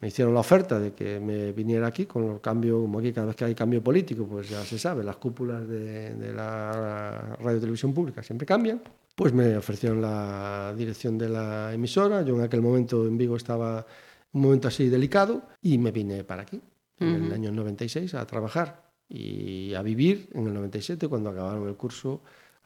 hicieron 0.02 0.34
la 0.34 0.42
oferta 0.42 0.80
de 0.80 0.94
que 0.94 1.20
me 1.20 1.52
viniera 1.52 1.88
aquí 1.88 2.06
con 2.06 2.32
el 2.32 2.42
cambio, 2.42 2.82
como 2.82 3.00
aquí 3.00 3.12
cada 3.12 3.28
vez 3.28 3.36
que 3.36 3.46
hay 3.46 3.56
cambio 3.56 3.84
político, 3.84 4.26
pues 4.28 4.50
ya 4.50 4.64
se 4.64 4.78
sabe, 4.78 5.04
las 5.04 5.18
cúpulas 5.18 5.68
de, 5.68 6.14
de 6.16 6.34
la 6.34 7.36
radio 7.40 7.60
televisión 7.60 7.94
pública 7.94 8.24
siempre 8.24 8.46
cambian. 8.46 8.82
Pues 9.16 9.34
me 9.34 9.58
ofrecieron 9.58 10.02
la 10.02 10.74
dirección 10.78 11.18
de 11.18 11.28
la 11.28 11.74
emisora, 11.74 12.22
yo 12.22 12.36
en 12.36 12.42
aquel 12.42 12.62
momento 12.62 13.06
en 13.06 13.18
Vigo 13.18 13.36
estaba 13.36 13.86
un 14.34 14.42
momento 14.42 14.68
así 14.68 14.88
delicado 14.90 15.42
y 15.62 15.78
me 15.78 15.92
vine 15.92 16.24
para 16.24 16.44
aquí, 16.44 16.62
en 17.02 17.26
el 17.26 17.34
año 17.34 17.52
96, 17.52 18.14
a 18.16 18.26
trabajar 18.26 18.84
y 19.10 19.74
a 19.74 19.82
vivir 19.82 20.30
en 20.34 20.48
el 20.48 20.54
97 20.54 21.08
cuando 21.08 21.30
acabaron 21.30 21.68
el 21.68 21.76
curso. 21.76 22.22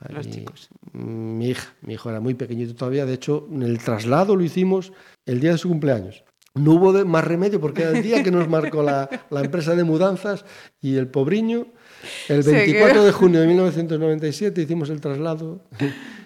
Los 0.09 0.27
ahí, 0.27 0.31
chicos. 0.33 0.69
Mi 0.91 1.47
hija, 1.49 1.73
mi 1.81 1.93
hijo 1.93 2.09
era 2.09 2.19
muy 2.19 2.33
pequeñito 2.33 2.75
todavía, 2.75 3.05
de 3.05 3.13
hecho, 3.13 3.47
el 3.61 3.77
traslado 3.79 4.35
lo 4.35 4.43
hicimos 4.43 4.91
el 5.25 5.39
día 5.39 5.53
de 5.53 5.57
su 5.57 5.69
cumpleaños. 5.69 6.23
No 6.53 6.73
hubo 6.73 6.93
de- 6.93 7.03
más 7.05 7.23
remedio 7.25 7.59
porque 7.61 7.81
era 7.83 7.91
el 7.97 8.03
día 8.03 8.21
que 8.23 8.31
nos 8.31 8.47
marcó 8.49 8.83
la, 8.83 9.09
la 9.29 9.41
empresa 9.41 9.75
de 9.75 9.83
mudanzas 9.83 10.45
y 10.81 10.95
el 10.97 11.07
pobriño. 11.07 11.67
El 12.29 12.43
Se 12.43 12.51
24 12.51 12.93
quedó. 12.93 13.05
de 13.05 13.11
junio 13.13 13.39
de 13.41 13.47
1997 13.47 14.61
hicimos 14.61 14.89
el 14.89 15.01
traslado 15.01 15.61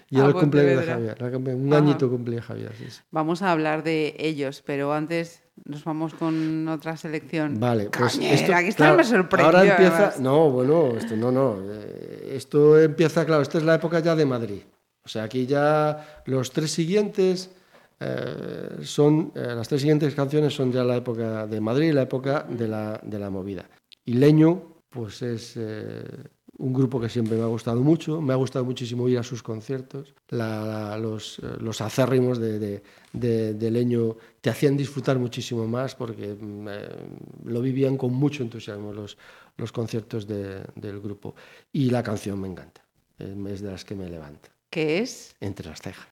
y 0.08 0.18
era 0.18 0.26
el 0.26 0.34
cumpleaños 0.34 0.80
de. 0.84 0.86
Javier. 0.92 1.16
Un 1.46 1.72
Ajá. 1.72 1.82
añito 1.82 2.10
cumplía 2.10 2.42
Javier. 2.42 2.72
sí, 2.76 2.86
sí. 2.90 3.00
Vamos 3.10 3.42
a 3.42 3.50
hablar 3.52 3.82
de 3.82 4.14
ellos, 4.18 4.62
pero 4.66 4.92
antes 4.92 5.42
nos 5.64 5.84
vamos 5.84 6.14
con 6.14 6.68
otra 6.68 6.96
selección. 6.96 7.58
Vale, 7.58 7.90
pues 7.90 8.14
Cañera, 8.14 8.34
esto, 8.34 8.52
que 8.52 8.68
esta 8.68 8.84
claro, 8.84 8.96
me 8.96 9.04
sorprendió. 9.04 9.46
Ahora 9.46 9.70
empieza, 9.70 9.96
además. 9.96 10.20
no, 10.20 10.50
bueno, 10.50 10.96
esto 10.96 11.16
no, 11.16 11.30
no, 11.30 11.58
eh, 11.70 12.32
esto 12.34 12.78
empieza, 12.78 13.24
claro, 13.24 13.42
esta 13.42 13.58
es 13.58 13.64
la 13.64 13.74
época 13.74 14.00
ya 14.00 14.14
de 14.14 14.26
Madrid. 14.26 14.62
O 15.04 15.08
sea, 15.08 15.24
aquí 15.24 15.46
ya 15.46 16.22
los 16.26 16.50
tres 16.50 16.70
siguientes 16.70 17.50
eh, 17.98 18.78
son, 18.82 19.32
eh, 19.34 19.54
las 19.54 19.68
tres 19.68 19.82
siguientes 19.82 20.14
canciones 20.14 20.54
son 20.54 20.72
ya 20.72 20.82
la 20.84 20.96
época 20.96 21.46
de 21.46 21.60
Madrid, 21.60 21.92
la 21.92 22.02
época 22.02 22.46
de 22.48 22.66
la, 22.66 23.00
de 23.02 23.18
la 23.18 23.28
movida. 23.30 23.68
Y 24.04 24.14
Leño, 24.14 24.82
pues 24.88 25.22
es 25.22 25.54
eh, 25.56 26.04
un 26.60 26.72
grupo 26.74 27.00
que 27.00 27.08
siempre 27.08 27.36
me 27.36 27.42
ha 27.42 27.46
gustado 27.46 27.80
mucho, 27.80 28.20
me 28.20 28.32
ha 28.32 28.36
gustado 28.36 28.64
muchísimo 28.64 29.08
ir 29.08 29.18
a 29.18 29.22
sus 29.22 29.42
conciertos, 29.42 30.14
La- 30.28 30.96
los, 30.98 31.38
eh, 31.40 31.56
los 31.60 31.80
acérrimos 31.80 32.38
de, 32.38 32.58
de- 32.58 32.82
de- 33.12 33.54
de 33.54 33.70
Leño 33.70 34.16
te 34.40 34.50
hacían 34.50 34.76
disfrutar 34.76 35.18
muchísimo 35.18 35.66
más 35.66 35.94
porque 35.94 36.34
mm, 36.38 36.68
eh, 36.68 36.88
lo 37.44 37.60
vivían 37.62 37.96
con 37.96 38.12
mucho 38.12 38.42
entusiasmo 38.42 38.92
los, 38.92 39.16
los 39.56 39.72
conciertos 39.72 40.26
de- 40.26 40.62
del 40.74 41.00
grupo. 41.00 41.34
Y 41.72 41.90
la 41.90 42.02
canción 42.02 42.40
me 42.40 42.48
encanta, 42.48 42.82
es 43.18 43.60
de 43.62 43.70
las 43.70 43.84
que 43.84 43.94
me 43.94 44.08
levanta, 44.08 44.50
¿Qué 44.70 44.98
es? 45.00 45.34
entre 45.40 45.68
las 45.68 45.80
cejas. 45.80 46.06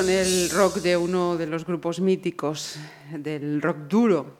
Con 0.00 0.08
el 0.08 0.48
rock 0.48 0.76
de 0.76 0.96
uno 0.96 1.36
de 1.36 1.46
los 1.46 1.66
grupos 1.66 2.00
míticos 2.00 2.76
del 3.12 3.60
rock 3.60 3.76
duro 3.86 4.38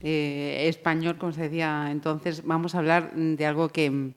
eh, 0.00 0.66
español, 0.68 1.18
como 1.18 1.32
se 1.32 1.42
decía 1.42 1.88
entonces, 1.90 2.44
vamos 2.44 2.76
a 2.76 2.78
hablar 2.78 3.12
de 3.16 3.44
algo 3.44 3.70
que 3.70 4.12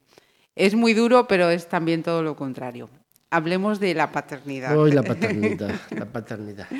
es 0.55 0.75
muy 0.75 0.93
duro, 0.93 1.27
pero 1.27 1.49
es 1.49 1.67
también 1.67 2.03
todo 2.03 2.21
lo 2.21 2.35
contrario. 2.35 2.91
Hablemos 3.33 3.79
de 3.79 3.95
la 3.95 4.11
paternidad. 4.11 4.77
Hoy 4.77 4.91
la 4.91 5.01
paternidad, 5.01 5.71
la 5.97 6.05
paternidad. 6.05 6.67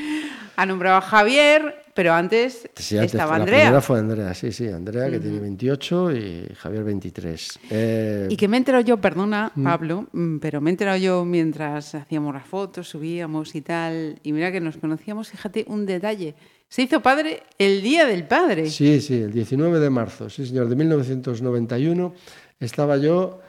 Ha 0.55 0.67
nombrado 0.67 0.97
a 0.97 1.01
Javier, 1.01 1.83
pero 1.95 2.13
antes 2.13 2.69
Sí, 2.75 2.95
antes, 2.95 3.15
estaba 3.15 3.39
La 3.39 3.43
Andrea. 3.43 3.59
primera 3.61 3.81
fue 3.81 3.97
Andrea, 3.97 4.33
sí, 4.35 4.51
sí, 4.51 4.67
Andrea, 4.67 5.09
que 5.09 5.19
tiene 5.19 5.39
28 5.39 6.11
y 6.15 6.47
Javier 6.55 6.83
23. 6.83 7.59
Eh, 7.71 8.27
Y 8.29 8.37
que 8.37 8.47
me 8.47 8.57
he 8.57 8.59
enterado 8.59 8.83
yo, 8.83 8.97
perdona, 8.97 9.51
Pablo, 9.63 10.05
mm, 10.11 10.37
pero 10.37 10.61
me 10.61 10.69
he 10.69 10.73
enterado 10.73 10.97
yo 10.99 11.25
mientras 11.25 11.95
hacíamos 11.95 12.35
las 12.35 12.45
fotos, 12.45 12.87
subíamos 12.87 13.55
y 13.55 13.61
tal. 13.61 14.19
Y 14.21 14.31
mira 14.31 14.51
que 14.51 14.61
nos 14.61 14.77
conocíamos, 14.77 15.29
fíjate, 15.29 15.65
un 15.67 15.87
detalle. 15.87 16.35
Se 16.67 16.83
hizo 16.83 17.01
padre 17.01 17.41
el 17.57 17.81
día 17.81 18.05
del 18.05 18.27
padre. 18.27 18.69
Sí, 18.69 19.01
sí, 19.01 19.15
el 19.23 19.31
19 19.33 19.79
de 19.79 19.89
marzo, 19.89 20.29
sí, 20.29 20.45
señor, 20.45 20.69
de 20.69 20.75
1991. 20.75 22.13
Estaba 22.59 22.97
yo 22.97 23.39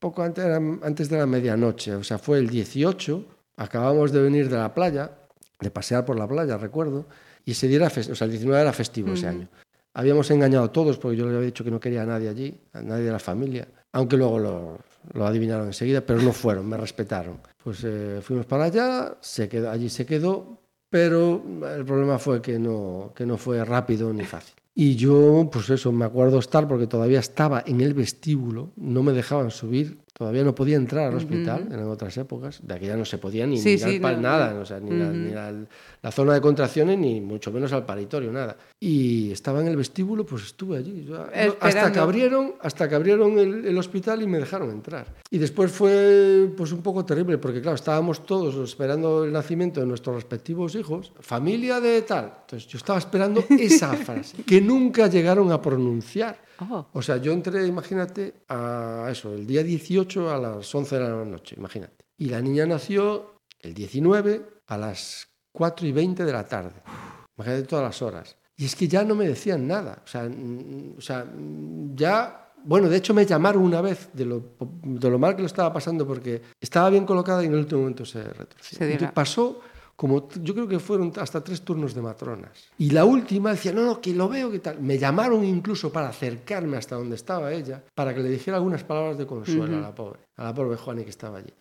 poco 0.00 0.22
antes, 0.22 0.44
antes 0.44 1.08
de 1.08 1.18
la 1.18 1.26
medianoche, 1.26 1.94
o 1.94 2.02
sea, 2.02 2.18
fue 2.18 2.38
el 2.38 2.48
18. 2.48 3.24
Acabamos 3.56 4.10
de 4.10 4.22
venir 4.22 4.48
de 4.48 4.56
la 4.56 4.74
playa, 4.74 5.12
de 5.60 5.70
pasear 5.70 6.04
por 6.04 6.18
la 6.18 6.26
playa, 6.26 6.56
recuerdo, 6.56 7.06
y 7.44 7.52
ese 7.52 7.68
día 7.68 7.76
era, 7.76 7.90
fes- 7.90 8.10
o 8.10 8.14
sea, 8.14 8.24
el 8.24 8.30
19 8.32 8.60
era 8.60 8.72
festivo 8.72 9.12
ese 9.12 9.26
año. 9.28 9.48
Habíamos 9.92 10.30
engañado 10.30 10.64
a 10.64 10.72
todos 10.72 10.98
porque 10.98 11.16
yo 11.18 11.26
le 11.26 11.36
había 11.36 11.46
dicho 11.46 11.62
que 11.64 11.70
no 11.70 11.78
quería 11.78 12.02
a 12.02 12.06
nadie 12.06 12.28
allí, 12.28 12.58
a 12.72 12.80
nadie 12.80 13.04
de 13.04 13.12
la 13.12 13.18
familia, 13.18 13.68
aunque 13.92 14.16
luego 14.16 14.38
lo, 14.38 14.78
lo 15.12 15.26
adivinaron 15.26 15.66
enseguida, 15.66 16.00
pero 16.00 16.20
no 16.22 16.32
fueron, 16.32 16.66
me 16.68 16.76
respetaron. 16.76 17.38
Pues 17.62 17.82
eh, 17.84 18.20
fuimos 18.22 18.46
para 18.46 18.64
allá, 18.64 19.16
se 19.20 19.48
quedó, 19.48 19.70
allí 19.70 19.90
se 19.90 20.06
quedó, 20.06 20.58
pero 20.88 21.42
el 21.76 21.84
problema 21.84 22.18
fue 22.18 22.40
que 22.40 22.58
no, 22.58 23.12
que 23.14 23.26
no 23.26 23.36
fue 23.36 23.62
rápido 23.64 24.12
ni 24.12 24.24
fácil. 24.24 24.54
Y 24.74 24.96
yo, 24.96 25.48
pues 25.52 25.68
eso, 25.70 25.92
me 25.92 26.04
acuerdo 26.04 26.38
estar 26.38 26.68
porque 26.68 26.86
todavía 26.86 27.18
estaba 27.18 27.62
en 27.66 27.80
el 27.80 27.94
vestíbulo, 27.94 28.72
no 28.76 29.02
me 29.02 29.12
dejaban 29.12 29.50
subir, 29.50 29.98
todavía 30.20 30.44
no 30.44 30.54
podía 30.54 30.76
entrar 30.76 31.06
al 31.08 31.14
hospital, 31.16 31.66
eran 31.72 31.88
otras 31.88 32.14
épocas, 32.18 32.60
de 32.62 32.74
aquella 32.74 32.94
no 32.94 33.06
se 33.06 33.16
podía 33.16 33.46
ni 33.46 33.56
Sí, 33.56 33.70
mirar 33.76 33.90
sí, 33.90 33.98
para 34.00 34.16
no, 34.16 34.22
nada, 34.22 34.52
no. 34.52 34.60
o 34.60 34.64
sea, 34.66 34.78
ni, 34.78 34.90
la, 34.90 35.06
ni 35.10 35.30
la- 35.30 35.54
la 36.02 36.10
zona 36.12 36.34
de 36.34 36.42
contracciones, 36.42 36.98
ni 36.98 37.22
mucho 37.22 37.50
menos 37.50 37.72
al 37.72 37.86
paritorio, 37.86 38.30
nada. 38.30 38.54
Y 38.78 39.32
estaba 39.32 39.62
en 39.62 39.68
el 39.68 39.76
vestíbulo, 39.78 40.26
pues 40.26 40.42
estuve 40.44 40.76
allí, 40.76 41.06
yo- 41.08 41.24
hasta 41.60 41.90
que 41.90 41.98
abrieron, 41.98 42.52
hasta 42.60 42.86
que 42.86 42.96
abrieron 42.96 43.38
el, 43.38 43.64
el 43.64 43.78
hospital 43.78 44.20
y 44.20 44.26
me 44.26 44.38
dejaron 44.38 44.70
entrar. 44.70 45.06
Y 45.30 45.38
después 45.38 45.72
fue 45.72 46.50
pues 46.54 46.70
un 46.72 46.82
poco 46.82 47.02
terrible, 47.06 47.38
porque 47.38 47.62
claro, 47.62 47.76
estábamos 47.76 48.26
todos 48.26 48.54
esperando 48.56 49.24
el 49.24 49.32
nacimiento 49.32 49.80
de 49.80 49.86
nuestros 49.86 50.16
respectivos 50.16 50.74
hijos, 50.74 51.12
familia 51.20 51.80
de 51.80 52.02
tal. 52.02 52.30
Entonces 52.42 52.68
yo 52.68 52.76
estaba 52.76 52.98
esperando 52.98 53.42
esa 53.58 53.94
frase, 54.06 54.42
que 54.42 54.60
nunca 54.60 55.06
llegaron 55.06 55.50
a 55.50 55.62
pronunciar. 55.62 56.49
Oh. 56.60 56.86
O 56.92 57.02
sea, 57.02 57.16
yo 57.16 57.32
entré, 57.32 57.66
imagínate, 57.66 58.42
a 58.48 59.08
eso, 59.10 59.32
el 59.32 59.46
día 59.46 59.62
18 59.62 60.30
a 60.30 60.38
las 60.38 60.74
11 60.74 60.98
de 60.98 61.02
la 61.02 61.24
noche, 61.24 61.54
imagínate. 61.56 62.04
Y 62.18 62.28
la 62.28 62.40
niña 62.40 62.66
nació 62.66 63.40
el 63.60 63.74
19 63.74 64.62
a 64.66 64.76
las 64.76 65.28
4 65.52 65.86
y 65.86 65.92
20 65.92 66.24
de 66.24 66.32
la 66.32 66.44
tarde. 66.44 66.82
Imagínate 67.36 67.62
todas 67.64 67.84
las 67.84 68.02
horas. 68.02 68.36
Y 68.56 68.66
es 68.66 68.76
que 68.76 68.88
ya 68.88 69.04
no 69.04 69.14
me 69.14 69.26
decían 69.26 69.66
nada. 69.66 70.02
O 70.04 70.06
sea, 70.06 70.28
mm, 70.28 70.94
o 70.98 71.00
sea, 71.00 71.24
mm, 71.24 71.94
ya... 71.96 72.52
Bueno, 72.62 72.90
de 72.90 72.98
hecho 72.98 73.14
me 73.14 73.24
llamaron 73.24 73.62
una 73.62 73.80
vez 73.80 74.10
de 74.12 74.26
lo, 74.26 74.56
de 74.82 75.08
lo 75.08 75.18
mal 75.18 75.34
que 75.34 75.40
lo 75.40 75.46
estaba 75.46 75.72
pasando 75.72 76.06
porque 76.06 76.42
estaba 76.60 76.90
bien 76.90 77.06
colocada 77.06 77.42
y 77.42 77.46
en 77.46 77.54
el 77.54 77.60
último 77.60 77.80
momento 77.80 78.04
se 78.04 78.22
retorció. 78.22 78.76
Se 78.76 78.84
Entonces, 78.84 79.12
pasó 79.12 79.62
como, 80.00 80.30
yo 80.30 80.54
creo 80.54 80.66
que 80.66 80.78
fueron 80.78 81.12
hasta 81.18 81.44
tres 81.44 81.60
turnos 81.60 81.92
de 81.92 82.00
matronas. 82.00 82.70
Y 82.78 82.88
la 82.88 83.04
última 83.04 83.50
decía, 83.50 83.70
no, 83.70 83.84
no, 83.84 84.00
que 84.00 84.14
lo 84.14 84.30
veo, 84.30 84.50
que 84.50 84.58
tal. 84.58 84.80
Me 84.80 84.96
llamaron 84.96 85.44
incluso 85.44 85.92
para 85.92 86.08
acercarme 86.08 86.78
hasta 86.78 86.96
donde 86.96 87.16
estaba 87.16 87.52
ella, 87.52 87.84
para 87.94 88.14
que 88.14 88.20
le 88.20 88.30
dijera 88.30 88.56
algunas 88.56 88.82
palabras 88.82 89.18
de 89.18 89.26
consuelo 89.26 89.76
a 89.76 89.80
la 89.82 89.94
pobre, 89.94 90.20
a 90.38 90.44
la 90.44 90.54
pobre 90.54 90.78
Juani 90.78 91.04
que 91.04 91.10
estaba 91.10 91.36
allí. 91.36 91.52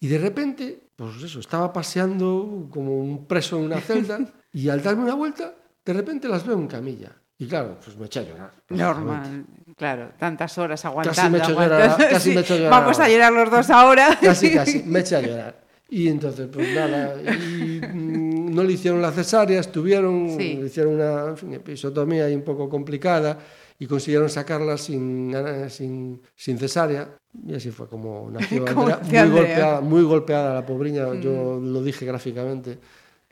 Y 0.00 0.08
de 0.08 0.18
repente, 0.18 0.80
pues 0.96 1.22
eso, 1.22 1.38
estaba 1.38 1.72
paseando 1.72 2.66
como 2.70 2.98
un 2.98 3.26
preso 3.26 3.56
en 3.56 3.66
una 3.66 3.80
celda 3.80 4.18
y 4.52 4.68
al 4.68 4.82
darme 4.82 5.04
una 5.04 5.14
vuelta, 5.14 5.54
de 5.84 5.92
repente 5.92 6.26
las 6.26 6.44
veo 6.44 6.58
en 6.58 6.66
camilla. 6.66 7.12
Y 7.38 7.46
claro, 7.46 7.78
pues 7.84 7.96
me 7.96 8.06
eché 8.06 8.18
a 8.18 8.22
llorar. 8.24 8.50
Normal, 8.70 9.44
claro, 9.76 10.10
tantas 10.18 10.58
horas 10.58 10.84
aguantando. 10.84 11.16
Casi 11.16 11.30
me 11.30 11.38
he 11.38 11.40
hecho 11.40 11.52
llorar, 11.52 11.96
casi 11.96 12.20
Sí, 12.20 12.30
me 12.30 12.40
he 12.40 12.40
hecho 12.40 12.56
llorar 12.56 12.70
Vamos 12.72 12.98
a 12.98 13.08
llorar 13.08 13.32
los 13.32 13.48
dos 13.48 13.70
ahora. 13.70 14.18
Casi, 14.20 14.52
casi, 14.52 14.82
me 14.86 14.98
eché 14.98 15.14
a 15.14 15.20
llorar. 15.20 15.69
Y 15.90 16.08
entonces, 16.08 16.48
pues 16.52 16.72
nada, 16.74 17.20
y, 17.20 17.80
mm, 17.80 18.54
no 18.54 18.62
le 18.62 18.72
hicieron 18.74 19.02
la 19.02 19.10
cesárea, 19.10 19.58
estuvieron, 19.60 20.30
Sí. 20.38 20.54
le 20.54 20.66
hicieron 20.66 20.94
una 20.94 21.28
en 21.30 21.36
fin, 21.36 21.54
episotomía 21.54 22.26
ahí 22.26 22.34
un 22.34 22.42
poco 22.42 22.68
complicada 22.68 23.38
y 23.78 23.86
consiguieron 23.86 24.28
sacarla 24.30 24.78
sin, 24.78 25.34
sin, 25.68 26.20
sin 26.36 26.58
cesárea. 26.58 27.16
Y 27.46 27.54
así 27.54 27.70
fue 27.70 27.88
como 27.88 28.30
nació 28.30 28.64
Andrea, 28.68 29.00
muy 29.02 29.16
Andrea. 29.16 29.26
golpeada, 29.26 29.80
muy 29.80 30.02
golpeada 30.02 30.54
la 30.54 30.66
pobriña, 30.66 31.14
yo 31.20 31.58
lo 31.60 31.82
dije 31.82 32.04
gráficamente. 32.06 32.78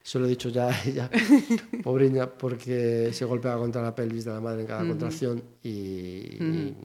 Se 0.02 0.18
lo 0.18 0.24
he 0.24 0.28
dicho 0.30 0.48
ya 0.48 0.68
a 0.70 0.85
ella, 0.85 1.10
pobriña, 1.85 2.26
porque 2.28 3.10
se 3.12 3.24
golpeaba 3.26 3.60
contra 3.60 3.82
la 3.82 3.94
pelvis 3.94 4.24
de 4.24 4.30
la 4.32 4.40
madre 4.40 4.62
en 4.62 4.66
cada 4.66 4.86
contracción 4.89 5.43
y, 5.62 5.68
y 5.70 6.76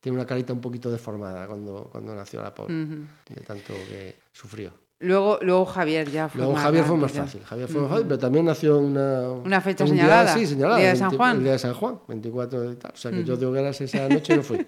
tiene 0.00 0.16
una 0.18 0.26
carita 0.26 0.52
un 0.52 0.60
poquito 0.60 0.90
deformada 0.90 1.46
cuando, 1.46 1.88
cuando 1.92 2.12
nació 2.14 2.42
la 2.42 2.52
pobre, 2.52 2.74
de 2.74 3.40
tanto 3.46 3.72
que 3.88 4.16
sufrió. 4.32 4.72
Luego, 5.02 5.38
luego 5.42 5.64
Javier 5.66 6.08
ya 6.10 6.28
fue 6.28 6.38
Luego 6.38 6.52
más 6.54 6.62
Javier 6.62 6.84
fue 6.84 6.96
más 6.96 7.12
fácil, 7.12 7.42
Javier 7.44 7.68
fue 7.68 7.80
más 7.82 7.90
fácil, 7.90 8.06
pero 8.06 8.18
también 8.18 8.44
nació 8.44 8.78
una... 8.78 9.30
Una 9.32 9.60
fecha 9.60 9.84
un 9.84 9.90
día- 9.92 10.02
señalada, 10.02 10.34
sí, 10.34 10.46
señalada. 10.46 10.78
día 10.78 10.88
de 10.90 10.96
San 10.96 11.08
20 11.10 11.16
Juan. 11.16 11.36
El 11.38 11.42
día 11.42 11.52
de 11.52 11.58
San 11.58 11.74
Juan, 11.74 11.98
24 12.08 12.60
de 12.60 12.76
tal. 12.76 12.92
O 12.94 12.96
sea 12.96 13.10
que 13.10 13.24
yo 13.24 13.36
de 13.36 13.46
hogueras 13.46 13.80
esa 13.80 14.08
noche 14.08 14.36
no 14.36 14.42
fui. 14.42 14.64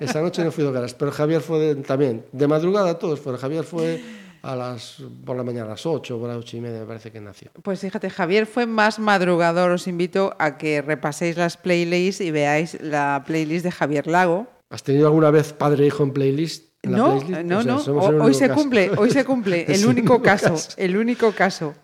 Esa 0.00 0.20
noche 0.22 0.42
no 0.44 0.50
fui 0.50 0.64
de 0.64 0.70
hogueras, 0.70 0.94
pero 0.94 1.12
Javier 1.12 1.40
fue 1.42 1.58
de- 1.58 1.74
también, 1.82 2.24
de 2.32 2.46
madrugada 2.48 2.98
todos 2.98 3.20
fueron. 3.20 3.40
Javier 3.40 3.64
fue 3.64 4.02
a 4.42 4.54
las, 4.56 5.02
por 5.24 5.36
la 5.36 5.42
mañana 5.42 5.66
a 5.66 5.70
las 5.70 5.84
8, 5.84 6.18
por 6.18 6.28
las 6.28 6.38
8 6.38 6.56
y 6.56 6.60
media 6.60 6.80
me 6.80 6.86
parece 6.86 7.10
que 7.12 7.20
nació. 7.20 7.50
Pues 7.62 7.80
fíjate, 7.80 8.08
Javier 8.10 8.46
fue 8.46 8.64
más 8.66 8.98
madrugador. 8.98 9.72
Os 9.72 9.86
invito 9.88 10.34
a 10.38 10.56
que 10.56 10.80
repaséis 10.82 11.36
las 11.36 11.56
playlists 11.56 12.20
y 12.20 12.30
veáis 12.30 12.78
la 12.80 13.24
playlist 13.26 13.64
de 13.64 13.72
Javier 13.72 14.06
Lago. 14.06 14.46
¿Has 14.70 14.82
tenido 14.82 15.06
alguna 15.06 15.30
vez 15.30 15.52
padre 15.52 15.84
e 15.84 15.86
hijo 15.88 16.02
en 16.02 16.12
playlist? 16.12 16.75
La 16.90 16.96
No, 16.98 17.18
playlist? 17.20 17.40
no, 17.44 17.58
O 17.58 17.62
sea, 17.62 17.92
no. 17.92 18.24
Hoy 18.24 18.34
se 18.34 18.48
caso. 18.48 18.60
cumple, 18.60 18.90
hoy 18.96 19.10
se 19.10 19.24
cumple. 19.24 19.64
El 19.68 19.86
único 19.86 20.22
caso, 20.22 20.50
caso. 20.50 20.70
el 20.76 20.96
único 20.96 21.32
caso. 21.32 21.74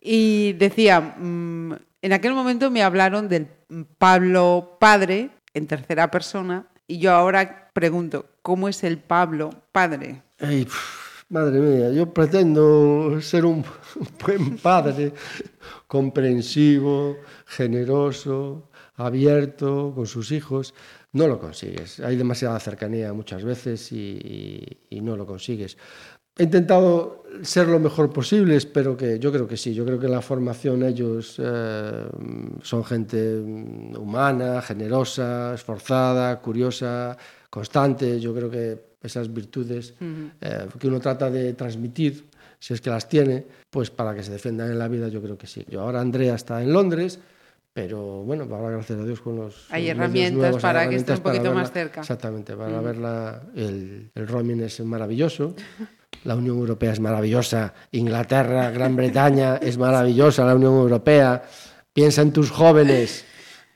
Y 0.00 0.52
decía, 0.54 1.00
mm, 1.00 1.72
en 2.02 2.12
aquel 2.12 2.34
momento 2.34 2.70
me 2.70 2.82
hablaron 2.82 3.28
del 3.28 3.48
Pablo 3.98 4.76
padre 4.80 5.30
en 5.54 5.66
tercera 5.66 6.10
persona 6.10 6.66
y 6.86 6.98
yo 6.98 7.12
ahora 7.12 7.70
pregunto, 7.72 8.26
¿cómo 8.42 8.68
es 8.68 8.82
el 8.84 8.98
Pablo 8.98 9.50
padre? 9.72 10.22
Ay, 10.40 10.66
madre 11.28 11.60
mía, 11.60 11.90
yo 11.92 12.12
pretendo 12.12 13.20
ser 13.20 13.44
un 13.44 13.64
buen 14.26 14.56
padre, 14.58 15.12
comprensivo, 15.86 17.16
generoso, 17.46 18.68
abierto 18.96 19.92
con 19.94 20.06
sus 20.06 20.32
hijos. 20.32 20.74
No 21.12 21.26
lo 21.26 21.38
consigues. 21.40 22.00
Hay 22.00 22.16
demasiada 22.16 22.58
cercanía 22.60 23.12
muchas 23.12 23.42
veces 23.44 23.90
y, 23.92 23.96
y- 23.98 24.78
y 24.96 25.00
no 25.00 25.16
lo 25.16 25.26
consigues. 25.26 25.76
He 26.38 26.44
intentado 26.44 27.24
ser 27.42 27.66
lo 27.68 27.78
mejor 27.80 28.12
posible, 28.12 28.56
espero 28.56 28.96
que, 28.96 29.18
yo 29.18 29.30
creo 29.32 29.46
que 29.46 29.56
sí, 29.56 29.74
yo 29.74 29.84
creo 29.84 29.98
que 29.98 30.06
en 30.06 30.12
la 30.12 30.22
formación 30.22 30.82
ellos 30.84 31.34
eh, 31.38 32.04
son 32.62 32.84
gente 32.84 33.42
mm, 33.44 33.96
humana, 33.96 34.62
generosa, 34.62 35.52
esforzada, 35.54 36.40
curiosa, 36.40 37.16
constante, 37.50 38.20
yo 38.20 38.32
creo 38.34 38.48
que 38.50 38.90
esas 39.02 39.32
virtudes 39.32 39.94
eh, 40.40 40.66
que 40.78 40.86
uno 40.88 41.00
trata 41.00 41.28
de 41.30 41.52
transmitir, 41.54 42.26
si 42.58 42.74
es 42.74 42.80
que 42.80 42.90
las 42.90 43.08
tiene, 43.08 43.46
pues 43.68 43.90
para 43.90 44.14
que 44.14 44.22
se 44.22 44.30
defiendan 44.32 44.70
en 44.70 44.78
la 44.78 44.86
vida, 44.88 45.08
yo 45.08 45.20
creo 45.20 45.36
que 45.36 45.46
sí. 45.46 45.64
Yo 45.68 45.80
ahora 45.80 46.00
Andrea 46.00 46.34
está 46.36 46.62
en 46.62 46.72
Londres, 46.72 47.18
pero 47.72 48.22
bueno, 48.22 48.44
ahora 48.54 48.70
gracias 48.76 48.98
a 48.98 49.04
Dios 49.04 49.20
con 49.20 49.36
los 49.36 49.66
Hay 49.70 49.88
herramientas 49.88 50.38
nuevos, 50.38 50.62
para 50.62 50.88
que 50.88 50.96
esté 50.96 51.12
un 51.12 51.20
poquito 51.20 51.52
más 51.54 51.72
cerca. 51.72 52.00
Exactamente, 52.00 52.56
para 52.56 52.80
verla, 52.80 53.42
el, 53.54 54.10
el 54.14 54.28
roaming 54.28 54.60
es 54.62 54.80
maravilloso. 54.80 55.54
La 56.24 56.34
Unión 56.36 56.58
Europea 56.58 56.92
es 56.92 57.00
maravillosa, 57.00 57.72
Inglaterra, 57.92 58.70
Gran 58.70 58.96
Bretaña 58.96 59.56
es 59.62 59.78
maravillosa, 59.78 60.44
la 60.44 60.54
Unión 60.54 60.74
Europea. 60.74 61.42
Piensa 61.92 62.22
en 62.22 62.32
tus 62.32 62.50
jóvenes, 62.50 63.24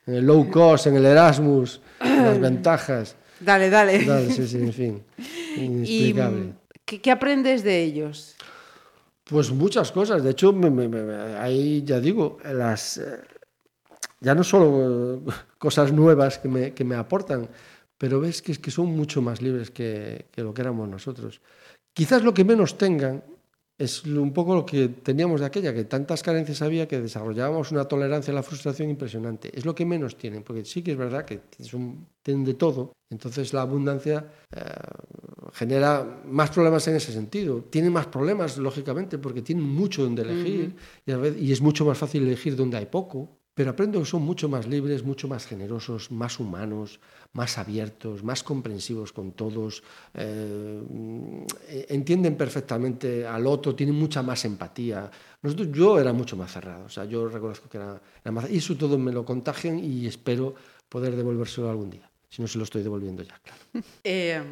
en 0.06 0.14
el 0.14 0.26
low 0.26 0.50
cost, 0.50 0.86
en 0.88 0.96
el 0.96 1.06
Erasmus, 1.06 1.80
en 2.00 2.24
las 2.24 2.40
ventajas. 2.40 3.16
Dale, 3.40 3.70
dale. 3.70 4.04
Dale, 4.04 4.30
sí, 4.30 4.46
sí, 4.46 4.56
en 4.58 4.72
fin, 4.72 5.02
¿Y 5.56 5.60
inexplicable. 5.64 6.40
mm, 6.40 6.52
¿qué, 6.84 7.00
qué 7.00 7.10
aprendes 7.10 7.62
de 7.62 7.82
ellos? 7.82 8.34
Pues 9.24 9.50
muchas 9.50 9.90
cosas. 9.90 10.22
De 10.22 10.30
hecho, 10.30 10.52
me- 10.52 10.70
me- 10.70 10.88
me- 10.88 11.36
ahí 11.38 11.82
ya 11.84 11.98
digo, 11.98 12.38
las 12.44 12.98
ya 14.24 14.34
no 14.34 14.42
solo 14.42 14.66
eh, 15.26 15.32
cosas 15.58 15.92
nuevas 15.92 16.38
que 16.38 16.48
me, 16.48 16.72
que 16.72 16.84
me 16.84 16.96
aportan, 16.96 17.48
pero 17.98 18.20
ves 18.20 18.42
que, 18.42 18.52
es 18.52 18.58
que 18.58 18.70
son 18.70 18.86
mucho 18.86 19.22
más 19.22 19.40
libres 19.42 19.70
que, 19.70 20.26
que 20.32 20.42
lo 20.42 20.52
que 20.52 20.62
éramos 20.62 20.88
nosotros. 20.88 21.40
Quizás 21.92 22.24
lo 22.24 22.34
que 22.34 22.44
menos 22.44 22.76
tengan 22.76 23.22
es 23.78 24.04
un 24.04 24.32
poco 24.32 24.54
lo 24.54 24.64
que 24.64 24.88
teníamos 24.88 25.40
de 25.40 25.46
aquella, 25.46 25.74
que 25.74 25.84
tantas 25.84 26.22
carencias 26.22 26.62
había 26.62 26.86
que 26.86 27.00
desarrollábamos 27.00 27.72
una 27.72 27.84
tolerancia 27.86 28.30
a 28.32 28.34
la 28.36 28.42
frustración 28.42 28.88
impresionante. 28.90 29.50
Es 29.56 29.64
lo 29.64 29.74
que 29.74 29.84
menos 29.84 30.16
tienen, 30.16 30.42
porque 30.44 30.64
sí 30.64 30.82
que 30.82 30.92
es 30.92 30.96
verdad 30.96 31.24
que 31.24 31.40
son- 31.60 32.06
tienen 32.22 32.44
de 32.44 32.54
todo. 32.54 32.92
Entonces 33.10 33.52
la 33.52 33.62
abundancia 33.62 34.26
eh, 34.54 34.60
genera 35.52 36.22
más 36.28 36.50
problemas 36.50 36.86
en 36.88 36.96
ese 36.96 37.12
sentido. 37.12 37.62
Tienen 37.70 37.92
más 37.92 38.06
problemas, 38.06 38.58
lógicamente, 38.58 39.18
porque 39.18 39.42
tienen 39.42 39.64
mucho 39.64 40.02
donde 40.04 40.22
elegir 40.22 40.74
y, 41.06 41.12
a 41.12 41.16
vez- 41.18 41.36
y 41.40 41.52
es 41.52 41.60
mucho 41.60 41.84
más 41.84 41.98
fácil 41.98 42.22
elegir 42.24 42.56
donde 42.56 42.76
hay 42.78 42.86
poco. 42.86 43.28
Pero 43.54 43.70
aprendo 43.70 44.00
que 44.00 44.06
son 44.06 44.22
mucho 44.22 44.48
más 44.48 44.66
libres, 44.66 45.04
mucho 45.04 45.28
más 45.28 45.46
generosos, 45.46 46.10
más 46.10 46.40
humanos, 46.40 46.98
más 47.34 47.56
abiertos, 47.56 48.24
más 48.24 48.42
comprensivos 48.42 49.12
con 49.12 49.32
todos, 49.32 49.84
eh, 50.14 50.82
eh, 51.68 51.86
entienden 51.90 52.36
perfectamente 52.36 53.24
al 53.24 53.46
otro, 53.46 53.74
tienen 53.74 53.94
mucha 53.94 54.22
más 54.22 54.44
empatía. 54.44 55.08
Yo 55.70 56.00
era 56.00 56.12
mucho 56.12 56.36
más 56.36 56.52
cerrado, 56.52 56.86
o 56.86 56.88
sea, 56.88 57.04
yo 57.04 57.28
reconozco 57.28 57.68
que 57.68 57.76
era, 57.76 58.00
era 58.22 58.32
más... 58.32 58.50
Y 58.50 58.58
eso 58.58 58.76
todo 58.76 58.98
me 58.98 59.12
lo 59.12 59.24
contagian 59.24 59.78
y 59.78 60.06
espero 60.06 60.54
poder 60.88 61.14
devolvérselo 61.14 61.70
algún 61.70 61.90
día. 61.90 62.10
Si 62.28 62.42
no 62.42 62.48
se 62.48 62.58
lo 62.58 62.64
estoy 62.64 62.82
devolviendo 62.82 63.22
ya, 63.22 63.38
claro. 63.38 63.60
Eh, 64.02 64.42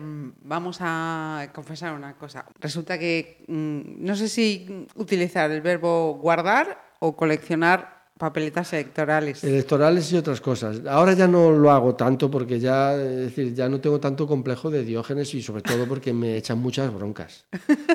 vamos 0.45 0.79
a 0.81 1.51
confesar 1.53 1.95
una 1.95 2.17
cosa. 2.17 2.47
Resulta 2.61 2.97
que 2.97 3.45
mm, 3.49 4.05
no 4.05 4.15
sé 4.15 4.29
si 4.29 4.87
utilizar 4.95 5.51
el 5.51 5.61
verbo 5.61 6.15
guardar 6.15 6.97
o 7.01 7.17
coleccionar 7.17 8.02
papeletas 8.23 8.73
electorales. 8.73 9.43
Electorales 9.43 10.13
y 10.13 10.17
otras 10.17 10.41
cosas. 10.41 10.83
Ahora 10.87 11.13
ya 11.13 11.27
no 11.27 11.51
lo 11.51 11.73
hago 11.73 11.97
tanto 11.97 12.31
porque 12.31 12.61
ya, 12.61 12.95
es 12.95 13.17
decir, 13.17 13.53
ya 13.53 13.69
no 13.69 13.81
tengo 13.81 13.99
tanto 13.99 14.29
complejo 14.29 14.71
de 14.71 14.85
Diógenes 14.85 15.35
y 15.35 15.43
sobre 15.43 15.61
todo 15.61 15.89
porque 15.89 16.13
me 16.13 16.37
echan 16.37 16.61
muchas 16.61 16.95
broncas. 16.95 17.47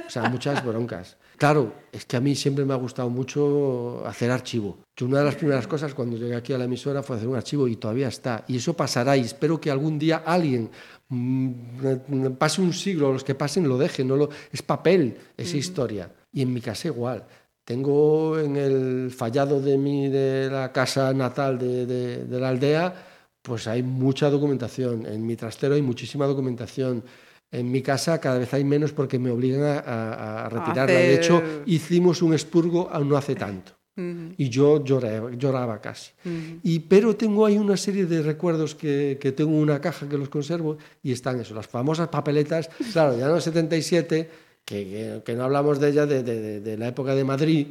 O 0.06 0.10
sea, 0.10 0.24
muchas 0.30 0.66
broncas. 0.66 1.16
Claro, 1.38 1.72
es 1.94 2.04
que 2.04 2.18
a 2.18 2.20
mí 2.20 2.36
siempre 2.36 2.66
me 2.66 2.74
ha 2.74 2.76
gustado 2.76 3.10
mucho 3.10 4.06
hacer 4.06 4.30
archivo. 4.30 4.80
Yo 4.98 5.06
una 5.06 5.20
de 5.20 5.26
las 5.26 5.36
primeras 5.36 5.66
cosas 5.66 5.94
cuando 5.94 6.18
llegué 6.18 6.36
aquí 6.36 6.52
a 6.52 6.58
la 6.58 6.66
emisora 6.66 7.02
fue 7.04 7.16
hacer 7.16 7.30
un 7.30 7.38
archivo 7.38 7.66
y 7.70 7.78
todavía 7.78 8.10
está. 8.10 8.44
Y 8.50 8.58
eso 8.58 8.74
pasará 8.74 9.16
y 9.16 9.22
espero 9.22 9.62
que 9.62 9.72
algún 9.72 9.98
día 9.98 10.24
alguien 10.26 10.70
mm, 11.08 12.32
pase 12.38 12.62
un 12.62 12.74
siglo, 12.74 13.14
los 13.14 13.24
que 13.24 13.34
pasen 13.34 13.66
lo 13.66 13.78
dejen, 13.78 14.10
no 14.10 14.18
lo, 14.18 14.30
es 14.52 14.62
papel 14.62 15.16
esa 15.38 15.56
historia. 15.56 16.12
Y 16.34 16.42
en 16.42 16.52
mi 16.52 16.60
casa 16.60 16.90
igual. 16.90 17.26
Tengo 17.72 18.40
en 18.40 18.56
el 18.56 19.12
fallado 19.12 19.60
de, 19.60 19.78
mi, 19.78 20.08
de 20.08 20.50
la 20.50 20.72
casa 20.72 21.14
natal 21.14 21.60
de, 21.60 21.86
de- 21.86 22.24
de 22.24 22.40
la 22.40 22.48
aldea, 22.48 22.94
pues 23.42 23.68
hay 23.68 23.84
mucha 23.84 24.30
documentación. 24.30 25.06
En 25.06 25.26
mi 25.28 25.36
trastero 25.36 25.76
hay 25.76 25.82
muchísima 25.82 26.26
documentación. 26.28 27.04
En 27.52 27.70
mi 27.70 27.82
casa 27.82 28.22
cada 28.22 28.38
vez 28.40 28.54
hay 28.54 28.64
menos 28.64 28.94
porque 28.94 29.20
me 29.20 29.32
obligan 29.32 29.64
a, 29.64 29.80
a- 29.80 30.46
a 30.46 30.50
retirarla. 30.50 30.98
De 30.98 31.16
hecho, 31.16 31.38
hacer- 31.40 31.64
hicimos 31.66 32.22
un 32.22 32.32
expurgo 32.32 32.88
aún 32.90 33.10
no 33.10 33.18
hace 33.18 33.36
tanto. 33.46 33.74
Ujú, 33.98 34.32
Y 34.38 34.48
yo 34.48 34.82
lloraba, 34.86 35.30
lloraba 35.32 35.82
casi. 35.82 36.12
ujú. 36.24 36.60
Y, 36.64 36.80
pero 36.80 37.18
tengo 37.18 37.46
ahí 37.46 37.58
una 37.58 37.76
serie 37.76 38.06
de 38.06 38.22
recuerdos 38.22 38.76
que, 38.76 39.18
que 39.20 39.34
tengo 39.34 39.52
en 39.52 39.58
una 39.60 39.82
caja 39.82 40.08
que 40.08 40.18
los 40.18 40.30
conservo 40.30 40.78
y 41.04 41.12
están 41.12 41.42
eso, 41.42 41.54
las 41.54 41.68
famosas 41.68 42.08
papeletas, 42.08 42.70
claro, 42.94 43.18
ya 43.18 43.26
en 43.28 43.36
el 43.36 43.42
77, 43.42 44.30
que, 44.68 44.84
que, 44.84 45.22
que 45.26 45.34
no 45.34 45.46
hablamos 45.46 45.80
de 45.80 45.88
ella, 45.90 46.06
de, 46.06 46.24
de- 46.24 46.42
de- 46.42 46.60
de 46.60 46.78
la 46.78 46.90
época 46.90 47.16
de 47.16 47.24
Madrid, 47.24 47.68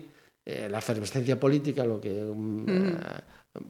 eh, 0.46 0.68
la 0.70 0.78
efervescencia 0.78 1.38
política, 1.38 1.84
lo 1.84 2.00
que 2.00 2.10
mm, 2.10 2.64
eh, 2.68 2.96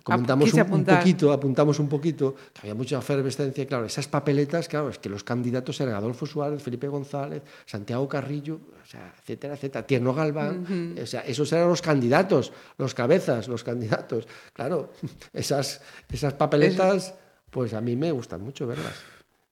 comentamos 0.05 0.51
un, 0.55 0.61
poquito, 0.99 1.33
apuntamos 1.33 1.79
un 1.81 1.89
poquito, 1.89 2.35
que 2.53 2.61
había 2.63 2.75
mucha 2.75 2.99
efervescencia, 2.99 3.65
y 3.65 3.67
claro, 3.67 3.85
esas 3.87 4.07
papeletas, 4.07 4.69
claro, 4.69 4.91
es 4.91 4.99
que 4.99 5.09
los 5.09 5.25
candidatos 5.25 5.81
eran 5.81 5.95
Adolfo 5.97 6.25
Suárez, 6.27 6.63
Felipe 6.63 6.87
González, 6.87 7.43
Santiago 7.65 8.09
Carrillo, 8.09 8.61
o 8.83 8.87
sea, 8.87 9.13
etcétera, 9.19 9.55
etcétera, 9.55 9.87
Tierno 9.87 10.15
Galván, 10.15 10.95
o 11.03 11.07
sea, 11.07 11.23
esos 11.23 11.51
eran 11.53 11.69
los 11.69 11.83
candidatos, 11.83 12.53
los 12.79 12.95
cabezas, 12.95 13.49
los 13.49 13.65
candidatos. 13.65 14.29
Claro, 14.53 14.93
esas, 15.33 15.81
esas 16.13 16.35
papeletas, 16.35 17.15
pues 17.51 17.75
a 17.75 17.81
mí 17.81 17.97
me 17.97 18.13
gustan 18.13 18.43
mucho 18.43 18.67
verlas. 18.67 18.95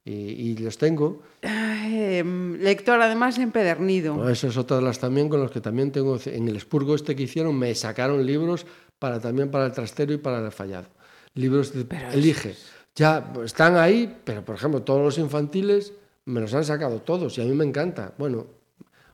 Y, 0.04 0.12
y 0.12 0.56
los 0.58 0.76
tengo. 0.76 1.22
Em, 1.42 2.58
lector 2.60 3.00
además 3.00 3.38
empedernido. 3.38 4.14
Bueno, 4.14 4.30
Eso 4.30 4.48
es 4.48 4.56
otra 4.56 4.76
de 4.76 4.82
las 4.82 4.98
también 4.98 5.28
con 5.28 5.40
los 5.40 5.50
que 5.50 5.60
también 5.60 5.92
tengo. 5.92 6.18
En 6.26 6.48
el 6.48 6.56
expurgo 6.56 6.94
este 6.94 7.16
que 7.16 7.22
hicieron 7.22 7.58
me 7.58 7.74
sacaron 7.74 8.24
libros 8.24 8.66
para 8.98 9.20
también 9.20 9.50
para 9.50 9.66
el 9.66 9.72
trastero 9.72 10.12
y 10.12 10.18
para 10.18 10.44
el 10.44 10.52
fallado. 10.52 10.88
Libros 11.34 11.72
de 11.72 11.86
elige. 12.12 12.54
Ya 12.94 13.32
están 13.44 13.76
ahí, 13.76 14.14
pero 14.24 14.44
por 14.44 14.54
ejemplo 14.54 14.82
todos 14.82 15.02
los 15.02 15.18
infantiles 15.18 15.92
me 16.26 16.40
los 16.40 16.54
han 16.54 16.64
sacado 16.64 17.00
todos 17.00 17.36
y 17.38 17.42
a 17.42 17.44
mí 17.44 17.54
me 17.54 17.64
encanta. 17.64 18.14
Bueno, 18.18 18.46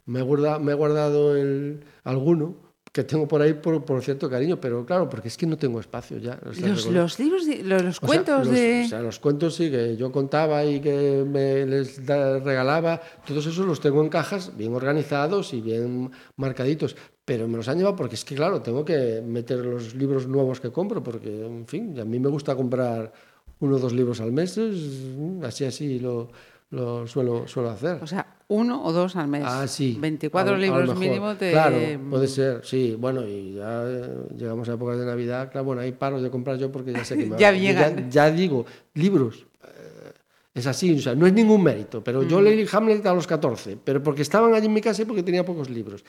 me 0.06 0.20
he 0.20 0.22
guardado, 0.22 0.60
me 0.60 0.72
he 0.72 0.74
guardado 0.74 1.36
el, 1.36 1.84
alguno 2.04 2.56
que 2.92 3.04
tengo 3.04 3.28
por 3.28 3.40
ahí 3.40 3.52
por, 3.54 3.84
por 3.84 4.02
cierto 4.02 4.28
cariño, 4.28 4.60
pero 4.60 4.84
claro, 4.84 5.08
porque 5.08 5.28
es 5.28 5.36
que 5.36 5.46
no 5.46 5.56
tengo 5.56 5.78
espacio 5.78 6.18
ya. 6.18 6.40
O 6.44 6.52
sea, 6.52 6.68
Los, 6.68 6.86
los 6.86 7.18
libros, 7.20 7.46
de- 7.46 7.62
los, 7.62 7.82
los 7.84 7.96
o 7.98 8.00
sea, 8.00 8.06
cuentos 8.08 8.46
los- 8.46 8.54
de... 8.54 8.82
O 8.84 8.88
sea, 8.88 9.00
los 9.00 9.18
cuentos 9.20 9.54
sí, 9.54 9.70
que 9.70 9.96
yo 9.96 10.10
contaba 10.10 10.64
y 10.64 10.80
que 10.80 11.24
me 11.24 11.64
les 11.66 12.04
da- 12.04 12.40
regalaba, 12.40 13.00
todos 13.24 13.46
esos 13.46 13.64
los 13.64 13.78
tengo 13.80 14.02
en 14.02 14.08
cajas 14.08 14.56
bien 14.56 14.74
organizados 14.74 15.54
y 15.54 15.60
bien 15.60 16.10
marcaditos, 16.36 16.96
pero 17.24 17.46
me 17.46 17.58
los 17.58 17.68
han 17.68 17.78
llevado 17.78 17.94
porque 17.94 18.16
es 18.16 18.24
que, 18.24 18.34
claro, 18.34 18.60
tengo 18.60 18.84
que 18.84 19.22
meter 19.24 19.58
los 19.64 19.94
libros 19.94 20.26
nuevos 20.26 20.58
que 20.60 20.72
compro, 20.72 21.00
porque, 21.00 21.46
en 21.46 21.66
fin, 21.68 21.96
a 22.00 22.04
mí 22.04 22.18
me 22.18 22.28
gusta 22.28 22.56
comprar 22.56 23.12
uno 23.60 23.76
o 23.76 23.78
dos 23.78 23.92
libros 23.92 24.20
al 24.20 24.32
mes, 24.32 24.58
es- 24.58 25.04
así, 25.44 25.64
así 25.64 26.00
lo, 26.00 26.28
lo 26.70 27.06
suelo, 27.06 27.46
suelo 27.46 27.70
hacer. 27.70 28.02
O 28.02 28.06
sea, 28.08 28.26
uno 28.50 28.84
o 28.84 28.92
dos 28.92 29.16
al 29.16 29.28
mes. 29.28 29.44
Ah, 29.46 29.66
sí. 29.66 29.96
24 29.98 30.52
A- 30.52 30.54
a 30.54 30.58
lo 30.58 30.62
libros 30.62 30.82
mejor. 30.88 30.98
mínimo 30.98 31.34
te... 31.36 31.52
Claro, 31.52 31.78
puede 32.10 32.26
ser, 32.28 32.60
sí. 32.64 32.96
Bueno, 32.98 33.26
y 33.26 33.54
ya 33.54 33.84
eh, 33.88 34.08
llegamos 34.36 34.68
a 34.68 34.74
épocas 34.74 34.98
de 34.98 35.06
Navidad, 35.06 35.50
claro, 35.50 35.64
bueno, 35.64 35.82
ahí 35.82 35.92
paro 35.92 36.20
de 36.20 36.30
comprar 36.30 36.58
yo 36.58 36.70
porque 36.70 36.92
ya 36.92 37.04
sé 37.04 37.16
que 37.16 37.26
me 37.30 37.38
Ya 37.38 37.52
llegan. 37.52 38.10
Ya, 38.10 38.30
digo, 38.30 38.66
libros. 38.94 39.46
eh, 39.64 40.12
es 40.52 40.66
así, 40.66 40.94
o 40.96 41.00
sea, 41.00 41.14
no 41.14 41.26
es 41.26 41.32
ningún 41.32 41.62
mérito, 41.62 42.02
pero 42.04 42.22
Mm. 42.22 42.28
yo 42.28 42.40
leí 42.42 42.66
Hamlet 42.70 43.06
a 43.06 43.14
los 43.14 43.26
14, 43.26 43.78
pero 43.82 44.02
porque 44.02 44.22
estaban 44.22 44.52
allí 44.52 44.66
en 44.66 44.72
mi 44.74 44.80
casa 44.80 45.02
y 45.02 45.04
porque 45.04 45.22
tenía 45.22 45.44
pocos 45.44 45.70
libros. 45.70 46.04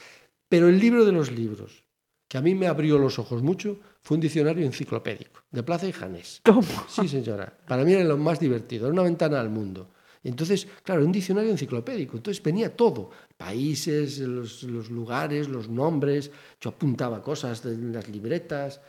Pero 0.50 0.68
el 0.68 0.80
libro 0.80 1.06
de 1.06 1.12
los 1.12 1.32
libros, 1.32 1.84
que 2.28 2.38
a 2.38 2.42
mí 2.42 2.56
me 2.56 2.66
abrió 2.68 2.98
los 2.98 3.20
ojos 3.20 3.44
mucho, 3.44 3.78
fue 4.02 4.16
un 4.16 4.22
diccionario 4.22 4.66
enciclopédico, 4.66 5.42
de 5.52 5.62
Plaza 5.64 5.88
y 5.88 5.92
Janés. 5.92 6.42
Sí, 6.90 7.08
señora. 7.08 7.54
Para 7.68 7.84
mí 7.84 7.94
era 7.94 8.04
lo 8.04 8.18
más 8.18 8.40
divertido, 8.40 8.86
era 8.88 8.94
una 8.94 9.04
ventana 9.04 9.40
al 9.40 9.50
mundo. 9.50 9.90
Entonces, 10.24 10.68
claro, 10.84 11.04
un 11.04 11.12
diccionario 11.12 11.52
enciclopédico. 11.52 12.18
Entonces 12.18 12.44
venía 12.44 12.76
todo, 12.76 13.10
países, 13.38 14.20
los, 14.20 14.64
los 14.64 14.90
lugares, 14.90 15.50
los 15.50 15.68
nombres. 15.68 16.32
Yo 16.60 16.70
apuntaba 16.70 17.22
cosas 17.22 17.64
de 17.64 17.78
las 17.78 18.08
libretas. 18.08 18.82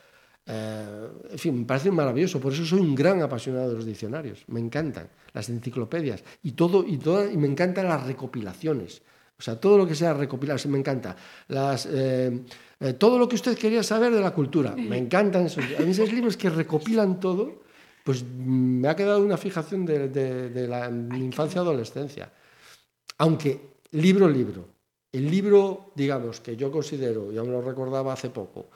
eh, 0.46 1.08
en 1.30 1.38
fin, 1.38 1.58
me 1.60 1.64
parece 1.64 1.90
maravilloso. 1.90 2.40
Por 2.40 2.52
eso 2.52 2.64
soy 2.66 2.80
un 2.80 2.94
gran 2.94 3.22
apasionado 3.22 3.70
de 3.70 3.76
los 3.76 3.86
diccionarios. 3.86 4.44
Me 4.48 4.60
encantan 4.60 5.08
las 5.32 5.48
enciclopedias 5.48 6.22
y 6.42 6.52
todo 6.52 6.84
y 6.86 6.98
toda, 6.98 7.30
y 7.30 7.36
me 7.36 7.46
encantan 7.46 7.88
las 7.88 8.06
recopilaciones. 8.06 9.02
O 9.38 9.42
sea, 9.42 9.58
todo 9.58 9.76
lo 9.76 9.86
que 9.86 9.94
sea 9.94 10.14
recopilar, 10.14 10.60
sí, 10.60 10.68
me 10.68 10.78
encanta. 10.78 11.16
Las, 11.48 11.86
eh, 11.86 12.42
eh, 12.78 12.92
todo 12.92 13.18
lo 13.18 13.28
que 13.28 13.34
usted 13.36 13.56
quería 13.58 13.82
saber 13.82 14.12
de 14.12 14.20
la 14.20 14.32
cultura, 14.32 14.76
me 14.76 14.96
encantan 15.04 15.46
esos. 15.46 15.64
A 15.78 15.82
mí 15.82 15.90
esos 15.90 16.12
libros 16.12 16.36
que 16.36 16.50
recopilan 16.50 17.18
todo, 17.18 17.61
pues 18.04 18.22
mm, 18.24 18.80
me 18.80 18.88
ha 18.88 18.96
quedado 18.96 19.22
una 19.24 19.36
fijación 19.36 19.84
de, 19.86 20.08
de- 20.08 20.48
de 20.50 20.68
la 20.68 20.88
mi 20.90 21.24
infancia 21.24 21.58
y 21.60 21.62
adolescencia. 21.62 22.32
Aunque, 23.18 23.60
libro, 23.92 24.28
libro. 24.28 24.68
El 25.12 25.30
libro, 25.30 25.92
digamos, 25.94 26.40
que 26.40 26.56
yo 26.56 26.70
considero, 26.72 27.30
ya 27.32 27.42
me 27.42 27.50
lo 27.50 27.60
recordaba 27.60 28.14
hace 28.14 28.30
poco, 28.30 28.70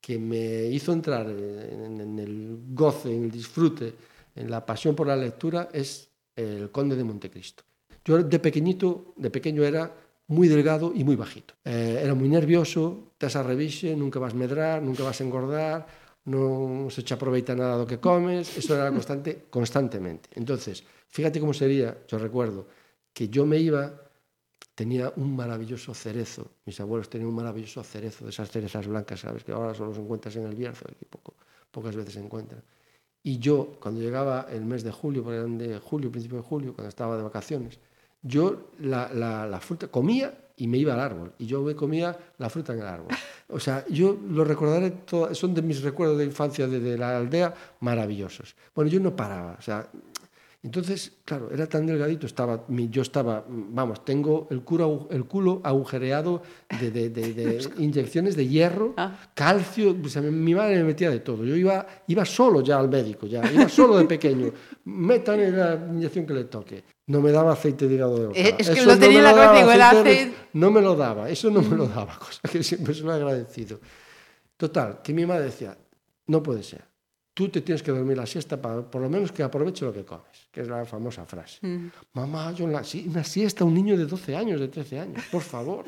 que 0.00 0.18
me 0.18 0.64
hizo 0.66 0.92
entrar 0.92 1.28
en, 1.30 2.00
en 2.00 2.18
el 2.18 2.58
goce, 2.70 3.14
en 3.14 3.24
el 3.24 3.30
disfrute, 3.30 3.94
en 4.34 4.50
la 4.50 4.66
pasión 4.66 4.94
por 4.94 5.06
la 5.06 5.16
lectura, 5.16 5.68
es 5.72 6.10
El 6.34 6.70
Conde 6.72 6.96
de 6.96 7.04
Montecristo. 7.04 7.62
Yo 8.04 8.22
de 8.22 8.38
pequeñito, 8.38 9.14
de 9.16 9.30
pequeño 9.30 9.62
era 9.64 9.92
muy 10.28 10.48
delgado 10.48 10.92
y 10.94 11.04
muy 11.04 11.14
bajito. 11.16 11.54
Eh, 11.64 12.00
era 12.02 12.14
muy 12.14 12.28
nervioso, 12.28 13.12
te 13.16 13.26
a 13.26 13.42
revise, 13.42 13.94
nunca 13.94 14.18
vas 14.18 14.32
a 14.32 14.36
medrar, 14.36 14.82
nunca 14.82 15.04
vas 15.04 15.20
a 15.20 15.24
engordar, 15.24 15.86
no 16.26 16.88
se 16.90 17.00
echa 17.00 17.16
proveita 17.16 17.54
nada 17.54 17.78
do 17.78 17.86
que 17.86 18.02
comes, 18.02 18.50
eso 18.58 18.74
era 18.74 18.90
constante, 18.90 19.46
constantemente. 19.48 20.30
Entonces, 20.34 20.82
fíjate 21.08 21.38
cómo 21.38 21.54
sería, 21.54 22.02
yo 22.06 22.18
recuerdo, 22.18 22.66
que 23.14 23.28
yo 23.30 23.46
me 23.46 23.58
iba, 23.58 23.94
tenía 24.74 25.12
un 25.16 25.34
maravilloso 25.34 25.94
cerezo, 25.94 26.50
mis 26.66 26.78
abuelos 26.80 27.08
tenían 27.08 27.30
un 27.30 27.36
maravilloso 27.36 27.82
cerezo, 27.82 28.24
de 28.24 28.30
esas 28.30 28.50
cerezas 28.50 28.86
blancas, 28.86 29.20
¿sabes? 29.20 29.44
Que 29.44 29.52
ahora 29.52 29.72
solo 29.72 29.94
se 29.94 30.00
encuentras 30.00 30.34
en 30.36 30.44
el 30.44 30.54
Bierzo, 30.54 30.84
aquí 30.90 31.06
poco, 31.08 31.34
pocas 31.70 31.94
veces 31.94 32.14
se 32.14 32.20
encuentran. 32.20 32.62
Y 33.22 33.38
yo, 33.38 33.78
cuando 33.80 34.00
llegaba 34.00 34.46
el 34.50 34.64
mes 34.64 34.82
de 34.82 34.90
julio, 34.90 35.22
porque 35.22 35.38
eran 35.38 35.58
de 35.58 35.78
julio, 35.78 36.10
principio 36.10 36.38
de 36.38 36.44
julio, 36.44 36.74
cuando 36.74 36.88
estaba 36.88 37.16
de 37.16 37.22
vacaciones, 37.22 37.78
yo 38.26 38.70
la, 38.80 39.10
la- 39.12 39.46
la 39.46 39.60
fruta 39.60 39.88
comía 39.88 40.32
y 40.56 40.68
me 40.68 40.78
iba 40.78 40.94
al 40.94 41.00
árbol. 41.00 41.32
Y 41.38 41.46
yo 41.46 41.62
me 41.62 41.74
comía 41.74 42.16
la 42.38 42.48
fruta 42.48 42.72
en 42.72 42.80
el 42.80 42.86
árbol. 42.86 43.08
O 43.48 43.60
sea, 43.60 43.84
yo 43.88 44.18
lo 44.28 44.42
recordaré, 44.44 44.90
todo, 44.90 45.32
son 45.32 45.54
de 45.54 45.62
mis 45.62 45.80
recuerdos 45.80 46.18
de 46.18 46.24
infancia 46.24 46.66
de, 46.66 46.80
de 46.80 46.98
la 46.98 47.16
aldea 47.16 47.54
maravillosos. 47.78 48.56
Bueno, 48.74 48.90
yo 48.90 48.98
no 48.98 49.14
paraba. 49.14 49.54
O 49.56 49.62
sea, 49.62 49.88
entonces, 50.66 51.12
claro, 51.24 51.48
era 51.52 51.68
tan 51.68 51.86
delgadito, 51.86 52.26
estaba, 52.26 52.64
yo 52.68 53.02
estaba, 53.02 53.44
vamos, 53.48 54.04
tengo 54.04 54.48
el, 54.50 54.62
culo 54.62 55.06
el 55.12 55.24
culo 55.24 55.60
agujereado 55.62 56.42
de, 56.80 56.90
de- 56.90 57.08
de- 57.10 57.32
de 57.34 57.68
inyecciones 57.78 58.34
de 58.34 58.48
hierro, 58.48 58.92
Ah. 58.96 59.16
calcio, 59.32 59.96
sea, 60.08 60.22
mi- 60.22 60.30
madre 60.54 60.76
me 60.78 60.84
metía 60.84 61.08
de 61.08 61.20
todo. 61.20 61.44
Yo 61.44 61.54
iba, 61.54 61.86
iba 62.08 62.24
solo 62.24 62.60
ya 62.62 62.80
al 62.80 62.88
médico, 62.88 63.26
ya, 63.28 63.42
iba 63.52 63.68
solo 63.68 63.96
de 63.96 64.06
pequeño. 64.06 64.50
Métame 64.86 65.50
la 65.52 65.74
inyección 65.92 66.26
que 66.26 66.34
le 66.34 66.44
toque. 66.44 66.82
No 67.06 67.20
me 67.20 67.30
daba 67.30 67.52
aceite 67.52 67.86
de 67.86 67.94
hígado 67.94 68.16
de. 68.32 68.40
Eh, 68.40 68.56
es 68.58 68.68
que 68.68 68.80
Eso 68.80 68.86
lo 68.90 68.98
tenía 68.98 69.18
en 69.18 69.24
la 69.24 69.34
cabeza, 69.34 69.74
el 69.74 69.80
aceite 69.82 70.34
No 70.54 70.72
me 70.72 70.80
lo 70.82 70.96
daba, 70.96 71.30
eso 71.30 71.48
no 71.50 71.62
me 71.62 71.76
lo 71.76 71.86
daba, 71.86 72.18
cosa 72.18 72.40
que 72.50 72.62
siempre 72.64 72.92
se 72.92 73.02
lo 73.02 73.12
he 73.12 73.14
agradecido. 73.14 73.78
Total, 74.56 75.00
que 75.02 75.12
mi 75.12 75.24
madre 75.26 75.44
decía, 75.44 75.76
no 76.26 76.42
puede 76.42 76.64
ser. 76.64 76.82
Tú 77.36 77.50
te 77.50 77.60
tienes 77.60 77.82
que 77.82 77.90
dormir 77.90 78.16
la 78.16 78.24
siesta 78.24 78.56
para 78.56 78.80
por 78.80 79.02
lo 79.02 79.10
menos 79.10 79.30
que 79.30 79.42
aproveche 79.42 79.84
lo 79.84 79.92
que 79.92 80.06
comes, 80.06 80.48
que 80.50 80.62
es 80.62 80.68
la 80.68 80.86
famosa 80.86 81.26
frase. 81.26 81.58
Mm. 81.60 81.88
Mamá, 82.14 82.52
yo 82.52 82.66
la, 82.66 82.82
una 83.08 83.24
siesta, 83.24 83.62
un 83.62 83.74
niño 83.74 83.94
de 83.94 84.06
12 84.06 84.34
años, 84.34 84.58
de 84.58 84.68
13 84.68 85.00
años, 85.00 85.22
por 85.30 85.42
favor. 85.42 85.84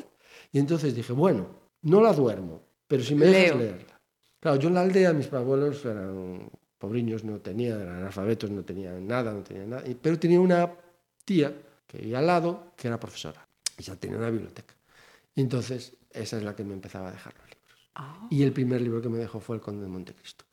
Y 0.51 0.59
entonces 0.59 0.93
dije, 0.93 1.11
bueno, 1.11 1.47
no 1.81 2.01
la 2.01 2.13
duermo, 2.13 2.61
pero 2.87 3.03
si 3.03 3.15
me 3.15 3.25
dejas 3.25 3.57
leerla. 3.57 3.99
Claro, 4.39 4.59
yo 4.59 4.67
en 4.67 4.75
la 4.75 4.81
aldea, 4.81 5.11
mis 5.11 5.33
abuelos 5.33 5.83
eran 5.85 6.51
pobriños, 6.77 7.23
no 7.23 7.39
tenían, 7.39 7.81
eran 7.81 7.95
analfabetos, 7.95 8.51
no 8.51 8.63
tenían 8.63 9.07
nada, 9.07 9.33
no 9.33 9.41
tenían 9.41 9.71
nada. 9.71 9.83
Pero 9.99 10.19
tenía 10.19 10.39
una 10.39 10.71
tía 11.25 11.51
que 11.87 11.97
vivía 11.97 12.19
al 12.19 12.27
lado, 12.27 12.73
que 12.77 12.89
era 12.89 12.99
profesora, 12.99 13.47
y 13.75 13.81
ya 13.81 13.95
tenía 13.95 14.19
una 14.19 14.29
biblioteca. 14.29 14.75
Entonces, 15.35 15.97
esa 16.11 16.37
es 16.37 16.43
la 16.43 16.55
que 16.55 16.63
me 16.63 16.75
empezaba 16.75 17.09
a 17.09 17.11
dejar 17.11 17.33
los 17.33 17.47
libros. 17.47 18.29
Y 18.29 18.43
el 18.43 18.53
primer 18.53 18.81
libro 18.81 19.01
que 19.01 19.09
me 19.09 19.17
dejó 19.17 19.39
fue 19.39 19.55
El 19.55 19.63
Conde 19.63 19.81
de 19.81 19.89
Montecristo, 19.89 20.45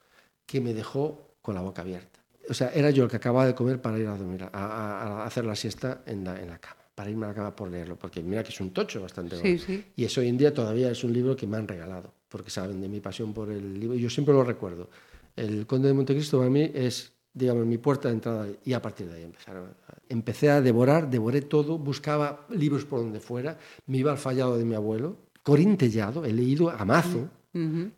que 0.47 0.61
me 0.61 0.73
dejó 0.75 1.37
con 1.43 1.55
la 1.55 1.61
boca 1.61 1.83
abierta. 1.83 2.21
O 2.49 2.55
sea, 2.55 2.71
era 2.73 2.91
yo 2.91 3.05
el 3.05 3.11
que 3.11 3.17
acababa 3.17 3.47
de 3.47 3.55
comer 3.55 3.81
para 3.83 3.99
ir 3.99 4.07
a 4.07 4.17
dormir, 4.17 4.45
a, 4.45 4.49
a- 4.53 5.23
a 5.23 5.27
hacer 5.27 5.45
la 5.45 5.57
siesta 5.57 6.03
en 6.07 6.25
la, 6.25 6.41
en 6.41 6.49
la 6.49 6.59
cama, 6.59 6.77
para 6.95 7.11
irme 7.11 7.27
a 7.27 7.31
la 7.31 7.35
cama 7.35 7.57
por 7.57 7.69
leerlo, 7.71 7.97
porque 7.97 8.23
mira 8.23 8.43
que 8.45 8.51
es 8.51 8.61
un 8.61 8.71
tocho 8.71 9.03
bastante 9.03 9.37
Sí, 9.37 9.53
gordo. 9.55 9.65
sí. 9.67 9.85
Y 9.97 10.05
eso 10.05 10.21
hoy 10.21 10.29
en 10.29 10.39
día 10.39 10.55
todavía 10.55 10.91
es 10.91 11.03
un 11.03 11.13
libro 11.13 11.35
que 11.37 11.47
me 11.47 11.57
han 11.57 11.67
regalado, 11.67 12.13
porque 12.29 12.51
saben 12.51 12.81
de 12.81 12.89
mi 12.89 13.01
pasión 13.01 13.35
por 13.35 13.51
el 13.51 13.79
libro. 13.81 13.97
y 13.97 14.01
Yo 14.01 14.09
siempre 14.11 14.33
lo 14.33 14.45
recuerdo. 14.45 14.89
El 15.35 15.67
Conde 15.67 15.89
de 15.89 15.95
Montecristo 15.95 16.39
para 16.39 16.49
mí 16.51 16.71
es, 16.73 17.13
digamos, 17.35 17.67
mi 17.67 17.79
puerta 17.79 18.09
de 18.09 18.15
entrada 18.15 18.47
y 18.65 18.73
a 18.73 18.81
partir 18.81 19.09
de 19.09 19.17
ahí 19.17 19.23
empezaron. 19.25 19.71
Empecé 20.09 20.49
a 20.51 20.61
devorar, 20.61 21.11
devoré 21.11 21.43
todo, 21.43 21.79
buscaba 21.79 22.47
libros 22.51 22.85
por 22.85 23.01
donde 23.01 23.19
fuera, 23.21 23.59
me 23.87 23.99
iba 23.99 24.13
al 24.13 24.19
fallado 24.19 24.57
de 24.57 24.65
mi 24.65 24.75
abuelo, 24.77 25.17
Corín 25.43 25.77
Tellado, 25.77 26.25
he 26.25 26.33
leído 26.33 26.71
a 26.71 26.85
mazo, 26.85 27.29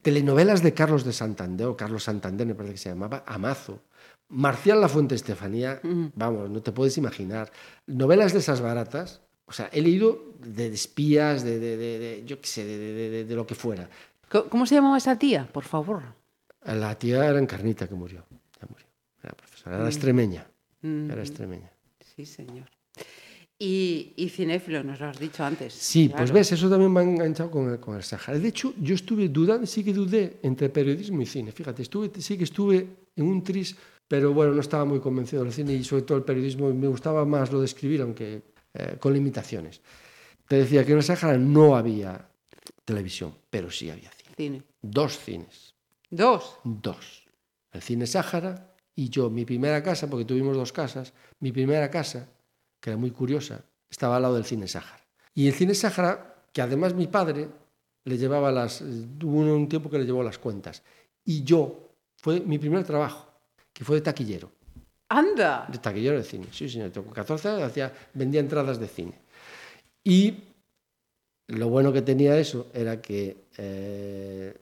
telenovelas 0.02 0.62
de 0.62 0.74
Carlos 0.74 1.04
de 1.04 1.12
Santander, 1.12 1.66
o 1.66 1.76
Carlos 1.76 2.04
Santander 2.04 2.46
me 2.46 2.54
parece 2.54 2.74
que 2.74 2.78
se 2.78 2.88
llamaba, 2.90 3.24
a 3.26 3.38
mazo. 3.38 3.80
Marcial 4.30 4.80
La 4.80 4.88
Fuente 4.88 5.14
Estefanía, 5.14 5.80
vamos, 6.14 6.50
no 6.50 6.60
te 6.62 6.72
puedes 6.72 6.96
imaginar. 6.98 7.50
Novelas 7.86 8.32
de 8.32 8.40
esas 8.40 8.60
baratas, 8.60 9.22
o 9.46 9.52
sea, 9.52 9.70
he 9.72 9.80
leído 9.80 10.34
de, 10.40 10.68
de 10.68 10.74
espías, 10.74 11.42
de, 11.42 11.58
de- 11.58 11.76
de- 11.76 12.24
yo 12.26 12.38
qué 12.40 12.46
sé, 12.46 12.64
de, 12.66 13.34
lo 13.34 13.46
que 13.46 13.54
fuera. 13.54 13.88
¿Cómo 14.50 14.66
se 14.66 14.74
llamaba 14.74 14.98
esa 14.98 15.18
tía, 15.18 15.48
por 15.50 15.64
favor? 15.64 16.02
La 16.64 16.94
tía 16.98 17.24
era 17.26 17.38
encarnita 17.38 17.88
que 17.88 17.94
murió, 17.94 18.24
ya 18.60 18.66
murió. 18.68 18.86
Era 19.22 19.32
profesora, 19.34 19.76
era 19.76 19.86
extremeña, 19.86 20.46
era 20.82 21.22
extremeña. 21.22 21.70
Sí, 22.14 22.26
señor. 22.26 22.68
Y, 23.60 24.12
y 24.16 24.28
cinéfilo, 24.28 24.84
nos 24.84 25.00
lo 25.00 25.06
has 25.06 25.18
dicho 25.18 25.42
antes. 25.44 25.74
Sí, 25.74 26.08
pues 26.08 26.16
claro. 26.30 26.34
ves, 26.34 26.52
eso 26.52 26.70
también 26.70 26.92
me 26.92 27.00
ha 27.00 27.02
enganchado 27.02 27.50
con 27.50 27.68
el, 27.72 27.80
con 27.80 27.96
el 27.96 28.04
Sahara. 28.04 28.38
De 28.38 28.48
hecho, 28.48 28.72
yo 28.80 28.94
estuve 28.94 29.28
dudando, 29.28 29.66
sí 29.66 29.82
que 29.82 29.92
dudé 29.92 30.38
entre 30.42 30.68
periodismo 30.68 31.20
y 31.22 31.26
cine. 31.26 31.50
Fíjate, 31.50 31.82
estuve, 31.82 32.10
sí 32.20 32.38
que 32.38 32.44
estuve 32.44 32.86
en 33.16 33.24
un 33.26 33.42
tris, 33.42 33.74
pero 34.06 34.32
bueno, 34.32 34.54
no 34.54 34.60
estaba 34.60 34.84
muy 34.84 35.00
convencido 35.00 35.42
del 35.42 35.52
cine 35.52 35.72
y 35.74 35.82
sobre 35.82 36.02
todo 36.02 36.18
el 36.18 36.24
periodismo. 36.24 36.72
Me 36.72 36.86
gustaba 36.86 37.24
más 37.24 37.50
lo 37.50 37.58
de 37.58 37.66
escribir, 37.66 38.00
aunque 38.02 38.42
eh, 38.74 38.96
con 39.00 39.12
limitaciones. 39.12 39.80
Te 40.46 40.56
decía 40.56 40.84
que 40.84 40.92
en 40.92 40.98
el 40.98 41.04
Sahara 41.04 41.36
no 41.36 41.74
había 41.76 42.28
televisión, 42.84 43.34
pero 43.50 43.70
sí 43.72 43.90
había 43.90 44.10
cine. 44.12 44.34
Cine. 44.36 44.62
Dos 44.80 45.18
cines, 45.18 45.74
Dos. 46.10 46.58
dos. 46.62 47.24
El 47.72 47.82
cine 47.82 48.06
Sáhara 48.06 48.72
y 48.94 49.10
yo, 49.10 49.28
mi 49.30 49.44
primera 49.44 49.82
casa, 49.82 50.08
porque 50.08 50.24
tuvimos 50.24 50.56
dos 50.56 50.72
casas, 50.72 51.12
mi 51.40 51.50
primera 51.52 51.90
casa, 51.90 52.28
que 52.80 52.90
era 52.90 52.96
muy 52.96 53.10
curiosa, 53.10 53.64
estaba 53.90 54.16
al 54.16 54.22
lado 54.22 54.34
del 54.34 54.44
cine 54.44 54.68
Sáhara. 54.68 55.04
Y 55.34 55.46
el 55.46 55.54
cine 55.54 55.74
Sáhara, 55.74 56.44
que 56.52 56.62
además 56.62 56.94
mi 56.94 57.06
padre 57.06 57.48
le 58.04 58.16
llevaba 58.16 58.50
las, 58.50 58.82
tuvo 59.18 59.40
un 59.40 59.68
tiempo 59.68 59.90
que 59.90 59.98
le 59.98 60.04
llevó 60.04 60.22
las 60.22 60.38
cuentas. 60.38 60.82
Y 61.24 61.44
yo, 61.44 61.90
fue 62.16 62.40
mi 62.40 62.58
primer 62.58 62.84
trabajo, 62.84 63.30
que 63.72 63.84
fue 63.84 63.96
de 63.96 64.02
taquillero, 64.02 64.50
¡Anda! 65.08 65.66
de 65.70 65.78
taquillero 65.78 66.18
de 66.18 66.24
cine. 66.24 66.46
Sí, 66.52 66.68
señor, 66.68 66.90
tengo 66.90 67.10
14 67.10 67.48
años, 67.48 67.62
hacía, 67.62 67.92
vendía 68.14 68.40
entradas 68.40 68.78
de 68.78 68.88
cine. 68.88 69.14
Y 70.04 70.34
lo 71.48 71.68
bueno 71.68 71.92
que 71.92 72.02
tenía 72.02 72.38
eso 72.38 72.68
era 72.74 73.00
que 73.00 73.44
eh, 73.56 74.54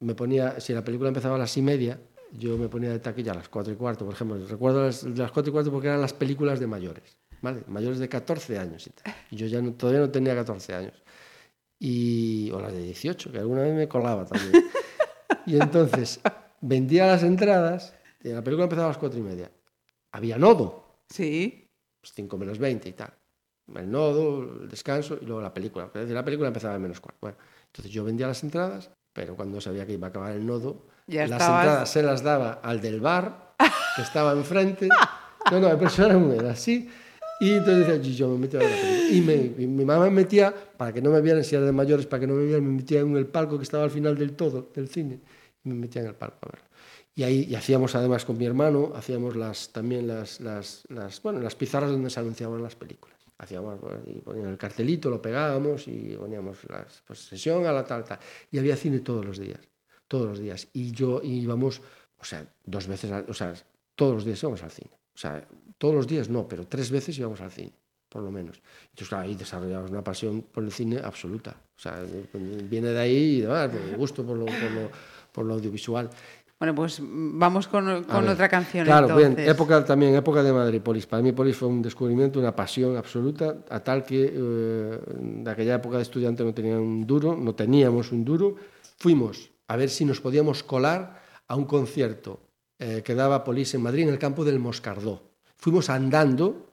me 0.00 0.14
ponía, 0.14 0.60
si 0.60 0.74
la 0.74 0.84
película 0.84 1.08
empezaba 1.08 1.36
a 1.36 1.38
las 1.38 1.56
y 1.56 1.62
media, 1.62 1.98
yo 2.32 2.58
me 2.58 2.68
ponía 2.68 2.90
de 2.90 2.98
taquilla 2.98 3.32
a 3.32 3.36
las 3.36 3.48
cuatro 3.48 3.72
y 3.72 3.76
cuarto, 3.76 4.04
por 4.04 4.14
ejemplo. 4.14 4.46
Recuerdo 4.46 4.84
las, 4.84 5.04
las 5.04 5.30
cuatro 5.30 5.50
y 5.50 5.52
cuarto 5.52 5.72
porque 5.72 5.88
eran 5.88 6.00
las 6.00 6.12
películas 6.12 6.60
de 6.60 6.66
mayores, 6.66 7.17
¿vale? 7.42 7.62
Mayores 7.66 7.98
de 7.98 8.08
14 8.08 8.58
años 8.58 8.86
y 8.86 8.90
tal. 8.90 9.14
Yo 9.30 9.46
ya 9.46 9.60
no- 9.62 9.72
todavía 9.74 10.00
no 10.00 10.10
tenía 10.10 10.34
14 10.34 10.74
años. 10.74 11.02
Y, 11.78 12.50
o 12.52 12.60
las 12.60 12.72
de 12.72 12.82
18, 12.82 13.30
que 13.32 13.38
alguna 13.38 13.62
vez 13.62 13.74
me 13.74 13.88
colaba 13.88 14.24
también. 14.26 14.64
y 15.46 15.56
entonces 15.56 16.20
vendía 16.60 17.06
las 17.06 17.22
entradas, 17.22 17.94
y 18.22 18.30
la 18.30 18.42
película 18.42 18.64
empezaba 18.64 18.86
a 18.86 18.90
las 18.90 18.98
cuatro 18.98 19.18
y 19.18 19.22
media. 19.22 19.50
Había 20.12 20.38
nodo, 20.38 20.96
Sí. 21.08 21.68
pues 22.00 22.12
5 22.14 22.36
menos 22.36 22.58
20 22.58 22.88
y 22.88 22.92
tal. 22.92 23.12
El 23.74 23.90
nodo, 23.90 24.62
el 24.62 24.68
descanso 24.68 25.18
y 25.20 25.26
luego 25.26 25.42
la 25.42 25.52
película. 25.52 25.90
Decir, 25.92 26.14
la 26.14 26.24
película 26.24 26.48
empezaba 26.48 26.74
a 26.74 26.78
menos 26.78 27.00
cuarto. 27.00 27.18
Bueno, 27.20 27.36
entonces 27.66 27.92
yo 27.92 28.02
vendía 28.02 28.26
las 28.26 28.42
entradas, 28.42 28.90
pero 29.12 29.36
cuando 29.36 29.60
sabía 29.60 29.86
que 29.86 29.92
iba 29.92 30.06
a 30.06 30.10
acabar 30.10 30.32
el 30.32 30.44
nodo, 30.46 30.86
Ya 31.06 31.26
las 31.26 31.40
estabas- 31.42 31.64
entradas 31.64 31.90
se 31.90 32.02
las 32.02 32.22
daba 32.22 32.52
al 32.62 32.80
del 32.80 33.00
bar, 33.00 33.54
que 33.94 34.02
estaba 34.02 34.32
enfrente. 34.32 34.88
No, 35.52 35.60
no, 35.60 35.68
pero 35.78 35.86
eso 35.88 36.04
era 36.06 36.50
así. 36.50 36.90
Y 37.40 37.52
entonces 37.52 37.86
decía, 37.86 38.10
"Y 38.12 38.14
yo 38.16 38.28
me 38.30 38.38
metía 38.38 38.60
a 38.60 38.62
ver 38.64 38.72
la 38.72 38.80
película. 38.82 39.10
Y, 39.16 39.20
me- 39.20 39.62
y 39.62 39.66
mi 39.66 39.84
mamá 39.84 40.04
me 40.04 40.10
metía, 40.10 40.52
para 40.76 40.92
que 40.92 41.00
no 41.00 41.10
me 41.10 41.20
vieran, 41.20 41.44
si 41.44 41.54
era 41.54 41.64
de 41.64 41.72
mayores, 41.72 42.06
para 42.06 42.20
que 42.20 42.26
no 42.26 42.34
me 42.34 42.44
vieran, 42.44 42.64
me 42.66 42.72
metía 42.72 43.00
en 43.00 43.16
el 43.16 43.26
palco 43.26 43.56
que 43.58 43.62
estaba 43.64 43.84
al 43.84 43.90
final 43.90 44.16
del 44.18 44.32
todo, 44.34 44.70
del 44.74 44.88
cine. 44.88 45.20
Y 45.64 45.68
me 45.68 45.74
metía 45.76 46.02
en 46.02 46.08
el 46.08 46.14
palco 46.14 46.38
a 46.42 46.48
verlo. 46.52 46.68
Y 47.14 47.22
ahí 47.24 47.46
y 47.50 47.54
hacíamos 47.54 47.94
además 47.94 48.24
con 48.24 48.38
mi 48.38 48.46
hermano, 48.46 48.92
hacíamos 48.94 49.34
las, 49.36 49.70
también 49.72 50.06
las, 50.06 50.40
las, 50.40 50.84
las, 50.88 51.20
bueno, 51.22 51.40
las 51.40 51.54
pizarras 51.54 51.90
donde 51.90 52.10
se 52.10 52.20
anunciaban 52.20 52.62
las 52.62 52.74
películas. 52.76 53.16
Hacíamos, 53.38 53.78
pues, 53.80 53.94
y 54.06 54.20
ponían 54.20 54.48
el 54.48 54.58
cartelito, 54.58 55.08
lo 55.10 55.22
pegábamos 55.22 55.86
y 55.88 56.16
poníamos 56.18 56.58
las, 56.68 57.02
pues, 57.06 57.20
sesión 57.20 57.66
a 57.66 57.72
la 57.72 57.84
tal, 57.84 58.04
tal. 58.04 58.18
Y 58.50 58.58
había 58.58 58.76
cine 58.76 58.98
todos 59.00 59.24
los 59.24 59.38
días, 59.38 59.60
todos 60.08 60.26
los 60.28 60.38
días. 60.40 60.68
Y 60.72 60.90
yo 60.92 61.20
íbamos, 61.22 61.80
o 62.20 62.24
sea, 62.24 62.44
dos 62.64 62.86
veces, 62.88 63.10
o 63.28 63.34
sea, 63.34 63.54
todos 63.94 64.14
los 64.16 64.24
días 64.24 64.42
íbamos 64.42 64.62
al 64.64 64.70
cine. 64.72 64.90
O 65.18 65.20
sea, 65.20 65.44
todos 65.78 65.96
los 65.96 66.06
días 66.06 66.28
no, 66.28 66.46
pero 66.46 66.64
tres 66.68 66.92
veces 66.92 67.18
íbamos 67.18 67.40
al 67.40 67.50
cine, 67.50 67.72
por 68.08 68.22
lo 68.22 68.30
menos. 68.30 68.62
Entonces, 68.84 69.08
claro, 69.08 69.24
ahí 69.24 69.34
desarrollamos 69.34 69.90
una 69.90 70.04
pasión 70.04 70.42
por 70.42 70.62
el 70.62 70.70
cine 70.70 71.00
absoluta. 71.02 71.56
O 71.76 71.80
sea, 71.80 72.04
viene 72.70 72.90
de 72.90 73.00
ahí 73.00 73.38
y 73.38 73.40
demás, 73.40 73.68
el 73.74 73.96
gusto 73.96 74.24
por 74.24 74.36
lo, 74.36 74.44
por 74.46 74.70
lo, 74.70 74.90
por 75.32 75.44
lo 75.44 75.54
audiovisual. 75.54 76.08
Bueno, 76.56 76.72
pues 76.72 77.00
vamos 77.02 77.66
con, 77.66 78.04
con 78.04 78.22
ver, 78.22 78.30
otra 78.30 78.48
canción 78.48 78.84
Claro, 78.84 79.08
entonces. 79.08 79.34
bien, 79.34 79.48
época 79.48 79.84
también, 79.84 80.14
época 80.14 80.40
de 80.44 80.52
Madrid, 80.52 80.80
Polis. 80.80 81.06
Para 81.06 81.20
mí 81.20 81.32
Polis 81.32 81.56
fue 81.56 81.66
un 81.66 81.82
descubrimiento, 81.82 82.38
una 82.38 82.54
pasión 82.54 82.96
absoluta, 82.96 83.56
a 83.70 83.80
tal 83.80 84.04
que 84.04 84.32
eh, 84.32 84.98
de 85.08 85.50
aquella 85.50 85.74
época 85.74 85.96
de 85.96 86.02
estudiante 86.04 86.44
no 86.44 86.54
tenía 86.54 86.78
un 86.78 87.04
duro, 87.04 87.36
no 87.36 87.56
teníamos 87.56 88.12
un 88.12 88.24
duro. 88.24 88.54
Fuimos 88.98 89.50
a 89.66 89.74
ver 89.74 89.88
si 89.88 90.04
nos 90.04 90.20
podíamos 90.20 90.62
colar 90.62 91.20
a 91.48 91.56
un 91.56 91.64
concierto 91.64 92.47
eh, 92.78 93.02
que 93.04 93.14
daba 93.14 93.44
Polis 93.44 93.74
en 93.74 93.82
Madrid, 93.82 94.04
en 94.04 94.10
el 94.10 94.18
campo 94.18 94.44
del 94.44 94.58
Moscardó. 94.58 95.22
Fuimos 95.56 95.90
andando 95.90 96.66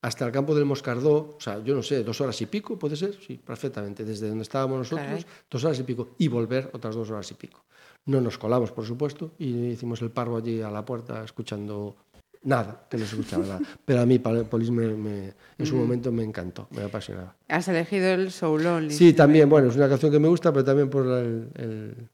hasta 0.00 0.24
el 0.26 0.30
campo 0.32 0.54
del 0.54 0.64
Moscardó, 0.64 1.34
o 1.36 1.40
sea, 1.40 1.62
yo 1.64 1.74
no 1.74 1.82
sé, 1.82 2.04
dos 2.04 2.20
horas 2.20 2.40
y 2.40 2.46
pico, 2.46 2.78
¿puede 2.78 2.94
ser? 2.94 3.18
Sí, 3.26 3.36
perfectamente, 3.44 4.04
desde 4.04 4.28
donde 4.28 4.42
estábamos 4.42 4.78
nosotros, 4.78 5.06
Caray. 5.06 5.26
dos 5.50 5.64
horas 5.64 5.78
y 5.80 5.82
pico, 5.82 6.10
y 6.18 6.28
volver 6.28 6.70
otras 6.72 6.94
dos 6.94 7.10
horas 7.10 7.28
y 7.32 7.34
pico. 7.34 7.64
No 8.06 8.20
nos 8.20 8.38
colamos, 8.38 8.70
por 8.70 8.86
supuesto, 8.86 9.32
y 9.38 9.66
hicimos 9.70 10.00
el 10.02 10.10
parvo 10.10 10.36
allí 10.36 10.62
a 10.62 10.70
la 10.70 10.84
puerta 10.84 11.24
escuchando 11.24 11.96
nada, 12.44 12.86
que 12.88 12.96
no 12.96 13.04
se 13.04 13.16
escuchaba 13.16 13.44
nada. 13.44 13.60
Pero 13.84 14.00
a 14.00 14.06
mí 14.06 14.20
Polis 14.20 14.70
me, 14.70 14.86
me- 14.94 15.34
en 15.58 15.66
su 15.66 15.74
momento 15.74 16.12
me 16.12 16.22
encantó, 16.22 16.68
me 16.70 16.82
apasionaba. 16.82 17.34
Has 17.48 17.66
elegido 17.66 18.06
el 18.06 18.30
Soul 18.30 18.64
Only. 18.64 18.94
Sí, 18.94 19.12
también, 19.14 19.48
bueno, 19.50 19.68
es 19.68 19.74
una 19.76 19.88
canción 19.88 20.12
que 20.12 20.20
me 20.20 20.28
gusta, 20.28 20.52
pero 20.52 20.64
también 20.64 20.88
por 20.88 21.04
el- 21.08 22.08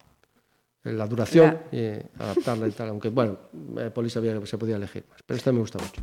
la 0.85 1.07
duración, 1.07 1.59
y 1.73 1.79
adaptarla 2.19 2.69
y 2.69 2.73
tal, 2.73 2.91
aunque 2.91 3.09
bueno, 3.09 3.39
eh, 3.79 3.91
Polis 3.93 4.13
sabía 4.13 4.39
que 4.39 4.47
se 4.47 4.59
podía 4.59 4.77
elegir 4.77 5.05
más, 5.09 5.23
pero 5.25 5.39
esta 5.39 5.51
me 5.53 5.61
gusta 5.61 5.79
mucho. 5.79 6.03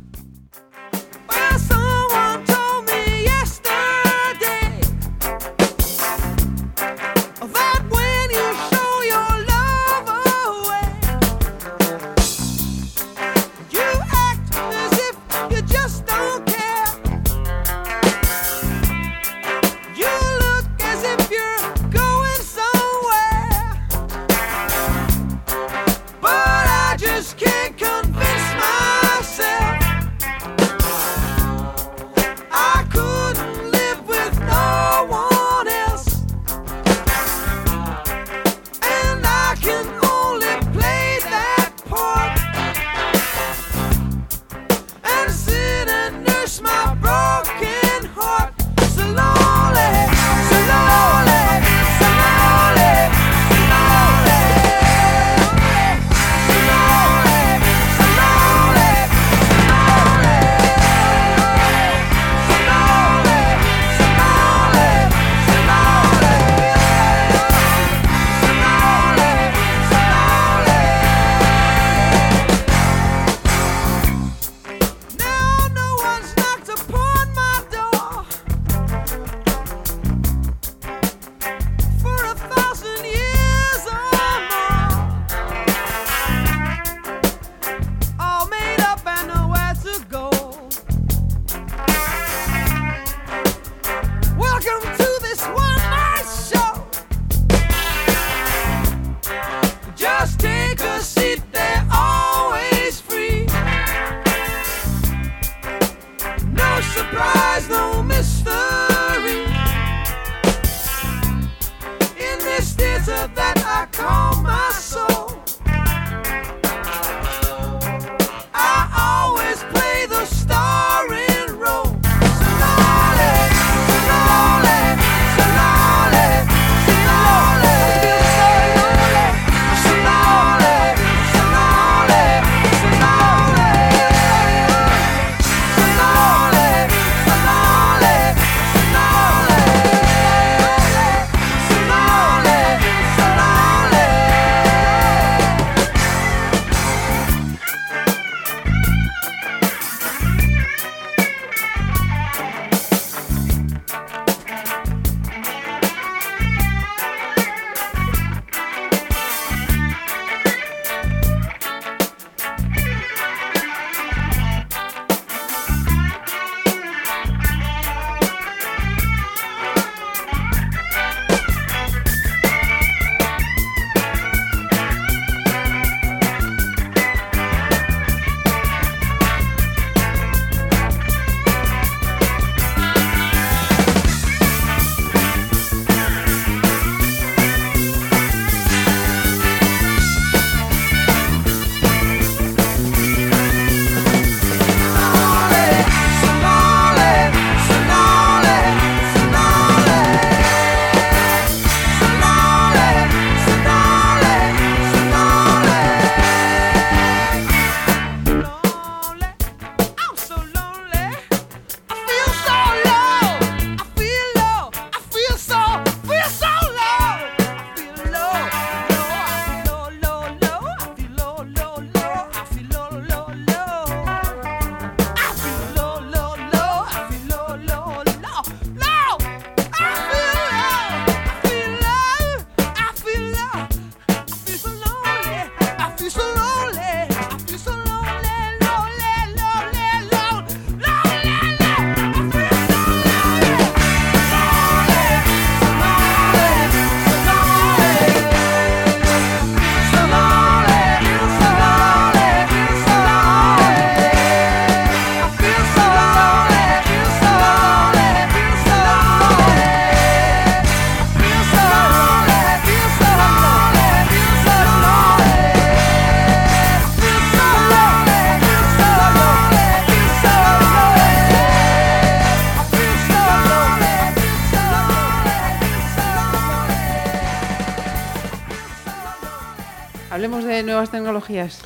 Nuevas 280.82 280.90
tecnologías. 280.90 281.60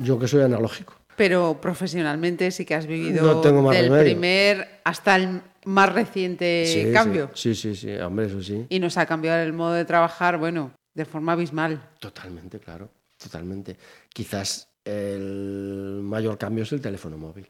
Yo 0.00 0.18
que 0.18 0.26
soy 0.26 0.42
analógico. 0.42 0.94
Pero 1.16 1.58
profesionalmente 1.60 2.50
sí 2.50 2.64
que 2.64 2.74
has 2.74 2.86
vivido 2.86 3.22
No 3.26 3.40
tengo 3.42 3.70
del 3.70 3.84
remedio. 3.90 4.04
primer 4.04 4.80
hasta 4.84 5.16
el 5.16 5.42
más 5.66 5.92
reciente 5.92 6.64
Sí, 6.66 6.92
cambio. 6.92 7.30
Sí, 7.34 7.54
sí, 7.54 7.76
sí, 7.76 7.94
hombre, 7.98 8.26
eso 8.26 8.42
sí. 8.42 8.64
Y 8.70 8.78
nos 8.80 8.96
ha 8.96 9.04
cambiado 9.04 9.42
el 9.42 9.52
modo 9.52 9.74
de 9.74 9.84
trabajar, 9.84 10.38
bueno, 10.38 10.72
de 10.94 11.04
forma 11.04 11.32
abismal. 11.32 11.80
Totalmente, 11.98 12.58
claro, 12.58 12.88
totalmente. 13.18 13.76
Quizás 14.08 14.68
el 14.84 16.00
mayor 16.02 16.38
cambio 16.38 16.64
es 16.64 16.72
el 16.72 16.80
teléfono 16.80 17.18
móvil. 17.18 17.46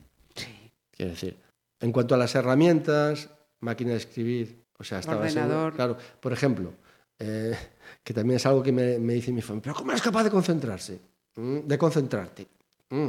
Quiero 0.90 1.12
decir, 1.12 1.36
en 1.80 1.92
cuanto 1.92 2.14
a 2.16 2.18
las 2.18 2.34
herramientas, 2.34 3.30
máquina 3.60 3.92
de 3.92 3.98
escribir, 3.98 4.64
o 4.78 4.84
sea, 4.84 4.98
estaba 4.98 5.18
Ordenador. 5.22 5.74
claro, 5.74 5.96
por 6.20 6.32
ejemplo, 6.32 6.72
eh, 7.20 7.56
que 8.02 8.12
también 8.14 8.36
es 8.36 8.46
algo 8.46 8.62
que 8.62 8.72
me, 8.72 8.98
me 8.98 9.14
dice 9.14 9.32
mi 9.32 9.42
familia, 9.42 9.62
pero 9.64 9.74
¿cómo 9.76 9.90
eres 9.92 10.02
capaz 10.02 10.24
de 10.24 10.30
concentrarse? 10.30 11.00
¿Mm? 11.36 11.60
De 11.60 11.78
concentrarte. 11.78 12.46
¿Mm? 12.90 13.08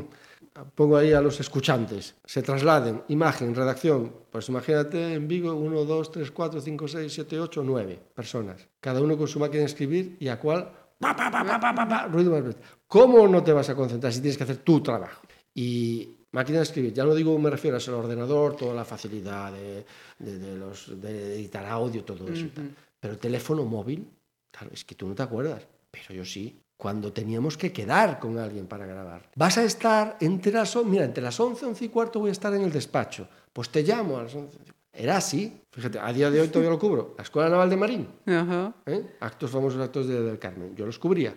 Pongo 0.76 0.98
ahí 0.98 1.14
a 1.14 1.22
los 1.22 1.40
escuchantes, 1.40 2.16
se 2.24 2.44
trasladen, 2.44 3.02
imagen, 3.08 3.56
redacción. 3.56 4.14
Pues 4.30 4.50
imagínate 4.50 5.14
en 5.16 5.28
Vigo, 5.28 5.54
1, 5.56 5.84
2, 5.86 6.12
3, 6.12 6.32
4, 6.32 6.62
5, 6.62 6.88
6, 6.88 7.12
7, 7.14 7.40
8, 7.40 7.64
9 7.66 8.00
personas. 8.14 8.68
Cada 8.80 9.02
uno 9.02 9.18
con 9.18 9.28
su 9.28 9.40
máquina 9.40 9.62
de 9.62 9.66
escribir 9.66 10.16
y 10.20 10.28
a 10.28 10.40
cual 10.40 10.72
pa, 11.00 11.16
pa, 11.16 11.32
pa, 11.32 11.44
pa, 11.44 11.60
pa, 11.60 11.74
pa, 11.74 11.88
pa, 11.88 12.08
ruido 12.08 12.32
más 12.32 12.44
bestia. 12.44 12.64
¿Cómo 12.88 13.28
no 13.28 13.44
te 13.44 13.52
vas 13.52 13.68
a 13.70 13.76
concentrar 13.76 14.14
si 14.14 14.22
tienes 14.22 14.38
que 14.38 14.44
hacer 14.44 14.58
tu 14.58 14.82
trabajo? 14.84 15.24
Y 15.56 16.18
máquina 16.32 16.60
de 16.60 16.64
escribir, 16.66 16.94
ya 16.94 17.04
no 17.04 17.16
digo, 17.16 17.38
me 17.40 17.50
refiero 17.50 17.78
al 17.78 17.94
ordenador, 17.96 18.56
toda 18.56 18.76
la 18.76 18.86
facilidad 18.86 19.52
de, 19.52 19.84
de- 20.20 20.38
de 20.40 20.56
los, 20.56 21.02
de 21.02 21.36
editar 21.36 21.66
audio, 21.66 22.04
todo 22.04 22.28
eso 22.32 22.46
y 22.46 22.50
tal. 22.50 22.76
Pero 23.00 23.14
el 23.14 23.20
teléfono 23.20 23.66
móvil, 23.66 24.08
claro, 24.54 24.70
es 24.74 24.86
que 24.86 24.96
tú 24.96 25.08
no 25.08 25.16
te 25.16 25.24
acuerdas, 25.24 25.68
pero 25.92 26.14
yo 26.14 26.24
sí. 26.26 26.60
Cuando 26.78 27.14
teníamos 27.14 27.58
que 27.58 27.72
quedar 27.72 28.20
con 28.20 28.38
alguien 28.38 28.68
para 28.68 28.86
grabar. 28.86 29.30
Vas 29.36 29.58
a 29.58 29.64
estar 29.64 30.18
entre 30.20 30.52
las, 30.52 30.76
mira, 30.86 31.06
entre 31.06 31.24
las 31.24 31.40
11, 31.40 31.66
11 31.66 31.86
y 31.86 31.90
cuarto 31.90 32.20
voy 32.20 32.30
a 32.30 32.32
estar 32.34 32.54
en 32.54 32.62
el 32.64 32.72
despacho. 32.72 33.28
Pues 33.54 33.70
te 33.70 33.84
llamo 33.84 34.18
a 34.18 34.24
las 34.24 34.36
11. 34.36 34.58
Era 34.92 35.18
así. 35.18 35.62
Fíjate, 35.72 36.00
a 36.00 36.12
día 36.12 36.30
de 36.30 36.42
hoy 36.42 36.48
todavía 36.50 36.72
lo 36.72 36.80
cubro. 36.80 37.14
La 37.18 37.24
Escuela 37.24 37.50
Naval 37.50 37.70
de 37.70 37.78
Marín. 37.78 38.08
Ajá. 38.26 38.74
¿eh? 38.86 39.16
actos 39.22 39.50
famosos 39.52 39.80
actos 39.82 40.08
de, 40.08 40.22
del 40.22 40.40
Carmen, 40.40 40.76
yo 40.76 40.86
los 40.86 41.00
cubría. 41.00 41.34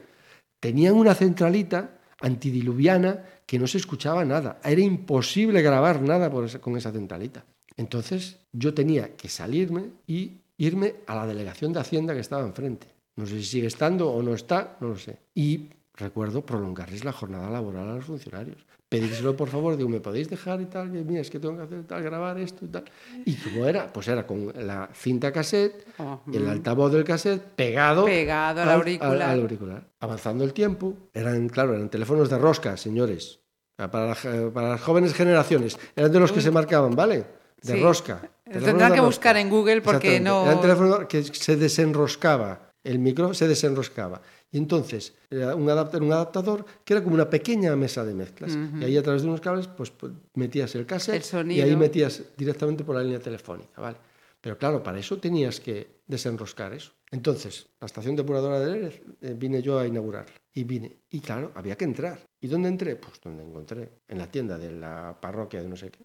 Tenían 0.60 0.94
una 0.94 1.14
centralita 1.14 1.98
antidiluviana 2.20 3.24
que 3.47 3.59
no 3.59 3.66
se 3.66 3.78
escuchaba 3.78 4.24
nada. 4.24 4.59
Era 4.64 4.80
imposible 4.80 5.62
grabar 5.62 6.02
nada 6.02 6.30
por 6.30 6.44
esa- 6.44 6.60
con 6.60 6.76
esa 6.76 6.90
centralita. 6.93 7.44
Entonces 7.76 8.38
yo 8.52 8.74
tenía 8.74 9.14
que 9.16 9.28
salirme 9.28 9.90
y 10.06 10.40
irme 10.59 10.97
a 11.06 11.14
la 11.14 11.26
delegación 11.26 11.72
de 11.72 11.80
Hacienda 11.80 12.14
que 12.14 12.20
estaba 12.20 12.43
enfrente. 12.44 12.88
No 13.16 13.26
sé 13.26 13.36
si 13.38 13.44
sigue 13.44 13.66
estando 13.66 14.10
o 14.10 14.22
no 14.22 14.34
está, 14.34 14.76
no 14.80 14.88
lo 14.88 14.97
sé. 14.97 15.18
Y 15.34 15.70
recuerdo 15.94 16.44
prolongarles 16.44 17.05
la 17.05 17.12
jornada 17.12 17.48
laboral 17.51 17.88
a 17.90 17.94
los 17.94 18.05
funcionarios. 18.05 18.59
Pedírselo, 18.88 19.34
por 19.36 19.48
favor, 19.48 19.76
digo, 19.76 19.88
¿me 19.88 20.01
podéis 20.01 20.28
dejar 20.30 20.60
y 20.60 20.66
tal? 20.66 20.93
Que, 20.93 20.98
Mira, 21.02 21.20
es 21.22 21.28
que 21.30 21.40
tengo 21.40 21.56
que 21.56 21.62
hacer 21.62 21.84
tal, 21.84 22.02
grabar 22.05 22.38
esto 22.38 22.64
y 22.64 22.68
tal. 22.68 22.84
¿Y 23.24 23.34
cómo 23.34 23.66
era? 23.66 23.93
Pues 23.93 24.06
era 24.06 24.24
con 24.26 24.52
la 24.55 24.88
cinta 24.94 25.32
cassette, 25.32 25.84
Ajá. 25.98 26.20
el 26.32 26.47
altavoz 26.48 26.93
del 26.93 27.02
cassette 27.02 27.43
pegado, 27.43 28.05
Pegado 28.05 28.62
al 28.62 28.70
auricular. 28.70 29.22
al 29.22 29.40
auricular. 29.40 29.84
Avanzando 29.98 30.44
el 30.44 30.52
tiempo, 30.52 30.94
eran, 31.12 31.48
claro, 31.48 31.74
eran 31.74 31.88
teléfonos 31.88 32.30
de 32.30 32.38
rosca, 32.38 32.76
señores. 32.76 33.40
Para, 33.76 34.06
la- 34.09 34.51
para 34.55 34.68
las 34.70 34.80
jóvenes 34.80 35.14
generaciones. 35.14 35.76
Eran 35.97 36.12
de 36.12 36.20
los 36.20 36.30
que 36.30 36.40
se 36.40 36.51
marcaban, 36.52 36.94
¿vale? 36.94 37.24
De 37.62 37.72
Sí. 37.74 37.82
rosca. 37.82 38.20
Tendrán 38.44 38.93
que 38.93 39.01
buscar 39.01 39.36
en 39.36 39.51
Google 39.51 39.80
porque 39.82 40.20
no- 40.20 40.44
Eran 40.44 40.60
teléfonos 40.60 41.06
que 41.06 41.24
se 41.24 41.56
desenroscaba. 41.56 42.65
El 42.86 42.98
micro 42.98 43.34
se 43.34 43.48
desenroscaba. 43.48 44.22
Y 44.50 44.58
entonces, 44.58 45.14
era 45.28 45.54
un, 45.56 45.68
adapta- 45.68 45.98
un 45.98 46.12
adaptador 46.12 46.64
que 46.84 46.94
era 46.94 47.02
como 47.02 47.14
una 47.14 47.28
pequeña 47.28 47.74
mesa 47.76 48.04
de 48.04 48.14
mezclas. 48.14 48.56
Y 48.80 48.84
ahí 48.84 48.96
a 48.96 49.02
través 49.02 49.22
de 49.22 49.28
unos 49.28 49.40
cables, 49.40 49.66
pues, 49.66 49.90
pues, 49.90 50.12
metías 50.34 50.74
el 50.76 50.86
cassette 50.86 51.34
El 51.34 51.52
y 51.52 51.60
ahí 51.60 51.76
metías 51.76 52.22
directamente 52.36 52.84
por 52.84 52.94
la 52.96 53.02
línea 53.02 53.18
telefónica, 53.18 53.80
¿vale? 53.80 53.96
Pero 54.40 54.56
claro, 54.56 54.82
para 54.82 54.98
eso 55.00 55.18
tenías 55.18 55.58
que 55.58 56.02
desenroscar 56.06 56.72
eso. 56.72 56.92
Entonces, 57.10 57.66
la 57.80 57.86
estación 57.86 58.14
depuradora 58.14 58.60
de 58.60 58.70
Lérez 58.70 59.02
eh, 59.20 59.34
vine 59.36 59.60
yo 59.62 59.78
a 59.78 59.86
inaugurarla. 59.86 60.32
Y 60.54 60.62
vine. 60.64 60.98
Y 61.10 61.20
claro, 61.20 61.50
había 61.56 61.76
que 61.76 61.84
entrar. 61.84 62.20
¿Y 62.40 62.46
dónde 62.46 62.68
entré? 62.68 62.94
Pues 62.96 63.20
donde 63.22 63.42
encontré. 63.42 63.90
En 64.06 64.18
la 64.18 64.30
tienda 64.30 64.56
de 64.58 64.70
la 64.72 65.16
parroquia 65.20 65.60
de 65.62 65.68
no 65.68 65.76
sé 65.76 65.90
qué. 65.90 66.04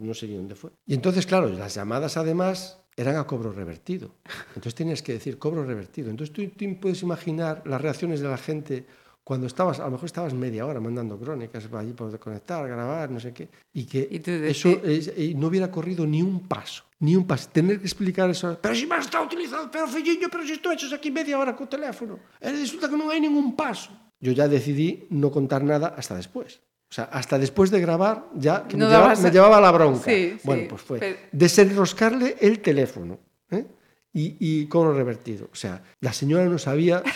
No 0.00 0.14
sé 0.14 0.26
ni 0.28 0.36
dónde 0.36 0.54
fue. 0.54 0.70
Y 0.86 0.94
entonces, 0.94 1.26
claro, 1.26 1.48
las 1.48 1.74
llamadas 1.74 2.16
además 2.16 2.81
eran 2.96 3.16
a 3.16 3.24
cobro 3.24 3.52
revertido. 3.52 4.14
Entonces 4.48 4.74
tenías 4.74 5.02
que 5.02 5.14
decir 5.14 5.38
cobro 5.38 5.64
revertido. 5.64 6.10
Entonces 6.10 6.32
tú, 6.32 6.46
tú 6.48 6.80
puedes 6.80 7.02
imaginar 7.02 7.62
las 7.66 7.80
reacciones 7.80 8.20
de 8.20 8.28
la 8.28 8.38
gente 8.38 8.86
cuando 9.24 9.46
estabas, 9.46 9.78
a 9.78 9.84
lo 9.84 9.92
mejor 9.92 10.06
estabas 10.06 10.34
media 10.34 10.66
hora 10.66 10.80
mandando 10.80 11.16
crónicas 11.16 11.64
para 11.68 11.82
allí 11.82 11.92
por 11.92 12.18
conectar, 12.18 12.66
grabar, 12.66 13.08
no 13.10 13.20
sé 13.20 13.32
qué, 13.32 13.48
y 13.72 13.84
que 13.84 14.08
Y 14.10 14.18
tú 14.18 14.30
eso 14.32 14.68
y 15.16 15.34
no 15.34 15.46
hubiera 15.46 15.70
corrido 15.70 16.04
ni 16.06 16.22
un 16.22 16.48
paso, 16.48 16.84
ni 16.98 17.14
un 17.14 17.24
paso. 17.24 17.48
Tener 17.52 17.78
que 17.78 17.84
explicar 17.84 18.28
eso. 18.30 18.58
Pero 18.60 18.74
si 18.74 18.86
me 18.86 18.96
has 18.96 19.04
estado 19.04 19.24
utilizando, 19.24 19.70
pero 19.70 19.86
filliño, 19.86 20.28
pero 20.30 20.44
si 20.44 20.54
estoy 20.54 20.74
hecho 20.74 20.92
aquí 20.92 21.10
media 21.10 21.38
hora 21.38 21.54
con 21.54 21.68
teléfono. 21.68 22.18
E 22.40 22.50
resulta 22.50 22.88
que 22.88 22.96
no 22.96 23.10
hay 23.10 23.20
ningún 23.20 23.54
paso. 23.54 23.90
Yo 24.20 24.32
ya 24.32 24.48
decidí 24.48 25.06
no 25.10 25.30
contar 25.30 25.62
nada 25.62 25.94
hasta 25.96 26.16
después. 26.16 26.60
O 26.92 26.94
sea, 26.94 27.04
hasta 27.04 27.38
después 27.38 27.70
de 27.70 27.80
grabar 27.80 28.26
ya 28.34 28.64
que 28.68 28.76
No 28.76 28.84
me, 28.84 28.90
llevaba, 28.92 29.14
dabas- 29.14 29.22
me 29.22 29.30
llevaba 29.30 29.60
la 29.62 29.70
bronca. 29.70 30.04
Sí, 30.10 30.36
bueno, 30.44 30.62
sí, 30.64 30.68
pues 30.68 30.82
fue 30.82 30.98
pero- 30.98 31.16
desenroscarle 31.32 32.36
el 32.38 32.60
teléfono 32.60 33.18
¿eh? 33.50 33.64
y, 34.12 34.36
y 34.38 34.66
cobro 34.68 34.92
revertido. 34.92 35.48
O 35.50 35.56
sea, 35.56 35.82
la 36.00 36.12
señora 36.12 36.44
no 36.44 36.58
sabía... 36.58 37.02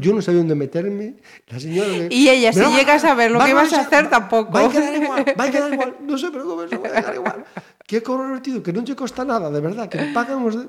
Yo 0.00 0.14
no 0.14 0.22
sabía 0.22 0.38
dónde 0.40 0.54
meterme. 0.54 1.16
La 1.48 1.60
señora 1.60 1.88
me- 1.90 2.08
Y 2.10 2.28
ella, 2.30 2.54
si 2.54 2.60
va- 2.60 2.70
llega 2.74 2.94
a 2.94 2.98
saber 2.98 3.30
lo 3.30 3.38
que 3.44 3.52
vas 3.52 3.70
a 3.74 3.82
hacer, 3.82 4.06
va- 4.06 4.10
tampoco. 4.10 4.50
Va 4.52 4.64
a 4.64 4.70
quedar 4.70 4.94
igual, 5.02 5.24
va 5.38 5.44
a 5.44 5.50
quedar 5.50 5.72
igual. 5.74 5.96
No 6.02 6.16
se 6.16 6.30
preocupe, 6.30 6.68
se 6.68 6.76
va 6.78 6.88
a 6.88 6.92
quedar 7.02 7.14
igual. 7.16 7.44
¿Qué 7.86 8.02
cobro 8.02 8.26
revertido? 8.28 8.62
Que 8.62 8.72
no 8.72 8.82
te 8.82 8.96
costa 8.96 9.26
nada, 9.26 9.50
de 9.50 9.60
verdad, 9.60 9.88
que 9.90 9.98
pagamos... 10.14 10.56
de- 10.58 10.68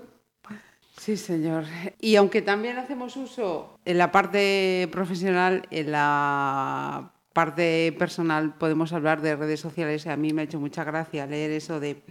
Sí, 0.98 1.16
señor. 1.18 1.64
Y 2.02 2.16
aunque 2.18 2.42
también 2.42 2.78
hacemos 2.78 3.16
uso 3.16 3.80
en 3.86 3.98
la 3.98 4.12
parte 4.12 4.88
profesional, 4.92 5.66
en 5.72 5.92
la 5.94 7.12
parte 7.34 7.96
personal 7.98 8.56
podemos 8.58 8.94
hablar 8.94 9.22
de 9.22 9.36
redes 9.36 9.60
sociales. 9.60 10.08
A 10.08 10.18
mí 10.18 10.34
me 10.34 10.42
ha 10.42 10.46
hecho 10.46 10.60
mucha 10.60 10.84
gracia 10.84 11.26
leer 11.26 11.52
eso 11.52 11.80
de 11.80 12.02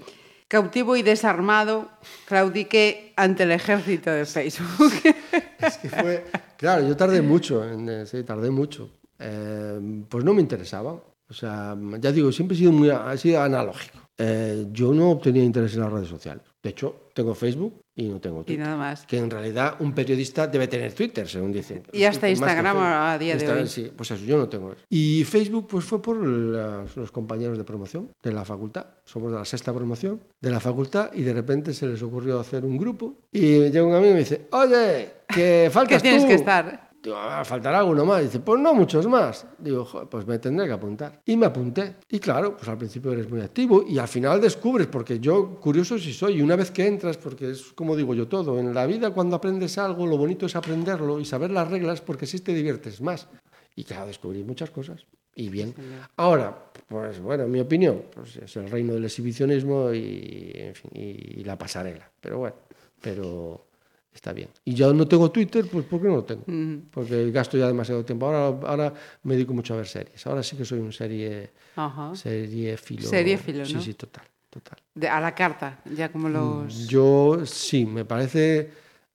cautivo 0.48 0.96
y 0.96 1.02
desarmado, 1.02 1.88
claudique 2.26 3.12
ante 3.16 3.44
el 3.44 3.52
ejército 3.52 4.10
de 4.10 4.26
Facebook. 4.26 4.92
Es 5.60 5.76
que 5.76 5.88
fue... 5.90 6.24
Claro, 6.56 6.88
yo 6.88 6.96
tardé 6.96 7.20
mucho, 7.20 7.62
en, 7.62 8.06
sí, 8.06 8.22
tardé 8.24 8.50
mucho. 8.50 8.90
Eh, 9.18 10.02
pues 10.08 10.24
no 10.24 10.32
me 10.32 10.40
interesaba. 10.40 10.92
O 11.28 11.34
sea, 11.34 11.76
ya 12.00 12.10
digo, 12.10 12.32
siempre 12.32 12.56
he 12.56 12.58
sido 12.58 12.72
muy 12.72 12.90
he 12.90 13.18
sido 13.18 13.42
analógico. 13.42 13.98
Eh, 14.18 14.66
yo 14.72 14.92
no 14.92 15.10
obtenía 15.10 15.44
interés 15.44 15.74
en 15.74 15.80
las 15.80 15.92
redes 15.92 16.08
sociales. 16.08 16.42
De 16.62 16.70
hecho, 16.70 17.08
tengo 17.14 17.34
Facebook 17.34 17.82
y 18.00 18.08
no 18.08 18.20
tengo 18.20 18.40
y 18.40 18.44
Twitter. 18.44 18.64
nada 18.64 18.76
más. 18.76 19.04
Que 19.06 19.18
en 19.18 19.30
realidad 19.30 19.74
un 19.80 19.92
periodista 19.92 20.46
debe 20.46 20.66
tener 20.68 20.92
Twitter, 20.94 21.28
según 21.28 21.52
dicen. 21.52 21.82
Y 21.92 22.04
hasta 22.04 22.26
Más 22.28 22.38
Instagram 22.38 22.76
a 22.78 23.18
día 23.18 23.34
de 23.34 23.40
Instagram, 23.40 23.62
hoy. 23.64 23.68
Sí, 23.68 23.92
pues 23.96 24.10
eso, 24.10 24.24
yo 24.24 24.38
no 24.38 24.48
tengo 24.48 24.72
eso. 24.72 24.80
Y 24.88 25.24
Facebook 25.24 25.66
pues 25.68 25.84
fue 25.84 26.00
por 26.00 26.16
las- 26.26 26.96
los 26.96 27.12
compañeros 27.12 27.58
de 27.58 27.64
promoción 27.64 28.10
de 28.22 28.32
la 28.32 28.44
facultad. 28.44 28.86
Somos 29.04 29.32
de 29.32 29.38
la 29.38 29.44
sexta 29.44 29.72
promoción 29.72 30.20
de 30.40 30.50
la 30.50 30.60
facultad 30.60 31.10
y 31.14 31.22
de 31.22 31.32
repente 31.34 31.72
se 31.74 31.86
les 31.86 32.02
ocurrió 32.02 32.40
hacer 32.40 32.64
un 32.64 32.76
grupo 32.78 33.14
y 33.32 33.58
llega 33.70 33.84
un 33.84 33.94
amigo 33.94 34.10
y 34.10 34.14
me 34.14 34.18
dice, 34.20 34.46
oye, 34.52 35.10
que 35.28 35.68
faltas 35.72 36.02
Que 36.02 36.08
tienes 36.08 36.22
tú". 36.22 36.28
que 36.28 36.34
estar. 36.34 36.89
Digo, 37.02 37.16
"Ah, 37.16 37.42
faltará 37.44 37.78
alguno 37.78 38.04
más. 38.04 38.22
Dice, 38.22 38.40
pues 38.40 38.60
no 38.60 38.74
muchos 38.74 39.06
más. 39.06 39.46
Digo, 39.58 39.84
"Jo, 39.86 40.08
pues 40.08 40.26
me 40.26 40.38
tendré 40.38 40.66
que 40.66 40.72
apuntar. 40.72 41.22
Y 41.24 41.36
me 41.36 41.46
apunté. 41.46 41.96
Y 42.10 42.18
claro, 42.18 42.56
pues 42.56 42.68
al 42.68 42.76
principio 42.76 43.12
eres 43.12 43.30
muy 43.30 43.40
activo 43.40 43.84
y 43.88 43.98
al 43.98 44.08
final 44.08 44.40
descubres, 44.40 44.86
porque 44.86 45.18
yo 45.18 45.58
curioso 45.60 45.98
sí 45.98 46.12
soy, 46.12 46.34
y 46.38 46.42
una 46.42 46.56
vez 46.56 46.70
que 46.70 46.86
entras, 46.86 47.16
porque 47.16 47.50
es 47.52 47.72
como 47.72 47.96
digo 47.96 48.14
yo 48.14 48.28
todo, 48.28 48.58
en 48.58 48.74
la 48.74 48.84
vida 48.86 49.10
cuando 49.12 49.36
aprendes 49.36 49.78
algo, 49.78 50.06
lo 50.06 50.18
bonito 50.18 50.44
es 50.46 50.56
aprenderlo 50.56 51.18
y 51.20 51.24
saber 51.24 51.50
las 51.50 51.70
reglas, 51.70 52.00
porque 52.02 52.26
así 52.26 52.40
te 52.40 52.52
diviertes 52.52 53.00
más. 53.00 53.28
Y 53.76 53.84
claro, 53.84 54.06
descubrí 54.06 54.42
muchas 54.44 54.70
cosas. 54.70 55.06
Y 55.34 55.48
bien. 55.48 55.72
Ahora, 56.16 56.70
pues 56.88 57.20
bueno, 57.20 57.44
en 57.44 57.50
mi 57.50 57.60
opinión, 57.60 58.02
pues 58.14 58.36
es 58.36 58.56
el 58.56 58.68
reino 58.68 58.92
del 58.94 59.04
exhibicionismo 59.04 59.90
y, 59.94 60.52
en 60.54 60.74
fin, 60.74 60.90
y 60.92 61.44
la 61.44 61.56
pasarela. 61.56 62.10
Pero 62.20 62.38
bueno, 62.38 62.56
pero 63.00 63.64
está 64.12 64.32
bien. 64.32 64.48
Y 64.64 64.74
yo 64.74 64.92
no 64.92 65.06
tengo 65.06 65.30
Twitter, 65.30 65.66
pues 65.70 65.84
¿por 65.86 66.00
qué 66.00 66.08
no 66.08 66.16
lo 66.16 66.24
tengo? 66.24 66.44
Porque 66.90 67.30
gasto 67.30 67.56
ya 67.56 67.66
demasiado 67.66 68.04
tiempo. 68.04 68.26
Ahora, 68.26 68.68
ahora 68.68 68.94
me 69.22 69.34
dedico 69.34 69.52
mucho 69.54 69.74
a 69.74 69.78
ver 69.78 69.86
series. 69.86 70.26
Ahora 70.26 70.42
sí 70.42 70.56
que 70.56 70.64
soy 70.64 70.80
un 70.80 70.92
serie, 70.92 71.50
serie 72.14 72.76
filo. 72.76 73.08
Seriéfilo, 73.08 73.64
Sí, 73.64 73.74
¿no? 73.74 73.80
sí, 73.80 73.94
total, 73.94 74.24
total. 74.48 74.78
De- 74.94 75.08
a 75.08 75.20
la 75.20 75.34
carta, 75.34 75.80
ya 75.94 76.10
como 76.10 76.28
los... 76.28 76.88
Yo 76.88 77.44
sí, 77.46 77.86
me 77.86 78.04
parece, 78.04 78.70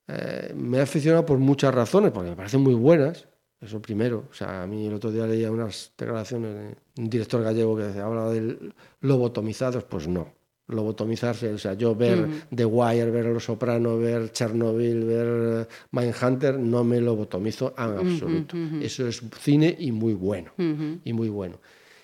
eh, 0.07 0.53
me 0.55 0.77
he 0.77 0.81
aficionado 0.81 1.25
por 1.25 1.37
muchas 1.37 1.73
razones, 1.73 2.11
porque 2.11 2.29
me 2.31 2.35
parecen 2.35 2.61
muy 2.61 2.73
buenas. 2.73 3.27
Eso 3.61 3.81
primero. 3.81 4.25
O 4.29 4.33
sea, 4.33 4.63
a 4.63 4.67
mí 4.67 4.85
el 4.85 4.93
otro 4.93 5.11
día 5.11 5.25
leía 5.25 5.49
unas 5.49 5.91
declaraciones 5.97 6.53
de 6.53 6.75
un 7.01 7.09
director 7.09 7.41
gallego 7.41 7.75
que 7.75 7.83
decía, 7.83 8.05
hablaba 8.05 8.31
de 8.31 8.71
lobotomizados. 9.01 9.83
Pues 9.85 10.07
no, 10.07 10.31
lobotomizarse, 10.67 11.53
o 11.53 11.57
sea, 11.57 11.73
yo 11.73 11.95
ver 11.95 12.27
The 12.53 12.65
Wire, 12.65 13.11
ver 13.11 13.25
Los 13.25 13.45
Soprano, 13.45 13.97
ver 13.97 14.31
Chernobyl, 14.31 15.03
ver 15.03 15.27
eh, 15.27 15.67
Mindhunter, 15.91 16.57
no 16.57 16.83
me 16.83 16.99
lobotomizo 16.99 17.73
en 17.77 17.97
absoluto. 17.97 18.57
Eso 18.81 19.07
es 19.07 19.21
cine 19.39 19.75
y 19.77 19.91
muy 19.91 20.13
bueno, 20.13 20.51
y 20.57 21.13
muy 21.13 21.29
bueno. 21.29 21.59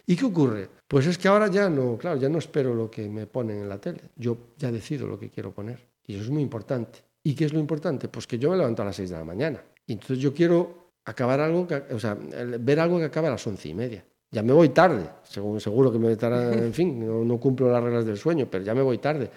¿Y 0.06 0.16
qué 0.16 0.26
ocurre? 0.26 0.70
Pues 0.88 1.08
es 1.08 1.18
que 1.18 1.28
ahora 1.28 1.48
ya 1.48 1.70
no, 1.70 1.98
claro, 1.98 2.20
ya 2.20 2.28
no 2.28 2.40
espero 2.40 2.74
lo 2.74 2.92
que 2.92 3.08
me 3.08 3.28
ponen 3.28 3.62
en 3.62 3.70
la 3.70 3.80
tele. 3.80 4.02
Yo 4.16 4.38
ya 4.58 4.72
decido 4.72 5.08
lo 5.08 5.18
que 5.18 5.30
quiero 5.30 5.54
poner. 5.54 5.88
Y 6.06 6.16
eso 6.16 6.24
es 6.24 6.30
muy 6.30 6.42
importante. 6.42 7.00
¿Y 7.24 7.34
qué 7.36 7.46
es 7.46 7.54
lo 7.54 7.60
importante? 7.60 8.08
Pues 8.10 8.28
que 8.28 8.38
yo 8.38 8.50
me 8.50 8.58
levanto 8.58 8.82
a 8.82 8.86
las 8.86 8.96
6 8.96 9.10
de 9.10 9.16
la 9.16 9.24
mañana. 9.24 9.64
Y 9.86 9.94
entonces 9.94 10.20
yo 10.20 10.34
quiero 10.34 10.92
acabar 11.06 11.40
algo, 11.40 11.68
que, 11.68 11.76
o 11.76 12.00
sea, 12.00 12.16
ver 12.16 12.80
algo 12.80 12.98
que 12.98 13.06
acabe 13.06 13.28
a 13.28 13.32
las 13.32 13.48
once 13.48 13.70
y 13.70 13.74
media. 13.74 14.04
Ya 14.32 14.42
me 14.42 14.54
voy 14.54 14.70
tarde, 14.70 15.10
según, 15.24 15.60
seguro 15.60 15.92
que 15.92 16.00
me 16.00 16.12
estará, 16.12 16.54
en 16.54 16.74
fin, 16.74 17.00
no, 17.06 17.24
no 17.24 17.38
cumplo 17.38 17.72
las 17.72 17.84
reglas 17.84 18.06
del 18.06 18.18
sueño, 18.18 18.48
pero 18.50 18.64
ya 18.64 18.74
me 18.74 18.82
voy 18.82 18.98
tarde. 18.98 19.30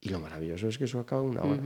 Y 0.00 0.10
lo 0.10 0.20
maravilloso 0.20 0.68
es 0.68 0.78
que 0.78 0.84
eso 0.84 1.00
acaba 1.00 1.22
en 1.22 1.28
una 1.28 1.42
hora. 1.42 1.62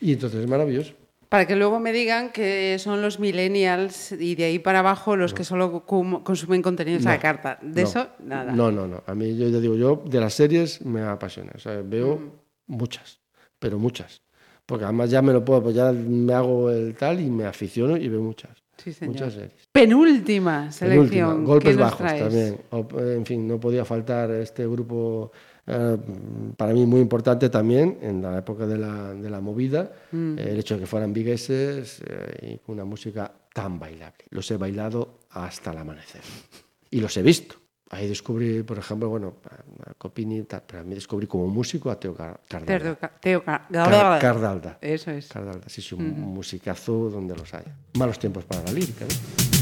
Y 0.00 0.12
entonces 0.12 0.40
es 0.40 0.48
maravilloso. 0.48 0.94
Para 1.28 1.46
que 1.46 1.56
luego 1.56 1.80
me 1.80 1.92
digan 1.92 2.30
que 2.30 2.78
son 2.78 3.02
los 3.02 3.18
millennials 3.18 4.12
y 4.12 4.36
de 4.36 4.44
ahí 4.44 4.58
para 4.60 4.78
abajo 4.78 5.16
los 5.16 5.34
que 5.34 5.42
solo 5.42 5.84
consumen 5.84 6.62
contenidos 6.62 7.04
a 7.04 7.10
la 7.10 7.16
No, 7.16 7.22
carta. 7.22 7.58
De 7.60 7.82
no, 7.82 7.88
eso, 7.88 8.08
nada. 8.20 8.52
No, 8.52 8.70
no, 8.70 8.86
no. 8.86 9.02
A 9.06 9.14
mí, 9.14 9.36
yo 9.36 9.48
ya 9.48 9.58
digo, 9.58 9.74
yo 9.74 10.02
de 10.06 10.20
las 10.20 10.34
series 10.34 10.82
me 10.86 11.02
apasiona. 11.02 11.50
O 11.56 11.58
sea, 11.58 11.82
veo 11.84 12.20
muchas, 12.68 13.18
pero 13.58 13.78
muchas. 13.78 14.22
Porque 14.64 14.84
además 14.84 15.10
ya 15.10 15.20
me 15.20 15.32
lo 15.32 15.44
puedo, 15.44 15.64
pues 15.64 15.74
ya 15.74 15.90
me 15.90 16.32
hago 16.32 16.70
el 16.70 16.94
tal 16.94 17.20
y 17.20 17.28
me 17.28 17.44
aficiono 17.44 17.96
y 17.96 18.08
veo 18.08 18.22
muchas. 18.22 18.62
Sí, 18.76 18.92
señor. 18.92 19.14
Muchas 19.14 19.32
series. 19.34 19.52
Penúltima 19.72 20.68
Penúltima, 20.68 20.72
selección. 20.72 21.44
golpes 21.44 21.70
¿Qué 21.76 21.80
nos 21.82 21.90
bajos 21.98 22.18
también. 22.18 22.60
O- 22.70 22.86
En 23.00 23.24
fin, 23.26 23.46
no 23.48 23.58
podía 23.58 23.84
faltar 23.84 24.30
este 24.32 24.66
grupo 24.66 25.32
eh, 25.66 25.96
para 26.56 26.72
mí 26.72 26.86
muy 26.86 27.00
importante 27.00 27.48
también 27.48 27.98
en 28.02 28.22
la 28.22 28.38
época 28.38 28.66
de 28.66 28.78
la, 28.78 29.14
de 29.14 29.28
la 29.30 29.40
movida, 29.40 29.90
Mm. 30.12 30.38
eh, 30.38 30.44
el 30.50 30.58
hecho 30.60 30.74
de 30.74 30.80
que 30.80 30.86
fueran 30.86 31.12
vigueses 31.12 32.00
eh, 32.06 32.54
y 32.54 32.58
con 32.58 32.74
una 32.74 32.84
música 32.84 33.32
tan 33.52 33.78
bailable. 33.78 34.24
Los 34.30 34.48
he 34.50 34.56
bailado 34.56 35.20
hasta 35.30 35.72
el 35.72 35.78
amanecer. 35.78 36.20
Y 36.90 37.00
los 37.00 37.16
he 37.16 37.22
visto. 37.22 37.56
aí 37.90 38.08
descubrí, 38.08 38.62
por 38.62 38.78
exemplo, 38.78 39.08
bueno, 39.08 39.34
a 39.86 39.94
Copini, 39.94 40.42
tal, 40.42 40.62
pero 40.66 40.80
a 40.80 40.84
mí 40.84 40.94
descubrí 40.94 41.26
como 41.26 41.46
músico 41.46 41.90
a 41.90 41.98
Teo 41.98 42.14
Cardalda. 42.14 42.66
Teo, 42.66 42.96
Teo 43.20 43.44
Car 43.44 43.66
Car 43.70 44.20
Cardalda. 44.20 44.78
Eso 44.80 45.10
es. 45.10 45.28
Cardalda, 45.28 45.68
sí, 45.68 45.82
sí, 45.82 45.94
un 45.94 46.02
uh 46.02 46.08
-huh. 46.08 46.16
musicazo 46.16 47.10
donde 47.10 47.36
los 47.36 47.52
haya. 47.54 47.74
Malos 47.98 48.18
tiempos 48.18 48.44
para 48.44 48.62
la 48.62 48.72
lírica, 48.72 49.04
¿no? 49.04 49.55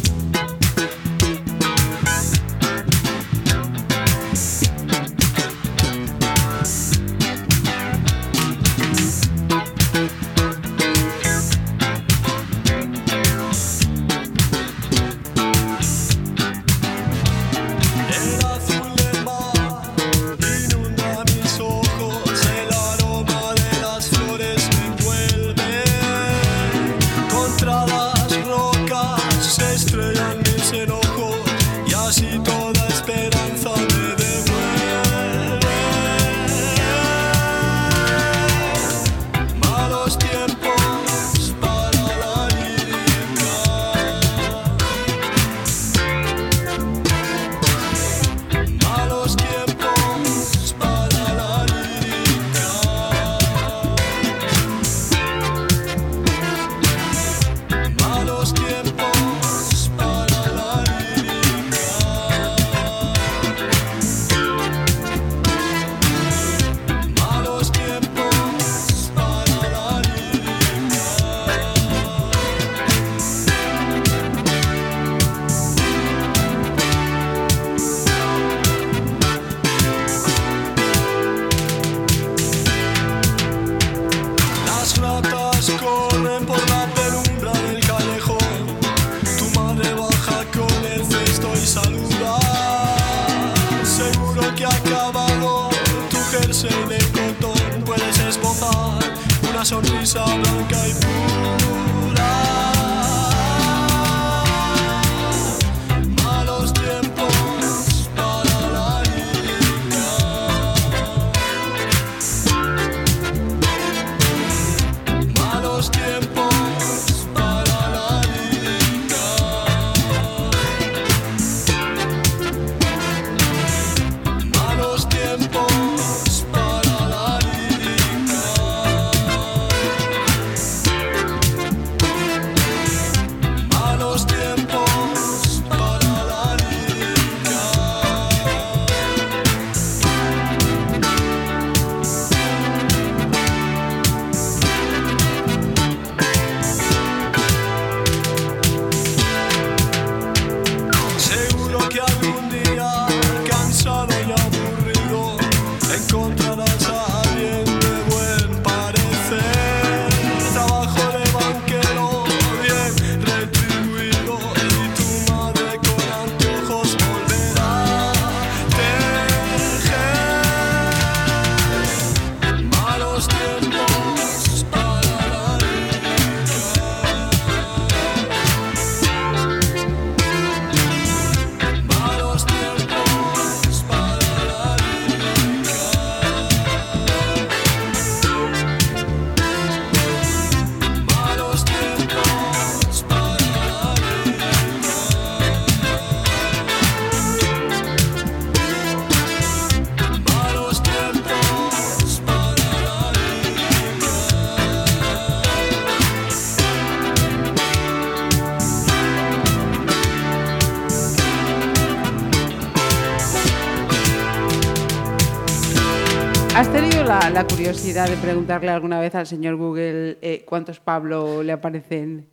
La, 217.34 217.46
curiosidad 217.48 218.08
de 218.08 218.16
preguntarle 218.16 218.70
alguna 218.70 219.00
vez 219.00 219.12
al 219.16 219.26
señor 219.26 219.56
Google 219.56 220.18
eh, 220.22 220.44
cuántos 220.46 220.78
Pablo 220.78 221.42
le 221.42 221.50
aparecen? 221.50 222.28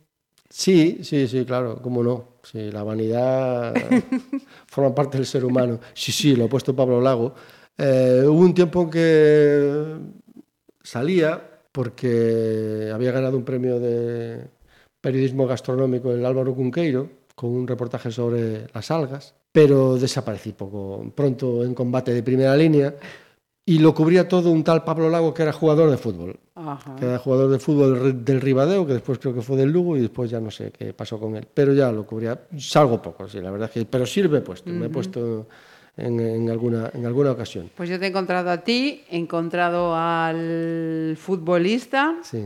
Sí, 0.48 1.00
sí, 1.02 1.26
sí, 1.26 1.44
claro, 1.44 1.80
cómo 1.82 2.04
no. 2.04 2.38
Sí, 2.44 2.70
la 2.70 2.84
vanidad 2.84 3.74
forma 4.68 4.94
parte 4.94 5.18
del 5.18 5.26
ser 5.26 5.44
humano. 5.44 5.80
Sí, 5.92 6.12
sí, 6.12 6.36
lo 6.36 6.44
ha 6.44 6.48
puesto 6.48 6.76
Pablo 6.76 7.00
Lago. 7.00 7.34
Eh, 7.76 8.22
hubo 8.26 8.40
un 8.40 8.54
tiempo 8.54 8.82
en 8.82 8.90
que 8.90 9.96
salía 10.84 11.50
porque 11.72 12.90
había 12.94 13.10
ganado 13.10 13.36
un 13.36 13.44
premio 13.44 13.80
de 13.80 14.46
periodismo 15.00 15.48
gastronómico 15.48 16.12
el 16.12 16.24
Álvaro 16.24 16.54
Cunqueiro 16.54 17.10
con 17.34 17.50
un 17.50 17.66
reportaje 17.66 18.12
sobre 18.12 18.68
las 18.72 18.90
algas, 18.92 19.34
pero 19.50 19.96
desaparecí 19.96 20.52
poco 20.52 21.10
pronto 21.14 21.64
en 21.64 21.74
combate 21.74 22.14
de 22.14 22.22
primera 22.22 22.56
línea 22.56 22.94
y 23.64 23.78
lo 23.78 23.94
cubría 23.94 24.26
todo 24.28 24.50
un 24.50 24.64
tal 24.64 24.82
Pablo 24.84 25.08
Lago 25.08 25.32
que 25.32 25.42
era 25.42 25.52
jugador 25.52 25.88
de 25.90 25.96
fútbol 25.96 26.38
Ajá. 26.56 26.96
que 26.96 27.04
era 27.04 27.18
jugador 27.18 27.50
de 27.50 27.58
fútbol 27.60 28.24
del- 28.24 28.40
Ribadeo, 28.40 28.84
que 28.86 28.94
después 28.94 29.18
creo 29.18 29.32
que 29.34 29.42
fue 29.42 29.56
del 29.56 29.70
Lugo 29.70 29.96
y 29.96 30.00
después 30.00 30.30
ya 30.30 30.40
no 30.40 30.50
sé 30.50 30.72
qué 30.76 30.92
pasó 30.92 31.18
con 31.20 31.36
él. 31.36 31.46
Pero 31.54 31.72
ya 31.72 31.90
lo 31.92 32.04
cubría, 32.04 32.40
salgo 32.58 33.00
poco, 33.00 33.28
sí, 33.28 33.40
la 33.40 33.50
verdad 33.52 33.68
es 33.68 33.74
que, 33.74 33.84
pero 33.88 34.04
sí 34.04 34.22
me 34.28 34.38
he 34.38 34.40
puesto, 34.40 34.70
me 34.70 34.86
he 34.86 34.88
puesto 34.88 35.46
en, 35.96 36.18
en 36.20 36.50
alguna, 36.50 36.90
en 36.92 37.06
alguna 37.06 37.30
ocasión. 37.32 37.70
Pues 37.76 37.88
yo 37.88 37.98
te 38.00 38.06
he 38.06 38.08
encontrado 38.08 38.50
a 38.50 38.58
ti, 38.58 39.02
he 39.10 39.16
encontrado 39.16 39.94
al 39.96 41.16
futbolista, 41.18 42.16
Sí. 42.22 42.44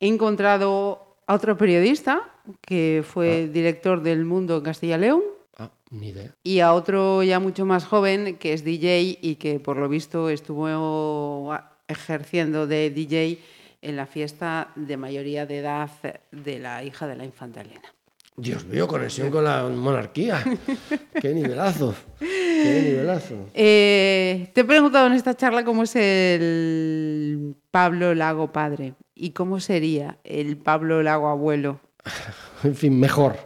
he 0.00 0.06
encontrado 0.08 1.16
a 1.26 1.34
otro 1.34 1.56
periodista 1.56 2.22
que 2.60 3.04
fue 3.06 3.46
director 3.48 4.02
del 4.02 4.24
Mundo 4.24 4.56
en 4.56 4.62
Castilla 4.64 4.98
León 4.98 5.22
Ah, 5.58 5.70
ni 5.90 6.08
idea. 6.08 6.34
y 6.42 6.60
a 6.60 6.72
otro 6.72 7.22
ya 7.22 7.38
mucho 7.38 7.66
más 7.66 7.84
joven 7.84 8.38
que 8.38 8.54
es 8.54 8.64
DJ 8.64 9.18
y 9.20 9.36
que 9.36 9.60
por 9.60 9.76
lo 9.76 9.88
visto 9.88 10.30
estuvo 10.30 11.54
ejerciendo 11.88 12.66
de 12.66 12.90
DJ 12.90 13.38
en 13.82 13.96
la 13.96 14.06
fiesta 14.06 14.68
de 14.76 14.96
mayoría 14.96 15.44
de 15.44 15.58
edad 15.58 15.90
de 16.30 16.58
la 16.58 16.82
hija 16.84 17.06
de 17.06 17.16
la 17.16 17.24
infanta 17.24 17.60
Elena. 17.60 17.92
Dios 18.36 18.64
mío, 18.64 18.88
conexión 18.88 19.30
con 19.30 19.44
la 19.44 19.68
monarquía. 19.68 20.42
qué 21.20 21.34
nivelazo, 21.34 21.94
qué 22.18 22.82
nivelazo. 22.82 23.50
Eh, 23.52 24.50
te 24.54 24.62
he 24.62 24.64
preguntado 24.64 25.06
en 25.08 25.12
esta 25.12 25.36
charla 25.36 25.64
cómo 25.64 25.82
es 25.82 25.94
el 25.96 27.54
Pablo 27.70 28.14
Lago 28.14 28.50
padre 28.50 28.94
y 29.14 29.30
cómo 29.30 29.60
sería 29.60 30.18
el 30.24 30.56
Pablo 30.56 31.02
Lago 31.02 31.28
abuelo. 31.28 31.80
En 32.64 32.74
fin, 32.76 32.98
mejor. 32.98 33.36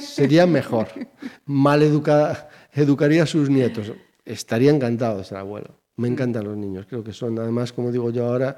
Sería 0.00 0.46
mejor. 0.46 0.88
Mal 1.46 1.82
educa- 1.82 2.48
educaría 2.72 3.22
a 3.22 3.26
sus 3.26 3.48
nietos. 3.48 3.92
Estaría 4.24 4.70
encantado 4.72 5.18
de 5.18 5.24
ser 5.24 5.38
abuelo. 5.38 5.80
Me 5.96 6.08
encantan 6.08 6.44
los 6.44 6.56
niños. 6.56 6.86
Creo 6.88 7.04
que 7.04 7.12
son, 7.12 7.38
además, 7.38 7.72
como 7.72 7.92
digo 7.92 8.10
yo 8.10 8.26
ahora, 8.26 8.56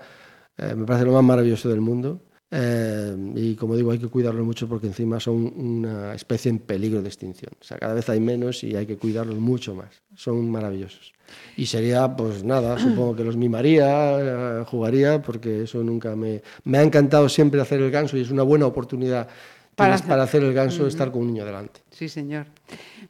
eh, 0.57 0.75
me 0.75 0.87
parece 0.87 1.05
lo 1.05 1.13
más 1.13 1.23
maravilloso 1.25 1.69
del 1.69 1.81
mundo. 1.83 2.23
Eh, 2.53 3.17
y 3.37 3.55
como 3.55 3.77
digo, 3.77 3.93
hay 3.93 3.99
que 3.99 4.09
cuidarlos 4.09 4.45
mucho 4.45 4.69
porque 4.69 4.89
encima 4.89 5.21
son 5.21 5.53
una 5.57 6.15
especie 6.15 6.51
en 6.51 6.59
peligro 6.59 7.01
de 7.01 7.09
extinción. 7.09 7.53
O 7.61 7.65
sea, 7.65 7.79
cada 7.79 7.95
vez 7.95 8.09
hay 8.09 8.19
menos 8.21 8.65
y 8.65 8.75
hay 8.75 8.87
que 8.87 8.97
cuidarlos 8.97 9.37
mucho 9.37 9.75
más. 9.75 10.03
Son 10.17 10.51
maravillosos. 10.51 11.13
Y 11.57 11.67
sería, 11.67 12.17
pues 12.17 12.43
nada, 12.43 12.79
supongo 12.79 13.15
que 13.15 13.23
los 13.25 13.37
mimaría, 13.37 14.61
eh, 14.61 14.65
jugaría, 14.67 15.23
porque 15.23 15.63
eso 15.63 15.83
nunca 15.85 16.17
me... 16.17 16.43
Me 16.65 16.79
ha 16.79 16.83
encantado 16.83 17.29
siempre 17.29 17.61
hacer 17.61 17.81
el 17.81 17.91
ganso 17.91 18.17
y 18.17 18.23
es 18.23 18.31
una 18.31 18.43
buena 18.43 18.67
oportunidad 18.67 19.29
Para 19.77 19.95
hacer- 19.95 20.09
para 20.09 20.25
hacer 20.25 20.43
el 20.43 20.53
ganso, 20.53 20.87
estar 20.89 21.13
con 21.13 21.23
un 21.23 21.29
niño 21.29 21.45
delante. 21.45 21.81
Sí, 21.91 22.09
señor. 22.09 22.47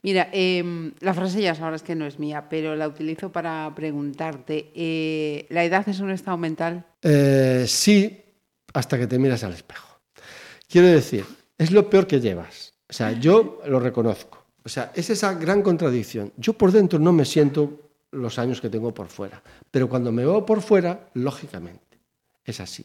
Mira, 0.03 0.29
em, 0.33 0.93
la 1.01 1.15
frase 1.15 1.41
ya 1.43 1.55
sabrás 1.55 1.83
que 1.83 1.95
no 1.95 2.07
es 2.07 2.19
mía, 2.19 2.47
pero 2.51 2.77
la 2.77 2.87
utilizo 2.87 3.33
para 3.33 3.73
preguntarte. 3.75 4.71
eh, 4.75 5.47
¿La 5.49 5.65
edad 5.65 5.89
es 5.89 6.01
un 6.01 6.11
estado 6.11 6.37
mental? 6.37 6.85
Eh, 7.03 7.65
sí, 7.67 8.19
hasta 8.73 8.99
que 8.99 9.07
te 9.07 9.19
miras 9.19 9.45
al 9.45 9.53
espejo. 9.53 10.01
Quiero 10.69 10.89
decir, 10.89 11.25
es 11.59 11.71
lo 11.71 11.89
peor 11.91 12.07
que 12.07 12.21
llevas. 12.21 12.73
O 12.89 12.93
sea, 12.93 13.13
yo 13.13 13.61
lo 13.67 13.81
reconozco. 13.81 14.45
O 14.65 14.69
sea, 14.69 14.93
es 14.95 15.11
esa 15.11 15.35
gran 15.35 15.63
contradicción. 15.63 16.33
Yo 16.37 16.53
por 16.53 16.73
dentro 16.73 16.99
no 16.99 17.13
me 17.13 17.25
siento 17.25 17.91
los 18.13 18.39
años 18.39 18.61
que 18.61 18.69
tengo 18.69 18.93
por 18.93 19.09
fuera, 19.09 19.43
pero 19.71 19.89
cuando 19.89 20.11
me 20.13 20.25
veo 20.25 20.45
por 20.45 20.61
fuera, 20.61 21.09
lógicamente, 21.15 21.99
es 22.45 22.61
así. 22.61 22.85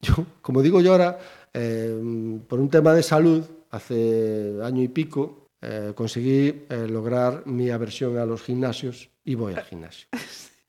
Yo, 0.00 0.14
como 0.40 0.62
digo 0.62 0.80
yo 0.80 0.92
ahora, 0.92 1.18
eh, 1.52 2.40
por 2.48 2.60
un 2.60 2.70
tema 2.70 2.94
de 2.94 3.02
salud, 3.02 3.44
hace 3.70 4.56
año 4.62 4.82
y 4.82 4.88
pico, 4.88 5.48
eh, 5.60 5.92
conseguí 5.94 6.64
eh, 6.68 6.86
lograr 6.88 7.46
mi 7.46 7.70
aversión 7.70 8.16
a 8.16 8.24
los 8.24 8.42
gimnasios 8.42 9.10
y 9.24 9.34
voy 9.34 9.54
al 9.54 9.64
gimnasio. 9.64 10.08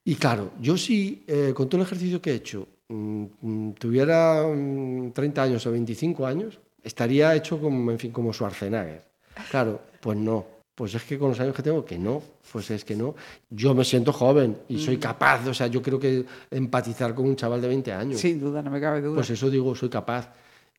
Y 0.04 0.16
claro, 0.16 0.54
yo 0.60 0.78
sí, 0.78 1.24
con 1.54 1.70
todo 1.70 1.80
el 1.80 1.86
ejercicio 1.86 2.20
que 2.20 2.32
he 2.32 2.34
hecho, 2.34 2.68
tuviera 3.78 4.44
mm, 4.48 5.12
30 5.12 5.44
años 5.44 5.66
o 5.66 5.72
25 5.72 6.26
años, 6.26 6.60
estaría 6.84 7.36
hecho 7.36 7.60
como, 7.60 7.92
en 7.92 8.00
fin, 8.00 8.12
como 8.12 8.34
Schwarzenegger. 8.34 9.04
Claro, 9.50 9.82
pues 10.00 10.18
no. 10.18 10.46
Pues 10.74 10.96
es 10.96 11.04
que 11.04 11.20
con 11.20 11.30
los 11.30 11.40
años 11.40 11.56
que 11.56 11.62
tengo, 11.62 11.86
que 11.86 11.98
no. 12.00 12.22
Pues 12.52 12.72
es 12.72 12.84
que 12.84 12.96
no. 12.96 13.16
Yo 13.50 13.76
me 13.76 13.84
siento 13.84 14.12
joven 14.12 14.58
y 14.68 14.80
soy 14.80 14.98
capaz, 14.98 15.48
o 15.48 15.54
sea, 15.54 15.68
yo 15.68 15.82
creo 15.82 16.00
que 16.00 16.26
empatizar 16.50 17.14
con 17.14 17.26
un 17.26 17.36
chaval 17.36 17.62
de 17.62 17.68
20 17.68 17.94
años. 17.94 18.20
Sin 18.20 18.40
duda, 18.40 18.62
no 18.62 18.72
me 18.72 18.82
cabe 18.82 19.02
duda. 19.02 19.16
Pues 19.16 19.30
eso 19.30 19.50
digo, 19.50 19.76
soy 19.76 19.90
capaz. 19.90 20.32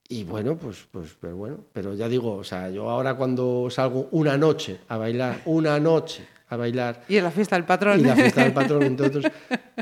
Y 0.09 0.25
bueno, 0.25 0.57
pues, 0.57 0.87
pues, 0.91 1.17
pero 1.21 1.37
bueno, 1.37 1.59
pero 1.73 1.95
ya 1.95 2.09
digo, 2.09 2.35
o 2.35 2.45
sea, 2.45 2.69
yo 2.69 2.91
ahora 2.91 3.15
cuando 3.15 3.69
salgo 3.71 4.09
una 4.11 4.37
noche 4.37 4.81
a 4.89 4.97
bailar, 4.97 5.43
una 5.47 5.79
noche 5.79 6.27
a 6.53 6.57
bailar, 6.57 7.05
y 7.09 7.17
en 7.17 7.25
la 7.25 7.31
fiesta 7.31 7.57
del 7.57 7.65
patrón. 7.65 8.01
y 8.01 8.05
la 8.05 8.15
fiesta 8.15 8.43
del 8.45 8.53
patrón, 8.53 8.83
entre 8.91 9.07
otros, 9.07 9.25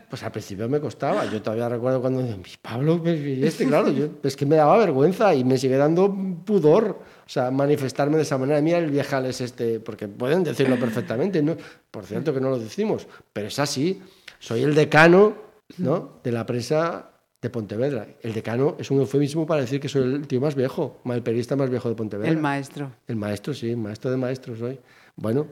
pues 0.09 0.23
al 0.23 0.31
principio 0.33 0.69
me 0.69 0.81
costaba. 0.81 1.25
Yo 1.27 1.43
todavía 1.43 1.69
recuerdo 1.69 2.01
cuando 2.01 2.23
dije, 2.23 2.37
"Mi 2.37 2.43
Pablo, 2.63 3.03
este, 3.05 3.67
claro, 3.67 3.91
yo, 3.91 4.07
es 4.23 4.37
que 4.37 4.47
me 4.47 4.57
daba 4.57 4.77
vergüenza 4.79 5.35
y 5.35 5.45
me 5.45 5.59
sigue 5.59 5.77
dando 5.77 6.15
pudor. 6.45 7.01
O 7.27 7.33
sea, 7.33 7.51
manifestarme 7.53 8.17
de 8.17 8.23
esa 8.23 8.37
manera. 8.39 8.61
Mira 8.61 8.79
el 8.79 8.91
viejal 8.91 9.25
es 9.27 9.41
este, 9.41 9.79
porque 9.79 10.09
pueden 10.09 10.43
decirlo 10.43 10.77
perfectamente. 10.81 11.41
¿no? 11.43 11.57
Por 11.91 12.05
cierto 12.05 12.35
que 12.35 12.41
no 12.41 12.51
lo 12.51 12.59
decimos, 12.59 13.07
pero 13.33 13.47
es 13.47 13.59
así. 13.61 14.03
Soy 14.41 14.63
el 14.63 14.75
decano 14.75 15.35
¿no? 15.79 16.19
de 16.25 16.33
la 16.33 16.45
presa 16.45 17.11
de 17.41 17.49
Pontevedra. 17.49 18.07
El 18.21 18.33
decano 18.33 18.75
es 18.81 18.91
un 18.91 18.99
eufemismo 18.99 19.47
para 19.47 19.61
decir 19.61 19.81
que 19.81 19.89
soy 19.89 20.03
el 20.13 20.27
tío 20.27 20.41
más 20.41 20.57
viejo, 20.57 21.01
el 21.05 21.23
periodista 21.23 21.55
más 21.55 21.71
viejo 21.71 21.89
de 21.89 21.95
Pontevedra. 21.95 22.29
el 22.31 22.39
maestro. 22.39 22.91
El 23.07 23.15
maestro, 23.17 23.55
sí, 23.55 23.77
maestro 23.77 24.11
de 24.11 24.17
maestros 24.17 24.59
soy. 24.59 24.81
Bueno, 25.15 25.47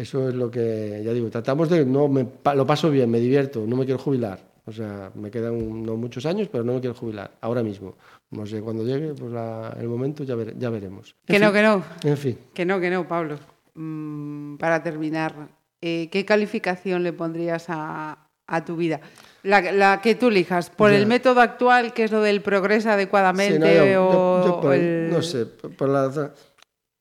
eso 0.00 0.28
es 0.28 0.34
lo 0.34 0.50
que, 0.50 1.02
ya 1.04 1.12
digo, 1.12 1.28
tratamos 1.30 1.68
de, 1.68 1.84
no, 1.84 2.08
me, 2.08 2.26
lo 2.54 2.66
paso 2.66 2.90
bien, 2.90 3.10
me 3.10 3.18
divierto, 3.20 3.64
no 3.66 3.76
me 3.76 3.84
quiero 3.84 3.98
jubilar. 4.00 4.38
O 4.66 4.72
sea, 4.72 5.10
me 5.14 5.30
quedan 5.30 5.82
no 5.82 5.96
muchos 5.96 6.26
años, 6.26 6.48
pero 6.52 6.62
no 6.62 6.74
me 6.74 6.80
quiero 6.80 6.94
jubilar, 6.94 7.32
ahora 7.40 7.62
mismo. 7.62 7.96
No 8.30 8.46
sé, 8.46 8.60
cuando 8.60 8.84
llegue 8.84 9.14
pues 9.14 9.32
la- 9.32 9.76
el 9.80 9.88
momento 9.88 10.22
ya, 10.22 10.36
ya 10.56 10.70
veremos. 10.70 11.16
En 11.26 11.34
Que 11.34 11.40
no, 11.40 11.52
que 11.52 11.62
no. 11.62 11.82
En 12.04 12.16
fin, 12.16 12.38
Que 12.54 12.64
no, 12.64 12.78
que 12.78 12.90
no, 12.90 13.08
Pablo. 13.08 13.38
Mm, 13.74 14.56
para 14.56 14.82
terminar, 14.82 15.34
eh, 15.80 16.08
¿qué 16.12 16.24
calificación 16.24 17.02
le 17.02 17.12
pondrías 17.12 17.66
a, 17.68 18.28
a 18.46 18.64
tu 18.64 18.76
vida? 18.76 19.00
La, 19.42 19.72
la 19.72 20.00
que 20.02 20.14
tú 20.14 20.28
elijas, 20.28 20.70
por 20.70 20.90
Ya. 20.92 20.98
el 20.98 21.06
método 21.06 21.40
actual, 21.40 21.92
que 21.92 22.04
es 22.04 22.12
lo 22.12 22.20
del 22.20 22.42
progreso 22.42 22.90
adecuadamente, 22.90 23.72
Sí, 23.72 23.78
no, 23.78 23.92
yo- 23.92 24.06
o, 24.08 24.46
yo 24.46 24.60
por 24.60 24.70
o 24.70 24.72
el- 24.74 24.80
el- 24.80 25.10
no 25.10 25.22
sé, 25.22 25.46
por 25.46 25.88
la 25.88 26.32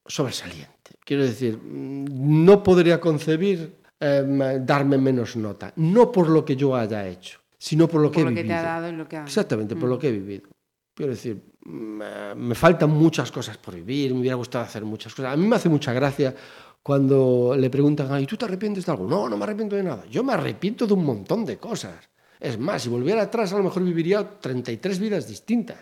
sobresaliente. 0.07 0.78
Quiero 1.05 1.23
decir, 1.23 1.57
mm, 1.57 2.45
no 2.45 2.61
podría 2.63 2.99
concebir 2.99 3.77
em, 3.99 4.39
darme 4.65 4.97
menos 4.97 5.35
nota, 5.35 5.73
no 5.75 6.11
por 6.11 6.29
lo 6.29 6.45
que 6.45 6.55
yo 6.55 6.75
haya 6.75 7.07
hecho, 7.07 7.39
sino 7.57 7.87
por 7.87 8.01
lo 8.01 8.09
que 8.11 8.21
por 8.23 8.27
he 8.27 8.29
lo 8.31 8.35
que 8.35 8.43
te 8.47 8.53
ha 8.53 8.57
vivido. 8.61 8.73
dado 8.73 8.89
y 8.89 8.91
lo 8.95 9.07
que 9.09 9.17
ha... 9.17 9.23
Exactamente, 9.23 9.75
por 9.75 9.87
Mm. 9.89 9.91
lo 9.91 9.99
que 9.99 10.07
he 10.07 10.11
vivido. 10.13 10.49
Quiero 10.95 11.11
decir, 11.11 11.41
me, 11.65 12.33
me 12.35 12.55
faltan 12.55 12.91
muchas 12.91 13.31
cosas 13.31 13.57
por 13.57 13.75
vivir, 13.75 14.13
me 14.13 14.21
hubiera 14.21 14.35
gustado 14.35 14.63
hacer 14.65 14.85
muchas 14.85 15.13
cosas. 15.13 15.33
A 15.33 15.37
mí 15.37 15.45
me 15.47 15.55
hace 15.55 15.67
mucha 15.69 15.91
gracia 15.93 16.33
cuando 16.81 17.55
le 17.57 17.69
preguntan, 17.69 18.21
¿y 18.21 18.25
tú 18.25 18.37
te 18.37 18.45
arrepientes 18.45 18.85
de 18.85 18.91
algo? 18.91 19.05
No, 19.07 19.27
no 19.27 19.35
me 19.37 19.43
arrepiento 19.43 19.75
de 19.75 19.83
nada. 19.83 20.05
Yo 20.09 20.23
me 20.23 20.33
arrepiento 20.33 20.87
de 20.87 20.93
un 20.93 21.03
montón 21.05 21.43
de 21.45 21.57
cosas. 21.57 22.09
Es 22.39 22.57
más, 22.57 22.81
si 22.83 22.89
volviera 22.89 23.23
atrás, 23.23 23.51
a 23.51 23.57
lo 23.57 23.63
mejor 23.63 23.83
viviría 23.83 24.39
33 24.39 24.97
vidas 24.99 25.27
distintas. 25.27 25.77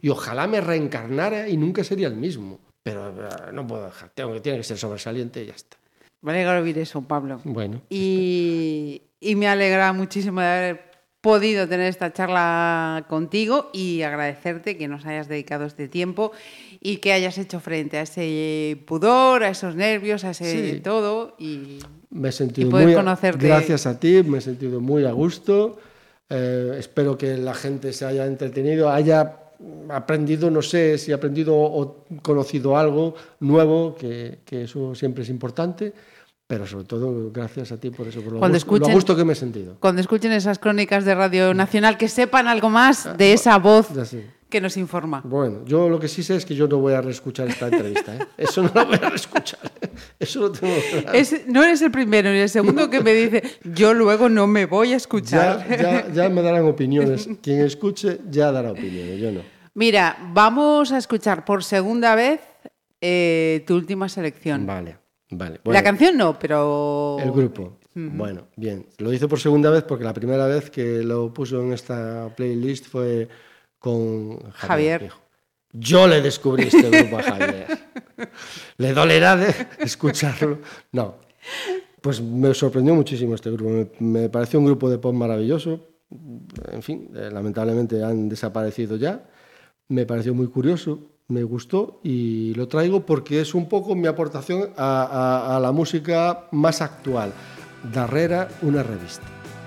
Y 0.00 0.08
ojalá 0.08 0.46
me 0.46 0.60
reencarnara 0.62 1.48
y 1.48 1.56
nunca 1.58 1.84
sería 1.84 2.08
el 2.08 2.16
mismo. 2.16 2.60
Pero 2.82 3.08
eh, 3.10 3.52
no 3.52 3.66
puedo 3.66 3.84
dejar, 3.86 4.10
tengo 4.10 4.32
que, 4.34 4.40
tiene 4.40 4.58
que 4.58 4.64
ser 4.64 4.78
sobresaliente 4.78 5.42
y 5.42 5.46
ya 5.46 5.54
está. 5.54 5.76
Me 6.22 6.32
alegra 6.32 6.60
oír 6.60 6.78
eso, 6.78 7.00
Pablo. 7.02 7.40
Bueno, 7.44 7.82
Y, 7.90 9.02
y 9.20 9.34
me 9.36 9.46
alegra 9.48 9.92
muchísimo 9.92 10.40
de 10.40 10.46
haber 10.46 10.88
podido 11.20 11.68
tener 11.68 11.86
esta 11.88 12.12
charla 12.12 13.04
contigo 13.08 13.70
y 13.72 14.02
agradecerte 14.02 14.76
que 14.78 14.86
nos 14.88 15.04
hayas 15.04 15.28
dedicado 15.28 15.64
este 15.64 15.88
tiempo 15.88 16.30
y 16.80 16.98
que 16.98 17.12
hayas 17.12 17.38
hecho 17.38 17.58
frente 17.60 17.98
a 17.98 18.02
ese 18.02 18.78
pudor, 18.86 19.42
a 19.42 19.48
esos 19.50 19.74
nervios, 19.74 20.24
a 20.24 20.30
ese 20.30 20.74
Sí. 20.74 20.80
todo. 20.80 21.34
Y 21.38 21.80
Me 22.10 22.28
he 22.28 22.32
sentido 22.32 22.70
poder 22.70 22.86
muy 22.86 22.94
conocerte. 22.94 23.46
gracias 23.48 23.86
a 23.86 23.98
ti, 23.98 24.22
me 24.24 24.38
he 24.38 24.40
sentido 24.40 24.80
muy 24.80 25.04
a 25.04 25.12
gusto. 25.12 25.78
Eh, 26.30 26.76
espero 26.78 27.18
que 27.18 27.36
la 27.36 27.54
gente 27.54 27.92
se 27.92 28.04
haya 28.06 28.24
entretenido, 28.26 28.90
haya 28.90 29.36
aprendido, 29.90 30.50
no 30.50 30.62
sé 30.62 30.98
si 30.98 31.12
ha 31.12 31.16
aprendido 31.16 31.54
o 31.56 32.04
conocido 32.22 32.76
algo 32.76 33.14
nuevo, 33.40 33.94
que, 33.94 34.38
que 34.44 34.62
eso 34.64 34.94
siempre 34.94 35.22
es 35.24 35.28
importante. 35.30 35.92
Pero 36.46 36.66
sobre 36.66 36.84
todo, 36.86 37.30
gracias 37.30 37.72
a 37.72 37.76
ti 37.78 37.90
por 37.90 38.06
eso, 38.08 38.22
por 38.22 38.32
lo, 38.32 38.38
Cuando 38.38 38.56
gusto, 38.56 38.70
lo 38.70 38.76
escuchen- 38.78 38.90
a 38.90 38.94
gusto 38.94 39.16
que 39.16 39.24
me 39.24 39.32
he 39.34 39.36
sentido. 39.36 39.76
Cuando 39.80 40.00
escuchen 40.00 40.32
esas 40.32 40.58
crónicas 40.58 41.04
de 41.04 41.14
Radio 41.14 41.52
Nacional, 41.52 41.98
que 41.98 42.08
sepan 42.08 42.46
algo 42.48 42.70
más 42.70 43.18
de 43.18 43.34
esa 43.34 43.58
voz. 43.58 43.88
Que 44.48 44.60
nos 44.60 44.76
informa. 44.76 45.20
Bueno, 45.24 45.64
yo 45.66 45.88
lo 45.88 45.98
que 46.00 46.08
sí 46.08 46.22
sé 46.22 46.36
es 46.36 46.44
que 46.46 46.54
yo 46.54 46.66
no 46.68 46.78
voy 46.78 46.94
a 46.94 47.00
reescuchar 47.00 47.48
esta 47.48 47.66
entrevista. 47.68 48.14
¿eh? 48.16 48.18
Eso 48.38 48.62
no 48.62 48.70
lo 48.74 48.86
voy 48.86 48.98
a 49.02 49.10
reescuchar. 49.10 49.60
Eso 50.18 50.40
lo 50.40 50.52
tengo 50.52 50.74
claro. 50.90 51.12
Es- 51.18 51.46
no 51.46 51.62
eres 51.64 51.82
el 51.82 51.90
primero 51.90 52.30
ni 52.30 52.38
el 52.38 52.48
segundo 52.48 52.88
que 52.90 53.00
me 53.00 53.12
dice, 53.14 53.42
yo 53.64 53.92
luego 53.94 54.28
no 54.28 54.46
me 54.46 54.66
voy 54.66 54.92
a 54.92 54.96
escuchar. 54.96 55.66
Ya, 55.68 55.76
ya, 56.06 56.12
ya 56.12 56.28
me 56.28 56.42
darán 56.42 56.64
opiniones. 56.68 57.28
Quien 57.42 57.60
escuche 57.60 58.20
ya 58.30 58.50
dará 58.52 58.72
opiniones, 58.72 59.20
yo 59.20 59.32
no. 59.32 59.40
Mira, 59.74 60.16
vamos 60.32 60.90
a 60.92 60.98
escuchar 60.98 61.44
por 61.44 61.62
segunda 61.62 62.14
vez 62.14 62.40
eh, 63.00 63.62
tu 63.66 63.74
última 63.76 64.08
selección. 64.08 64.66
Vale, 64.66 64.98
vale. 65.30 65.54
La 65.56 65.60
Bueno, 65.64 65.82
canción 65.84 66.16
no, 66.16 66.38
pero... 66.38 67.16
El 67.20 67.30
grupo. 67.30 67.78
Bueno, 67.94 68.46
bien. 68.56 68.86
Lo 68.98 69.12
hice 69.12 69.26
por 69.26 69.40
segunda 69.40 69.70
vez 69.70 69.82
porque 69.82 70.04
la 70.04 70.14
primera 70.14 70.46
vez 70.46 70.70
que 70.70 71.02
lo 71.02 71.32
puso 71.34 71.60
en 71.60 71.72
esta 71.72 72.28
playlist 72.36 72.86
fue 72.86 73.28
con 73.88 74.50
Javier. 74.52 75.00
Javier. 75.00 75.12
Yo 75.72 76.06
le 76.06 76.20
descubrí 76.22 76.64
este 76.64 76.88
grupo 76.90 77.18
a 77.18 77.22
Javier. 77.22 77.66
¿Le 78.78 78.92
dolerá 78.92 79.36
de 79.36 79.54
escucharlo? 79.80 80.58
No. 80.92 81.16
Pues 82.00 82.20
me 82.20 82.54
sorprendió 82.54 82.94
muchísimo 82.94 83.34
este 83.34 83.50
grupo. 83.50 83.70
Me, 83.70 83.88
me 84.22 84.28
pareció 84.28 84.58
un 84.60 84.66
grupo 84.66 84.88
de 84.88 84.98
pop 84.98 85.14
maravilloso. 85.14 85.86
En 86.72 86.82
fin, 86.82 87.10
eh, 87.14 87.28
lamentablemente 87.32 88.02
han 88.02 88.28
desaparecido 88.28 88.96
ya. 88.96 89.28
Me 89.88 90.06
pareció 90.06 90.32
muy 90.34 90.46
curioso, 90.48 90.98
me 91.28 91.42
gustó 91.42 92.00
y 92.02 92.54
lo 92.54 92.66
traigo 92.68 93.04
porque 93.04 93.40
es 93.40 93.54
un 93.54 93.68
poco 93.68 93.94
mi 93.94 94.06
aportación 94.06 94.70
a, 94.76 95.02
a- 95.04 95.56
a 95.56 95.60
la 95.60 95.72
música 95.72 96.46
más 96.52 96.80
actual. 96.80 97.32
Darrera, 97.92 98.48
una 98.62 98.82
revista. 98.82 99.24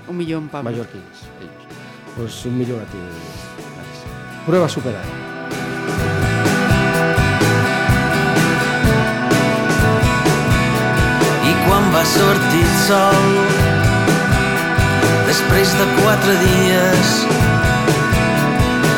Un 0.09 0.17
millón, 0.17 0.49
Pablo. 0.49 0.71
Mallorquines, 0.71 1.19
ellos. 1.39 2.15
Pues 2.17 2.45
un 2.45 2.57
millón 2.57 2.79
a 2.79 2.85
ti. 2.85 2.97
Prueba 4.45 4.67
superada. 4.67 5.05
I 11.45 11.53
quan 11.67 11.89
va 11.93 12.01
sortir 12.09 12.63
el 12.65 12.73
sol, 12.87 13.27
després 15.29 15.75
de 15.77 15.87
quatre 15.99 16.37
dies, 16.41 17.13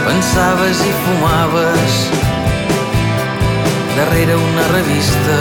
pensaves 0.07 0.83
i 0.87 0.93
fumaves 1.03 1.99
darrere 3.97 4.35
una 4.39 4.65
revista. 4.71 5.37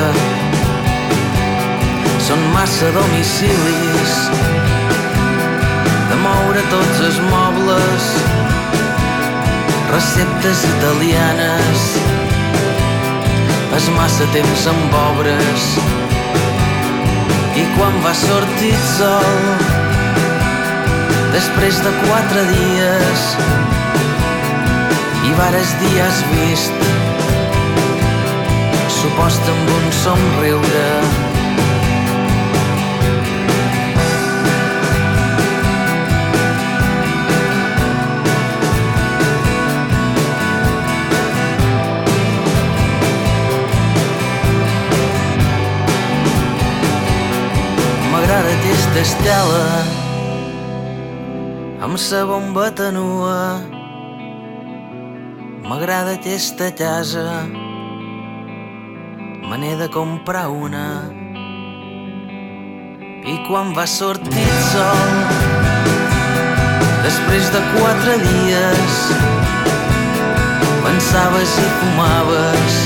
Són 2.27 2.43
massa 2.53 2.91
domicilis 2.95 4.19
de 6.11 6.20
moure 6.27 6.62
tots 6.74 7.03
els 7.07 7.19
mobles, 7.31 8.12
receptes 9.93 10.64
italianes, 10.64 11.86
és 13.77 13.89
massa 13.97 14.27
temps 14.32 14.66
amb 14.73 14.97
obres, 15.05 15.66
i 17.60 17.64
quan 17.77 17.98
va 18.05 18.14
sortir 18.16 18.73
sol 18.94 19.35
després 21.35 21.81
de 21.85 21.93
quatre 22.05 22.44
dies 22.48 23.27
i 25.28 25.35
vares 25.36 25.74
dir 25.82 25.93
has 26.01 26.23
vist 26.32 26.86
suposta 28.97 29.52
amb 29.52 29.74
un 29.77 29.93
somriure 30.01 31.22
M'agrada 48.93 49.09
aquesta 49.09 49.24
estela 49.24 49.69
amb 51.81 51.97
sa 51.97 52.27
bombeta 52.28 52.90
nua. 52.93 53.64
M'agrada 55.64 56.12
aquesta 56.19 56.69
casa, 56.77 57.48
me 59.48 59.56
n'he 59.62 59.73
de 59.81 59.89
comprar 59.89 60.51
una. 60.52 61.09
I 63.24 63.39
quan 63.48 63.73
va 63.73 63.86
sortir 63.89 64.44
el 64.44 64.60
sol, 64.74 65.16
després 67.09 67.48
de 67.56 67.64
quatre 67.73 68.20
dies, 68.28 69.01
pensaves 70.85 71.56
i 71.64 71.69
fumaves, 71.81 72.81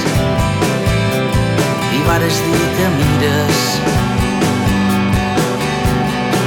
i 1.99 2.07
vares 2.07 2.43
dir 2.47 2.67
que 2.79 2.95
mires, 2.95 3.96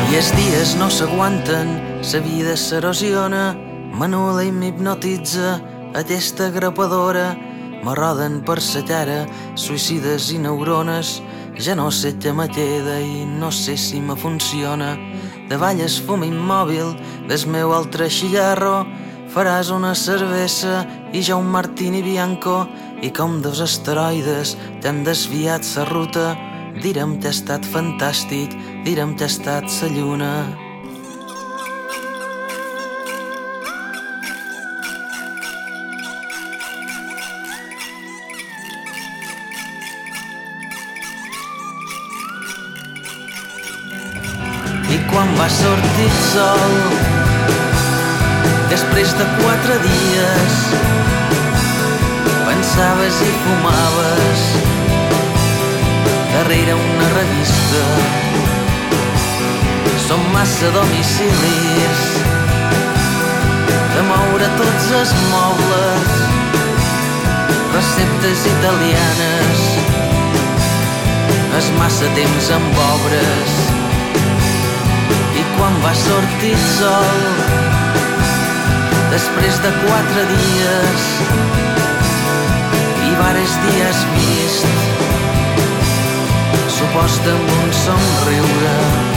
i 0.10 0.16
els 0.18 0.32
dies 0.34 0.72
no 0.80 0.88
s'aguanten, 0.90 1.68
la 2.02 2.20
vida 2.26 2.56
s'erosiona, 2.58 3.54
m'anula 3.94 4.42
i 4.48 4.50
m'hipnotitza, 4.52 5.60
aquesta 5.94 6.48
grapadora, 6.50 7.36
me 7.84 7.94
roden 7.94 8.40
per 8.42 8.58
sa 8.58 8.82
cara, 8.82 9.28
suïcides 9.54 10.32
i 10.34 10.40
neurones, 10.42 11.20
ja 11.62 11.76
no 11.78 11.92
sé 11.94 12.16
què 12.18 12.34
me 12.34 12.48
queda 12.50 12.98
i 13.00 13.22
no 13.30 13.52
sé 13.52 13.78
si 13.78 14.02
me 14.02 14.18
funciona. 14.18 14.96
Davall 15.50 15.86
es 15.86 16.00
fum 16.02 16.26
immòbil 16.26 16.96
del 17.30 17.46
meu 17.54 17.76
altre 17.78 18.10
xillarro, 18.10 18.88
faràs 19.30 19.70
una 19.70 19.94
cervesa 19.94 20.88
i 21.14 21.22
jo 21.22 21.38
un 21.38 21.54
martini 21.54 22.02
bianco 22.02 22.64
i 23.06 23.14
com 23.14 23.44
dos 23.46 23.62
asteroides 23.62 24.58
t'han 24.82 25.04
desviat 25.06 25.62
sa 25.64 25.86
ruta 25.86 26.34
direm 26.82 27.18
que 27.20 27.30
ha 27.30 27.36
estat 27.36 27.66
fantàstic 27.66 28.56
direm 28.86 29.16
que 29.16 29.26
ha 29.26 29.28
estat 29.28 29.70
sa 29.72 29.88
lluna. 29.88 30.32
I 44.90 44.98
quan 45.12 45.36
va 45.38 45.50
sortir 45.54 46.08
el 46.08 46.18
sol, 46.32 46.76
després 48.74 49.16
de 49.20 49.30
quatre 49.38 49.80
dies, 49.86 50.60
pensaves 52.50 53.24
i 53.28 53.32
fumaves 53.46 53.89
Massa 60.60 60.76
domicilis 60.76 62.00
de 63.94 64.02
moure 64.10 64.48
tots 64.60 64.88
els 64.98 65.12
mobles, 65.30 66.10
receptes 67.72 68.42
italianes, 68.50 69.62
és 71.62 71.70
massa 71.78 72.10
temps 72.18 72.50
amb 72.58 72.82
obres, 72.90 73.54
i 75.40 75.46
quan 75.54 75.80
va 75.86 75.94
sortir 76.02 76.52
sol 76.74 77.24
després 79.14 79.62
de 79.64 79.72
quatre 79.86 80.26
dies 80.34 81.06
i 83.06 83.14
vares 83.22 83.56
dies 83.70 84.04
vist 84.18 84.68
suposta 86.76 87.38
amb 87.38 87.56
un 87.62 87.74
somriure 87.86 89.09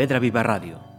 Pontevedra 0.00 0.18
Viva 0.18 0.40
Radio 0.40 0.89